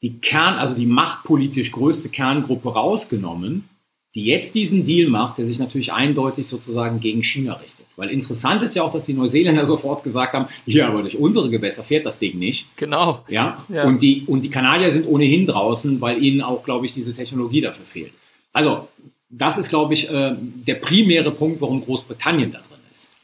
die 0.02 0.18
Kern, 0.18 0.54
also 0.54 0.74
die 0.74 0.86
machtpolitisch 0.86 1.72
größte 1.72 2.08
Kerngruppe 2.08 2.72
rausgenommen, 2.72 3.68
die 4.14 4.24
jetzt 4.24 4.54
diesen 4.54 4.84
Deal 4.84 5.08
macht, 5.10 5.38
der 5.38 5.46
sich 5.46 5.58
natürlich 5.58 5.92
eindeutig 5.92 6.46
sozusagen 6.46 6.98
gegen 7.00 7.22
China 7.22 7.54
richtet. 7.54 7.86
Weil 7.96 8.08
interessant 8.08 8.62
ist 8.62 8.74
ja 8.74 8.82
auch, 8.82 8.92
dass 8.92 9.04
die 9.04 9.12
Neuseeländer 9.14 9.66
sofort 9.66 10.02
gesagt 10.02 10.34
haben, 10.34 10.46
ja, 10.66 10.88
aber 10.88 11.02
durch 11.02 11.18
unsere 11.18 11.50
Gewässer 11.50 11.84
fährt 11.84 12.06
das 12.06 12.18
Ding 12.18 12.38
nicht. 12.38 12.66
Genau. 12.76 13.24
Ja? 13.28 13.64
Ja. 13.68 13.84
Und, 13.84 14.00
die, 14.02 14.24
und 14.26 14.42
die 14.42 14.50
Kanadier 14.50 14.90
sind 14.90 15.06
ohnehin 15.06 15.46
draußen, 15.46 16.00
weil 16.00 16.22
ihnen 16.22 16.40
auch, 16.40 16.62
glaube 16.62 16.86
ich, 16.86 16.94
diese 16.94 17.12
Technologie 17.12 17.60
dafür 17.60 17.84
fehlt. 17.84 18.12
Also, 18.52 18.88
das 19.30 19.58
ist, 19.58 19.68
glaube 19.68 19.92
ich, 19.92 20.08
äh, 20.10 20.34
der 20.38 20.76
primäre 20.76 21.30
Punkt, 21.30 21.60
warum 21.60 21.84
Großbritannien 21.84 22.50
da 22.50 22.58
drin 22.58 22.70
ist. 22.72 22.77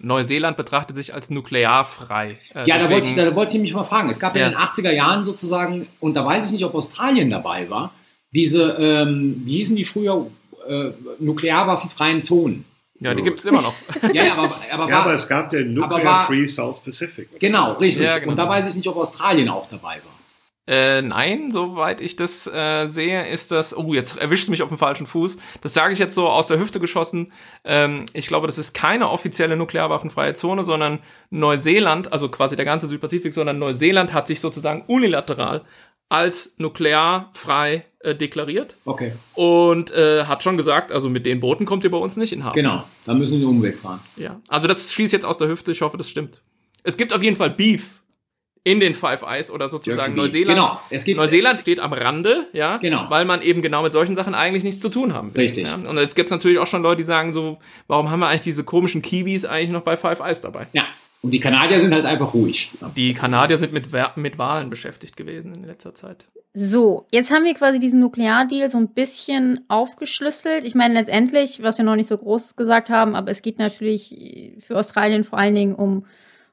Neuseeland 0.04 0.56
betrachtet 0.56 0.96
sich 0.96 1.14
als 1.14 1.30
nuklearfrei. 1.30 2.38
Äh, 2.54 2.64
Ja, 2.66 2.78
da 2.78 2.90
wollte, 2.90 3.08
ich, 3.08 3.14
da 3.14 3.34
wollte 3.34 3.54
ich 3.56 3.60
mich 3.60 3.74
mal 3.74 3.84
fragen. 3.84 4.08
Es 4.10 4.20
gab 4.20 4.36
ja. 4.36 4.46
In 4.46 4.52
den 4.52 4.58
80er 4.60 4.90
Jahren 4.92 5.24
sozusagen, 5.24 5.86
und 6.00 6.14
da 6.14 6.24
weiß 6.24 6.46
ich 6.46 6.52
nicht, 6.52 6.64
ob 6.64 6.74
Australien 6.74 7.30
dabei 7.30 7.68
war, 7.70 7.92
diese, 8.32 8.72
ähm, 8.80 9.42
wie 9.44 9.58
hießen 9.58 9.76
die 9.76 9.84
früher, 9.84 10.26
äh, 10.68 10.90
nuklearwaffenfreien 11.20 12.22
Zonen. 12.22 12.64
ja, 13.00 13.14
die 13.14 13.22
gibt's 13.22 13.44
immer 13.44 13.62
noch. 13.62 13.74
Ja, 14.14 14.24
ja, 14.24 14.32
aber, 14.34 14.44
aber, 14.72 14.88
Ja, 14.88 14.94
war, 14.96 15.02
aber 15.02 15.14
es 15.14 15.28
gab 15.28 15.50
den 15.50 15.74
Nuclear 15.74 16.04
war- 16.04 16.26
Free 16.26 16.46
South 16.46 16.80
Pacific. 16.82 17.28
genau, 17.40 17.72
richtig. 17.74 18.06
Ja, 18.06 18.18
genau. 18.18 18.30
Und 18.30 18.36
da 18.38 18.48
weiß 18.48 18.66
ich 18.68 18.74
nicht, 18.76 18.88
ob 18.88 18.96
Australien 18.96 19.48
auch 19.48 19.68
dabei 19.68 19.96
war. 19.96 20.13
Äh, 20.66 21.02
nein, 21.02 21.50
soweit 21.50 22.00
ich 22.00 22.16
das 22.16 22.46
äh, 22.46 22.86
sehe, 22.86 23.28
ist 23.28 23.50
das. 23.50 23.76
Oh, 23.76 23.92
jetzt 23.92 24.16
erwischt 24.16 24.48
mich 24.48 24.62
auf 24.62 24.70
dem 24.70 24.78
falschen 24.78 25.06
Fuß. 25.06 25.36
Das 25.60 25.74
sage 25.74 25.92
ich 25.92 25.98
jetzt 25.98 26.14
so 26.14 26.26
aus 26.28 26.46
der 26.46 26.58
Hüfte 26.58 26.80
geschossen. 26.80 27.32
Ähm, 27.64 28.06
ich 28.14 28.28
glaube, 28.28 28.46
das 28.46 28.56
ist 28.56 28.72
keine 28.72 29.10
offizielle 29.10 29.56
nuklearwaffenfreie 29.56 30.32
Zone, 30.34 30.64
sondern 30.64 31.00
Neuseeland, 31.30 32.12
also 32.12 32.30
quasi 32.30 32.56
der 32.56 32.64
ganze 32.64 32.86
Südpazifik, 32.86 33.34
sondern 33.34 33.58
Neuseeland 33.58 34.14
hat 34.14 34.26
sich 34.26 34.40
sozusagen 34.40 34.82
unilateral 34.86 35.62
als 36.08 36.54
nuklearfrei 36.58 37.84
äh, 38.00 38.14
deklariert 38.14 38.76
Okay, 38.84 39.12
und 39.34 39.90
äh, 39.92 40.24
hat 40.24 40.42
schon 40.42 40.56
gesagt, 40.56 40.92
also 40.92 41.08
mit 41.08 41.26
den 41.26 41.40
Booten 41.40 41.66
kommt 41.66 41.82
ihr 41.84 41.90
bei 41.90 41.96
uns 41.96 42.16
nicht 42.16 42.32
in 42.32 42.44
Hafen. 42.44 42.54
genau. 42.54 42.84
Da 43.04 43.14
müssen 43.14 43.32
wir 43.32 43.40
den 43.40 43.48
Umweg 43.48 43.78
fahren. 43.78 44.00
Ja, 44.16 44.40
also 44.48 44.68
das 44.68 44.92
schießt 44.92 45.12
jetzt 45.12 45.26
aus 45.26 45.38
der 45.38 45.48
Hüfte. 45.48 45.72
Ich 45.72 45.80
hoffe, 45.82 45.96
das 45.96 46.08
stimmt. 46.08 46.40
Es 46.84 46.96
gibt 46.96 47.12
auf 47.12 47.22
jeden 47.22 47.36
Fall 47.36 47.50
Beef 47.50 48.02
in 48.66 48.80
den 48.80 48.94
Five 48.94 49.22
Eyes 49.22 49.50
oder 49.50 49.68
sozusagen 49.68 50.14
Irgendwie. 50.16 50.20
Neuseeland. 50.38 50.58
Genau, 50.58 50.80
es 50.90 51.04
gibt- 51.04 51.18
Neuseeland 51.18 51.60
steht 51.60 51.80
am 51.80 51.92
Rande, 51.92 52.46
ja, 52.54 52.78
Genau. 52.78 53.04
weil 53.10 53.26
man 53.26 53.42
eben 53.42 53.60
genau 53.62 53.82
mit 53.82 53.92
solchen 53.92 54.16
Sachen 54.16 54.34
eigentlich 54.34 54.64
nichts 54.64 54.80
zu 54.80 54.88
tun 54.88 55.12
haben 55.12 55.34
will. 55.34 55.42
Richtig. 55.42 55.68
Ja? 55.68 55.74
Und 55.74 55.96
es 55.98 56.14
gibt 56.14 56.30
natürlich 56.30 56.58
auch 56.58 56.66
schon 56.66 56.82
Leute, 56.82 56.96
die 56.96 57.02
sagen 57.02 57.32
so, 57.34 57.58
warum 57.88 58.10
haben 58.10 58.20
wir 58.20 58.28
eigentlich 58.28 58.40
diese 58.40 58.64
komischen 58.64 59.02
Kiwis 59.02 59.44
eigentlich 59.44 59.70
noch 59.70 59.82
bei 59.82 59.96
Five 59.98 60.20
Eyes 60.20 60.40
dabei? 60.40 60.66
Ja, 60.72 60.84
und 61.20 61.30
die 61.30 61.40
Kanadier 61.40 61.80
sind 61.80 61.92
halt 61.92 62.06
einfach 62.06 62.32
ruhig. 62.32 62.70
Die 62.96 63.12
Kanadier 63.12 63.58
sind 63.58 63.72
mit, 63.74 63.88
mit 64.16 64.38
Wahlen 64.38 64.70
beschäftigt 64.70 65.16
gewesen 65.16 65.52
in 65.54 65.64
letzter 65.64 65.94
Zeit. 65.94 66.26
So, 66.56 67.06
jetzt 67.10 67.32
haben 67.32 67.44
wir 67.44 67.52
quasi 67.54 67.80
diesen 67.80 67.98
Nukleardeal 68.00 68.70
so 68.70 68.78
ein 68.78 68.88
bisschen 68.88 69.64
aufgeschlüsselt. 69.68 70.64
Ich 70.64 70.74
meine, 70.76 70.94
letztendlich, 70.94 71.62
was 71.62 71.78
wir 71.78 71.84
noch 71.84 71.96
nicht 71.96 72.08
so 72.08 72.16
groß 72.16 72.56
gesagt 72.56 72.90
haben, 72.90 73.14
aber 73.16 73.30
es 73.30 73.42
geht 73.42 73.58
natürlich 73.58 74.14
für 74.60 74.78
Australien 74.78 75.24
vor 75.24 75.38
allen 75.38 75.54
Dingen 75.56 75.74
um, 75.74 76.06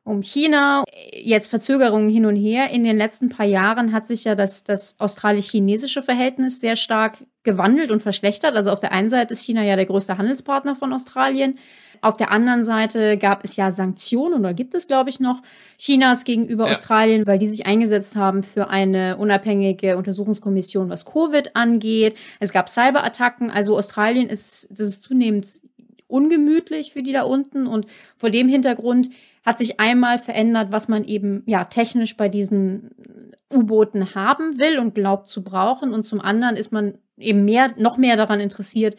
um 0.04 0.24
China. 0.24 0.84
Jetzt 1.14 1.50
Verzögerungen 1.50 2.10
hin 2.10 2.26
und 2.26 2.36
her. 2.36 2.72
In 2.72 2.84
den 2.84 2.98
letzten 2.98 3.30
paar 3.30 3.46
Jahren 3.46 3.92
hat 3.92 4.08
sich 4.08 4.24
ja 4.24 4.36
das, 4.36 4.64
das 4.64 5.00
australisch-chinesische 5.00 6.02
Verhältnis 6.02 6.60
sehr 6.60 6.76
stark 6.76 7.18
gewandelt 7.44 7.92
und 7.92 8.02
verschlechtert. 8.02 8.56
Also 8.56 8.72
auf 8.72 8.80
der 8.80 8.92
einen 8.92 9.10
Seite 9.10 9.34
ist 9.34 9.44
China 9.44 9.64
ja 9.64 9.76
der 9.76 9.86
größte 9.86 10.18
Handelspartner 10.18 10.76
von 10.76 10.94
Australien. 10.94 11.58
Auf 12.02 12.18
der 12.18 12.32
anderen 12.32 12.64
Seite 12.64 13.18
gab 13.18 13.44
es 13.44 13.56
ja 13.58 13.72
Sanktionen 13.72 14.40
oder 14.40 14.56
gibt 14.56 14.74
es, 14.74 14.88
glaube 14.88 15.12
ich, 15.12 15.20
noch 15.20 15.42
Chinas 15.78 16.24
gegenüber 16.24 16.66
Ja. 16.66 16.72
Australien, 16.72 17.28
weil 17.28 17.38
die 17.38 17.48
sich 17.48 17.68
eingesetzt 17.68 18.16
haben 18.16 18.42
für 18.42 18.70
eine 18.70 19.18
unabhängige 19.18 19.98
Untersuchungskommission, 19.98 20.90
was 20.90 21.06
Covid 21.06 21.56
angeht. 21.56 22.18
Es 22.40 22.52
gab 22.52 22.70
Cyberattacken. 22.70 23.52
Also 23.52 23.78
Australien 23.78 24.30
ist, 24.30 24.68
das 24.72 24.88
ist 24.88 25.04
zunehmend 25.04 25.48
ungemütlich 26.08 26.92
für 26.92 27.04
die 27.04 27.14
da 27.14 27.24
unten 27.24 27.68
und 27.68 27.86
vor 28.18 28.30
dem 28.30 28.50
Hintergrund 28.50 29.10
hat 29.44 29.60
sich 29.60 29.80
einmal 29.80 30.18
verändert, 30.18 30.72
was 30.72 30.88
man 30.88 31.04
eben 31.04 31.44
ja 31.46 31.66
technisch 31.66 32.16
bei 32.16 32.30
diesen 32.30 32.92
U-Booten 33.52 34.16
haben 34.16 34.60
will 34.60 34.80
und 34.80 34.96
glaubt 34.96 35.28
zu 35.28 35.44
brauchen 35.44 35.94
und 35.94 36.04
zum 36.04 36.22
anderen 36.22 36.56
ist 36.56 36.72
man 36.72 36.98
eben 37.18 37.46
mehr 37.46 37.72
noch 37.78 37.98
mehr 37.98 38.18
daran 38.18 38.40
interessiert, 38.40 38.96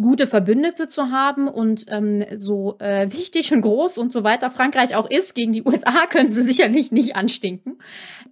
gute 0.00 0.26
Verbündete 0.26 0.86
zu 0.86 1.10
haben 1.10 1.46
und 1.46 1.84
ähm, 1.88 2.24
so 2.32 2.78
äh, 2.78 3.12
wichtig 3.12 3.52
und 3.52 3.60
groß 3.60 3.98
und 3.98 4.12
so 4.12 4.24
weiter 4.24 4.50
Frankreich 4.50 4.94
auch 4.94 5.08
ist, 5.08 5.34
gegen 5.34 5.52
die 5.52 5.62
USA 5.62 6.06
können 6.10 6.32
sie 6.32 6.42
sicherlich 6.42 6.90
nicht 6.90 7.16
anstinken. 7.16 7.78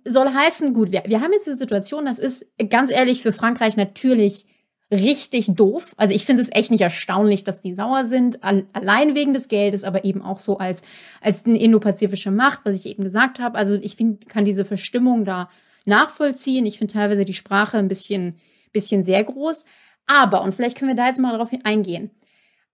Soll 0.05 0.33
heißen, 0.33 0.73
gut, 0.73 0.93
wir, 0.93 1.03
wir 1.07 1.21
haben 1.21 1.33
jetzt 1.33 1.47
die 1.47 1.55
Situation, 1.55 2.07
das 2.07 2.19
ist 2.19 2.47
ganz 2.71 2.91
ehrlich 2.91 3.23
für 3.23 3.33
Frankreich 3.33 3.77
natürlich 3.77 4.47
richtig 4.91 5.55
doof. 5.55 5.95
Also 5.97 6.15
ich 6.15 6.25
finde 6.25 6.43
es 6.43 6.51
echt 6.51 6.71
nicht 6.71 6.81
erstaunlich, 6.81 7.45
dass 7.45 7.61
die 7.61 7.75
sauer 7.75 8.05
sind, 8.05 8.43
al 8.43 8.67
allein 8.73 9.15
wegen 9.15 9.35
des 9.35 9.49
Geldes, 9.49 9.85
aber 9.85 10.05
eben 10.05 10.23
auch 10.23 10.39
so 10.39 10.59
als, 10.59 10.83
als 11.21 11.45
eine 11.45 11.59
indopazifische 11.59 12.31
Macht, 12.31 12.65
was 12.65 12.75
ich 12.75 12.87
eben 12.87 13.03
gesagt 13.03 13.39
habe. 13.39 13.59
Also 13.59 13.75
ich 13.75 13.97
find, 13.97 14.29
kann 14.29 14.45
diese 14.45 14.65
Verstimmung 14.65 15.25
da 15.25 15.51
nachvollziehen. 15.85 16.67
Ich 16.67 16.79
finde 16.79 16.95
teilweise 16.95 17.25
die 17.25 17.35
Sprache 17.35 17.79
ein 17.79 17.89
bisschen, 17.89 18.37
bisschen 18.73 19.03
sehr 19.03 19.23
groß. 19.25 19.65
Aber, 20.07 20.43
und 20.43 20.55
vielleicht 20.55 20.79
können 20.79 20.91
wir 20.91 20.97
da 20.97 21.07
jetzt 21.07 21.21
mal 21.21 21.33
darauf 21.33 21.51
eingehen, 21.65 22.11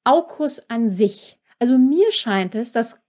AUKUS 0.04 0.68
an 0.68 0.88
sich. 0.88 1.38
Also 1.58 1.78
mir 1.78 2.12
scheint 2.12 2.54
es, 2.54 2.72
dass 2.72 3.00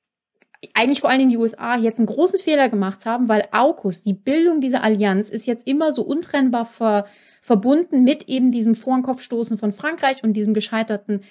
eigentlich 0.74 1.02
vor 1.02 1.10
allen 1.10 1.20
Dingen 1.20 1.32
die 1.32 1.38
USA 1.38 1.78
jetzt 1.78 2.00
einen 2.00 2.08
großen 2.08 2.40
Fehler 2.40 2.70
gemacht 2.70 3.06
haben, 3.06 3.30
weil 3.30 3.48
AUKUS, 3.52 4.02
die 4.02 4.14
Bildung 4.14 4.62
dieser 4.62 4.84
Allianz, 4.84 5.30
ist 5.30 5.46
jetzt 5.46 5.68
immer 5.68 5.92
so 5.92 6.02
untrennbar 6.02 6.66
ver, 6.66 7.06
verbunden 7.46 8.04
mit 8.04 8.28
eben 8.28 8.50
diesem 8.50 8.74
Vor- 8.74 8.96
und 8.96 9.04
Kopfstoßen 9.04 9.56
von 9.60 9.72
Frankreich 9.72 10.24
und 10.24 10.34
diesem 10.34 10.56
gescheiterten 10.56 11.22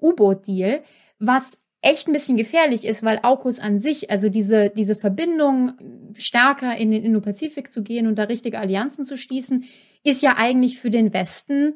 U-Boot-Deal, 0.00 0.84
was 1.18 1.58
echt 1.82 2.06
ein 2.06 2.12
bisschen 2.12 2.36
gefährlich 2.36 2.84
ist, 2.84 3.02
weil 3.02 3.18
AUKUS 3.24 3.58
an 3.58 3.80
sich, 3.80 4.08
also 4.08 4.28
diese, 4.28 4.70
diese 4.70 4.94
Verbindung 4.94 5.72
stärker 6.14 6.76
in 6.76 6.92
den 6.92 7.02
Indo-Pazifik 7.02 7.72
zu 7.72 7.82
gehen 7.82 8.06
und 8.06 8.20
da 8.20 8.22
richtige 8.22 8.60
Allianzen 8.60 9.04
zu 9.04 9.16
schließen, 9.16 9.64
ist 10.04 10.22
ja 10.22 10.36
eigentlich 10.36 10.78
für 10.78 10.90
den 10.90 11.12
Westen 11.12 11.74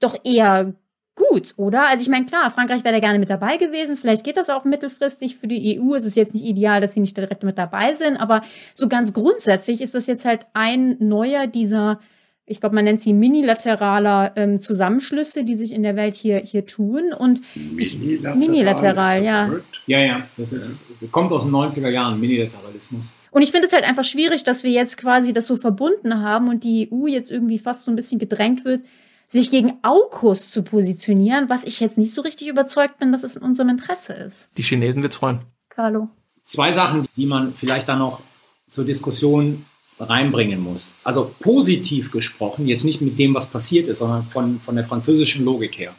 doch 0.00 0.18
eher 0.24 0.74
gut, 1.14 1.54
oder? 1.56 1.86
Also 1.86 2.02
ich 2.02 2.08
meine, 2.08 2.26
klar, 2.26 2.50
Frankreich 2.50 2.82
wäre 2.82 2.94
da 2.94 3.00
gerne 3.00 3.20
mit 3.20 3.30
dabei 3.30 3.58
gewesen. 3.58 3.96
Vielleicht 3.96 4.24
geht 4.24 4.38
das 4.38 4.50
auch 4.50 4.64
mittelfristig. 4.64 5.36
Für 5.36 5.46
die 5.46 5.78
EU 5.78 5.94
ist 5.94 6.04
es 6.04 6.16
jetzt 6.16 6.34
nicht 6.34 6.44
ideal, 6.44 6.80
dass 6.80 6.94
sie 6.94 7.00
nicht 7.00 7.16
direkt 7.16 7.44
mit 7.44 7.58
dabei 7.58 7.92
sind. 7.92 8.16
Aber 8.16 8.42
so 8.74 8.88
ganz 8.88 9.12
grundsätzlich 9.12 9.80
ist 9.80 9.94
das 9.94 10.08
jetzt 10.08 10.24
halt 10.24 10.46
ein 10.52 10.96
neuer 10.98 11.46
dieser, 11.46 12.00
ich 12.46 12.60
glaube, 12.60 12.74
man 12.74 12.84
nennt 12.84 13.00
sie 13.00 13.14
minilateraler 13.14 14.32
ähm, 14.36 14.60
Zusammenschlüsse, 14.60 15.44
die 15.44 15.54
sich 15.54 15.72
in 15.72 15.82
der 15.82 15.96
Welt 15.96 16.14
hier, 16.14 16.38
hier 16.38 16.66
tun. 16.66 17.14
Und 17.18 17.40
Minilateral. 17.54 18.36
Minilateral, 18.36 19.24
ja. 19.24 19.50
Ja, 19.86 19.98
ja, 20.00 20.28
das 20.36 20.52
ist, 20.52 20.82
kommt 21.10 21.32
aus 21.32 21.44
den 21.44 21.52
90er 21.52 21.88
Jahren, 21.88 22.20
Minilateralismus. 22.20 23.12
Und 23.30 23.42
ich 23.42 23.50
finde 23.50 23.66
es 23.66 23.72
halt 23.72 23.84
einfach 23.84 24.04
schwierig, 24.04 24.44
dass 24.44 24.62
wir 24.62 24.70
jetzt 24.70 24.98
quasi 24.98 25.32
das 25.32 25.46
so 25.46 25.56
verbunden 25.56 26.20
haben 26.20 26.48
und 26.48 26.64
die 26.64 26.90
EU 26.92 27.06
jetzt 27.06 27.30
irgendwie 27.30 27.58
fast 27.58 27.84
so 27.84 27.90
ein 27.90 27.96
bisschen 27.96 28.18
gedrängt 28.18 28.64
wird, 28.64 28.82
sich 29.26 29.50
gegen 29.50 29.78
AUKUS 29.82 30.50
zu 30.50 30.62
positionieren, 30.62 31.48
was 31.48 31.64
ich 31.64 31.80
jetzt 31.80 31.96
nicht 31.96 32.12
so 32.12 32.20
richtig 32.20 32.48
überzeugt 32.48 32.98
bin, 32.98 33.10
dass 33.10 33.24
es 33.24 33.36
in 33.36 33.42
unserem 33.42 33.70
Interesse 33.70 34.12
ist. 34.12 34.50
Die 34.58 34.62
Chinesen 34.62 35.02
wird's 35.02 35.16
freuen. 35.16 35.40
Carlo. 35.70 36.08
Zwei 36.44 36.72
Sachen, 36.72 37.06
die 37.16 37.24
man 37.24 37.54
vielleicht 37.54 37.88
da 37.88 37.96
noch 37.96 38.20
zur 38.68 38.84
Diskussion 38.84 39.64
reinbringen 40.08 40.60
muss. 40.60 40.92
Also 41.02 41.34
positiv 41.40 42.10
gesprochen, 42.10 42.66
jetzt 42.66 42.84
nicht 42.84 43.00
mit 43.00 43.18
dem, 43.18 43.34
was 43.34 43.46
passiert 43.46 43.88
ist, 43.88 43.98
sondern 43.98 44.24
von, 44.24 44.60
von 44.60 44.76
der 44.76 44.84
französischen 44.84 45.44
Logik 45.44 45.78
her. 45.78 45.94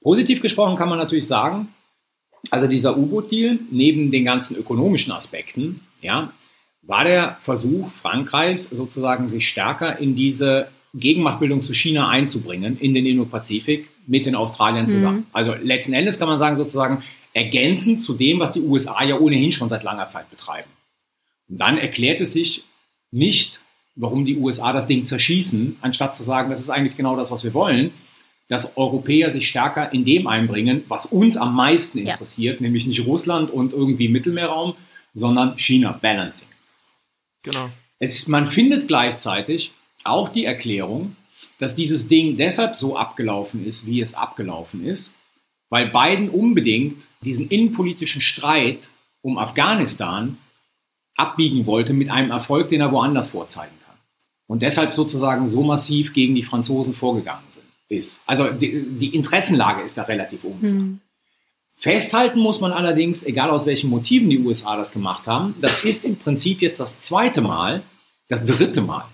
Positiv 0.00 0.40
gesprochen 0.40 0.76
kann 0.76 0.88
man 0.88 0.98
natürlich 0.98 1.26
sagen, 1.26 1.68
also 2.50 2.66
dieser 2.66 2.96
U-Boot-Deal, 2.96 3.58
neben 3.70 4.10
den 4.10 4.24
ganzen 4.24 4.56
ökonomischen 4.56 5.12
Aspekten, 5.12 5.80
ja, 6.00 6.32
war 6.82 7.04
der 7.04 7.36
Versuch 7.40 7.90
Frankreichs 7.90 8.64
sozusagen 8.64 9.28
sich 9.28 9.48
stärker 9.48 9.98
in 9.98 10.16
diese 10.16 10.68
Gegenmachtbildung 10.94 11.62
zu 11.62 11.72
China 11.72 12.08
einzubringen, 12.08 12.78
in 12.78 12.94
den 12.94 13.06
Indo-Pazifik 13.06 13.88
mit 14.06 14.26
den 14.26 14.34
Australiern 14.34 14.88
zusammen. 14.88 15.18
Mhm. 15.18 15.26
Also 15.32 15.54
letzten 15.54 15.92
Endes 15.92 16.18
kann 16.18 16.28
man 16.28 16.38
sagen, 16.38 16.56
sozusagen 16.56 17.02
ergänzend 17.32 18.00
zu 18.00 18.14
dem, 18.14 18.40
was 18.40 18.52
die 18.52 18.60
USA 18.60 19.02
ja 19.04 19.18
ohnehin 19.18 19.52
schon 19.52 19.68
seit 19.68 19.84
langer 19.84 20.08
Zeit 20.08 20.28
betreiben. 20.28 20.68
Und 21.48 21.60
dann 21.60 21.78
erklärt 21.78 22.20
es 22.20 22.32
sich 22.32 22.64
nicht, 23.12 23.60
warum 23.94 24.24
die 24.24 24.38
USA 24.38 24.72
das 24.72 24.86
Ding 24.86 25.04
zerschießen, 25.04 25.76
anstatt 25.80 26.14
zu 26.14 26.22
sagen, 26.22 26.50
das 26.50 26.60
ist 26.60 26.70
eigentlich 26.70 26.96
genau 26.96 27.16
das, 27.16 27.30
was 27.30 27.44
wir 27.44 27.54
wollen, 27.54 27.92
dass 28.48 28.76
Europäer 28.76 29.30
sich 29.30 29.48
stärker 29.48 29.92
in 29.92 30.04
dem 30.04 30.26
einbringen, 30.26 30.84
was 30.88 31.06
uns 31.06 31.36
am 31.36 31.54
meisten 31.54 31.98
interessiert, 31.98 32.60
ja. 32.60 32.62
nämlich 32.62 32.86
nicht 32.86 33.06
Russland 33.06 33.50
und 33.50 33.72
irgendwie 33.72 34.08
Mittelmeerraum, 34.08 34.74
sondern 35.14 35.56
China, 35.58 35.92
Balancing. 35.92 36.48
Genau. 37.42 37.70
Es, 37.98 38.26
man 38.26 38.46
findet 38.46 38.88
gleichzeitig 38.88 39.72
auch 40.04 40.28
die 40.28 40.44
Erklärung, 40.44 41.16
dass 41.58 41.74
dieses 41.74 42.08
Ding 42.08 42.36
deshalb 42.36 42.74
so 42.74 42.96
abgelaufen 42.96 43.64
ist, 43.64 43.86
wie 43.86 44.00
es 44.00 44.14
abgelaufen 44.14 44.84
ist, 44.84 45.14
weil 45.70 45.88
Biden 45.88 46.28
unbedingt 46.28 47.06
diesen 47.22 47.48
innenpolitischen 47.48 48.20
Streit 48.20 48.90
um 49.22 49.38
Afghanistan 49.38 50.38
abbiegen 51.22 51.66
wollte 51.66 51.92
mit 51.92 52.10
einem 52.10 52.30
Erfolg, 52.30 52.68
den 52.68 52.80
er 52.80 52.92
woanders 52.92 53.28
vorzeigen 53.28 53.74
kann. 53.86 53.96
Und 54.46 54.62
deshalb 54.62 54.92
sozusagen 54.92 55.46
so 55.46 55.62
massiv 55.62 56.12
gegen 56.12 56.34
die 56.34 56.42
Franzosen 56.42 56.94
vorgegangen 56.94 57.44
sind, 57.50 57.64
ist. 57.88 58.22
Also 58.26 58.48
die, 58.48 58.82
die 58.98 59.14
Interessenlage 59.14 59.82
ist 59.82 59.96
da 59.96 60.02
relativ 60.02 60.44
unklar. 60.44 60.72
Mhm. 60.72 61.00
Festhalten 61.74 62.38
muss 62.38 62.60
man 62.60 62.72
allerdings, 62.72 63.22
egal 63.22 63.50
aus 63.50 63.66
welchen 63.66 63.90
Motiven 63.90 64.30
die 64.30 64.38
USA 64.38 64.76
das 64.76 64.92
gemacht 64.92 65.26
haben, 65.26 65.54
das 65.60 65.82
ist 65.84 66.04
im 66.04 66.16
Prinzip 66.16 66.60
jetzt 66.60 66.80
das 66.80 66.98
zweite 66.98 67.40
Mal, 67.40 67.82
das 68.28 68.44
dritte 68.44 68.82
Mal, 68.82 69.06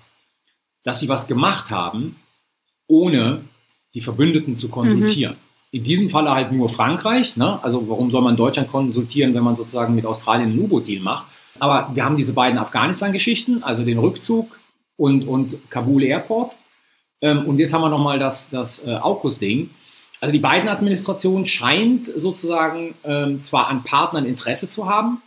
dass 0.83 1.01
sie 1.01 1.09
was 1.09 1.29
gemacht 1.29 1.71
haben, 1.71 2.17
ohne 2.87 3.43
die 3.95 4.01
Verbündeten 4.01 4.59
zu 4.59 4.69
konsultieren. 4.69 5.35
Mhm. 5.35 5.49
In 5.71 5.83
diesem 5.83 6.11
Falle 6.11 6.31
halt 6.31 6.51
nur 6.53 6.69
Frankreich. 6.69 7.37
Ne? 7.37 7.63
Also 7.63 7.89
warum 7.89 8.11
soll 8.11 8.23
man 8.23 8.37
Deutschland 8.37 8.71
konsultieren, 8.71 9.35
wenn 9.35 9.45
man 9.45 9.57
sozusagen 9.57 9.95
mit 9.95 10.07
Australien 10.07 10.51
einen 10.51 10.61
U-Boot-Deal 10.61 11.03
macht? 11.03 11.27
Aber 11.61 11.91
wir 11.95 12.05
haben 12.05 12.17
diese 12.17 12.33
beiden 12.33 12.59
Afghanistan-Geschichten, 12.59 13.63
also 13.63 13.85
den 13.85 13.99
Rückzug 13.99 14.59
und, 14.97 15.27
und 15.27 15.59
Kabul 15.71 16.03
Airport. 16.03 16.57
Ähm, 17.21 17.47
und 17.47 17.59
jetzt 17.59 17.73
haben 17.73 17.83
wir 17.83 17.89
nochmal 17.89 18.19
das, 18.19 18.51
das 18.51 18.85
äh, 18.87 18.91
AUKUS-Ding. 18.91 19.71
Also 20.21 20.33
die 20.33 20.41
beiden 20.41 20.69
Administrationen 20.69 21.47
scheint 21.47 22.11
sozusagen 22.15 22.95
ähm, 23.05 23.43
zwar 23.43 23.69
an 23.69 23.85
Partnern 23.85 24.25
Interesse 24.25 24.69
zu 24.69 24.87
haben, 24.87 25.23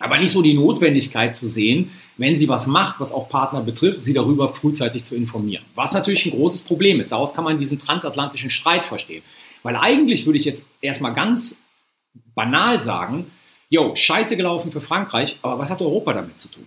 aber 0.00 0.18
nicht 0.18 0.32
so 0.32 0.42
die 0.42 0.54
Notwendigkeit 0.54 1.36
zu 1.36 1.46
sehen, 1.46 1.90
wenn 2.16 2.36
sie 2.36 2.48
was 2.48 2.66
macht, 2.66 3.00
was 3.00 3.12
auch 3.12 3.28
Partner 3.28 3.60
betrifft, 3.60 4.02
sie 4.02 4.12
darüber 4.12 4.48
frühzeitig 4.48 5.04
zu 5.04 5.14
informieren. 5.14 5.64
Was 5.74 5.92
natürlich 5.92 6.26
ein 6.26 6.32
großes 6.32 6.62
Problem 6.62 7.00
ist. 7.00 7.12
Daraus 7.12 7.34
kann 7.34 7.44
man 7.44 7.58
diesen 7.58 7.78
transatlantischen 7.78 8.50
Streit 8.50 8.86
verstehen. 8.86 9.22
Weil 9.62 9.76
eigentlich 9.76 10.26
würde 10.26 10.38
ich 10.38 10.44
jetzt 10.44 10.64
erstmal 10.80 11.14
ganz 11.14 11.58
banal 12.34 12.80
sagen, 12.80 13.30
jo, 13.74 13.94
scheiße 13.94 14.36
gelaufen 14.36 14.72
für 14.72 14.80
Frankreich, 14.80 15.38
aber 15.42 15.58
was 15.58 15.70
hat 15.70 15.82
Europa 15.82 16.12
damit 16.12 16.38
zu 16.38 16.48
tun? 16.48 16.66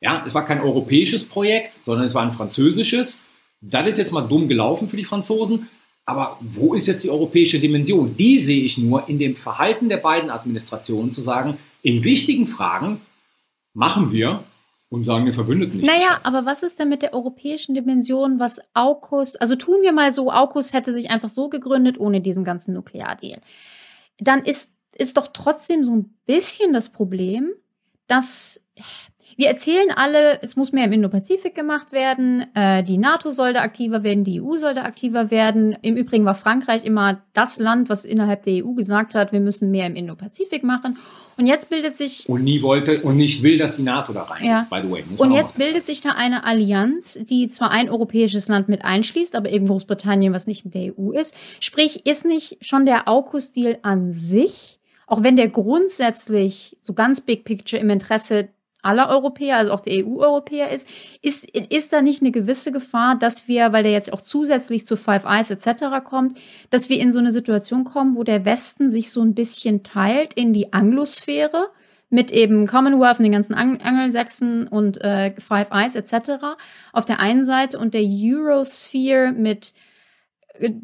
Ja, 0.00 0.22
es 0.26 0.34
war 0.34 0.44
kein 0.44 0.60
europäisches 0.60 1.24
Projekt, 1.24 1.78
sondern 1.84 2.04
es 2.04 2.14
war 2.14 2.22
ein 2.22 2.32
französisches. 2.32 3.20
Das 3.60 3.88
ist 3.88 3.98
jetzt 3.98 4.12
mal 4.12 4.22
dumm 4.22 4.48
gelaufen 4.48 4.88
für 4.88 4.96
die 4.96 5.04
Franzosen. 5.04 5.70
Aber 6.06 6.38
wo 6.40 6.74
ist 6.74 6.86
jetzt 6.86 7.04
die 7.04 7.08
europäische 7.08 7.58
Dimension? 7.58 8.14
Die 8.16 8.38
sehe 8.38 8.62
ich 8.62 8.76
nur 8.76 9.08
in 9.08 9.18
dem 9.18 9.36
Verhalten 9.36 9.88
der 9.88 9.96
beiden 9.96 10.28
Administrationen 10.28 11.12
zu 11.12 11.22
sagen, 11.22 11.56
in 11.82 12.04
wichtigen 12.04 12.46
Fragen 12.46 13.00
machen 13.72 14.12
wir 14.12 14.44
und 14.90 15.04
sagen 15.04 15.24
wir 15.24 15.32
Verbündeten 15.32 15.78
nicht. 15.80 15.86
Naja, 15.86 16.20
aber 16.22 16.44
was 16.44 16.62
ist 16.62 16.78
denn 16.78 16.90
mit 16.90 17.00
der 17.00 17.14
europäischen 17.14 17.74
Dimension, 17.74 18.38
was 18.38 18.60
AUKUS, 18.74 19.36
also 19.36 19.56
tun 19.56 19.80
wir 19.80 19.92
mal 19.92 20.12
so, 20.12 20.30
AUKUS 20.30 20.74
hätte 20.74 20.92
sich 20.92 21.08
einfach 21.08 21.30
so 21.30 21.48
gegründet 21.48 21.98
ohne 21.98 22.20
diesen 22.20 22.44
ganzen 22.44 22.74
Nukleardeal. 22.74 23.40
Dann 24.18 24.44
ist, 24.44 24.73
ist 24.96 25.16
doch 25.16 25.28
trotzdem 25.28 25.84
so 25.84 25.94
ein 25.94 26.14
bisschen 26.26 26.72
das 26.72 26.88
Problem, 26.88 27.52
dass 28.06 28.60
wir 29.36 29.48
erzählen 29.48 29.90
alle, 29.94 30.40
es 30.42 30.54
muss 30.54 30.72
mehr 30.72 30.84
im 30.84 30.92
Indo-Pazifik 30.92 31.54
gemacht 31.54 31.92
werden, 31.92 32.46
äh, 32.54 32.84
die 32.84 32.98
NATO 32.98 33.30
soll 33.30 33.52
da 33.52 33.62
aktiver 33.62 34.02
werden, 34.02 34.22
die 34.22 34.40
EU 34.40 34.56
soll 34.56 34.74
da 34.74 34.82
aktiver 34.82 35.30
werden. 35.30 35.76
Im 35.82 35.96
Übrigen 35.96 36.24
war 36.24 36.34
Frankreich 36.34 36.84
immer 36.84 37.22
das 37.32 37.58
Land, 37.58 37.88
was 37.88 38.04
innerhalb 38.04 38.44
der 38.44 38.64
EU 38.64 38.72
gesagt 38.72 39.14
hat, 39.14 39.32
wir 39.32 39.40
müssen 39.40 39.70
mehr 39.70 39.86
im 39.86 39.96
Indo-Pazifik 39.96 40.62
machen. 40.62 40.98
Und 41.36 41.46
jetzt 41.46 41.68
bildet 41.68 41.96
sich... 41.96 42.28
Und 42.28 42.44
nie 42.44 42.62
wollte 42.62 43.00
und 43.00 43.16
nicht 43.16 43.42
will, 43.42 43.58
dass 43.58 43.76
die 43.76 43.82
NATO 43.82 44.12
da 44.12 44.22
rein, 44.22 44.44
ja. 44.44 44.66
by 44.70 44.80
the 44.82 44.90
way. 44.90 45.04
Und 45.16 45.32
jetzt 45.32 45.58
bildet 45.58 45.84
sich 45.84 46.00
da 46.00 46.10
eine 46.10 46.44
Allianz, 46.44 47.18
die 47.28 47.48
zwar 47.48 47.72
ein 47.72 47.90
europäisches 47.90 48.46
Land 48.48 48.68
mit 48.68 48.84
einschließt, 48.84 49.34
aber 49.34 49.50
eben 49.50 49.66
Großbritannien, 49.66 50.32
was 50.32 50.46
nicht 50.46 50.64
in 50.64 50.70
der 50.70 50.96
EU 50.96 51.10
ist. 51.10 51.34
Sprich, 51.58 52.06
ist 52.06 52.24
nicht 52.24 52.58
schon 52.64 52.86
der 52.86 53.08
AUKUS-Deal 53.08 53.78
an 53.82 54.12
sich 54.12 54.73
auch 55.06 55.22
wenn 55.22 55.36
der 55.36 55.48
grundsätzlich 55.48 56.76
so 56.82 56.94
ganz 56.94 57.20
Big 57.20 57.44
Picture 57.44 57.80
im 57.80 57.90
Interesse 57.90 58.48
aller 58.84 59.08
Europäer, 59.08 59.56
also 59.56 59.72
auch 59.72 59.80
der 59.80 60.04
EU-Europäer 60.04 60.70
ist, 60.70 60.88
ist, 61.22 61.48
ist 61.50 61.92
da 61.92 62.02
nicht 62.02 62.20
eine 62.20 62.30
gewisse 62.30 62.70
Gefahr, 62.70 63.18
dass 63.18 63.48
wir, 63.48 63.72
weil 63.72 63.82
der 63.82 63.92
jetzt 63.92 64.12
auch 64.12 64.20
zusätzlich 64.20 64.86
zu 64.86 64.96
Five 64.96 65.24
Eyes 65.24 65.50
etc. 65.50 66.04
kommt, 66.04 66.36
dass 66.70 66.88
wir 66.88 67.00
in 67.00 67.12
so 67.12 67.18
eine 67.18 67.32
Situation 67.32 67.84
kommen, 67.84 68.14
wo 68.14 68.24
der 68.24 68.44
Westen 68.44 68.90
sich 68.90 69.10
so 69.10 69.22
ein 69.22 69.34
bisschen 69.34 69.82
teilt 69.82 70.34
in 70.34 70.52
die 70.52 70.72
Anglosphäre 70.72 71.68
mit 72.10 72.30
eben 72.30 72.66
Commonwealth 72.66 73.18
und 73.18 73.24
den 73.24 73.32
ganzen 73.32 73.54
Ang 73.54 73.80
Angelsachsen 73.80 74.68
und 74.68 75.00
äh, 75.00 75.32
Five 75.40 75.70
Eyes 75.70 75.94
etc. 75.94 76.44
auf 76.92 77.04
der 77.04 77.20
einen 77.20 77.44
Seite 77.44 77.78
und 77.78 77.94
der 77.94 78.02
Eurosphere 78.04 79.32
mit 79.32 79.72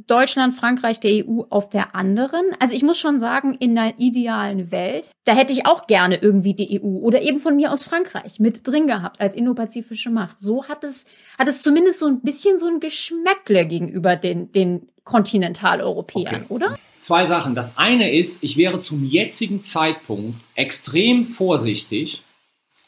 Deutschland, 0.07 0.53
Frankreich, 0.55 0.99
der 0.99 1.25
EU 1.27 1.43
auf 1.49 1.69
der 1.69 1.95
anderen. 1.95 2.45
Also 2.59 2.75
ich 2.75 2.83
muss 2.83 2.99
schon 2.99 3.21
sagen, 3.21 3.57
in 3.61 3.79
einer 3.79 3.99
idealen 3.99 4.73
Welt, 4.73 5.11
da 5.25 5.33
hätte 5.33 5.53
ich 5.53 5.65
auch 5.65 5.87
gerne 5.87 6.17
irgendwie 6.17 6.55
die 6.55 6.81
EU 6.83 6.99
oder 6.99 7.23
eben 7.23 7.39
von 7.39 7.55
mir 7.55 7.73
aus 7.73 7.85
Frankreich 7.85 8.41
mit 8.41 8.67
drin 8.67 8.89
gehabt 8.89 9.21
als 9.21 9.35
indopazifische 9.35 10.11
Macht. 10.11 10.41
So 10.41 10.65
hat 10.65 10.83
es, 10.83 11.05
hat 11.39 11.47
es 11.47 11.63
zumindest 11.63 12.01
so 12.01 12.09
ein 12.09 12.21
bisschen 12.21 12.59
so 12.59 12.67
ein 12.67 12.81
Geschmäckle 12.81 13.65
gegenüber 13.67 14.17
den, 14.17 14.51
den 14.51 14.89
Kontinentaleuropäern, 15.05 16.35
okay. 16.35 16.45
oder? 16.49 16.77
Zwei 16.99 17.27
Sachen. 17.27 17.55
Das 17.55 17.77
eine 17.79 18.13
ist, 18.13 18.43
ich 18.43 18.57
wäre 18.57 18.81
zum 18.81 19.05
jetzigen 19.05 19.63
Zeitpunkt 19.63 20.37
extrem 20.55 21.25
vorsichtig, 21.25 22.23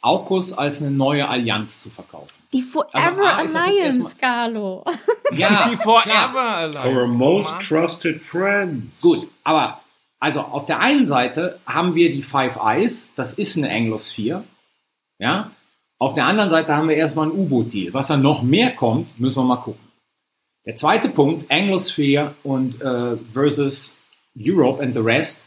AUKUS 0.01 0.53
als 0.53 0.81
eine 0.81 0.91
neue 0.91 1.29
Allianz 1.29 1.81
zu 1.81 1.91
verkaufen. 1.91 2.42
Die 2.53 2.63
Forever 2.63 3.37
also, 3.37 3.59
Alliance, 3.59 4.17
Carlo. 4.17 4.85
Ja, 5.33 5.69
die 5.71 5.77
Forever 5.77 6.41
Alliance. 6.41 6.89
Our 6.89 7.07
most 7.07 7.55
trusted 7.67 8.21
friends. 8.21 9.01
Gut, 9.01 9.29
aber 9.43 9.81
also 10.21 10.41
auf 10.41 10.67
der 10.67 10.79
einen 10.81 11.07
Seite 11.07 11.59
haben 11.67 11.95
wir 11.95 12.11
die 12.11 12.23
Five 12.23 12.57
Eyes, 12.57 13.09
das 13.17 13.33
ist 13.33 13.57
eine 13.57 13.71
Anglosphere. 13.71 14.45
Ja? 15.19 15.51
Auf 15.99 16.15
der 16.15 16.27
anderen 16.27 16.51
Seite 16.51 16.77
haben 16.77 16.89
wir 16.89 16.97
erstmal 16.97 17.27
ein 17.27 17.33
U-Boot-Deal. 17.33 17.95
Was 17.95 18.09
dann 18.09 18.23
noch 18.23 18.43
mehr 18.43 18.73
kommt, 18.73 19.19
müssen 19.19 19.41
wir 19.41 19.45
mal 19.45 19.57
gucken. 19.57 19.89
Der 20.65 20.77
zweite 20.77 21.09
Punkt, 21.09 21.51
Anglosphere 21.51 22.35
und 22.45 22.81
äh, 22.81 23.17
versus 23.33 23.97
Europe 24.39 24.83
and 24.83 24.95
the 24.95 25.01
rest. 25.01 25.43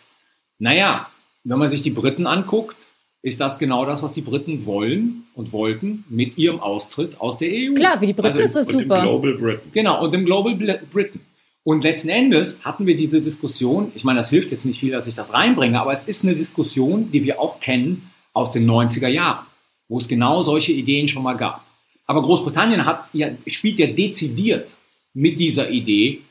Naja, 0.60 1.10
wenn 1.44 1.60
man 1.60 1.70
sich 1.70 1.82
die 1.82 1.92
Briten 1.92 2.28
anguckt, 2.28 2.88
ist 3.26 3.42
das 3.42 3.58
genau 3.58 3.86
das, 3.86 4.04
was 4.04 4.12
die 4.12 4.22
Briten 4.22 4.68
wollen 4.68 5.24
und 5.34 5.52
wollten 5.52 6.04
mit 6.10 6.38
ihrem 6.38 6.60
Austritt 6.60 7.20
aus 7.20 7.40
der 7.40 7.50
EU. 7.50 7.74
Klar, 7.74 7.98
für 7.98 8.06
die 8.06 8.14
Briten 8.14 8.28
also, 8.28 8.40
ist 8.40 8.56
das 8.56 8.68
super. 8.68 8.98
Im 8.98 9.02
Global 9.02 9.34
Britain. 9.34 9.72
Genau, 9.72 10.04
und 10.04 10.14
im 10.14 10.26
Global 10.26 10.54
Britain. 10.92 11.22
Und 11.64 11.84
letzten 11.84 12.10
Endes 12.10 12.60
hatten 12.64 12.86
wir 12.86 12.96
diese 12.96 13.22
Diskussion, 13.22 13.92
ich 13.96 14.04
meine, 14.04 14.20
das 14.20 14.30
hilft 14.30 14.52
jetzt 14.52 14.64
nicht 14.64 14.80
viel, 14.80 14.92
dass 14.92 15.08
ich 15.08 15.16
das 15.16 15.34
reinbringe, 15.34 15.82
aber 15.82 15.92
es 15.92 16.04
ist 16.04 16.24
eine 16.24 16.36
Diskussion, 16.36 17.12
die 17.12 17.24
wir 17.24 17.42
auch 17.42 17.60
kennen 17.60 18.12
aus 18.34 18.52
den 18.52 18.70
90er 18.70 19.08
Jahren, 19.08 19.48
wo 19.88 19.98
es 19.98 20.08
genau 20.08 20.44
solche 20.44 20.74
Ideen 20.74 21.08
schon 21.08 21.24
mal 21.24 21.34
gab. 21.34 21.66
Aber 22.06 22.22
Großbritannien 22.22 22.86
hat, 22.86 23.10
ja, 23.14 23.30
spielt 23.48 23.80
ja 23.80 23.88
dezidiert 23.88 24.76
mit 25.16 25.40
dieser 25.40 25.72
Idee, 25.72 26.22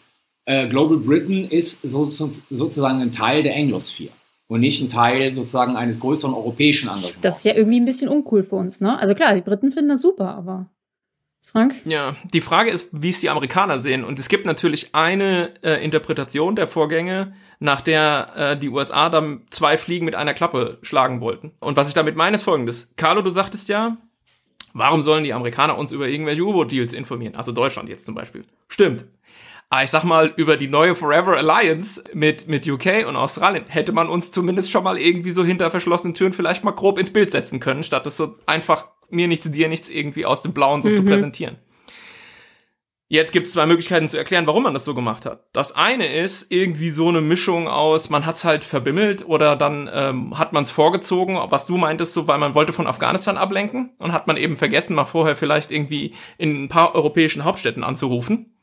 äh, 0.44 0.68
Global 0.68 0.98
Britain 0.98 1.44
ist 1.44 1.80
so, 1.82 2.08
so, 2.08 2.30
sozusagen 2.50 3.00
ein 3.00 3.10
Teil 3.10 3.42
der 3.42 3.56
Anglosphere 3.56 4.12
und 4.48 4.60
nicht 4.60 4.82
ein 4.82 4.88
Teil 4.88 5.34
sozusagen 5.34 5.76
eines 5.76 6.00
größeren 6.00 6.34
europäischen 6.34 6.88
Engagements. 6.88 7.20
Das 7.20 7.38
ist 7.38 7.44
ja 7.44 7.54
irgendwie 7.54 7.80
ein 7.80 7.84
bisschen 7.84 8.08
uncool 8.08 8.42
für 8.42 8.56
uns, 8.56 8.80
ne? 8.80 8.98
Also 8.98 9.14
klar, 9.14 9.34
die 9.34 9.40
Briten 9.40 9.70
finden 9.70 9.90
das 9.90 10.02
super, 10.02 10.34
aber 10.34 10.70
Frank? 11.46 11.74
Ja, 11.84 12.16
die 12.32 12.40
Frage 12.40 12.70
ist, 12.70 12.88
wie 12.92 13.10
es 13.10 13.20
die 13.20 13.28
Amerikaner 13.28 13.78
sehen. 13.78 14.02
Und 14.02 14.18
es 14.18 14.30
gibt 14.30 14.46
natürlich 14.46 14.94
eine 14.94 15.52
äh, 15.62 15.84
Interpretation 15.84 16.56
der 16.56 16.66
Vorgänge, 16.66 17.34
nach 17.60 17.82
der 17.82 18.32
äh, 18.34 18.56
die 18.56 18.70
USA 18.70 19.10
dann 19.10 19.42
zwei 19.50 19.76
Fliegen 19.76 20.06
mit 20.06 20.14
einer 20.14 20.32
Klappe 20.32 20.78
schlagen 20.80 21.20
wollten. 21.20 21.52
Und 21.60 21.76
was 21.76 21.88
ich 21.88 21.94
damit 21.94 22.16
meine, 22.16 22.36
ist 22.36 22.44
folgendes. 22.44 22.94
Carlo, 22.96 23.20
du 23.20 23.28
sagtest 23.28 23.68
ja, 23.68 23.98
warum 24.72 25.02
sollen 25.02 25.22
die 25.22 25.34
Amerikaner 25.34 25.76
uns 25.76 25.92
über 25.92 26.08
irgendwelche 26.08 26.42
U-Boot-Deals 26.42 26.94
informieren? 26.94 27.36
Also 27.36 27.52
Deutschland 27.52 27.90
jetzt 27.90 28.06
zum 28.06 28.14
Beispiel. 28.14 28.44
Stimmt. 28.68 29.04
Aber 29.74 29.82
ich 29.82 29.90
sag 29.90 30.04
mal, 30.04 30.32
über 30.36 30.56
die 30.56 30.68
neue 30.68 30.94
Forever 30.94 31.36
Alliance 31.36 32.04
mit, 32.12 32.46
mit 32.46 32.64
UK 32.64 33.08
und 33.08 33.16
Australien 33.16 33.64
hätte 33.66 33.90
man 33.90 34.08
uns 34.08 34.30
zumindest 34.30 34.70
schon 34.70 34.84
mal 34.84 34.96
irgendwie 34.96 35.32
so 35.32 35.44
hinter 35.44 35.68
verschlossenen 35.68 36.14
Türen 36.14 36.32
vielleicht 36.32 36.62
mal 36.62 36.70
grob 36.70 36.96
ins 36.96 37.12
Bild 37.12 37.32
setzen 37.32 37.58
können, 37.58 37.82
statt 37.82 38.06
das 38.06 38.16
so 38.16 38.36
einfach 38.46 38.86
mir 39.10 39.26
nichts, 39.26 39.50
dir 39.50 39.68
nichts 39.68 39.90
irgendwie 39.90 40.26
aus 40.26 40.42
dem 40.42 40.52
Blauen 40.52 40.80
so 40.80 40.90
mhm. 40.90 40.94
zu 40.94 41.04
präsentieren. 41.04 41.56
Jetzt 43.08 43.32
gibt 43.32 43.48
es 43.48 43.52
zwei 43.52 43.66
Möglichkeiten 43.66 44.06
zu 44.06 44.16
erklären, 44.16 44.46
warum 44.46 44.62
man 44.62 44.74
das 44.74 44.84
so 44.84 44.94
gemacht 44.94 45.26
hat. 45.26 45.48
Das 45.52 45.74
eine 45.74 46.06
ist 46.06 46.52
irgendwie 46.52 46.90
so 46.90 47.08
eine 47.08 47.20
Mischung 47.20 47.66
aus, 47.66 48.10
man 48.10 48.26
hat 48.26 48.36
es 48.36 48.44
halt 48.44 48.62
verbimmelt 48.62 49.26
oder 49.26 49.56
dann 49.56 49.90
ähm, 49.92 50.38
hat 50.38 50.52
man 50.52 50.62
es 50.62 50.70
vorgezogen, 50.70 51.36
was 51.48 51.66
du 51.66 51.78
meintest, 51.78 52.14
so 52.14 52.28
weil 52.28 52.38
man 52.38 52.54
wollte 52.54 52.72
von 52.72 52.86
Afghanistan 52.86 53.36
ablenken 53.36 53.90
und 53.98 54.12
hat 54.12 54.28
man 54.28 54.36
eben 54.36 54.54
vergessen, 54.54 54.94
mal 54.94 55.04
vorher 55.04 55.34
vielleicht 55.34 55.72
irgendwie 55.72 56.14
in 56.38 56.62
ein 56.62 56.68
paar 56.68 56.94
europäischen 56.94 57.42
Hauptstädten 57.42 57.82
anzurufen. 57.82 58.53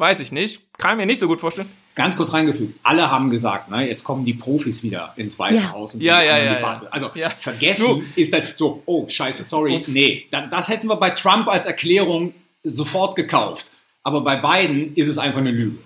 Weiß 0.00 0.18
ich 0.20 0.32
nicht, 0.32 0.62
kann 0.78 0.96
mir 0.96 1.04
nicht 1.04 1.18
so 1.18 1.26
gut 1.26 1.40
vorstellen. 1.40 1.68
Ganz 1.94 2.16
kurz 2.16 2.32
reingefügt, 2.32 2.80
alle 2.82 3.10
haben 3.10 3.28
gesagt, 3.28 3.68
ne, 3.68 3.86
jetzt 3.86 4.02
kommen 4.02 4.24
die 4.24 4.32
Profis 4.32 4.82
wieder 4.82 5.12
ins 5.16 5.38
Weiße 5.38 5.62
ja. 5.62 5.72
Haus. 5.72 5.92
Und 5.92 6.02
ja, 6.02 6.22
ja, 6.22 6.38
ja, 6.38 6.58
ja, 6.58 6.82
Also 6.90 7.10
vergessen 7.36 7.84
du. 7.84 8.02
ist 8.16 8.32
dann 8.32 8.44
so, 8.56 8.82
oh 8.86 9.06
scheiße, 9.06 9.44
sorry, 9.44 9.76
Ups. 9.76 9.88
nee, 9.88 10.26
das 10.30 10.70
hätten 10.70 10.86
wir 10.86 10.96
bei 10.96 11.10
Trump 11.10 11.48
als 11.48 11.66
Erklärung 11.66 12.32
sofort 12.62 13.14
gekauft. 13.14 13.70
Aber 14.02 14.22
bei 14.22 14.36
beiden 14.36 14.94
ist 14.94 15.08
es 15.08 15.18
einfach 15.18 15.40
eine 15.40 15.50
Lüge. 15.50 15.76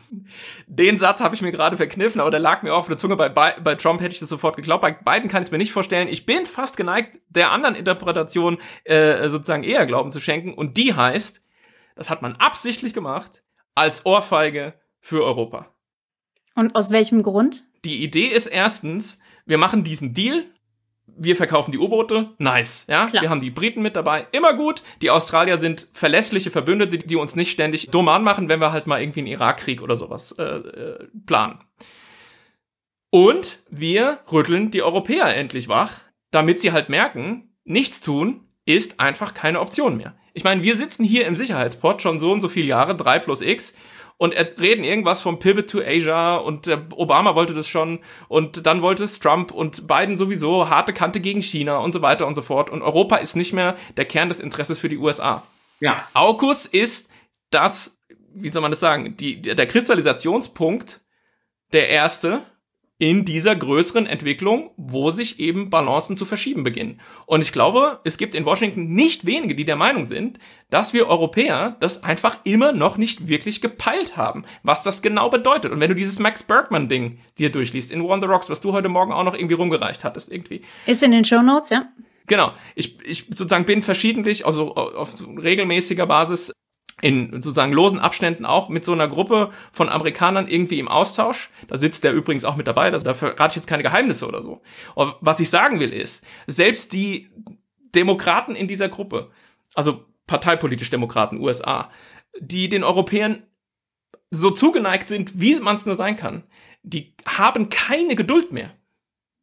Den 0.68 0.96
Satz 0.96 1.20
habe 1.20 1.34
ich 1.34 1.42
mir 1.42 1.50
gerade 1.50 1.76
verkniffen, 1.76 2.20
aber 2.20 2.30
der 2.30 2.38
lag 2.38 2.62
mir 2.62 2.72
auch 2.72 2.80
auf 2.80 2.86
der 2.86 2.96
Zunge. 2.96 3.16
Bei, 3.16 3.28
bei 3.28 3.74
Trump 3.74 4.00
hätte 4.00 4.12
ich 4.12 4.20
das 4.20 4.28
sofort 4.28 4.54
geglaubt. 4.54 4.82
Bei 4.82 4.92
beiden 4.92 5.28
kann 5.28 5.42
ich 5.42 5.48
es 5.48 5.50
mir 5.50 5.58
nicht 5.58 5.72
vorstellen. 5.72 6.06
Ich 6.06 6.24
bin 6.24 6.46
fast 6.46 6.76
geneigt, 6.76 7.18
der 7.28 7.50
anderen 7.50 7.74
Interpretation 7.74 8.58
äh, 8.84 9.28
sozusagen 9.28 9.64
eher 9.64 9.84
Glauben 9.86 10.12
zu 10.12 10.20
schenken. 10.20 10.54
Und 10.54 10.76
die 10.76 10.94
heißt, 10.94 11.42
das 11.96 12.10
hat 12.10 12.22
man 12.22 12.36
absichtlich 12.36 12.94
gemacht 12.94 13.42
als 13.74 14.06
Ohrfeige 14.06 14.74
für 15.00 15.24
Europa. 15.24 15.74
Und 16.54 16.74
aus 16.76 16.90
welchem 16.90 17.22
Grund? 17.22 17.64
Die 17.84 18.02
Idee 18.02 18.26
ist 18.26 18.46
erstens, 18.46 19.18
wir 19.44 19.58
machen 19.58 19.84
diesen 19.84 20.14
Deal, 20.14 20.44
wir 21.06 21.36
verkaufen 21.36 21.72
die 21.72 21.78
U-Boote, 21.78 22.30
nice, 22.38 22.86
ja. 22.88 23.06
Klar. 23.06 23.22
Wir 23.22 23.30
haben 23.30 23.40
die 23.40 23.50
Briten 23.50 23.82
mit 23.82 23.94
dabei, 23.94 24.26
immer 24.32 24.54
gut. 24.54 24.82
Die 25.02 25.10
Australier 25.10 25.58
sind 25.58 25.88
verlässliche 25.92 26.50
Verbündete, 26.50 26.98
die 26.98 27.16
uns 27.16 27.36
nicht 27.36 27.50
ständig 27.50 27.88
dumm 27.90 28.08
anmachen, 28.08 28.48
wenn 28.48 28.60
wir 28.60 28.72
halt 28.72 28.86
mal 28.86 29.00
irgendwie 29.00 29.20
einen 29.20 29.28
Irakkrieg 29.28 29.82
oder 29.82 29.96
sowas 29.96 30.32
äh, 30.32 30.42
äh, 30.42 31.08
planen. 31.26 31.58
Und 33.10 33.60
wir 33.70 34.18
rütteln 34.32 34.70
die 34.70 34.82
Europäer 34.82 35.36
endlich 35.36 35.68
wach, 35.68 36.00
damit 36.30 36.60
sie 36.60 36.72
halt 36.72 36.88
merken, 36.88 37.54
nichts 37.64 38.00
tun 38.00 38.48
ist 38.66 39.00
einfach 39.00 39.34
keine 39.34 39.60
Option 39.60 39.96
mehr. 39.96 40.14
Ich 40.32 40.44
meine, 40.44 40.62
wir 40.62 40.76
sitzen 40.76 41.04
hier 41.04 41.26
im 41.26 41.36
Sicherheitspot 41.36 42.02
schon 42.02 42.18
so 42.18 42.32
und 42.32 42.40
so 42.40 42.48
viele 42.48 42.68
Jahre, 42.68 42.96
drei 42.96 43.18
plus 43.18 43.40
X, 43.40 43.74
und 44.16 44.34
reden 44.60 44.84
irgendwas 44.84 45.22
vom 45.22 45.38
Pivot 45.38 45.68
to 45.68 45.80
Asia 45.80 46.36
und 46.36 46.68
äh, 46.68 46.78
Obama 46.94 47.34
wollte 47.34 47.52
das 47.52 47.68
schon 47.68 47.98
und 48.28 48.64
dann 48.64 48.80
wollte 48.80 49.04
es 49.04 49.18
Trump 49.18 49.50
und 49.50 49.88
Biden 49.88 50.16
sowieso 50.16 50.68
harte 50.68 50.92
Kante 50.92 51.20
gegen 51.20 51.42
China 51.42 51.78
und 51.78 51.92
so 51.92 52.00
weiter 52.00 52.26
und 52.26 52.34
so 52.34 52.42
fort 52.42 52.70
und 52.70 52.82
Europa 52.82 53.16
ist 53.16 53.34
nicht 53.34 53.52
mehr 53.52 53.76
der 53.96 54.04
Kern 54.04 54.28
des 54.28 54.40
Interesses 54.40 54.78
für 54.78 54.88
die 54.88 54.98
USA. 54.98 55.42
Ja. 55.80 56.08
AUKUS 56.14 56.66
ist 56.66 57.10
das, 57.50 57.98
wie 58.32 58.50
soll 58.50 58.62
man 58.62 58.70
das 58.70 58.80
sagen, 58.80 59.16
die, 59.16 59.42
der 59.42 59.66
Kristallisationspunkt 59.66 61.00
der 61.72 61.88
erste 61.88 62.42
in 62.98 63.24
dieser 63.24 63.56
größeren 63.56 64.06
Entwicklung, 64.06 64.70
wo 64.76 65.10
sich 65.10 65.40
eben 65.40 65.68
Balancen 65.68 66.16
zu 66.16 66.24
verschieben 66.24 66.62
beginnen. 66.62 67.00
Und 67.26 67.42
ich 67.42 67.52
glaube, 67.52 68.00
es 68.04 68.18
gibt 68.18 68.34
in 68.36 68.44
Washington 68.44 68.94
nicht 68.94 69.26
wenige, 69.26 69.56
die 69.56 69.64
der 69.64 69.76
Meinung 69.76 70.04
sind, 70.04 70.38
dass 70.70 70.92
wir 70.92 71.08
Europäer 71.08 71.76
das 71.80 72.04
einfach 72.04 72.38
immer 72.44 72.72
noch 72.72 72.96
nicht 72.96 73.26
wirklich 73.28 73.60
gepeilt 73.60 74.16
haben, 74.16 74.44
was 74.62 74.84
das 74.84 75.02
genau 75.02 75.28
bedeutet. 75.28 75.72
Und 75.72 75.80
wenn 75.80 75.88
du 75.88 75.96
dieses 75.96 76.20
Max 76.20 76.44
Bergman-Ding 76.44 77.18
dir 77.38 77.50
durchliest 77.50 77.90
in 77.90 78.02
War 78.04 78.10
on 78.10 78.20
the 78.20 78.28
Rocks, 78.28 78.48
was 78.48 78.60
du 78.60 78.72
heute 78.72 78.88
Morgen 78.88 79.12
auch 79.12 79.24
noch 79.24 79.34
irgendwie 79.34 79.54
rumgereicht 79.54 80.04
hattest, 80.04 80.30
irgendwie. 80.30 80.62
Ist 80.86 81.02
in 81.02 81.10
den 81.10 81.24
Show 81.24 81.42
Notes, 81.42 81.70
ja. 81.70 81.88
Genau. 82.26 82.52
Ich, 82.74 82.96
ich 83.04 83.26
sozusagen 83.26 83.66
bin 83.66 83.82
verschiedentlich, 83.82 84.46
also 84.46 84.74
auf 84.74 85.14
regelmäßiger 85.20 86.06
Basis 86.06 86.52
in 87.02 87.30
sozusagen 87.42 87.72
losen 87.72 87.98
Abständen 87.98 88.46
auch 88.46 88.68
mit 88.68 88.84
so 88.84 88.92
einer 88.92 89.08
Gruppe 89.08 89.50
von 89.72 89.88
Amerikanern 89.88 90.48
irgendwie 90.48 90.78
im 90.78 90.88
Austausch. 90.88 91.50
Da 91.68 91.76
sitzt 91.76 92.04
der 92.04 92.12
übrigens 92.12 92.44
auch 92.44 92.56
mit 92.56 92.66
dabei, 92.66 92.92
also 92.92 93.04
da 93.04 93.14
verrate 93.14 93.52
ich 93.52 93.56
jetzt 93.56 93.66
keine 93.66 93.82
Geheimnisse 93.82 94.26
oder 94.26 94.42
so. 94.42 94.62
Aber 94.94 95.16
was 95.20 95.40
ich 95.40 95.50
sagen 95.50 95.80
will 95.80 95.92
ist, 95.92 96.24
selbst 96.46 96.92
die 96.92 97.30
Demokraten 97.94 98.54
in 98.54 98.68
dieser 98.68 98.88
Gruppe, 98.88 99.30
also 99.74 100.04
parteipolitisch 100.26 100.90
Demokraten 100.90 101.40
USA, 101.40 101.90
die 102.40 102.68
den 102.68 102.84
Europäern 102.84 103.42
so 104.30 104.50
zugeneigt 104.50 105.08
sind, 105.08 105.40
wie 105.40 105.58
man 105.60 105.76
es 105.76 105.86
nur 105.86 105.94
sein 105.94 106.16
kann, 106.16 106.44
die 106.82 107.14
haben 107.26 107.68
keine 107.68 108.16
Geduld 108.16 108.52
mehr. 108.52 108.72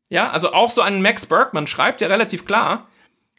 Ja, 0.10 0.30
also 0.32 0.52
auch 0.52 0.69
so 0.69 0.82
ein 0.82 1.02
Max 1.02 1.26
Bergman 1.26 1.68
schreibt 1.68 2.02
ja 2.02 2.07
relativ 2.07 2.45
klar, 2.45 2.90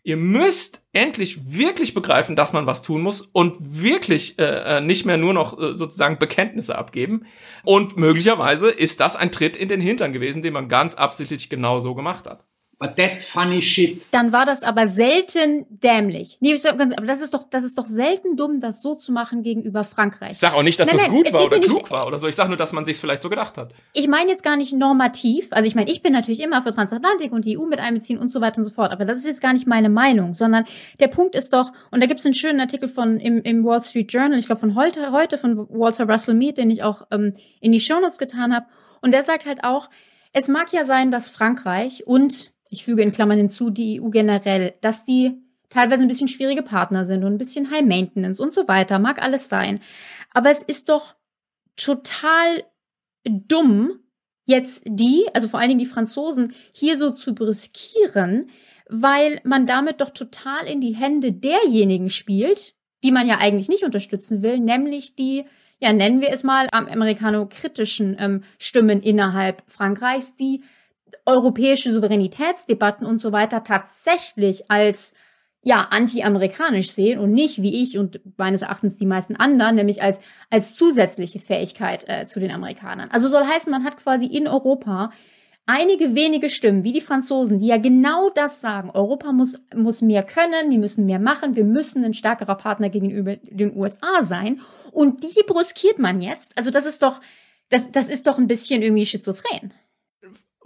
Ihr 0.04 0.16
müsst 0.16 0.82
endlich 0.92 1.52
wirklich 1.52 1.94
begreifen, 1.94 2.34
dass 2.34 2.52
man 2.52 2.66
was 2.66 2.82
tun 2.82 3.02
muss 3.02 3.20
und 3.20 3.56
wirklich 3.60 4.38
äh, 4.38 4.78
äh, 4.78 4.80
nicht 4.80 5.06
mehr 5.06 5.16
nur 5.16 5.32
noch 5.32 5.58
äh, 5.58 5.76
sozusagen 5.76 6.18
Bekenntnisse 6.18 6.76
abgeben. 6.76 7.26
Und 7.62 7.96
möglicherweise 7.96 8.70
ist 8.70 8.98
das 8.98 9.14
ein 9.14 9.30
Tritt 9.30 9.56
in 9.56 9.68
den 9.68 9.80
Hintern 9.80 10.12
gewesen, 10.12 10.42
den 10.42 10.54
man 10.54 10.68
ganz 10.68 10.96
absichtlich 10.96 11.48
genau 11.48 11.78
so 11.78 11.94
gemacht 11.94 12.26
hat. 12.26 12.44
But 12.82 12.96
that's 12.96 13.24
funny 13.24 13.62
shit. 13.62 14.08
Dann 14.10 14.32
war 14.32 14.44
das 14.44 14.64
aber 14.64 14.88
selten 14.88 15.66
dämlich. 15.70 16.38
Nee, 16.40 16.58
aber 16.66 16.86
das 17.06 17.22
ist 17.22 17.32
doch, 17.32 17.44
das 17.48 17.62
ist 17.62 17.78
doch 17.78 17.86
selten 17.86 18.34
dumm, 18.36 18.58
das 18.58 18.82
so 18.82 18.96
zu 18.96 19.12
machen 19.12 19.44
gegenüber 19.44 19.84
Frankreich. 19.84 20.32
Ich 20.32 20.38
sag 20.38 20.52
auch 20.52 20.64
nicht, 20.64 20.80
dass 20.80 20.88
nein, 20.88 20.96
das 20.96 21.06
nein, 21.06 21.14
gut 21.14 21.32
war 21.32 21.44
oder 21.44 21.60
klug 21.60 21.92
war 21.92 22.08
oder 22.08 22.18
so. 22.18 22.26
Ich 22.26 22.34
sag 22.34 22.48
nur, 22.48 22.56
dass 22.56 22.72
man 22.72 22.84
sich 22.84 22.96
vielleicht 22.96 23.22
so 23.22 23.30
gedacht 23.30 23.56
hat. 23.56 23.72
Ich 23.92 24.08
meine 24.08 24.30
jetzt 24.30 24.42
gar 24.42 24.56
nicht 24.56 24.72
normativ. 24.72 25.46
Also 25.52 25.68
ich 25.68 25.76
meine, 25.76 25.92
ich 25.92 26.02
bin 26.02 26.12
natürlich 26.12 26.40
immer 26.40 26.60
für 26.60 26.74
Transatlantik 26.74 27.30
und 27.30 27.44
die 27.44 27.56
EU 27.56 27.66
mit 27.66 27.78
einbeziehen 27.78 28.18
und 28.18 28.30
so 28.30 28.40
weiter 28.40 28.58
und 28.58 28.64
so 28.64 28.72
fort. 28.72 28.90
Aber 28.90 29.04
das 29.04 29.16
ist 29.18 29.26
jetzt 29.26 29.40
gar 29.40 29.52
nicht 29.52 29.68
meine 29.68 29.88
Meinung, 29.88 30.34
sondern 30.34 30.64
der 30.98 31.06
Punkt 31.06 31.36
ist 31.36 31.52
doch, 31.52 31.70
und 31.92 32.02
da 32.02 32.06
gibt 32.06 32.18
es 32.18 32.26
einen 32.26 32.34
schönen 32.34 32.58
Artikel 32.58 32.88
von 32.88 33.20
im, 33.20 33.42
im 33.42 33.64
Wall 33.64 33.80
Street 33.80 34.12
Journal, 34.12 34.40
ich 34.40 34.46
glaube 34.46 34.60
von 34.60 34.74
heute, 34.74 35.12
heute 35.12 35.38
von 35.38 35.68
Walter 35.70 36.08
Russell 36.08 36.34
Mead, 36.34 36.58
den 36.58 36.68
ich 36.68 36.82
auch 36.82 37.02
ähm, 37.12 37.34
in 37.60 37.70
die 37.70 37.78
Shownotes 37.78 38.18
getan 38.18 38.52
habe. 38.52 38.66
Und 39.02 39.12
der 39.12 39.22
sagt 39.22 39.46
halt 39.46 39.62
auch, 39.62 39.88
es 40.32 40.48
mag 40.48 40.72
ja 40.72 40.82
sein, 40.82 41.12
dass 41.12 41.28
Frankreich 41.28 42.06
und 42.06 42.50
ich 42.72 42.84
füge 42.84 43.02
in 43.02 43.12
Klammern 43.12 43.36
hinzu, 43.36 43.68
die 43.68 44.00
EU 44.00 44.08
generell, 44.08 44.72
dass 44.80 45.04
die 45.04 45.32
teilweise 45.68 46.02
ein 46.02 46.08
bisschen 46.08 46.28
schwierige 46.28 46.62
Partner 46.62 47.04
sind 47.04 47.22
und 47.22 47.34
ein 47.34 47.38
bisschen 47.38 47.70
High 47.70 47.84
Maintenance 47.84 48.40
und 48.40 48.52
so 48.52 48.66
weiter, 48.66 48.98
mag 48.98 49.20
alles 49.20 49.50
sein. 49.50 49.78
Aber 50.32 50.50
es 50.50 50.62
ist 50.62 50.88
doch 50.88 51.14
total 51.76 52.64
dumm, 53.24 54.00
jetzt 54.46 54.84
die, 54.86 55.26
also 55.34 55.48
vor 55.48 55.60
allen 55.60 55.68
Dingen 55.68 55.80
die 55.80 55.86
Franzosen, 55.86 56.54
hier 56.72 56.96
so 56.96 57.10
zu 57.10 57.34
brüskieren, 57.34 58.48
weil 58.88 59.40
man 59.44 59.66
damit 59.66 60.00
doch 60.00 60.10
total 60.10 60.66
in 60.66 60.80
die 60.80 60.94
Hände 60.94 61.30
derjenigen 61.30 62.08
spielt, 62.08 62.74
die 63.04 63.12
man 63.12 63.28
ja 63.28 63.36
eigentlich 63.38 63.68
nicht 63.68 63.84
unterstützen 63.84 64.42
will, 64.42 64.58
nämlich 64.58 65.14
die, 65.14 65.44
ja, 65.78 65.92
nennen 65.92 66.22
wir 66.22 66.30
es 66.30 66.42
mal, 66.42 66.68
amerikanokritischen 66.72 68.16
ähm, 68.18 68.44
Stimmen 68.58 69.02
innerhalb 69.02 69.62
Frankreichs, 69.66 70.36
die 70.36 70.62
europäische 71.26 71.92
Souveränitätsdebatten 71.92 73.06
und 73.06 73.18
so 73.18 73.32
weiter 73.32 73.64
tatsächlich 73.64 74.70
als 74.70 75.14
ja, 75.64 75.86
anti-amerikanisch 75.90 76.90
sehen 76.90 77.20
und 77.20 77.30
nicht 77.30 77.62
wie 77.62 77.82
ich 77.82 77.96
und 77.96 78.20
meines 78.36 78.62
Erachtens 78.62 78.96
die 78.96 79.06
meisten 79.06 79.36
anderen, 79.36 79.76
nämlich 79.76 80.02
als, 80.02 80.20
als 80.50 80.74
zusätzliche 80.74 81.38
Fähigkeit 81.38 82.04
äh, 82.08 82.26
zu 82.26 82.40
den 82.40 82.50
Amerikanern. 82.50 83.10
Also 83.12 83.28
soll 83.28 83.44
heißen, 83.44 83.70
man 83.70 83.84
hat 83.84 83.96
quasi 83.96 84.26
in 84.26 84.48
Europa 84.48 85.12
einige 85.64 86.16
wenige 86.16 86.48
Stimmen, 86.48 86.82
wie 86.82 86.90
die 86.90 87.00
Franzosen, 87.00 87.60
die 87.60 87.68
ja 87.68 87.76
genau 87.76 88.30
das 88.30 88.60
sagen. 88.60 88.90
Europa 88.90 89.32
muss, 89.32 89.54
muss 89.72 90.02
mehr 90.02 90.24
können, 90.24 90.70
die 90.70 90.78
müssen 90.78 91.06
mehr 91.06 91.20
machen, 91.20 91.54
wir 91.54 91.64
müssen 91.64 92.04
ein 92.04 92.14
stärkerer 92.14 92.56
Partner 92.56 92.88
gegenüber 92.88 93.36
den 93.36 93.76
USA 93.76 94.24
sein. 94.24 94.60
Und 94.90 95.22
die 95.22 95.42
brüskiert 95.46 96.00
man 96.00 96.20
jetzt. 96.20 96.58
Also 96.58 96.72
das 96.72 96.86
ist 96.86 97.04
doch, 97.04 97.20
das, 97.68 97.92
das 97.92 98.10
ist 98.10 98.26
doch 98.26 98.38
ein 98.38 98.48
bisschen 98.48 98.82
irgendwie 98.82 99.06
schizophren 99.06 99.72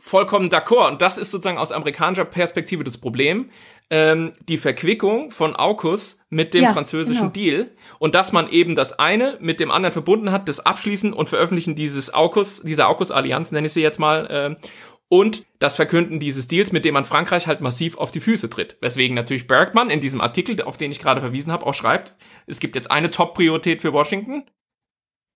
vollkommen 0.07 0.49
d'accord. 0.49 0.93
Und 0.93 1.03
das 1.03 1.19
ist 1.19 1.33
sozusagen 1.33 1.59
aus 1.59 1.73
amerikanischer 1.73 2.25
Perspektive 2.25 2.85
das 2.85 2.97
Problem. 2.97 3.51
Ähm, 3.91 4.35
die 4.49 4.59
Verquickung 4.59 5.33
von 5.33 5.55
AUKUS 5.57 6.21
mit 6.29 6.55
dem 6.55 6.65
ja, 6.65 6.73
französischen 6.73 7.33
genau. 7.33 7.51
Deal 7.51 7.71
und 7.99 8.15
dass 8.15 8.33
man 8.33 8.49
eben 8.49 8.75
das 8.75 8.99
eine 8.99 9.37
mit 9.41 9.61
dem 9.61 9.71
anderen 9.71 9.93
verbunden 9.93 10.33
hat, 10.33 10.49
das 10.49 10.65
Abschließen 10.65 11.13
und 11.13 11.29
Veröffentlichen 11.29 11.77
dieses 11.77 12.13
AUKUS, 12.13 12.63
dieser 12.63 12.89
AUKUS-Allianz, 12.89 13.53
nenne 13.53 13.67
ich 13.67 13.73
sie 13.73 13.83
jetzt 13.83 13.99
mal, 13.99 14.27
äh, 14.61 14.69
und 15.09 15.47
das 15.61 15.77
Verkünden 15.77 16.19
dieses 16.19 16.49
Deals, 16.49 16.73
mit 16.73 16.85
dem 16.85 16.95
man 16.95 17.05
Frankreich 17.05 17.47
halt 17.47 17.61
massiv 17.61 17.97
auf 17.97 18.11
die 18.11 18.21
Füße 18.21 18.51
tritt. 18.51 18.77
Weswegen 18.81 19.15
natürlich 19.15 19.47
Bergman 19.47 19.91
in 19.91 20.01
diesem 20.01 20.21
Artikel, 20.21 20.61
auf 20.63 20.77
den 20.77 20.91
ich 20.91 20.99
gerade 20.99 21.21
verwiesen 21.21 21.53
habe, 21.53 21.65
auch 21.65 21.75
schreibt, 21.75 22.15
es 22.47 22.59
gibt 22.59 22.75
jetzt 22.75 22.91
eine 22.91 23.11
Top-Priorität 23.11 23.83
für 23.83 23.93
Washington, 23.93 24.45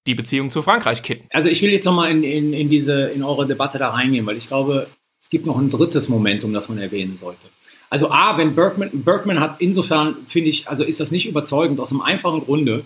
die 0.07 0.15
Beziehung 0.15 0.51
zu 0.51 0.63
Frankreich 0.63 1.03
kitten. 1.03 1.27
Also 1.31 1.49
ich 1.49 1.61
will 1.63 1.71
jetzt 1.71 1.85
nochmal 1.85 2.11
in, 2.11 2.23
in, 2.23 2.53
in, 2.53 2.71
diese, 2.71 3.09
in 3.09 3.23
eure 3.23 3.47
Debatte 3.47 3.79
da 3.79 3.91
reingehen, 3.91 4.27
weil 4.27 4.37
ich 4.37 4.49
glaube, 4.49 4.89
es 5.21 5.29
gibt 5.29 5.47
noch 5.47 5.59
ein 5.59 5.71
drittes 5.71 6.09
Momentum, 6.09 6.53
das 6.53 6.69
man 6.69 6.79
erwähnen 6.79 7.19
sollte. 7.19 7.49
Also 7.91 8.11
A, 8.11 8.39
wenn 8.39 8.55
Bergman, 8.55 8.91
Bergman 8.93 9.41
hat 9.41 9.57
insofern, 9.61 10.17
finde 10.29 10.49
ich, 10.49 10.69
also 10.69 10.85
ist 10.85 11.01
das 11.01 11.11
nicht 11.11 11.27
überzeugend, 11.27 11.81
aus 11.81 11.91
einem 11.91 12.01
einfachen 12.01 12.45
Grunde, 12.45 12.85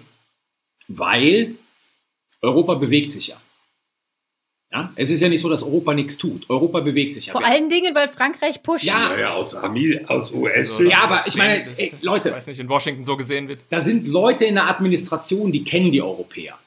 Weil 0.89 1.55
Europa 2.43 2.75
bewegt 2.75 3.13
sich 3.13 3.29
ja. 3.29 3.41
Ja, 4.73 4.93
es 4.97 5.09
ist 5.09 5.21
ja 5.21 5.29
nicht 5.29 5.41
so, 5.41 5.49
dass 5.49 5.63
Europa 5.63 5.95
nichts 5.95 6.19
tut. 6.19 6.51
Europa 6.51 6.81
bewegt 6.81 7.15
sich 7.15 7.27
ja. 7.27 7.33
Vor 7.33 7.45
allen 7.45 7.69
Dingen, 7.69 7.95
weil 7.95 8.09
Frankreich 8.09 8.61
pusht. 8.61 8.85
Ja, 8.85 9.17
Ja, 9.17 9.35
aus, 9.35 9.55
aus 9.55 10.33
US. 10.33 10.53
Also, 10.53 10.83
Ja, 10.83 11.05
aber 11.05 11.23
ich 11.27 11.37
meine, 11.37 11.67
ey, 11.79 11.95
Leute. 12.01 12.31
Ich 12.31 12.35
weiß 12.35 12.49
nicht, 12.49 12.59
in 12.59 12.69
Washington 12.69 13.05
so 13.05 13.17
gesehen 13.17 13.47
wird. 13.47 13.61
da 13.69 13.81
sind 13.81 14.09
Leute 14.09 14.47
in 14.47 14.57
der 14.57 14.69
Administration, 14.69 15.53
die 15.53 15.63
kennen 15.63 15.93
die 15.93 16.03
Europäer. 16.03 16.59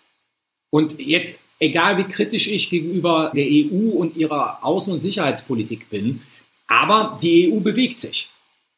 Und 0.77 0.99
jetzt, 0.99 1.39
egal 1.57 1.97
wie 1.97 2.03
kritisch 2.03 2.47
ich 2.47 2.69
gegenüber 2.69 3.31
der 3.35 3.47
EU 3.47 3.97
und 3.97 4.15
ihrer 4.15 4.63
Außen- 4.63 4.91
und 4.91 5.01
Sicherheitspolitik 5.01 5.89
bin, 5.89 6.21
aber 6.67 7.17
die 7.19 7.51
EU 7.51 7.61
bewegt 7.61 7.99
sich. 7.99 8.29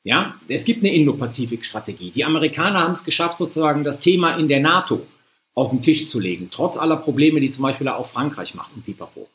Ja, 0.06 0.36
es 0.48 0.64
gibt 0.64 0.82
eine 0.82 0.94
Indo-Pazifik-Strategie. 0.94 2.12
Die 2.12 2.24
Amerikaner 2.24 2.80
haben 2.84 2.94
es 2.94 3.04
geschafft, 3.04 3.38
sozusagen 3.38 3.84
das 3.84 4.00
Thema 4.00 4.36
in 4.36 4.48
der 4.48 4.62
NATO 4.62 5.06
auf 5.54 5.72
den 5.72 5.82
Tisch 5.82 6.08
zu 6.08 6.22
legen, 6.22 6.48
trotz 6.50 6.78
aller 6.78 6.96
Probleme, 6.96 7.42
die 7.42 7.50
zum 7.50 7.64
Beispiel 7.64 7.90
auch 7.90 8.08
Frankreich 8.08 8.56
macht 8.56 8.72
und 8.74 8.86
Pipapo. 8.86 9.28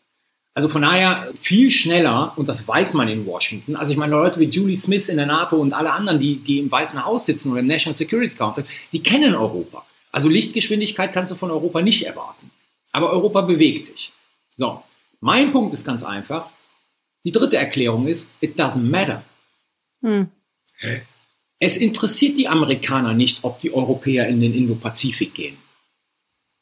Also 0.54 0.70
von 0.70 0.80
daher 0.80 1.30
viel 1.38 1.70
schneller, 1.70 2.32
und 2.36 2.48
das 2.48 2.66
weiß 2.66 2.94
man 2.94 3.08
in 3.08 3.26
Washington, 3.26 3.76
also 3.76 3.90
ich 3.92 3.98
meine 3.98 4.12
Leute 4.12 4.40
wie 4.40 4.44
Julie 4.44 4.76
Smith 4.76 5.10
in 5.10 5.18
der 5.18 5.26
NATO 5.26 5.56
und 5.56 5.74
alle 5.74 5.92
anderen, 5.92 6.18
die, 6.18 6.36
die 6.36 6.60
im 6.60 6.72
Weißen 6.72 7.04
Haus 7.04 7.26
sitzen 7.26 7.50
oder 7.50 7.60
im 7.60 7.66
National 7.66 7.94
Security 7.94 8.34
Council, 8.34 8.64
die 8.90 9.02
kennen 9.02 9.34
Europa. 9.34 9.84
Also 10.12 10.30
Lichtgeschwindigkeit 10.30 11.12
kannst 11.12 11.30
du 11.30 11.36
von 11.36 11.50
Europa 11.50 11.82
nicht 11.82 12.06
erwarten. 12.06 12.53
Aber 12.94 13.10
Europa 13.10 13.40
bewegt 13.40 13.86
sich. 13.86 14.12
So, 14.56 14.82
mein 15.20 15.50
Punkt 15.50 15.74
ist 15.74 15.84
ganz 15.84 16.04
einfach. 16.04 16.48
Die 17.24 17.32
dritte 17.32 17.56
Erklärung 17.56 18.06
ist, 18.06 18.30
it 18.40 18.58
doesn't 18.58 18.82
matter. 18.82 19.24
Hm. 20.00 20.28
Es 21.58 21.76
interessiert 21.76 22.38
die 22.38 22.46
Amerikaner 22.46 23.12
nicht, 23.12 23.40
ob 23.42 23.60
die 23.60 23.74
Europäer 23.74 24.28
in 24.28 24.40
den 24.40 24.54
Indo-Pazifik 24.54 25.34
gehen. 25.34 25.56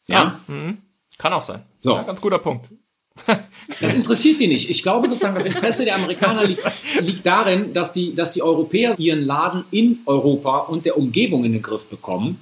Ja? 0.09 0.41
Mhm. 0.47 0.79
Kann 1.19 1.35
auch 1.35 1.43
sein. 1.43 1.65
So. 1.81 1.97
Ja, 1.97 2.03
ganz 2.03 2.21
guter 2.21 2.39
Punkt. 2.39 2.71
Das 3.81 3.95
interessiert 3.95 4.41
die 4.41 4.47
nicht. 4.47 4.71
Ich 4.71 4.83
glaube 4.83 5.09
sozusagen, 5.09 5.35
das 5.35 5.45
Interesse 5.45 5.85
der 5.85 5.97
Amerikaner 5.97 6.45
liegt, 6.45 6.63
liegt 7.01 7.27
darin, 7.27 7.75
dass 7.75 7.93
die, 7.93 8.15
dass 8.15 8.33
die 8.33 8.43
Europäer 8.43 8.99
ihren 8.99 9.21
Laden 9.21 9.65
in 9.71 10.01
Europa 10.07 10.61
und 10.61 10.87
der 10.87 10.97
Umgebung 10.97 11.45
in 11.45 11.53
den 11.53 11.63
Griff 11.63 11.87
bekommen. 11.87 12.41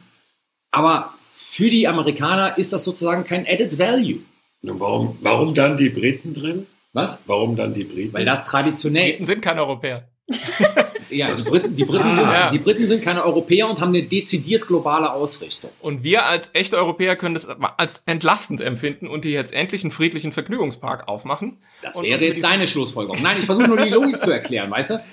Aber 0.70 1.14
für 1.48 1.70
die 1.70 1.88
Amerikaner 1.88 2.58
ist 2.58 2.72
das 2.72 2.84
sozusagen 2.84 3.24
kein 3.24 3.46
Added 3.46 3.78
Value. 3.78 4.18
Und 4.62 4.78
warum, 4.80 5.18
warum 5.20 5.54
dann 5.54 5.76
die 5.76 5.88
Briten 5.88 6.34
drin? 6.34 6.66
Was? 6.92 7.22
Warum 7.26 7.56
dann 7.56 7.72
die 7.74 7.84
Briten? 7.84 8.12
Weil 8.12 8.24
das 8.24 8.44
traditionell, 8.44 9.10
Briten 9.12 9.24
sind 9.24 9.40
keine 9.42 9.62
Europäer. 9.62 10.08
ja, 11.10 11.34
die 11.34 11.42
Briten, 11.42 11.74
die, 11.74 11.84
Briten 11.84 12.04
Ah. 12.04 12.14
sind, 12.16 12.24
Ja. 12.32 12.50
die 12.50 12.58
Briten 12.58 12.86
sind 12.86 13.02
keine 13.02 13.24
Europäer 13.24 13.68
und 13.68 13.80
haben 13.80 13.88
eine 13.94 14.02
dezidiert 14.02 14.66
globale 14.66 15.12
Ausrichtung. 15.12 15.70
Und 15.80 16.04
wir 16.04 16.26
als 16.26 16.50
echte 16.52 16.76
Europäer 16.76 17.16
können 17.16 17.34
das 17.34 17.48
als 17.48 18.02
entlastend 18.06 18.60
empfinden 18.60 19.08
und 19.08 19.24
die 19.24 19.30
jetzt 19.30 19.52
endlich 19.52 19.82
einen 19.82 19.90
friedlichen 19.92 20.32
Vergnügungspark 20.32 21.08
aufmachen. 21.08 21.58
Das 21.82 22.00
wäre 22.02 22.18
mit 22.20 22.22
jetzt 22.28 22.44
deine 22.44 22.66
Schlussfolgerung. 22.66 23.20
Nein, 23.22 23.38
ich 23.38 23.46
versuche 23.46 23.66
nur 23.68 23.76
die 23.80 23.90
Logik 23.90 24.22
zu 24.22 24.30
erklären, 24.30 24.70
weißt 24.70 24.90
du? 24.90 25.04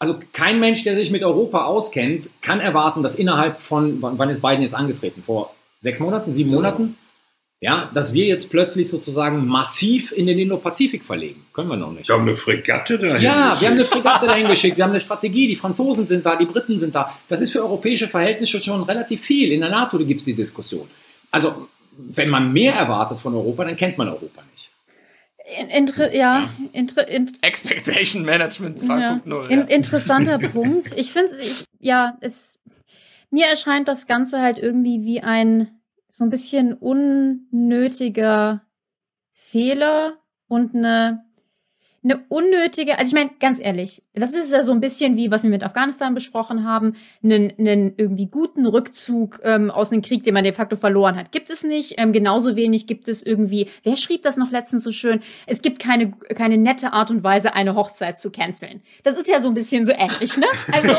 Also 0.00 0.18
kein 0.32 0.58
Mensch, 0.60 0.82
der 0.82 0.96
sich 0.96 1.10
mit 1.10 1.22
Europa 1.22 1.64
auskennt, 1.64 2.28
kann 2.42 2.60
erwarten, 2.60 3.02
dass 3.02 3.14
innerhalb 3.14 3.60
von, 3.60 4.02
wann 4.02 4.18
wann 4.18 4.28
ist 4.30 4.42
Biden 4.42 4.62
jetzt 4.62 4.74
angetreten? 4.74 5.22
Vor 5.24 5.54
sechs 5.84 6.00
Monaten, 6.00 6.34
sieben 6.34 6.50
Monaten? 6.50 6.96
Ja, 7.60 7.88
dass 7.94 8.12
wir 8.12 8.26
jetzt 8.26 8.50
plötzlich 8.50 8.88
sozusagen 8.90 9.46
massiv 9.46 10.12
in 10.12 10.26
den 10.26 10.38
Indo-Pazifik 10.38 11.02
verlegen. 11.04 11.46
Können 11.54 11.68
wir 11.68 11.76
noch 11.78 11.92
nicht. 11.92 12.02
Ich 12.02 12.10
habe 12.10 12.20
eine 12.22 12.34
Fregatte 12.34 12.98
dahin. 12.98 13.22
Ja, 13.22 13.54
geschickt. 13.54 13.60
wir 13.60 13.68
haben 13.68 13.74
eine 13.76 13.84
Fregatte 13.84 14.26
dahin 14.32 14.48
geschickt, 14.48 14.76
wir 14.76 14.84
haben 14.84 14.90
eine 14.90 15.00
Strategie, 15.00 15.46
die 15.46 15.56
Franzosen 15.56 16.06
sind 16.06 16.26
da, 16.26 16.36
die 16.36 16.44
Briten 16.46 16.76
sind 16.78 16.94
da. 16.94 17.16
Das 17.28 17.40
ist 17.40 17.52
für 17.52 17.62
europäische 17.62 18.08
Verhältnisse 18.08 18.60
schon 18.60 18.82
relativ 18.82 19.22
viel. 19.22 19.52
In 19.52 19.60
der 19.60 19.70
NATO 19.70 19.96
gibt 19.98 20.20
es 20.20 20.24
die 20.26 20.34
Diskussion. 20.34 20.88
Also, 21.30 21.68
wenn 21.96 22.28
man 22.28 22.52
mehr 22.52 22.74
erwartet 22.74 23.20
von 23.20 23.34
Europa, 23.34 23.64
dann 23.64 23.76
kennt 23.76 23.96
man 23.96 24.08
Europa 24.08 24.42
nicht. 24.52 24.70
In, 25.60 25.68
inter, 25.68 26.14
ja, 26.14 26.50
inter, 26.72 27.06
in, 27.08 27.30
Expectation 27.42 28.24
Management 28.24 28.82
Ja. 28.82 29.20
2.0. 29.24 29.46
In, 29.48 29.58
Ja. 29.60 29.64
interessanter 29.66 30.38
Punkt. 30.52 30.92
Ich 30.96 31.12
finde, 31.12 31.32
ja, 31.80 32.16
es, 32.20 32.58
mir 33.30 33.46
erscheint 33.46 33.88
das 33.88 34.06
Ganze 34.06 34.40
halt 34.40 34.58
irgendwie 34.58 35.02
wie 35.02 35.20
ein 35.20 35.80
so 36.10 36.22
ein 36.22 36.30
bisschen 36.30 36.74
unnötiger 36.74 38.62
Fehler 39.32 40.18
und 40.46 40.74
eine, 40.74 41.23
eine 42.04 42.22
unnötige, 42.28 42.98
also 42.98 43.08
ich 43.08 43.14
meine, 43.14 43.30
ganz 43.40 43.58
ehrlich, 43.58 44.02
das 44.12 44.36
ist 44.36 44.52
ja 44.52 44.62
so 44.62 44.72
ein 44.72 44.80
bisschen 44.80 45.16
wie, 45.16 45.30
was 45.30 45.42
wir 45.42 45.50
mit 45.50 45.64
Afghanistan 45.64 46.14
besprochen 46.14 46.64
haben, 46.64 46.94
einen, 47.22 47.52
einen 47.58 47.94
irgendwie 47.96 48.26
guten 48.26 48.66
Rückzug 48.66 49.40
ähm, 49.42 49.70
aus 49.70 49.90
einem 49.90 50.02
Krieg, 50.02 50.22
den 50.22 50.34
man 50.34 50.44
de 50.44 50.52
facto 50.52 50.76
verloren 50.76 51.16
hat. 51.16 51.32
Gibt 51.32 51.48
es 51.48 51.64
nicht. 51.64 51.94
Ähm, 51.96 52.12
genauso 52.12 52.56
wenig 52.56 52.86
gibt 52.86 53.08
es 53.08 53.24
irgendwie, 53.24 53.68
wer 53.82 53.96
schrieb 53.96 54.22
das 54.22 54.36
noch 54.36 54.50
letztens 54.50 54.84
so 54.84 54.92
schön? 54.92 55.20
Es 55.46 55.62
gibt 55.62 55.78
keine, 55.78 56.10
keine 56.34 56.58
nette 56.58 56.92
Art 56.92 57.10
und 57.10 57.24
Weise, 57.24 57.54
eine 57.54 57.74
Hochzeit 57.74 58.20
zu 58.20 58.30
canceln. 58.30 58.82
Das 59.02 59.16
ist 59.16 59.28
ja 59.28 59.40
so 59.40 59.48
ein 59.48 59.54
bisschen 59.54 59.86
so 59.86 59.92
ähnlich, 59.92 60.36
ne? 60.36 60.46
Also, 60.72 60.88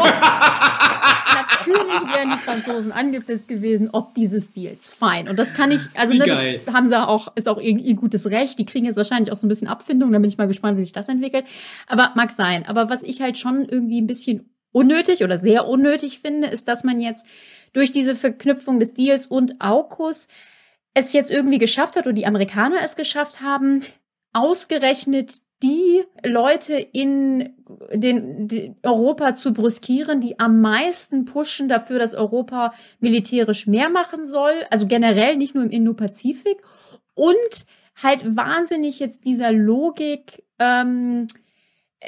natürlich 1.68 2.15
wären 2.15 2.32
die 2.32 2.44
Franzosen 2.44 2.91
angepisst 2.91 3.48
gewesen, 3.48 3.90
ob 3.91 4.14
dieses 4.15 4.52
Deals. 4.52 4.90
Fein. 4.90 5.30
Und 5.30 5.38
das 5.38 5.53
kann 5.53 5.72
ich, 5.72 5.82
also 5.94 6.14
ne, 6.14 6.26
das 6.26 6.73
haben 6.73 6.88
sie 6.88 6.99
auch, 6.99 7.36
ist 7.36 7.48
auch 7.48 7.60
ihr, 7.60 7.77
ihr 7.77 7.95
gutes 7.95 8.30
Recht. 8.30 8.57
Die 8.60 8.65
kriegen 8.65 8.86
jetzt 8.86 8.98
wahrscheinlich 8.98 9.32
auch 9.32 9.36
so 9.36 9.45
ein 9.45 9.49
bisschen 9.49 9.68
Abfindung. 9.68 10.11
Da 10.11 10.19
bin 10.19 10.27
ich 10.27 10.38
mal 10.38 10.48
gespannt, 10.48 10.77
wie 10.77 10.84
sich 10.84 10.94
das 10.96 11.10
entwickelt. 11.10 11.46
Aber 11.88 12.12
mag 12.16 12.32
sein. 12.32 12.66
Aber 12.66 12.90
was 12.90 13.04
ich 13.04 13.22
halt 13.22 13.38
schon 13.38 13.68
irgendwie 13.70 14.02
ein 14.02 14.08
bisschen 14.08 14.50
unnötig 14.72 15.24
oder 15.24 15.38
sehr 15.38 15.68
unnötig 15.68 16.20
finde, 16.20 16.48
ist, 16.48 16.68
dass 16.68 16.84
man 16.84 17.00
jetzt 17.00 17.26
durch 17.74 17.92
diese 17.92 18.16
Verknüpfung 18.16 18.80
des 18.80 18.94
Deals 18.94 19.26
und 19.26 19.56
AUKUS 19.60 20.28
es 20.94 21.14
jetzt 21.14 21.32
irgendwie 21.32 21.58
geschafft 21.58 21.96
hat 21.96 22.06
oder 22.06 22.14
die 22.14 22.26
Amerikaner 22.26 22.78
es 22.84 22.96
geschafft 22.96 23.42
haben, 23.42 23.84
ausgerechnet 24.34 25.42
die 25.64 26.04
Leute 26.24 26.76
in 26.76 27.56
den, 27.92 28.48
die 28.48 28.76
Europa 28.84 29.34
zu 29.34 29.54
brüskieren, 29.54 30.22
die 30.22 30.40
am 30.40 30.62
meisten 30.62 31.26
pushen 31.26 31.70
dafür, 31.70 32.00
dass 32.00 32.14
Europa 32.14 32.74
militärisch 33.00 33.68
mehr 33.68 33.90
machen 33.90 34.26
soll, 34.26 34.54
also 34.70 34.88
generell 34.88 35.38
nicht 35.38 35.56
nur 35.56 35.64
im 35.64 35.72
Indo-Pazifik 35.72 36.62
und 37.14 37.66
halt 38.02 38.36
wahnsinnig 38.36 39.00
jetzt 39.00 39.26
dieser 39.26 39.52
Logik 39.52 40.44
ähm, 40.60 41.27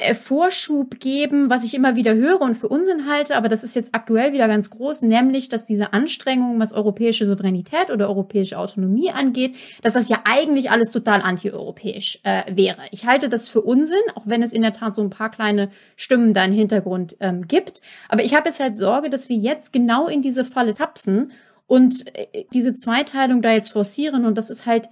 äh, 0.00 0.14
Vorschub 0.14 1.00
geben, 1.00 1.50
was 1.50 1.64
ich 1.64 1.74
immer 1.74 1.96
wieder 1.96 2.14
höre 2.14 2.40
und 2.40 2.56
für 2.56 2.68
Unsinn 2.68 3.08
halte, 3.08 3.36
aber 3.36 3.48
das 3.48 3.64
ist 3.64 3.74
jetzt 3.74 3.94
aktuell 3.94 4.32
wieder 4.32 4.46
ganz 4.46 4.70
groß, 4.70 5.02
nämlich, 5.02 5.48
dass 5.48 5.64
diese 5.64 5.92
Anstrengungen, 5.92 6.60
was 6.60 6.72
europäische 6.72 7.26
Souveränität 7.26 7.90
oder 7.90 8.08
europäische 8.08 8.58
Autonomie 8.58 9.10
angeht, 9.10 9.56
dass 9.82 9.94
das 9.94 10.08
ja 10.08 10.20
eigentlich 10.24 10.70
alles 10.70 10.90
total 10.90 11.22
antieuropäisch 11.22 12.20
äh, 12.22 12.44
wäre. 12.54 12.82
Ich 12.92 13.06
halte 13.06 13.28
das 13.28 13.48
für 13.48 13.62
Unsinn, 13.62 13.98
auch 14.14 14.26
wenn 14.26 14.42
es 14.42 14.52
in 14.52 14.62
der 14.62 14.72
Tat 14.72 14.94
so 14.94 15.02
ein 15.02 15.10
paar 15.10 15.30
kleine 15.30 15.70
Stimmen 15.96 16.32
da 16.32 16.44
im 16.44 16.52
Hintergrund 16.52 17.16
ähm, 17.18 17.48
gibt. 17.48 17.82
Aber 18.08 18.22
ich 18.22 18.34
habe 18.34 18.48
jetzt 18.48 18.60
halt 18.60 18.76
Sorge, 18.76 19.10
dass 19.10 19.28
wir 19.28 19.36
jetzt 19.36 19.72
genau 19.72 20.06
in 20.06 20.22
diese 20.22 20.44
Falle 20.44 20.74
tapsen 20.74 21.32
und 21.66 22.04
äh, 22.14 22.44
diese 22.52 22.74
Zweiteilung 22.74 23.42
da 23.42 23.50
jetzt 23.50 23.72
forcieren 23.72 24.26
und 24.26 24.36
das 24.38 24.50
ist 24.50 24.64
halt 24.64 24.88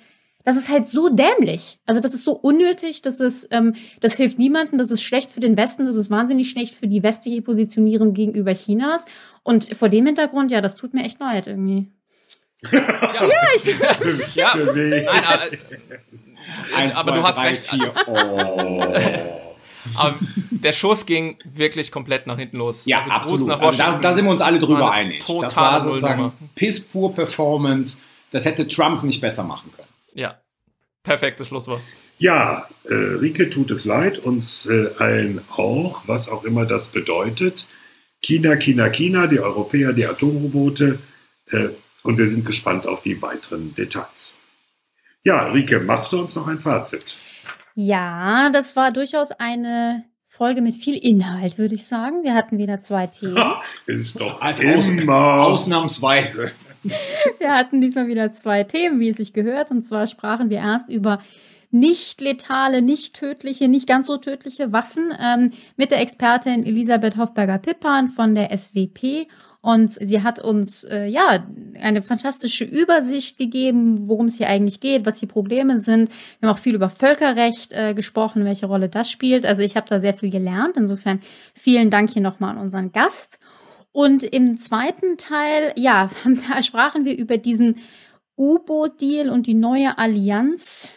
das 0.46 0.56
ist 0.56 0.70
halt 0.70 0.86
so 0.86 1.08
dämlich. 1.10 1.78
Also 1.84 2.00
das 2.00 2.14
ist 2.14 2.22
so 2.24 2.32
unnötig, 2.32 3.02
das 3.02 3.20
ist, 3.20 3.48
ähm, 3.50 3.74
das 4.00 4.14
hilft 4.14 4.38
niemandem, 4.38 4.78
das 4.78 4.90
ist 4.90 5.02
schlecht 5.02 5.30
für 5.30 5.40
den 5.40 5.56
Westen, 5.56 5.84
das 5.84 5.96
ist 5.96 6.08
wahnsinnig 6.10 6.48
schlecht 6.48 6.72
für 6.74 6.86
die 6.86 7.02
westliche 7.02 7.42
Positionierung 7.42 8.14
gegenüber 8.14 8.54
Chinas. 8.54 9.04
Und 9.42 9.76
vor 9.76 9.88
dem 9.90 10.06
Hintergrund, 10.06 10.50
ja, 10.52 10.60
das 10.62 10.76
tut 10.76 10.94
mir 10.94 11.04
echt 11.04 11.20
leid 11.20 11.48
irgendwie. 11.48 11.88
Ja, 12.72 12.78
ich 13.56 13.64
bin 13.64 13.74
ja. 14.36 14.52
Nein, 14.56 15.24
aber, 15.24 15.52
es- 15.52 15.74
Eins, 16.74 16.96
aber 16.96 17.10
zwei, 17.10 17.16
du 17.18 17.22
hast 17.24 17.36
drei, 17.36 17.48
recht. 17.48 17.62
Vier. 17.68 17.92
Oh. 18.06 18.80
Aber 19.98 20.16
der 20.50 20.72
Schuss 20.72 21.06
ging 21.06 21.38
wirklich 21.44 21.92
komplett 21.92 22.26
nach 22.26 22.36
hinten 22.38 22.56
los. 22.56 22.86
Ja, 22.86 22.98
Also 22.98 23.10
absolut. 23.10 23.46
nach 23.46 23.60
Also 23.60 23.78
da, 23.78 23.98
da 23.98 24.14
sind 24.16 24.24
wir 24.24 24.32
uns 24.32 24.40
alle 24.40 24.58
drüber 24.58 24.90
einig. 24.90 25.24
Das 25.40 25.56
war 25.56 25.84
sozusagen 25.84 26.22
Nullnummer. 26.22 26.32
piss-pur 26.56 27.14
Performance. 27.14 27.98
Das 28.32 28.44
hätte 28.46 28.66
Trump 28.66 29.04
nicht 29.04 29.20
besser 29.20 29.44
machen 29.44 29.70
können. 29.76 29.86
Ja, 30.16 30.40
perfektes 31.02 31.48
Schlusswort. 31.48 31.82
Ja, 32.18 32.66
äh, 32.84 32.94
Rike 32.94 33.50
tut 33.50 33.70
es 33.70 33.84
leid, 33.84 34.18
uns 34.18 34.64
äh, 34.64 34.90
allen 34.96 35.42
auch, 35.50 36.02
was 36.06 36.28
auch 36.28 36.44
immer 36.44 36.64
das 36.64 36.88
bedeutet. 36.88 37.66
China, 38.22 38.56
China, 38.56 38.88
China, 38.88 39.26
die 39.26 39.40
Europäer, 39.40 39.92
die 39.92 40.06
Atomrobote. 40.06 40.98
Äh, 41.50 41.68
und 42.02 42.16
wir 42.16 42.28
sind 42.28 42.46
gespannt 42.46 42.86
auf 42.86 43.02
die 43.02 43.20
weiteren 43.20 43.74
Details. 43.74 44.36
Ja, 45.22 45.48
Rike, 45.48 45.80
machst 45.80 46.12
du 46.12 46.20
uns 46.20 46.34
noch 46.34 46.46
ein 46.46 46.60
Fazit? 46.60 47.16
Ja, 47.74 48.48
das 48.50 48.74
war 48.74 48.92
durchaus 48.92 49.32
eine 49.32 50.04
Folge 50.26 50.62
mit 50.62 50.76
viel 50.76 50.96
Inhalt, 50.96 51.58
würde 51.58 51.74
ich 51.74 51.86
sagen. 51.86 52.22
Wir 52.22 52.32
hatten 52.32 52.56
wieder 52.56 52.80
zwei 52.80 53.06
Themen. 53.06 53.36
Ha, 53.38 53.62
ist 53.86 54.18
doch 54.18 54.40
Als 54.40 54.64
Aus 54.64 54.88
immer. 54.88 55.42
Ausnahmsweise. 55.42 56.52
Wir 57.38 57.54
hatten 57.54 57.80
diesmal 57.80 58.06
wieder 58.06 58.30
zwei 58.32 58.64
Themen, 58.64 59.00
wie 59.00 59.08
es 59.08 59.16
sich 59.16 59.32
gehört. 59.32 59.70
Und 59.70 59.82
zwar 59.82 60.06
sprachen 60.06 60.50
wir 60.50 60.58
erst 60.58 60.88
über 60.88 61.20
nicht 61.70 62.20
letale, 62.20 62.80
nicht 62.82 63.14
tödliche, 63.14 63.68
nicht 63.68 63.88
ganz 63.88 64.06
so 64.06 64.16
tödliche 64.16 64.72
Waffen 64.72 65.12
ähm, 65.20 65.50
mit 65.76 65.90
der 65.90 66.00
Expertin 66.00 66.64
Elisabeth 66.64 67.16
Hoffberger-Pippan 67.16 68.08
von 68.08 68.34
der 68.34 68.56
SWP. 68.56 69.26
Und 69.60 69.90
sie 69.90 70.22
hat 70.22 70.38
uns 70.38 70.84
äh, 70.84 71.06
ja 71.06 71.44
eine 71.80 72.00
fantastische 72.00 72.64
Übersicht 72.64 73.36
gegeben, 73.36 74.06
worum 74.06 74.26
es 74.26 74.36
hier 74.36 74.48
eigentlich 74.48 74.78
geht, 74.78 75.06
was 75.06 75.18
die 75.18 75.26
Probleme 75.26 75.80
sind. 75.80 76.08
Wir 76.38 76.48
haben 76.48 76.56
auch 76.56 76.60
viel 76.60 76.76
über 76.76 76.88
Völkerrecht 76.88 77.72
äh, 77.72 77.92
gesprochen, 77.92 78.44
welche 78.44 78.66
Rolle 78.66 78.88
das 78.88 79.10
spielt. 79.10 79.44
Also 79.44 79.62
ich 79.62 79.76
habe 79.76 79.88
da 79.88 79.98
sehr 79.98 80.14
viel 80.14 80.30
gelernt. 80.30 80.76
Insofern 80.76 81.20
vielen 81.52 81.90
Dank 81.90 82.10
hier 82.10 82.22
nochmal 82.22 82.50
an 82.50 82.62
unseren 82.62 82.92
Gast. 82.92 83.40
Und 83.96 84.24
im 84.24 84.58
zweiten 84.58 85.16
Teil, 85.16 85.72
ja, 85.74 86.10
sprachen 86.60 87.06
wir 87.06 87.16
über 87.16 87.38
diesen 87.38 87.76
U-Boot-Deal 88.36 89.30
und 89.30 89.46
die 89.46 89.54
neue 89.54 89.96
Allianz 89.96 90.92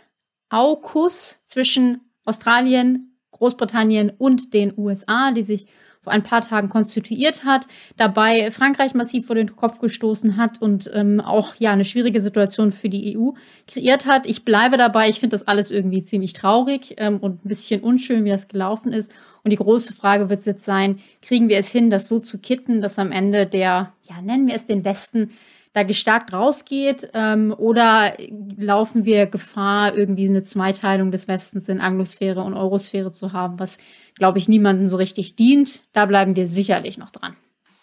AUKUS 0.49 1.39
zwischen 1.45 2.01
Australien, 2.25 3.17
Großbritannien 3.31 4.11
und 4.17 4.53
den 4.53 4.73
USA, 4.77 5.31
die 5.31 5.43
sich 5.43 5.67
vor 6.09 6.15
ein 6.15 6.23
paar 6.23 6.41
Tagen 6.41 6.69
konstituiert 6.69 7.45
hat, 7.45 7.67
dabei 7.95 8.49
Frankreich 8.49 8.95
massiv 8.95 9.27
vor 9.27 9.35
den 9.35 9.55
Kopf 9.55 9.79
gestoßen 9.79 10.37
hat 10.37 10.59
und 10.59 10.89
ähm, 10.91 11.19
auch 11.19 11.53
ja 11.59 11.71
eine 11.71 11.85
schwierige 11.85 12.19
Situation 12.19 12.71
für 12.71 12.89
die 12.89 13.15
EU 13.15 13.33
kreiert 13.67 14.07
hat. 14.07 14.25
Ich 14.25 14.43
bleibe 14.43 14.77
dabei, 14.77 15.07
ich 15.07 15.19
finde 15.19 15.35
das 15.35 15.47
alles 15.47 15.69
irgendwie 15.69 16.01
ziemlich 16.01 16.33
traurig 16.33 16.95
ähm, 16.97 17.19
und 17.19 17.45
ein 17.45 17.47
bisschen 17.47 17.81
unschön, 17.81 18.25
wie 18.25 18.31
das 18.31 18.47
gelaufen 18.47 18.91
ist. 18.91 19.11
Und 19.43 19.51
die 19.51 19.57
große 19.57 19.93
Frage 19.93 20.29
wird 20.29 20.43
jetzt 20.47 20.65
sein, 20.65 20.99
kriegen 21.21 21.47
wir 21.47 21.59
es 21.59 21.71
hin, 21.71 21.91
das 21.91 22.07
so 22.07 22.19
zu 22.19 22.39
kitten, 22.39 22.81
dass 22.81 22.97
am 22.97 23.11
Ende 23.11 23.45
der, 23.45 23.93
ja, 24.09 24.21
nennen 24.23 24.47
wir 24.47 24.55
es 24.55 24.65
den 24.65 24.83
Westen, 24.83 25.29
da 25.73 25.83
gestärkt 25.83 26.33
rausgeht 26.33 27.09
ähm, 27.13 27.53
oder 27.55 28.17
laufen 28.57 29.05
wir 29.05 29.27
Gefahr, 29.27 29.95
irgendwie 29.95 30.27
eine 30.27 30.43
Zweiteilung 30.43 31.11
des 31.11 31.27
Westens 31.27 31.69
in 31.69 31.79
Anglosphäre 31.79 32.41
und 32.41 32.55
Eurosphäre 32.55 33.11
zu 33.11 33.33
haben, 33.33 33.59
was, 33.59 33.77
glaube 34.15 34.39
ich, 34.39 34.49
niemandem 34.49 34.87
so 34.87 34.97
richtig 34.97 35.35
dient. 35.35 35.81
Da 35.93 36.05
bleiben 36.05 36.35
wir 36.35 36.47
sicherlich 36.47 36.97
noch 36.97 37.11
dran. 37.11 37.35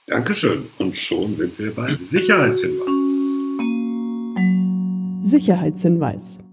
Dankeschön. 0.09 0.67
Und 0.79 0.97
schon 0.97 1.37
sind 1.37 1.59
wir 1.59 1.75
bei 1.75 1.97
Sicherheitshinweis. 1.97 2.87
Sicherheitshinweis. 5.23 6.46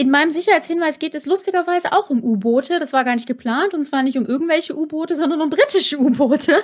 In 0.00 0.08
meinem 0.08 0.30
Sicherheitshinweis 0.30 0.98
geht 0.98 1.14
es 1.14 1.26
lustigerweise 1.26 1.92
auch 1.92 2.08
um 2.08 2.24
U-Boote. 2.24 2.78
Das 2.78 2.94
war 2.94 3.04
gar 3.04 3.16
nicht 3.16 3.26
geplant 3.26 3.74
und 3.74 3.84
zwar 3.84 4.02
nicht 4.02 4.16
um 4.16 4.24
irgendwelche 4.24 4.74
U-Boote, 4.74 5.14
sondern 5.14 5.42
um 5.42 5.50
britische 5.50 5.98
U-Boote. 5.98 6.54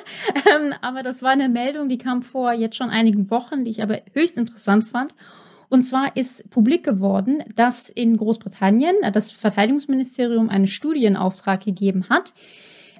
Ähm, 0.54 0.72
aber 0.80 1.02
das 1.02 1.22
war 1.22 1.32
eine 1.32 1.50
Meldung, 1.50 1.88
die 1.90 1.98
kam 1.98 2.22
vor 2.22 2.52
jetzt 2.52 2.76
schon 2.76 2.88
einigen 2.88 3.30
Wochen, 3.30 3.64
die 3.64 3.70
ich 3.72 3.82
aber 3.82 4.00
höchst 4.14 4.38
interessant 4.38 4.88
fand. 4.88 5.14
Und 5.68 5.82
zwar 5.82 6.16
ist 6.16 6.48
publik 6.48 6.82
geworden, 6.82 7.44
dass 7.56 7.90
in 7.90 8.16
Großbritannien 8.16 8.94
das 9.12 9.32
Verteidigungsministerium 9.32 10.48
einen 10.48 10.66
Studienauftrag 10.66 11.62
gegeben 11.62 12.08
hat, 12.08 12.32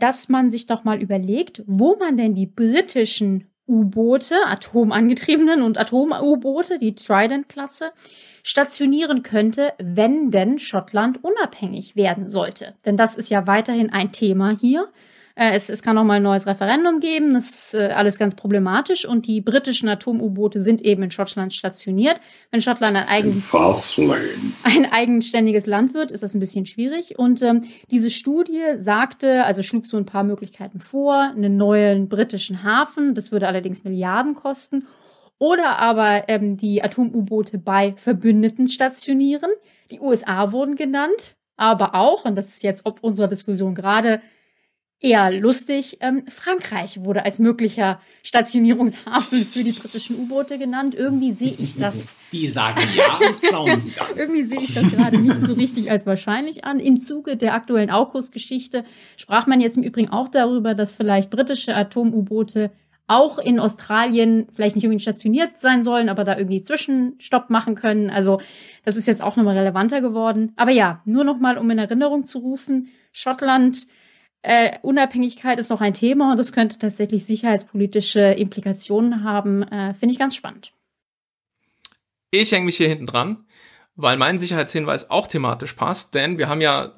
dass 0.00 0.28
man 0.28 0.50
sich 0.50 0.66
doch 0.66 0.84
mal 0.84 1.00
überlegt, 1.00 1.62
wo 1.66 1.96
man 1.96 2.18
denn 2.18 2.34
die 2.34 2.46
britischen 2.46 3.46
U-Boote, 3.68 4.34
atomangetriebenen 4.46 5.62
und 5.62 5.78
Atom-U-Boote, 5.78 6.78
die 6.78 6.94
Trident-Klasse, 6.94 7.92
stationieren 8.46 9.24
könnte, 9.24 9.72
wenn 9.78 10.30
denn 10.30 10.60
Schottland 10.60 11.24
unabhängig 11.24 11.96
werden 11.96 12.28
sollte. 12.28 12.74
Denn 12.86 12.96
das 12.96 13.16
ist 13.16 13.28
ja 13.28 13.48
weiterhin 13.48 13.92
ein 13.92 14.12
Thema 14.12 14.56
hier. 14.56 14.86
Äh, 15.34 15.50
es, 15.54 15.68
es 15.68 15.82
kann 15.82 15.96
noch 15.96 16.04
mal 16.04 16.14
ein 16.14 16.22
neues 16.22 16.46
Referendum 16.46 17.00
geben. 17.00 17.34
Das 17.34 17.50
ist 17.50 17.74
äh, 17.74 17.88
alles 17.88 18.18
ganz 18.18 18.36
problematisch. 18.36 19.04
Und 19.04 19.26
die 19.26 19.40
britischen 19.40 19.88
Atom-U-Boote 19.88 20.60
sind 20.60 20.80
eben 20.80 21.02
in 21.02 21.10
Schottland 21.10 21.54
stationiert. 21.54 22.20
Wenn 22.52 22.60
Schottland 22.60 22.96
ein, 22.96 23.08
eigen, 23.08 23.42
ein 24.62 24.92
eigenständiges 24.92 25.66
Land 25.66 25.92
wird, 25.92 26.12
ist 26.12 26.22
das 26.22 26.34
ein 26.34 26.40
bisschen 26.40 26.66
schwierig. 26.66 27.18
Und 27.18 27.42
ähm, 27.42 27.64
diese 27.90 28.10
Studie 28.10 28.62
sagte, 28.76 29.44
also 29.44 29.64
schlug 29.64 29.86
so 29.86 29.96
ein 29.96 30.06
paar 30.06 30.22
Möglichkeiten 30.22 30.78
vor, 30.78 31.32
einen 31.34 31.56
neuen 31.56 32.08
britischen 32.08 32.62
Hafen. 32.62 33.16
Das 33.16 33.32
würde 33.32 33.48
allerdings 33.48 33.82
Milliarden 33.82 34.36
kosten 34.36 34.84
oder 35.38 35.78
aber 35.78 36.28
ähm, 36.28 36.56
die 36.56 36.82
Atom-U-Boote 36.82 37.58
bei 37.58 37.94
Verbündeten 37.96 38.68
stationieren. 38.68 39.50
Die 39.90 40.00
USA 40.00 40.52
wurden 40.52 40.76
genannt, 40.76 41.36
aber 41.56 41.94
auch, 41.94 42.24
und 42.24 42.36
das 42.36 42.48
ist 42.48 42.62
jetzt 42.62 42.86
ob 42.86 43.02
unserer 43.02 43.28
Diskussion 43.28 43.74
gerade 43.74 44.20
eher 44.98 45.30
lustig, 45.30 45.98
ähm, 46.00 46.24
Frankreich 46.26 47.04
wurde 47.04 47.24
als 47.24 47.38
möglicher 47.38 48.00
Stationierungshafen 48.22 49.44
für 49.44 49.62
die 49.62 49.72
britischen 49.72 50.18
U-Boote 50.18 50.58
genannt. 50.58 50.94
Irgendwie 50.94 51.32
sehe 51.32 51.54
ich 51.58 51.76
das. 51.76 52.16
Die 52.32 52.48
sagen 52.48 52.80
ja 52.96 53.18
und 53.18 53.42
klauen 53.42 53.80
sie 53.80 53.92
dann. 53.92 54.06
Irgendwie 54.16 54.42
sehe 54.42 54.60
ich 54.60 54.72
das 54.72 54.90
gerade 54.92 55.18
nicht 55.20 55.44
so 55.44 55.52
richtig 55.52 55.90
als 55.90 56.06
wahrscheinlich 56.06 56.64
an. 56.64 56.80
Im 56.80 56.98
Zuge 56.98 57.36
der 57.36 57.54
aktuellen 57.54 57.90
AUKUS-Geschichte 57.90 58.84
sprach 59.16 59.46
man 59.46 59.60
jetzt 59.60 59.76
im 59.76 59.82
Übrigen 59.82 60.08
auch 60.08 60.28
darüber, 60.28 60.74
dass 60.74 60.94
vielleicht 60.94 61.30
britische 61.30 61.74
Atom-U-Boote 61.74 62.70
auch 63.08 63.38
in 63.38 63.60
Australien 63.60 64.48
vielleicht 64.52 64.74
nicht 64.74 64.84
unbedingt 64.84 65.02
stationiert 65.02 65.60
sein 65.60 65.82
sollen, 65.82 66.08
aber 66.08 66.24
da 66.24 66.36
irgendwie 66.36 66.62
Zwischenstopp 66.62 67.50
machen 67.50 67.74
können. 67.74 68.10
Also 68.10 68.40
das 68.84 68.96
ist 68.96 69.06
jetzt 69.06 69.22
auch 69.22 69.36
nochmal 69.36 69.56
relevanter 69.56 70.00
geworden. 70.00 70.52
Aber 70.56 70.72
ja, 70.72 71.02
nur 71.04 71.24
nochmal, 71.24 71.58
um 71.58 71.70
in 71.70 71.78
Erinnerung 71.78 72.24
zu 72.24 72.38
rufen, 72.38 72.88
Schottland, 73.12 73.86
äh, 74.42 74.78
Unabhängigkeit 74.82 75.58
ist 75.58 75.70
noch 75.70 75.80
ein 75.80 75.94
Thema 75.94 76.32
und 76.32 76.38
das 76.38 76.52
könnte 76.52 76.78
tatsächlich 76.78 77.24
sicherheitspolitische 77.24 78.20
Implikationen 78.20 79.22
haben. 79.24 79.62
Äh, 79.62 79.94
Finde 79.94 80.12
ich 80.12 80.18
ganz 80.18 80.34
spannend. 80.34 80.72
Ich 82.30 82.52
hänge 82.52 82.66
mich 82.66 82.76
hier 82.76 82.88
hinten 82.88 83.06
dran, 83.06 83.46
weil 83.94 84.16
mein 84.16 84.38
Sicherheitshinweis 84.38 85.10
auch 85.10 85.28
thematisch 85.28 85.74
passt, 85.74 86.14
denn 86.14 86.38
wir 86.38 86.48
haben 86.48 86.60
ja, 86.60 86.92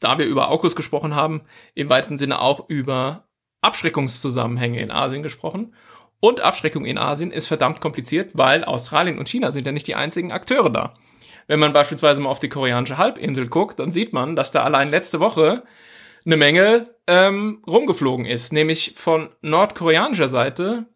da 0.00 0.18
wir 0.18 0.26
über 0.26 0.50
AUKUS 0.50 0.74
gesprochen 0.74 1.14
haben, 1.14 1.42
im 1.74 1.88
weitesten 1.90 2.18
Sinne 2.18 2.40
auch 2.40 2.68
über 2.68 3.28
Abschreckungszusammenhänge 3.64 4.80
in 4.80 4.90
Asien 4.90 5.22
gesprochen. 5.22 5.74
Und 6.20 6.40
Abschreckung 6.40 6.84
in 6.84 6.98
Asien 6.98 7.30
ist 7.30 7.46
verdammt 7.46 7.80
kompliziert, 7.80 8.30
weil 8.34 8.64
Australien 8.64 9.18
und 9.18 9.28
China 9.28 9.52
sind 9.52 9.66
ja 9.66 9.72
nicht 9.72 9.86
die 9.86 9.94
einzigen 9.94 10.32
Akteure 10.32 10.70
da. 10.70 10.94
Wenn 11.46 11.60
man 11.60 11.72
beispielsweise 11.72 12.20
mal 12.20 12.30
auf 12.30 12.38
die 12.38 12.48
koreanische 12.48 12.96
Halbinsel 12.96 13.48
guckt, 13.48 13.78
dann 13.78 13.92
sieht 13.92 14.12
man, 14.12 14.34
dass 14.34 14.50
da 14.50 14.62
allein 14.62 14.88
letzte 14.88 15.20
Woche 15.20 15.64
eine 16.24 16.36
Menge 16.36 16.88
ähm, 17.06 17.62
rumgeflogen 17.66 18.24
ist. 18.24 18.52
Nämlich 18.52 18.94
von 18.96 19.28
nordkoreanischer 19.42 20.30
Seite 20.30 20.86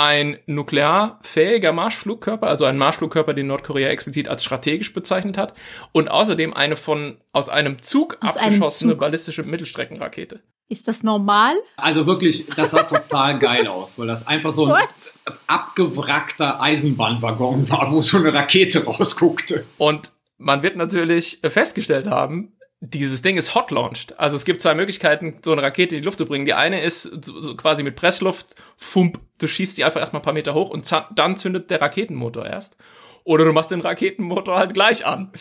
ein 0.00 0.38
nuklearfähiger 0.46 1.72
Marschflugkörper, 1.72 2.46
also 2.46 2.64
ein 2.66 2.78
Marschflugkörper, 2.78 3.34
den 3.34 3.48
Nordkorea 3.48 3.88
explizit 3.88 4.28
als 4.28 4.44
strategisch 4.44 4.92
bezeichnet 4.92 5.36
hat, 5.36 5.54
und 5.90 6.08
außerdem 6.08 6.54
eine 6.54 6.76
von 6.76 7.16
aus 7.32 7.48
einem 7.48 7.82
Zug 7.82 8.16
aus 8.20 8.36
abgeschossene 8.36 8.92
einem 8.92 8.96
Zug. 8.96 9.00
ballistische 9.00 9.42
Mittelstreckenrakete. 9.42 10.40
Ist 10.68 10.86
das 10.86 11.02
normal? 11.02 11.56
Also 11.76 12.06
wirklich, 12.06 12.46
das 12.54 12.70
sah 12.70 12.84
total 12.84 13.38
geil 13.40 13.66
aus, 13.66 13.98
weil 13.98 14.06
das 14.06 14.24
einfach 14.24 14.52
so 14.52 14.66
ein 14.66 14.70
What? 14.70 15.34
abgewrackter 15.48 16.62
Eisenbahnwaggon 16.62 17.68
war, 17.68 17.90
wo 17.90 18.00
so 18.00 18.18
eine 18.18 18.32
Rakete 18.32 18.84
rausguckte. 18.84 19.64
Und 19.78 20.12
man 20.36 20.62
wird 20.62 20.76
natürlich 20.76 21.40
festgestellt 21.42 22.06
haben, 22.06 22.52
dieses 22.80 23.22
Ding 23.22 23.36
ist 23.36 23.54
hot 23.54 23.70
launched. 23.70 24.18
Also 24.18 24.36
es 24.36 24.44
gibt 24.44 24.60
zwei 24.60 24.74
Möglichkeiten, 24.74 25.38
so 25.44 25.52
eine 25.52 25.62
Rakete 25.62 25.96
in 25.96 26.02
die 26.02 26.04
Luft 26.04 26.18
zu 26.18 26.26
bringen. 26.26 26.46
Die 26.46 26.54
eine 26.54 26.80
ist 26.82 27.02
so 27.02 27.56
quasi 27.56 27.82
mit 27.82 27.96
Pressluft, 27.96 28.54
fump, 28.76 29.20
du 29.38 29.48
schießt 29.48 29.76
sie 29.76 29.84
einfach 29.84 30.00
erstmal 30.00 30.20
ein 30.20 30.24
paar 30.24 30.32
Meter 30.32 30.54
hoch 30.54 30.70
und 30.70 30.90
dann 31.14 31.36
zündet 31.36 31.70
der 31.70 31.80
Raketenmotor 31.80 32.46
erst. 32.46 32.76
Oder 33.24 33.44
du 33.44 33.52
machst 33.52 33.72
den 33.72 33.80
Raketenmotor 33.80 34.58
halt 34.58 34.74
gleich 34.74 35.04
an. 35.04 35.32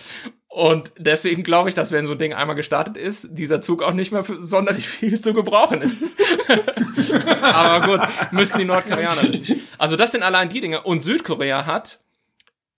Und 0.47 0.91
deswegen 0.97 1.43
glaube 1.43 1.69
ich, 1.69 1.75
dass 1.75 1.91
wenn 1.91 2.07
so 2.07 2.13
ein 2.13 2.17
Ding 2.17 2.33
einmal 2.33 2.55
gestartet 2.55 2.97
ist, 2.97 3.27
dieser 3.29 3.61
Zug 3.61 3.83
auch 3.83 3.93
nicht 3.93 4.11
mehr 4.11 4.23
für 4.23 4.41
sonderlich 4.41 4.87
viel 4.87 5.19
zu 5.19 5.33
gebrauchen 5.33 5.81
ist. 5.81 6.03
Aber 7.41 7.85
gut, 7.85 8.07
müssen 8.31 8.57
die 8.57 8.65
Nordkoreaner 8.65 9.21
wissen. 9.21 9.61
Also 9.77 9.95
das 9.95 10.11
sind 10.11 10.23
allein 10.23 10.49
die 10.49 10.61
Dinge. 10.61 10.81
Und 10.81 11.03
Südkorea 11.03 11.67
hat 11.67 11.99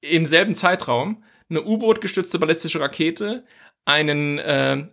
im 0.01 0.25
selben 0.25 0.55
Zeitraum 0.55 1.23
eine 1.49 1.63
U-Boot 1.63 2.01
gestützte 2.01 2.37
ballistische 2.37 2.79
Rakete, 2.79 3.45
einen 3.89 4.37
äh, 4.37 4.85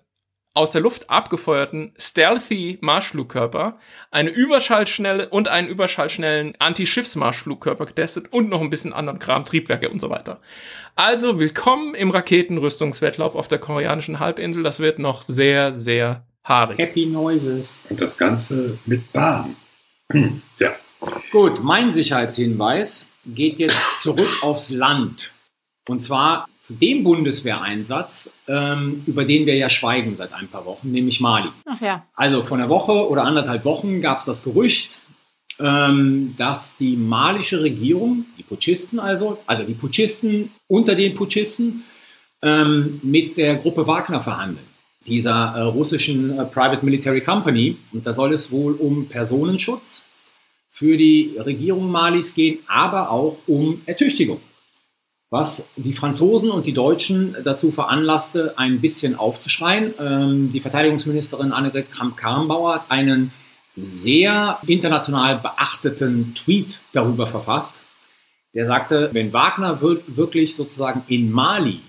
aus 0.55 0.71
der 0.71 0.81
Luft 0.81 1.11
abgefeuerten 1.11 1.93
Stealthy 1.99 2.79
Marschflugkörper, 2.81 3.79
eine 4.11 4.31
überschallschnelle 4.31 5.29
und 5.29 5.49
einen 5.49 5.69
überschallschnellen 5.69 6.55
Anti-Schiffsmarschflugkörper 6.59 7.85
getestet 7.85 8.33
und 8.33 8.49
noch 8.49 8.63
ein 8.63 8.71
bisschen 8.71 8.95
anderen 8.95 9.19
Kram, 9.19 9.45
Triebwerke 9.45 9.91
und 9.91 10.01
so 10.01 10.09
weiter. 10.09 10.41
Also 10.95 11.39
willkommen 11.39 11.95
im 11.95 12.11
Raketenrüstungswettlauf 12.11 13.35
auf 13.35 13.49
der 13.49 13.59
koreanischen 13.59 14.19
Halbinsel. 14.19 14.63
Das 14.63 14.81
wird 14.81 14.99
noch 14.99 15.21
sehr, 15.21 15.75
sehr 15.75 16.27
haarig. 16.43 16.79
Happy 16.79 17.05
Noises. 17.05 17.83
Und 17.91 18.01
das 18.01 18.17
Ganze 18.17 18.79
mit 18.87 19.13
Bahn. 19.13 19.57
ja. 20.59 20.75
Gut, 21.33 21.63
mein 21.63 21.93
Sicherheitshinweis 21.93 23.09
geht 23.27 23.59
jetzt 23.59 23.99
zurück 24.03 24.43
aufs 24.43 24.71
Land. 24.71 25.33
Und 25.87 26.03
zwar 26.03 26.49
zu 26.67 26.73
dem 26.73 27.05
Bundeswehreinsatz, 27.05 28.33
ähm, 28.49 29.05
über 29.07 29.25
den 29.25 29.47
wir 29.47 29.55
ja 29.55 29.71
schweigen 29.71 30.17
seit 30.17 30.33
ein 30.33 30.49
paar 30.49 30.67
Wochen, 30.67 30.91
nämlich 30.91 31.21
Mali. 31.21 31.49
Ach 31.65 31.81
ja. 31.81 32.05
Also 32.17 32.43
vor 32.43 32.57
einer 32.57 32.69
Woche 32.69 33.09
oder 33.09 33.23
anderthalb 33.23 33.65
Wochen 33.65 34.01
gab 34.01 34.19
es 34.19 34.25
das 34.25 34.43
Gerücht, 34.43 34.99
ähm, 35.61 36.35
dass 36.37 36.77
die 36.77 36.97
malische 36.97 37.63
Regierung, 37.63 38.25
die 38.37 38.43
Putschisten 38.43 38.99
also, 38.99 39.39
also 39.47 39.63
die 39.63 39.75
Putschisten 39.75 40.51
unter 40.67 40.97
den 40.97 41.15
Putschisten, 41.15 41.85
ähm, 42.43 42.99
mit 43.05 43.37
der 43.37 43.55
Gruppe 43.55 43.87
Wagner 43.87 44.21
verhandeln, 44.21 44.67
dieser 45.07 45.55
äh, 45.55 45.61
russischen 45.61 46.37
äh, 46.37 46.45
Private 46.47 46.85
Military 46.85 47.21
Company. 47.21 47.77
Und 47.93 48.05
da 48.05 48.13
soll 48.13 48.33
es 48.33 48.51
wohl 48.51 48.73
um 48.73 49.07
Personenschutz 49.07 50.05
für 50.69 50.97
die 50.97 51.37
Regierung 51.39 51.93
Malis 51.93 52.35
gehen, 52.35 52.59
aber 52.67 53.13
auch 53.13 53.39
um 53.47 53.83
Ertüchtigung. 53.87 54.41
Was 55.31 55.67
die 55.77 55.93
Franzosen 55.93 56.51
und 56.51 56.67
die 56.67 56.73
Deutschen 56.73 57.37
dazu 57.43 57.73
veranlasste, 57.73 58.55
ein 58.59 58.81
bisschen 58.81 59.17
aufzuschreien. 59.17 59.95
Ähm, 59.99 60.53
die 60.53 60.61
Verteidigungsministerin 60.61 61.53
Annegret 61.53 61.91
Kramp-Karrenbauer 61.91 62.75
hat 62.75 62.91
einen 62.91 63.33
sehr 63.77 64.59
international 64.67 65.39
beachteten 65.39 66.35
Tweet 66.35 66.81
darüber 66.93 67.27
verfasst. 67.27 67.75
Der 68.55 68.67
sagte, 68.67 69.11
wenn 69.13 69.33
Wagner 69.33 69.81
wirklich 69.81 70.55
sozusagen 70.55 71.03
in 71.09 71.31
Mali 71.31 71.81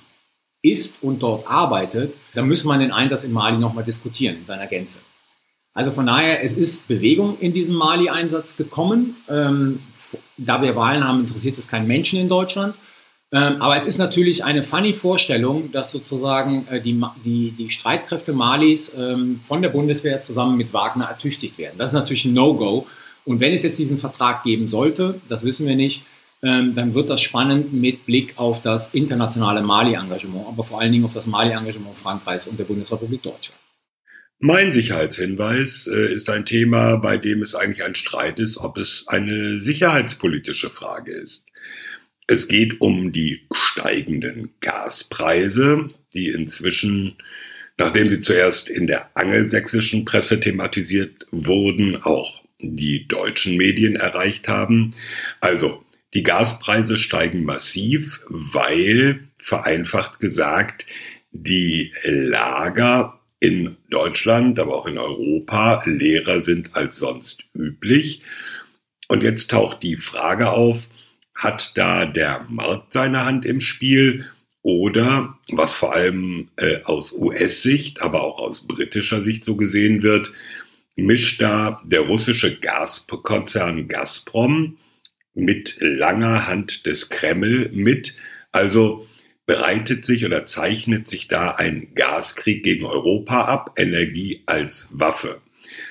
ist 0.61 1.01
und 1.01 1.23
dort 1.23 1.47
arbeitet, 1.47 2.15
dann 2.33 2.47
müsse 2.47 2.67
man 2.67 2.79
den 2.79 2.91
Einsatz 2.91 3.23
in 3.23 3.31
Mali 3.31 3.57
nochmal 3.57 3.83
diskutieren 3.83 4.37
in 4.37 4.45
seiner 4.45 4.67
Gänze. 4.67 4.99
Also 5.73 5.91
von 5.91 6.07
daher, 6.07 6.43
es 6.43 6.53
ist 6.53 6.87
Bewegung 6.87 7.37
in 7.39 7.53
diesem 7.53 7.75
Mali-Einsatz 7.75 8.57
gekommen. 8.57 9.15
Ähm, 9.29 9.79
da 10.35 10.59
wir 10.61 10.75
Wahlen 10.75 11.03
haben, 11.03 11.19
interessiert 11.19 11.57
es 11.59 11.67
keinen 11.67 11.85
Menschen 11.85 12.19
in 12.19 12.27
Deutschland. 12.27 12.73
Ähm, 13.33 13.61
aber 13.61 13.75
es 13.75 13.85
ist 13.85 13.97
natürlich 13.97 14.45
eine 14.45 14.63
funny 14.63 14.93
Vorstellung, 14.93 15.71
dass 15.73 15.91
sozusagen 15.91 16.65
äh, 16.71 16.79
die, 16.79 17.01
die, 17.25 17.51
die 17.51 17.69
Streitkräfte 17.69 18.31
Malis 18.31 18.93
ähm, 18.97 19.41
von 19.43 19.61
der 19.61 19.69
Bundeswehr 19.69 20.21
zusammen 20.21 20.55
mit 20.55 20.71
Wagner 20.71 21.05
ertüchtigt 21.05 21.57
werden. 21.57 21.75
Das 21.77 21.89
ist 21.89 21.95
natürlich 21.95 22.23
ein 22.25 22.33
No-Go. 22.33 22.87
Und 23.25 23.41
wenn 23.41 23.51
es 23.51 23.63
jetzt 23.63 23.77
diesen 23.77 23.97
Vertrag 23.97 24.43
geben 24.43 24.69
sollte, 24.69 25.19
das 25.27 25.43
wissen 25.43 25.67
wir 25.67 25.75
nicht, 25.75 26.03
ähm, 26.41 26.73
dann 26.75 26.93
wird 26.93 27.09
das 27.09 27.19
spannend 27.21 27.73
mit 27.73 28.05
Blick 28.05 28.33
auf 28.37 28.61
das 28.61 28.93
internationale 28.93 29.61
Mali-Engagement, 29.61 30.47
aber 30.47 30.63
vor 30.63 30.79
allen 30.79 30.93
Dingen 30.93 31.03
auf 31.03 31.13
das 31.13 31.27
Mali-Engagement 31.27 31.97
Frankreichs 31.97 32.47
und 32.47 32.57
der 32.57 32.63
Bundesrepublik 32.63 33.23
Deutschland. 33.23 33.59
Mein 34.39 34.71
Sicherheitshinweis 34.71 35.89
äh, 35.91 36.13
ist 36.13 36.29
ein 36.29 36.45
Thema, 36.45 36.97
bei 36.97 37.17
dem 37.17 37.41
es 37.41 37.55
eigentlich 37.55 37.83
ein 37.83 37.95
Streit 37.95 38.39
ist, 38.39 38.57
ob 38.57 38.77
es 38.77 39.03
eine 39.07 39.59
sicherheitspolitische 39.59 40.69
Frage 40.69 41.11
ist. 41.11 41.47
Es 42.27 42.49
geht 42.49 42.81
um 42.81 43.13
die 43.13 43.47
steigenden 43.53 44.51
Gaspreise, 44.59 45.89
die 46.13 46.27
inzwischen, 46.27 47.15
nachdem 47.77 48.09
sie 48.09 48.19
zuerst 48.19 48.69
in 48.69 48.85
der 48.85 49.09
angelsächsischen 49.15 50.03
Presse 50.03 50.39
thematisiert 50.41 51.25
wurden, 51.31 51.95
auch 51.95 52.43
die 52.59 53.07
deutschen 53.07 53.55
Medien 53.55 53.95
erreicht 53.95 54.49
haben. 54.49 54.93
Also 55.39 55.85
die 56.13 56.23
Gaspreise 56.23 56.97
steigen 56.97 57.43
massiv, 57.43 58.19
weil, 58.27 59.29
vereinfacht 59.39 60.19
gesagt, 60.19 60.85
die 61.31 61.93
Lager 62.03 63.21
in 63.39 63.77
Deutschland, 63.89 64.59
aber 64.59 64.75
auch 64.75 64.87
in 64.87 64.97
Europa 64.97 65.83
leerer 65.85 66.41
sind 66.41 66.75
als 66.75 66.97
sonst 66.97 67.45
üblich. 67.53 68.21
Und 69.07 69.23
jetzt 69.23 69.51
taucht 69.51 69.83
die 69.83 69.95
Frage 69.95 70.49
auf, 70.49 70.89
hat 71.37 71.77
da 71.77 72.05
der 72.05 72.45
Markt 72.49 72.93
seine 72.93 73.23
Hand 73.23 73.45
im 73.45 73.61
Spiel 73.61 74.25
oder, 74.63 75.37
was 75.49 75.71
vor 75.73 75.93
allem 75.93 76.49
äh, 76.57 76.81
aus 76.83 77.13
US-Sicht, 77.13 78.01
aber 78.01 78.23
auch 78.23 78.39
aus 78.39 78.67
britischer 78.67 79.21
Sicht 79.21 79.45
so 79.45 79.55
gesehen 79.55 80.01
wird, 80.01 80.31
mischt 80.95 81.41
da 81.41 81.81
der 81.85 82.01
russische 82.01 82.59
Gaskonzern 82.59 83.87
Gazprom 83.87 84.77
mit 85.35 85.77
langer 85.79 86.47
Hand 86.47 86.87
des 86.87 87.09
Kreml 87.09 87.69
mit. 87.71 88.17
Also 88.51 89.07
bereitet 89.45 90.05
sich 90.05 90.25
oder 90.25 90.45
zeichnet 90.45 91.07
sich 91.07 91.27
da 91.27 91.51
ein 91.51 91.93
Gaskrieg 91.93 92.63
gegen 92.63 92.85
Europa 92.85 93.43
ab, 93.43 93.75
Energie 93.77 94.41
als 94.47 94.89
Waffe. 94.91 95.39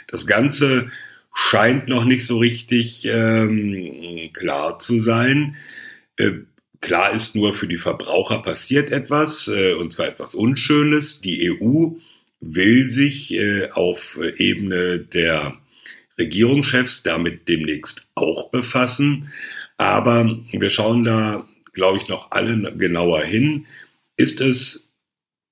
Das 0.09 0.27
Ganze 0.27 0.90
scheint 1.39 1.87
noch 1.89 2.05
nicht 2.07 2.27
so 2.27 2.39
richtig 2.39 3.05
ähm, 3.05 4.31
klar 4.33 4.79
zu 4.79 5.01
sein. 5.01 5.57
Äh, 6.17 6.33
klar 6.81 7.13
ist 7.13 7.37
nur, 7.37 7.53
für 7.53 7.69
die 7.69 7.77
Verbraucher 7.77 8.41
passiert 8.41 8.91
etwas, 8.91 9.47
äh, 9.47 9.75
und 9.75 9.93
zwar 9.93 10.09
etwas 10.09 10.35
Unschönes. 10.35 11.21
Die 11.21 11.51
EU 11.51 11.91
will 12.41 12.89
sich 12.89 13.35
äh, 13.35 13.69
auf 13.71 14.19
Ebene 14.39 14.99
der 14.99 15.59
Regierungschefs 16.19 17.03
damit 17.03 17.47
demnächst 17.49 18.09
auch 18.15 18.51
befassen. 18.51 19.31
Aber 19.77 20.39
wir 20.51 20.71
schauen 20.71 21.05
da, 21.05 21.47
glaube 21.75 21.99
ich, 21.99 22.09
noch 22.09 22.31
alle 22.31 22.75
genauer 22.79 23.23
hin. 23.23 23.67
Ist 24.17 24.41
es 24.41 24.89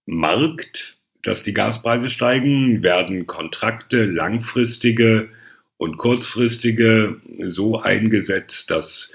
Markt, 0.07 0.97
dass 1.23 1.43
die 1.43 1.53
Gaspreise 1.53 2.09
steigen? 2.09 2.83
Werden 2.83 3.27
Kontrakte, 3.27 4.07
langfristige 4.07 5.29
und 5.77 5.97
kurzfristige 5.97 7.21
so 7.45 7.79
eingesetzt, 7.79 8.71
dass 8.71 9.11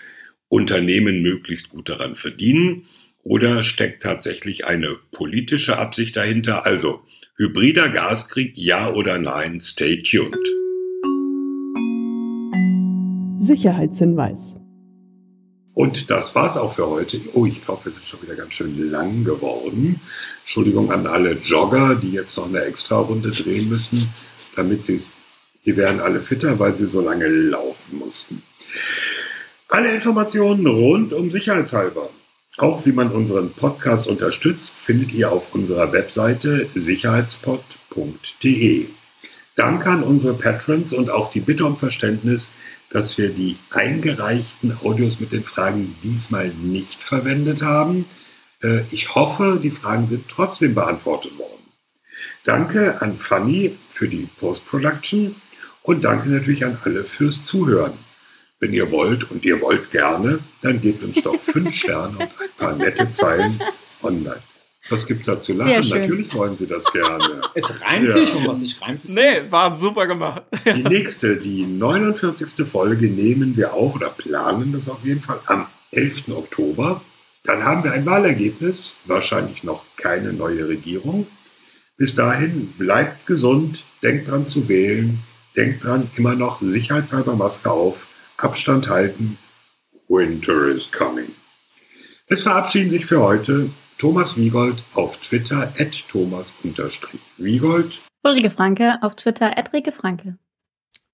Unternehmen 0.48 1.22
möglichst 1.22 1.70
gut 1.70 1.90
daran 1.90 2.16
verdienen? 2.16 2.86
Oder 3.24 3.64
steckt 3.64 4.04
tatsächlich 4.04 4.66
eine 4.66 4.98
politische 5.12 5.78
Absicht 5.78 6.16
dahinter? 6.16 6.66
Also 6.66 7.02
hybrider 7.38 7.90
Gaskrieg, 7.90 8.58
ja 8.58 8.92
oder 8.94 9.20
nein? 9.20 9.62
Stay 9.62 10.02
tuned. 10.02 10.36
Sicherheitshinweis. 13.40 14.60
Und 15.74 16.10
das 16.10 16.36
war's 16.36 16.58
auch 16.58 16.76
für 16.76 16.88
heute. 16.88 17.22
Oh, 17.34 17.46
ich 17.46 17.64
glaube, 17.64 17.86
wir 17.86 17.92
sind 17.94 18.04
schon 18.04 18.22
wieder 18.22 18.36
ganz 18.36 18.54
schön 18.54 18.92
lang 18.92 19.24
geworden. 19.24 20.02
Entschuldigung 20.42 20.92
an 20.92 21.08
alle 21.08 21.34
Jogger, 21.34 21.96
die 21.96 22.12
jetzt 22.12 22.36
noch 22.36 22.48
eine 22.48 22.64
extra 22.64 22.98
Runde 22.98 23.30
drehen 23.32 23.70
müssen, 23.70 24.10
damit 24.58 24.84
sie 24.84 24.96
es. 24.96 25.12
Die 25.66 25.76
werden 25.78 26.00
alle 26.00 26.22
fitter, 26.22 26.60
weil 26.60 26.76
sie 26.76 26.88
so 26.88 27.02
lange 27.02 27.28
laufen 27.28 27.98
mussten. 27.98 28.44
Alle 29.68 29.92
Informationen 29.92 30.66
rund 30.66 31.12
um 31.14 31.30
Sicherheitshalber, 31.32 32.10
auch 32.58 32.86
wie 32.86 32.92
man 32.92 33.12
unseren 33.12 33.52
Podcast 33.52 34.08
unterstützt, 34.08 34.76
findet 34.76 35.14
ihr 35.14 35.32
auf 35.32 35.54
unserer 35.54 35.94
Webseite 35.94 36.68
sicherheitspod.de. 36.74 38.88
Danke 39.56 39.90
an 39.90 40.04
unsere 40.04 40.34
Patrons 40.34 40.92
und 40.94 41.10
auch 41.10 41.32
die 41.32 41.40
Bitte 41.42 41.66
um 41.66 41.78
Verständnis, 41.78 42.50
dass 42.90 43.18
wir 43.18 43.30
die 43.30 43.58
eingereichten 43.70 44.76
Audios 44.84 45.20
mit 45.20 45.32
den 45.32 45.44
Fragen 45.44 45.96
diesmal 46.02 46.50
nicht 46.50 47.04
verwendet 47.04 47.62
haben. 47.62 48.06
Äh, 48.64 48.82
ich 48.92 49.14
hoffe, 49.16 49.60
die 49.62 49.70
Fragen 49.70 50.08
sind 50.08 50.28
trotzdem 50.28 50.74
beantwortet 50.74 51.38
worden. 51.38 51.50
Danke 52.44 53.00
an 53.02 53.20
Fanny 53.20 53.78
für 53.92 54.08
die 54.08 54.28
Post-Production 54.40 55.36
und 55.84 56.04
danke 56.04 56.30
natürlich 56.30 56.66
an 56.66 56.78
alle 56.84 57.04
fürs 57.04 57.44
Zuhören. 57.44 57.94
Wenn 58.60 58.74
ihr 58.74 58.92
wollt 58.92 59.32
und 59.32 59.46
ihr 59.46 59.62
wollt 59.62 59.92
gerne, 59.92 60.40
dann 60.62 60.82
gebt 60.82 61.04
uns 61.04 61.22
doch 61.22 61.40
fünf 61.40 61.74
Sterne 61.76 62.18
und 62.18 62.22
ein 62.22 62.50
paar 62.58 62.76
nette 62.76 63.12
Zeilen 63.12 63.60
online. 64.04 64.42
Was 64.90 65.06
gibt's 65.06 65.28
da 65.28 65.40
zu 65.40 65.54
lachen? 65.54 65.88
Natürlich 65.90 66.34
wollen 66.34 66.58
sie 66.58 66.66
das 66.66 66.86
gerne. 66.92 67.42
Es 67.54 67.82
reimt 67.82 68.08
ja. 68.08 68.14
sich 68.14 68.34
und 68.34 68.48
was 68.48 68.60
sich 68.60 68.82
reimt, 68.82 69.04
ist 69.04 69.14
Nee, 69.14 69.42
war 69.50 69.74
super 69.76 70.08
gemacht. 70.08 70.44
Die 70.66 70.84
nächste, 70.84 71.38
die 71.38 71.66
49. 71.66 72.68
Folge 72.68 73.08
nehmen 73.08 73.56
wir 73.56 73.74
auf 73.74 73.96
oder 73.96 74.10
planen 74.10 74.74
das 74.74 74.90
auf 74.90 75.06
jeden 75.06 75.22
Fall 75.22 75.40
am 75.46 75.68
11. 75.92 76.30
Oktober. 76.30 77.02
Dann 77.44 77.64
haben 77.64 77.84
wir 77.84 77.92
ein 77.94 78.06
Wahlergebnis, 78.06 78.94
wahrscheinlich 79.06 79.64
noch 79.64 79.84
keine 79.96 80.34
neue 80.34 80.68
Regierung. 80.68 81.28
Bis 81.98 82.16
dahin 82.16 82.68
bleibt 82.78 83.28
gesund, 83.28 83.84
denkt 84.02 84.30
dran 84.30 84.48
zu 84.48 84.68
wählen, 84.70 85.20
denkt 85.56 85.84
dran 85.84 86.10
immer 86.16 86.36
noch 86.36 86.62
sicherheitshalber 86.62 87.36
Maske 87.36 87.72
auf, 87.72 88.08
Abstand 88.38 88.90
halten. 88.90 89.38
Winter 90.08 90.68
is 90.70 90.90
coming. 90.92 91.36
Es 92.28 92.42
verabschieden 92.42 92.90
sich 92.90 93.06
für 93.06 93.20
heute 93.20 93.70
Thomas 93.98 94.38
Wiegold 94.38 94.84
auf 94.94 95.18
Twitter 95.18 95.74
at 95.78 96.08
Thomas-Wiegold. 96.08 98.02
Ulrike 98.24 98.50
Franke 98.50 98.98
auf 99.02 99.16
Twitter 99.16 99.58
at 99.58 99.74
Rike 99.74 99.92
Franke. 99.92 100.38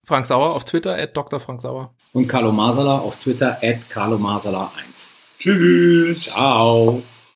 Frank 0.04 0.26
Sauer 0.28 0.54
auf 0.54 0.66
Twitter 0.66 0.96
at 0.96 1.18
Dr. 1.18 1.40
Frank 1.40 1.62
Sauer. 1.62 1.94
Und 2.14 2.28
Carlo 2.28 2.52
Masala 2.52 3.00
auf 3.00 3.16
Twitter 3.16 3.58
at 3.62 3.90
Carlo 3.90 4.18
Masala 4.18 4.72
1. 4.88 5.10
Tschüss. 5.40 6.22
Ciao. 6.22 7.02